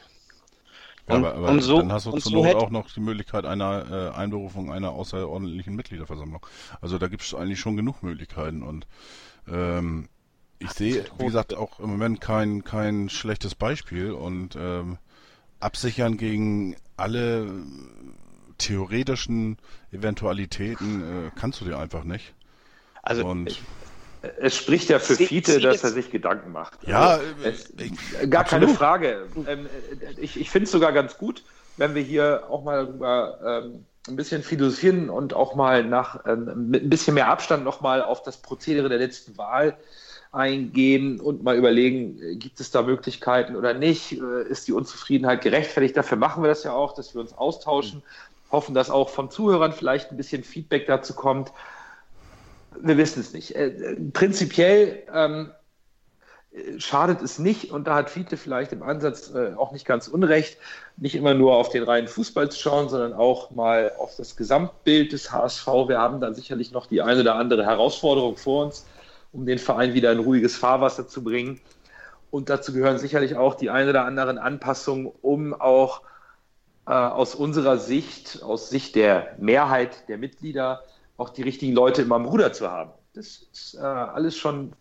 Und, 1.07 1.23
ja, 1.23 1.31
aber, 1.31 1.49
aber 1.49 1.61
so, 1.61 1.77
dann 1.77 1.91
hast 1.91 2.05
du 2.05 2.11
zur 2.11 2.31
so 2.31 2.43
Not 2.43 2.55
auch 2.55 2.69
noch 2.69 2.91
die 2.91 2.99
Möglichkeit 2.99 3.45
einer 3.45 4.11
äh, 4.13 4.17
Einberufung 4.17 4.71
einer 4.71 4.91
außerordentlichen 4.91 5.75
Mitgliederversammlung. 5.75 6.45
Also 6.81 6.97
da 6.97 7.07
gibt 7.07 7.23
es 7.23 7.33
eigentlich 7.33 7.59
schon 7.59 7.77
genug 7.77 8.03
Möglichkeiten 8.03 8.61
und 8.61 8.87
ähm, 9.47 10.09
ich 10.59 10.71
sehe, 10.71 11.05
wie 11.19 11.25
gesagt, 11.25 11.53
auch 11.53 11.79
im 11.79 11.91
Moment 11.91 12.19
kein, 12.19 12.63
kein 12.63 13.09
schlechtes 13.09 13.55
Beispiel 13.55 14.11
und 14.11 14.57
ähm, 14.59 14.97
absichern 15.59 16.17
gegen 16.17 16.75
alle 16.95 17.47
theoretischen 18.57 19.57
Eventualitäten 19.91 21.27
äh, 21.27 21.31
kannst 21.35 21.61
du 21.61 21.65
dir 21.65 21.77
einfach 21.77 22.03
nicht. 22.03 22.33
Also 23.03 23.25
und 23.25 23.59
es 24.39 24.55
spricht 24.55 24.89
ja 24.89 24.99
für 24.99 25.15
Sie, 25.15 25.27
Fiete, 25.27 25.53
Sie 25.53 25.61
dass 25.61 25.83
er 25.83 25.91
sich 25.91 26.11
Gedanken 26.11 26.51
macht. 26.51 26.85
Ja, 26.87 27.11
also, 27.11 27.23
es, 27.43 27.69
ich, 27.77 28.29
gar 28.29 28.41
absolut. 28.41 28.65
keine 28.65 28.67
Frage. 28.77 29.27
Ähm, 29.47 29.67
ich 30.17 30.39
ich 30.39 30.49
finde 30.49 30.65
es 30.65 30.71
sogar 30.71 30.91
ganz 30.91 31.17
gut, 31.17 31.43
wenn 31.77 31.95
wir 31.95 32.01
hier 32.01 32.45
auch 32.49 32.63
mal 32.63 32.85
darüber 32.85 33.63
ähm, 33.63 33.85
ein 34.07 34.15
bisschen 34.15 34.41
philosophieren 34.41 35.09
und 35.09 35.33
auch 35.33 35.55
mal 35.55 35.83
nach 35.83 36.25
ähm, 36.25 36.69
mit 36.69 36.83
ein 36.83 36.89
bisschen 36.89 37.13
mehr 37.13 37.27
Abstand 37.27 37.63
nochmal 37.63 38.01
auf 38.01 38.23
das 38.23 38.37
Prozedere 38.37 38.89
der 38.89 38.97
letzten 38.97 39.37
Wahl 39.37 39.69
äh, 39.69 39.73
eingehen 40.37 41.19
und 41.19 41.43
mal 41.43 41.57
überlegen, 41.57 42.21
äh, 42.21 42.35
gibt 42.35 42.59
es 42.59 42.71
da 42.71 42.83
Möglichkeiten 42.83 43.55
oder 43.55 43.73
nicht? 43.73 44.13
Äh, 44.13 44.43
ist 44.49 44.67
die 44.67 44.73
Unzufriedenheit 44.73 45.41
gerechtfertigt? 45.41 45.97
Dafür 45.97 46.17
machen 46.17 46.43
wir 46.43 46.47
das 46.47 46.63
ja 46.63 46.73
auch, 46.73 46.93
dass 46.93 47.13
wir 47.13 47.21
uns 47.21 47.33
austauschen, 47.33 48.03
hoffen, 48.51 48.75
dass 48.75 48.89
auch 48.89 49.09
von 49.09 49.29
Zuhörern 49.29 49.73
vielleicht 49.73 50.11
ein 50.11 50.17
bisschen 50.17 50.43
Feedback 50.43 50.85
dazu 50.85 51.13
kommt. 51.13 51.51
Wir 52.79 52.97
wissen 52.97 53.19
es 53.19 53.33
nicht. 53.33 53.55
Äh, 53.55 53.97
prinzipiell 54.13 55.03
ähm, 55.13 55.51
schadet 56.77 57.21
es 57.21 57.39
nicht, 57.39 57.71
und 57.71 57.87
da 57.87 57.95
hat 57.95 58.09
Fiete 58.09 58.37
vielleicht 58.37 58.71
im 58.71 58.83
Ansatz 58.83 59.33
äh, 59.33 59.53
auch 59.57 59.71
nicht 59.71 59.85
ganz 59.85 60.07
unrecht, 60.07 60.57
nicht 60.97 61.15
immer 61.15 61.33
nur 61.33 61.55
auf 61.55 61.69
den 61.69 61.83
reinen 61.83 62.07
Fußball 62.07 62.49
zu 62.49 62.59
schauen, 62.59 62.89
sondern 62.89 63.13
auch 63.13 63.51
mal 63.51 63.91
auf 63.97 64.15
das 64.15 64.35
Gesamtbild 64.35 65.11
des 65.11 65.31
HSV. 65.31 65.65
Wir 65.87 65.97
haben 65.97 66.21
da 66.21 66.33
sicherlich 66.33 66.71
noch 66.71 66.85
die 66.85 67.01
eine 67.01 67.21
oder 67.21 67.35
andere 67.35 67.65
Herausforderung 67.65 68.37
vor 68.37 68.65
uns 68.65 68.85
um 69.31 69.45
den 69.45 69.59
Verein 69.59 69.93
wieder 69.93 70.11
in 70.11 70.19
ruhiges 70.19 70.55
Fahrwasser 70.55 71.07
zu 71.07 71.23
bringen. 71.23 71.59
Und 72.31 72.49
dazu 72.49 72.73
gehören 72.73 72.97
sicherlich 72.97 73.35
auch 73.35 73.55
die 73.55 73.69
ein 73.69 73.87
oder 73.87 74.05
anderen 74.05 74.37
Anpassungen, 74.37 75.11
um 75.21 75.53
auch 75.53 76.01
äh, 76.85 76.91
aus 76.91 77.35
unserer 77.35 77.77
Sicht, 77.77 78.43
aus 78.43 78.69
Sicht 78.69 78.95
der 78.95 79.35
Mehrheit 79.39 80.07
der 80.09 80.17
Mitglieder, 80.17 80.83
auch 81.17 81.29
die 81.29 81.41
richtigen 81.41 81.73
Leute 81.73 82.01
immer 82.03 82.15
am 82.15 82.25
Ruder 82.25 82.53
zu 82.53 82.69
haben. 82.69 82.91
Das 83.13 83.47
ist 83.51 83.75
äh, 83.75 83.79
alles 83.79 84.37
schon, 84.37 84.73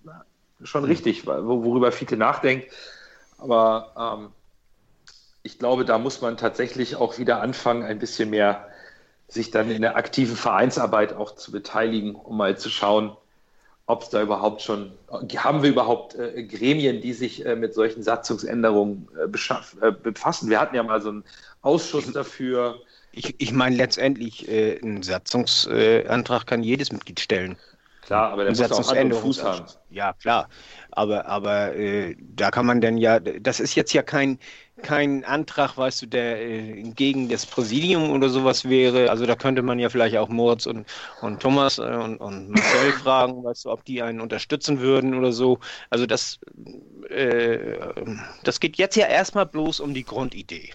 schon 0.63 0.85
richtig, 0.85 1.27
worüber 1.27 1.93
Fiete 1.93 2.17
nachdenkt. 2.17 2.71
Aber 3.39 3.93
ähm, 4.19 4.33
ich 5.43 5.59
glaube, 5.59 5.85
da 5.85 5.99
muss 5.99 6.21
man 6.21 6.37
tatsächlich 6.37 6.97
auch 6.97 7.19
wieder 7.19 7.41
anfangen, 7.41 7.83
ein 7.85 7.99
bisschen 7.99 8.31
mehr 8.31 8.69
sich 9.29 9.51
dann 9.51 9.71
in 9.71 9.83
der 9.83 9.97
aktiven 9.97 10.37
Vereinsarbeit 10.37 11.15
auch 11.15 11.35
zu 11.35 11.51
beteiligen, 11.51 12.15
um 12.15 12.37
mal 12.37 12.59
zu 12.59 12.69
schauen, 12.69 13.17
ob 13.87 14.03
es 14.03 14.11
da 14.11 14.21
überhaupt 14.21 14.63
schon, 14.63 14.93
haben 15.37 15.63
wir 15.63 15.71
überhaupt 15.71 16.17
äh, 16.17 16.43
Gremien, 16.43 17.01
die 17.01 17.13
sich 17.13 17.47
äh, 17.47 17.55
mit 17.55 17.73
solchen 17.73 18.03
Satzungsänderungen 18.03 19.09
äh, 19.17 19.87
äh 19.87 19.93
befassen? 19.93 20.51
Wir 20.51 20.61
hatten 20.61 20.75
ja 20.75 20.83
mal 20.83 21.01
so 21.01 21.11
einen 21.11 21.25
Ausschuss 21.63 22.13
dafür. 22.13 22.81
Ich, 23.13 23.35
ich 23.39 23.53
meine, 23.53 23.77
letztendlich, 23.77 24.49
äh, 24.49 24.81
einen 24.83 25.03
Satzungsantrag 25.03 26.47
kann 26.47 26.63
jedes 26.65 26.93
Mitglied 26.93 27.21
stellen. 27.21 27.57
Klar, 28.03 28.31
aber 28.33 28.45
der 28.45 28.53
muss 28.53 28.73
auch 28.73 28.95
Hand 28.95 29.13
und 29.13 29.21
Fuß 29.21 29.43
haben. 29.43 29.65
Ja, 29.91 30.13
klar. 30.13 30.49
Aber, 30.93 31.27
aber 31.27 31.75
äh, 31.75 32.17
da 32.21 32.51
kann 32.51 32.67
man 32.67 32.81
dann 32.81 32.99
ja, 32.99 33.19
das 33.19 33.59
ist 33.59 33.75
jetzt 33.75 33.93
ja 33.93 34.03
kein, 34.03 34.39
kein 34.83 35.25
Antrag, 35.25 35.77
weißt 35.77 36.03
du, 36.03 36.07
der 36.07 36.41
äh, 36.41 36.83
gegen 36.83 37.29
das 37.29 37.47
Präsidium 37.47 38.11
oder 38.11 38.29
sowas 38.29 38.69
wäre. 38.69 39.11
Also 39.11 39.27
da 39.27 39.35
könnte 39.35 39.63
man 39.63 39.79
ja 39.79 39.89
vielleicht 39.89 40.17
auch 40.17 40.29
Moritz 40.29 40.67
und, 40.67 40.87
und 41.23 41.41
Thomas 41.41 41.79
äh, 41.79 41.83
und, 41.83 42.19
und 42.19 42.51
Marcel 42.51 42.93
fragen, 43.03 43.43
weißt 43.43 43.65
du, 43.65 43.71
ob 43.71 43.85
die 43.85 44.03
einen 44.03 44.21
unterstützen 44.21 44.81
würden 44.81 45.15
oder 45.15 45.33
so. 45.33 45.59
Also 45.91 46.07
das, 46.07 46.39
äh, 47.09 47.79
das 48.45 48.61
geht 48.61 48.77
jetzt 48.77 48.97
ja 48.97 49.07
erstmal 49.07 49.47
bloß 49.47 49.81
um 49.81 49.95
die 49.95 50.05
Grundidee. 50.05 50.73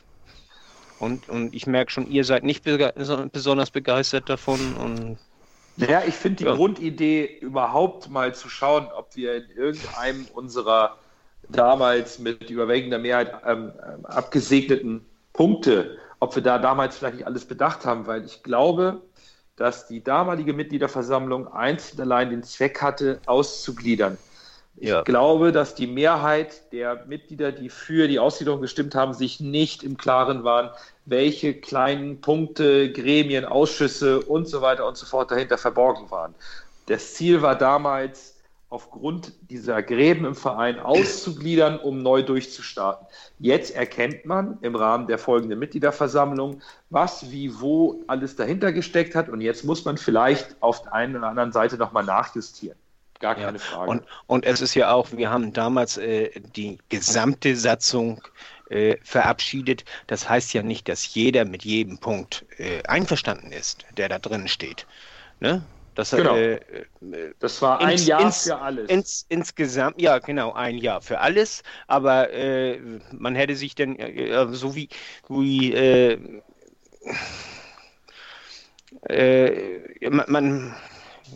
Und, 0.99 1.29
und 1.29 1.55
ich 1.55 1.65
merke 1.65 1.91
schon, 1.91 2.07
ihr 2.07 2.23
seid 2.23 2.43
nicht 2.43 2.63
bege 2.63 2.93
besonders 3.31 3.71
begeistert 3.71 4.29
davon 4.29 4.75
und 4.75 5.17
naja, 5.77 6.03
ich 6.05 6.15
finde 6.15 6.37
die 6.37 6.43
ja. 6.43 6.53
Grundidee 6.53 7.25
überhaupt 7.39 8.09
mal 8.09 8.35
zu 8.35 8.49
schauen, 8.49 8.87
ob 8.95 9.15
wir 9.15 9.35
in 9.35 9.49
irgendeinem 9.51 10.27
unserer 10.27 10.97
damals 11.49 12.19
mit 12.19 12.49
überwältigender 12.49 12.99
Mehrheit 12.99 13.33
ähm, 13.45 13.73
ähm, 13.85 14.05
abgesegneten 14.05 15.05
Punkte, 15.33 15.97
ob 16.19 16.35
wir 16.35 16.43
da 16.43 16.59
damals 16.59 16.97
vielleicht 16.97 17.15
nicht 17.15 17.27
alles 17.27 17.45
bedacht 17.45 17.85
haben, 17.85 18.07
weil 18.07 18.25
ich 18.25 18.43
glaube, 18.43 19.01
dass 19.55 19.87
die 19.87 20.03
damalige 20.03 20.53
Mitgliederversammlung 20.53 21.47
einzig 21.47 21.95
und 21.95 22.01
allein 22.01 22.29
den 22.29 22.43
Zweck 22.43 22.81
hatte, 22.81 23.19
auszugliedern. 23.25 24.17
Ja. 24.77 24.99
Ich 24.99 25.05
glaube, 25.05 25.51
dass 25.51 25.75
die 25.75 25.87
Mehrheit 25.87 26.71
der 26.71 27.05
Mitglieder, 27.05 27.51
die 27.51 27.69
für 27.69 28.07
die 28.07 28.19
Ausgliederung 28.19 28.61
gestimmt 28.61 28.95
haben, 28.95 29.13
sich 29.13 29.39
nicht 29.39 29.83
im 29.83 29.97
Klaren 29.97 30.43
waren, 30.43 30.71
welche 31.05 31.53
kleinen 31.53 32.21
Punkte, 32.21 32.91
Gremien, 32.91 33.45
Ausschüsse 33.45 34.21
und 34.21 34.47
so 34.47 34.61
weiter 34.61 34.87
und 34.87 34.97
so 34.97 35.05
fort 35.05 35.29
dahinter 35.29 35.57
verborgen 35.57 36.09
waren. 36.09 36.33
Das 36.87 37.13
Ziel 37.13 37.41
war 37.41 37.55
damals, 37.55 38.30
aufgrund 38.71 39.33
dieser 39.51 39.83
Gräben 39.83 40.23
im 40.23 40.33
Verein 40.33 40.79
auszugliedern, 40.79 41.77
um 41.77 42.01
neu 42.01 42.23
durchzustarten. 42.23 43.05
Jetzt 43.37 43.75
erkennt 43.75 44.25
man 44.25 44.57
im 44.61 44.75
Rahmen 44.75 45.07
der 45.07 45.17
folgenden 45.17 45.59
Mitgliederversammlung, 45.59 46.61
was, 46.89 47.29
wie, 47.31 47.59
wo 47.59 48.01
alles 48.07 48.37
dahinter 48.37 48.71
gesteckt 48.71 49.13
hat. 49.13 49.27
Und 49.27 49.41
jetzt 49.41 49.65
muss 49.65 49.83
man 49.83 49.97
vielleicht 49.97 50.55
auf 50.61 50.83
der 50.83 50.93
einen 50.93 51.17
oder 51.17 51.27
anderen 51.27 51.51
Seite 51.51 51.77
nochmal 51.77 52.05
nachjustieren. 52.05 52.77
Gar 53.19 53.35
keine 53.35 53.57
ja. 53.57 53.63
Frage. 53.63 53.91
Und, 53.91 54.03
und, 54.27 54.45
es 54.45 54.61
ist 54.61 54.73
ja 54.73 54.93
auch, 54.93 55.11
wir 55.11 55.29
haben 55.29 55.51
damals 55.51 55.97
äh, 55.97 56.31
die 56.55 56.79
gesamte 56.87 57.57
Satzung 57.57 58.21
äh, 58.69 58.95
verabschiedet. 59.03 59.83
Das 60.07 60.29
heißt 60.29 60.53
ja 60.53 60.63
nicht, 60.63 60.87
dass 60.87 61.13
jeder 61.13 61.43
mit 61.43 61.65
jedem 61.65 61.97
Punkt 61.97 62.45
äh, 62.57 62.81
einverstanden 62.83 63.51
ist, 63.51 63.83
der 63.97 64.07
da 64.07 64.17
drin 64.17 64.47
steht. 64.47 64.87
Ne? 65.41 65.61
Das, 65.95 66.11
genau. 66.11 66.35
Äh, 66.35 66.59
das 67.39 67.61
war 67.61 67.81
ein 67.81 67.91
ins, 67.91 68.07
Jahr 68.07 68.21
ins, 68.21 68.43
für 68.43 68.57
alles. 68.57 68.89
Ins, 68.89 69.25
insgesamt, 69.27 70.01
ja, 70.01 70.19
genau, 70.19 70.53
ein 70.53 70.77
Jahr 70.77 71.01
für 71.01 71.19
alles. 71.19 71.63
Aber 71.87 72.31
äh, 72.31 72.79
man 73.11 73.35
hätte 73.35 73.55
sich 73.55 73.75
dann, 73.75 73.97
äh, 73.97 74.47
so 74.51 74.75
wie, 74.75 74.87
wie 75.27 75.73
äh, 75.73 76.17
äh, 79.09 80.09
man, 80.09 80.75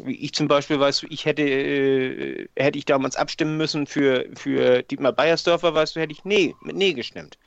wie 0.03 0.15
ich 0.15 0.34
zum 0.34 0.48
Beispiel 0.48 0.80
weiß, 0.80 1.06
ich 1.10 1.26
hätte, 1.26 1.44
äh, 1.44 2.48
hätte 2.56 2.77
ich 2.77 2.86
damals 2.86 3.15
abstimmen 3.15 3.57
müssen 3.57 3.88
für, 3.88 4.26
für 4.36 4.84
Dietmar 4.84 5.14
Beiersdorfer, 5.14 5.73
weißt 5.73 5.95
du, 5.95 5.99
hätte 5.99 6.14
ich 6.14 6.23
nee, 6.26 6.56
mit 6.61 6.76
nee 6.76 6.94
gestimmt. 6.94 7.38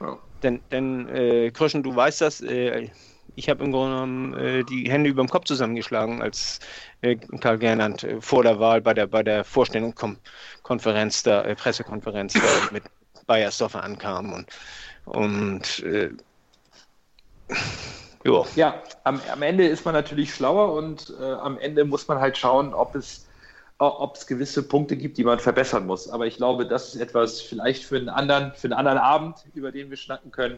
Oh. 0.00 0.16
Denn, 0.42 0.62
denn 0.70 1.08
äh, 1.08 1.50
Kröschen, 1.50 1.82
du 1.82 1.94
weißt 1.94 2.20
das, 2.20 2.40
äh, 2.40 2.88
ich 3.36 3.50
habe 3.50 3.62
im 3.64 3.70
Grunde 3.70 3.94
genommen 3.94 4.34
äh, 4.34 4.64
die 4.64 4.90
Hände 4.90 5.10
über 5.10 5.22
dem 5.22 5.28
Kopf 5.28 5.44
zusammengeschlagen, 5.44 6.22
als 6.22 6.58
äh, 7.02 7.16
Karl 7.16 7.58
Gernand 7.58 8.02
äh, 8.02 8.20
vor 8.20 8.42
der 8.42 8.58
Wahl 8.58 8.80
bei 8.80 8.94
der, 8.94 9.06
bei 9.06 9.22
der 9.22 9.44
Vorstellungskonferenz, 9.44 11.22
der 11.22 11.44
äh, 11.44 11.54
Pressekonferenz 11.54 12.32
da 12.32 12.40
mit 12.72 12.82
Bayersdorfer 13.26 13.84
ankam. 13.84 14.32
Und, 14.32 14.46
und 15.04 15.84
äh, 15.84 16.10
jo. 18.24 18.46
ja, 18.56 18.82
am, 19.04 19.20
am 19.30 19.42
Ende 19.42 19.66
ist 19.66 19.84
man 19.84 19.94
natürlich 19.94 20.34
schlauer 20.34 20.72
und 20.72 21.14
äh, 21.20 21.24
am 21.24 21.58
Ende 21.58 21.84
muss 21.84 22.08
man 22.08 22.18
halt 22.18 22.38
schauen, 22.38 22.72
ob 22.74 22.94
es 22.94 23.26
ob 23.78 24.16
es 24.16 24.26
gewisse 24.26 24.62
Punkte 24.62 24.96
gibt, 24.96 25.18
die 25.18 25.24
man 25.24 25.38
verbessern 25.38 25.84
muss. 25.86 26.08
Aber 26.08 26.26
ich 26.26 26.38
glaube, 26.38 26.66
das 26.66 26.94
ist 26.94 27.00
etwas 27.02 27.42
vielleicht 27.42 27.84
für 27.84 27.96
einen 27.96 28.08
anderen, 28.08 28.52
für 28.54 28.68
einen 28.68 28.72
anderen 28.72 28.96
Abend, 28.96 29.44
über 29.52 29.70
den 29.70 29.90
wir 29.90 29.98
schnacken 29.98 30.30
können. 30.30 30.56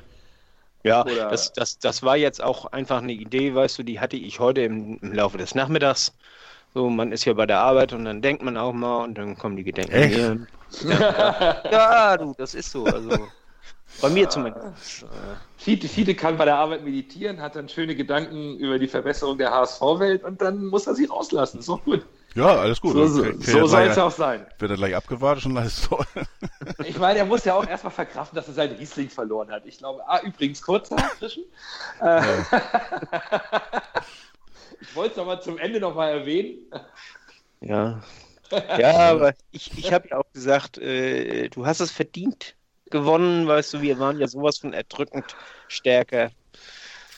Ja, 0.89 1.05
das, 1.05 1.52
das, 1.52 1.78
das 1.78 2.02
war 2.02 2.16
jetzt 2.16 2.43
auch 2.43 2.66
einfach 2.66 3.02
eine 3.02 3.12
Idee, 3.12 3.55
weißt 3.55 3.78
du, 3.78 3.82
die 3.82 4.01
hatte 4.01 4.16
ich 4.16 4.40
heute 4.40 4.62
im, 4.62 4.98
im 5.01 5.12
Laufe 5.12 5.39
des 5.39 5.55
Nachmittags. 5.55 6.12
So, 6.74 6.90
man 6.90 7.12
ist 7.12 7.24
ja 7.24 7.32
bei 7.32 7.47
der 7.47 7.60
Arbeit 7.60 7.93
und 7.93 8.05
dann 8.05 8.20
denkt 8.23 8.43
man 8.43 8.56
auch 8.56 8.73
mal 8.73 9.05
und 9.05 9.16
dann 9.16 9.36
kommen 9.36 9.56
die 9.56 9.65
Gedanken. 9.65 9.93
Echt? 9.93 10.19
Ja, 10.85 11.62
ja, 11.73 12.16
du, 12.19 12.35
das 12.36 12.55
ist 12.55 12.70
so. 12.70 12.85
Also 12.85 13.10
bei 14.02 14.10
mir 14.10 14.28
zumindest. 14.28 15.06
Fiete, 15.56 15.89
Fiete 15.89 16.15
kann 16.15 16.36
bei 16.36 16.44
der 16.44 16.56
Arbeit 16.56 16.85
meditieren, 16.85 17.40
hat 17.40 17.56
dann 17.56 17.69
schöne 17.69 17.97
Gedanken 17.97 18.59
über 18.59 18.78
die 18.78 18.86
Verbesserung 18.86 19.39
der 19.39 19.51
HSV-Welt 19.51 20.24
und 20.24 20.40
dann 20.43 20.66
muss 20.66 20.86
er 20.86 20.94
sie 20.94 21.06
rauslassen. 21.06 21.62
So 21.62 21.78
gut. 21.78 22.06
Ja, 22.39 22.56
alles 22.56 22.81
gut. 22.81 22.93
So, 22.93 23.06
so, 23.09 23.24
so 23.40 23.66
soll 23.66 23.82
es 23.82 23.98
auch 23.98 24.12
sein. 24.12 24.47
Wird 24.60 24.70
er 24.70 24.77
gleich 24.77 24.94
abgewartet 24.94 25.47
und 25.47 25.56
alles 25.56 25.89
toll. 25.89 26.06
ich 26.85 26.97
meine, 26.97 27.19
er 27.19 27.24
muss 27.24 27.44
ja 27.44 27.55
auch 27.55 27.66
erstmal 27.66 27.90
verkraften, 27.93 28.36
dass 28.36 28.47
er 28.47 28.55
seinen 28.55 28.77
Riesling 28.77 29.10
verloren 29.10 29.51
hat. 29.51 29.66
Ich 29.66 29.78
glaube, 29.78 30.06
ah, 30.06 30.20
übrigens 30.23 30.62
kurz 30.62 30.89
dazwischen. 30.89 31.43
Äh, 32.01 32.23
ich 34.81 34.94
wollte 34.94 35.10
es 35.10 35.16
nochmal 35.16 35.43
zum 35.43 35.59
Ende 35.59 35.81
nochmal 35.81 36.12
erwähnen. 36.20 36.59
Ja. 37.60 38.01
Ja, 38.78 39.10
aber 39.10 39.35
ich, 39.51 39.77
ich 39.77 39.93
habe 39.93 40.09
ja 40.09 40.16
auch 40.16 40.32
gesagt, 40.32 40.78
äh, 40.78 41.51
du 41.51 41.66
hast 41.66 41.81
es 41.81 41.90
verdient 41.90 42.55
gewonnen, 42.89 43.47
weißt 43.47 43.74
du, 43.74 43.82
wir 43.82 43.98
waren 43.98 44.19
ja 44.19 44.27
sowas 44.27 44.56
von 44.56 44.73
erdrückend 44.73 45.36
stärker. 45.66 46.31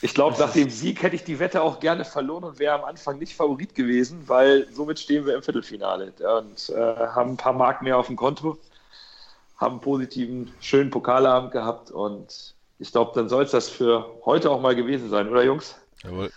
Ich 0.03 0.15
glaube, 0.15 0.39
nach 0.39 0.53
dem 0.53 0.71
Sieg 0.71 1.03
hätte 1.03 1.15
ich 1.15 1.25
die 1.25 1.39
Wette 1.39 1.63
auch 1.63 1.79
gerne 1.79 2.07
verloren 2.07 2.45
und 2.45 2.59
wäre 2.59 2.75
am 2.75 2.85
Anfang 2.85 3.19
nicht 3.19 3.35
Favorit 3.35 3.75
gewesen, 3.75 4.23
weil 4.27 4.67
somit 4.73 4.99
stehen 4.99 5.27
wir 5.27 5.35
im 5.35 5.43
Viertelfinale 5.43 6.13
und 6.39 6.71
äh, 6.71 6.75
haben 6.75 7.33
ein 7.33 7.37
paar 7.37 7.53
Mark 7.53 7.83
mehr 7.83 7.99
auf 7.99 8.07
dem 8.07 8.17
Konto, 8.17 8.57
haben 9.59 9.73
einen 9.73 9.81
positiven, 9.81 10.55
schönen 10.61 10.91
Pokalabend 10.91 11.53
gehabt 11.53 11.91
und 11.91 12.55
ich 12.79 12.93
glaube, 12.93 13.13
dann 13.15 13.29
soll 13.29 13.45
es 13.45 13.51
das 13.51 13.69
für 13.69 14.07
heute 14.25 14.51
auch 14.51 14.61
mal 14.61 14.75
gewesen 14.75 15.11
sein, 15.11 15.29
oder 15.29 15.45
Jungs? 15.45 15.77
Jawohl. 16.03 16.33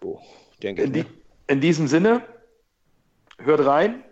So, 0.00 0.20
denke 0.62 0.82
in, 0.82 0.92
die, 0.92 1.04
in 1.48 1.60
diesem 1.60 1.88
Sinne, 1.88 2.22
hört 3.38 3.66
rein. 3.66 4.04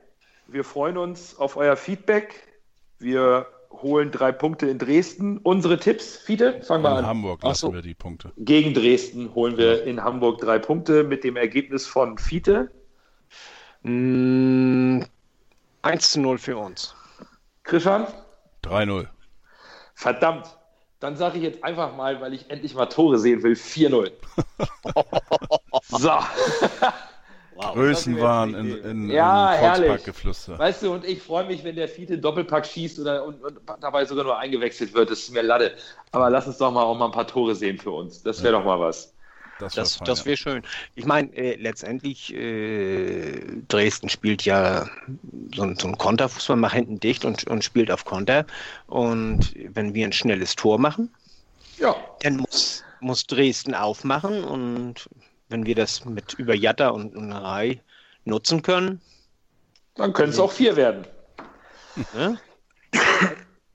Wir 0.48 0.64
freuen 0.64 0.98
uns 0.98 1.38
auf 1.38 1.56
euer 1.56 1.76
Feedback. 1.76 2.34
Wir 2.98 3.46
holen 3.81 4.11
drei 4.11 4.32
Punkte 4.32 4.66
in 4.66 4.78
Dresden. 4.78 5.39
Unsere 5.39 5.78
Tipps, 5.78 6.16
Fiete, 6.16 6.61
fangen 6.62 6.85
wir 6.85 6.90
an. 6.90 6.99
In 6.99 7.07
Hamburg 7.07 7.43
lassen 7.43 7.66
so. 7.66 7.73
wir 7.73 7.82
die 7.82 7.94
Punkte. 7.94 8.32
Gegen 8.36 8.74
Dresden 8.74 9.35
holen 9.35 9.57
wir 9.57 9.78
ja. 9.78 9.85
in 9.85 10.03
Hamburg 10.03 10.39
drei 10.40 10.59
Punkte 10.59 11.05
mit 11.05 11.24
dem 11.24 11.36
Ergebnis 11.36 11.86
von 11.86 12.19
Fiete. 12.19 12.70
Mm, 13.82 15.01
1 15.82 16.11
zu 16.11 16.20
0 16.20 16.39
für 16.39 16.57
uns. 16.57 16.94
Christian? 17.65 18.07
3-0. 18.65 19.07
Verdammt. 19.94 20.57
Dann 21.01 21.16
sage 21.16 21.39
ich 21.39 21.43
jetzt 21.44 21.65
einfach 21.65 21.97
mal, 21.97 22.20
weil 22.20 22.32
ich 22.32 22.49
endlich 22.49 22.74
mal 22.74 22.86
Tore 22.86 23.19
sehen 23.19 23.43
will, 23.43 23.55
4-0. 23.55 24.12
so. 25.89 26.11
Wow, 27.62 27.74
Größenwahn 27.74 28.55
in, 28.55 28.84
in, 28.84 29.10
ja, 29.10 29.56
Volksparkgeflüster. 29.59 30.59
Weißt 30.59 30.82
du, 30.82 30.93
und 30.93 31.05
ich 31.05 31.22
freue 31.22 31.47
mich, 31.47 31.62
wenn 31.64 31.76
der 31.76 31.89
Fiete 31.89 32.18
Doppelpack 32.18 32.66
schießt 32.66 32.98
oder, 33.01 33.24
und, 33.24 33.43
und, 33.43 33.60
dabei 33.80 34.05
sogar 34.05 34.24
nur 34.24 34.39
eingewechselt 34.39 34.94
wird. 34.94 35.10
Das 35.10 35.20
ist 35.20 35.30
mir 35.32 35.43
Latte. 35.43 35.72
Aber 36.12 36.30
lass 36.30 36.47
uns 36.47 36.59
doch 36.59 36.70
mal 36.70 36.82
auch 36.82 36.97
mal 36.97 37.06
ein 37.06 37.12
paar 37.12 37.26
Tore 37.26 37.55
sehen 37.55 37.78
für 37.78 37.90
uns. 37.90 38.22
Das 38.22 38.43
wäre 38.43 38.55
ja. 38.55 38.59
doch 38.59 38.66
mal 38.66 38.80
was. 38.80 39.12
Das, 39.59 39.74
das, 39.74 39.98
das 39.98 40.26
wäre 40.26 40.36
schön. 40.36 40.62
Ich 40.97 41.05
meine, 41.05 41.32
äh, 41.36 41.55
letztendlich, 41.56 42.34
äh, 42.34 43.40
Dresden 43.68 44.09
spielt 44.09 44.44
ja 44.44 44.86
so, 45.55 45.72
so 45.74 45.89
ein 45.89 45.98
Konterfußball, 45.98 46.56
macht 46.56 46.74
hinten 46.74 46.98
dicht 46.98 47.24
und, 47.24 47.47
und 47.47 47.62
spielt 47.62 47.90
auf 47.90 48.05
Konter. 48.05 48.44
Und 48.89 49.55
wenn 49.55 49.94
wir 49.94 50.06
ein 50.06 50.12
schnelles 50.12 50.56
Tor 50.56 50.78
machen, 50.78 51.10
ja. 51.78 51.94
dann 52.20 52.39
muss, 52.39 52.82
muss 53.01 53.26
Dresden 53.26 53.74
aufmachen 53.74 54.43
und 54.43 55.09
wenn 55.52 55.66
wir 55.66 55.74
das 55.74 56.04
mit 56.04 56.34
über 56.34 56.54
Jatta 56.54 56.88
und, 56.88 57.14
und 57.14 57.32
Rai 57.32 57.80
nutzen 58.24 58.62
können. 58.62 59.00
Dann 59.94 60.12
können 60.12 60.30
es 60.30 60.38
auch 60.38 60.50
vier 60.50 60.76
werden. 60.76 61.06
Ne? 62.14 62.38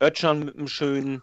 Ötschan 0.01 0.39
mit 0.39 0.55
einem 0.55 0.67
schönen 0.67 1.21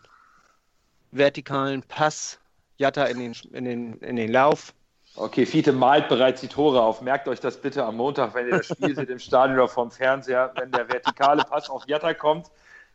vertikalen 1.10 1.82
Pass, 1.82 2.39
Jatta 2.76 3.05
in 3.05 3.18
den, 3.18 3.36
in 3.52 3.64
den, 3.64 3.94
in 3.98 4.16
den 4.16 4.32
Lauf. 4.32 4.72
Okay, 5.16 5.47
Fiete 5.47 5.72
malt 5.72 6.09
bereits 6.09 6.40
die 6.40 6.48
Tore 6.48 6.82
auf. 6.82 7.01
Merkt 7.01 7.28
euch 7.28 7.39
das 7.39 7.60
bitte 7.60 7.85
am 7.85 7.97
Montag, 7.97 8.35
wenn 8.35 8.48
ihr 8.48 8.59
das 8.59 8.66
Spiel 8.66 8.94
seht 8.97 9.10
im 9.10 9.20
Stadion 9.20 9.59
oder 9.59 9.68
vorm 9.68 9.90
Fernseher, 9.90 10.52
wenn 10.56 10.72
der 10.72 10.89
vertikale 10.89 11.44
Pass 11.44 11.70
auf 11.70 11.85
Jatta 11.86 12.14
kommt. 12.14 12.51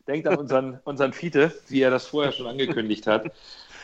Denkt 0.08 0.28
an 0.28 0.38
unseren, 0.38 0.80
unseren 0.86 1.14
Fiete, 1.14 1.54
wie 1.68 1.82
er 1.82 1.92
das 1.92 2.08
vorher 2.08 2.32
schon 2.32 2.48
angekündigt 2.48 3.08
hat. 3.08 3.32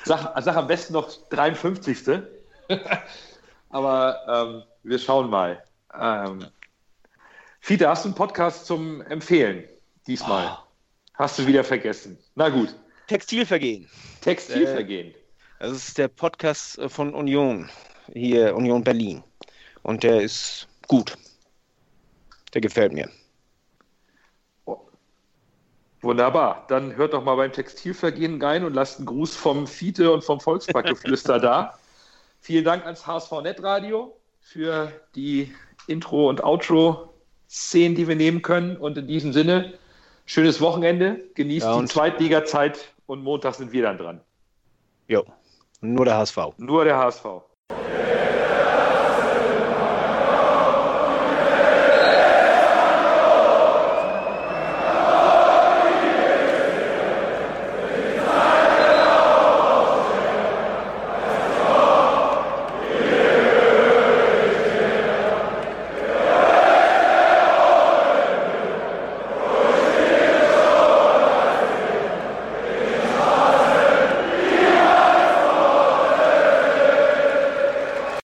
Sag, 0.03 0.33
sag 0.41 0.55
am 0.55 0.67
besten 0.67 0.93
noch 0.93 1.09
53. 1.29 2.23
aber 3.75 4.21
ähm, 4.29 4.63
wir 4.83 4.97
schauen 4.97 5.29
mal. 5.29 5.61
Ähm, 5.99 6.45
Fiete, 7.59 7.89
hast 7.89 8.05
du 8.05 8.09
einen 8.09 8.15
Podcast 8.15 8.65
zum 8.65 9.01
Empfehlen 9.01 9.65
diesmal? 10.07 10.47
Oh. 10.49 10.63
Hast 11.15 11.39
du 11.39 11.45
wieder 11.45 11.61
vergessen? 11.61 12.17
Na 12.35 12.47
gut. 12.47 12.73
Textilvergehen. 13.07 13.89
Textilvergehen. 14.21 15.09
Äh, 15.09 15.15
das 15.59 15.73
ist 15.73 15.97
der 15.97 16.07
Podcast 16.07 16.79
von 16.87 17.13
Union, 17.13 17.69
hier 18.13 18.55
Union 18.55 18.81
Berlin. 18.81 19.21
Und 19.83 20.03
der 20.03 20.21
ist 20.21 20.69
gut. 20.87 21.17
Der 22.53 22.61
gefällt 22.61 22.93
mir. 22.93 23.09
Oh. 24.63 24.79
Wunderbar. 25.99 26.65
Dann 26.69 26.95
hört 26.95 27.11
doch 27.11 27.25
mal 27.25 27.35
beim 27.35 27.51
Textilvergehen 27.51 28.41
rein 28.41 28.63
und 28.63 28.73
lasst 28.73 28.99
einen 28.99 29.05
Gruß 29.05 29.35
vom 29.35 29.67
Fiete 29.67 30.13
und 30.13 30.23
vom 30.23 30.39
Volksparkgeflüster 30.39 31.39
da. 31.41 31.77
Vielen 32.45 32.63
Dank 32.63 32.85
ans 32.85 33.07
HSV 33.07 33.41
Netradio 33.41 34.15
für 34.39 34.91
die 35.15 35.51
Intro- 35.87 36.29
und 36.29 36.43
Outro-Szenen, 36.43 37.95
die 37.95 38.07
wir 38.07 38.15
nehmen 38.15 38.43
können. 38.43 38.77
Und 38.77 38.99
in 38.99 39.07
diesem 39.07 39.33
Sinne, 39.33 39.73
schönes 40.27 40.61
Wochenende, 40.61 41.27
genießt 41.33 41.65
ja, 41.65 41.79
die 41.79 41.87
Zweitliga-Zeit 41.87 42.93
und 43.07 43.23
Montag 43.23 43.55
sind 43.55 43.71
wir 43.71 43.81
dann 43.81 43.97
dran. 43.97 44.21
Jo, 45.07 45.25
nur 45.81 46.05
der 46.05 46.17
HSV. 46.17 46.37
Nur 46.57 46.85
der 46.85 46.99
HSV. 46.99 47.25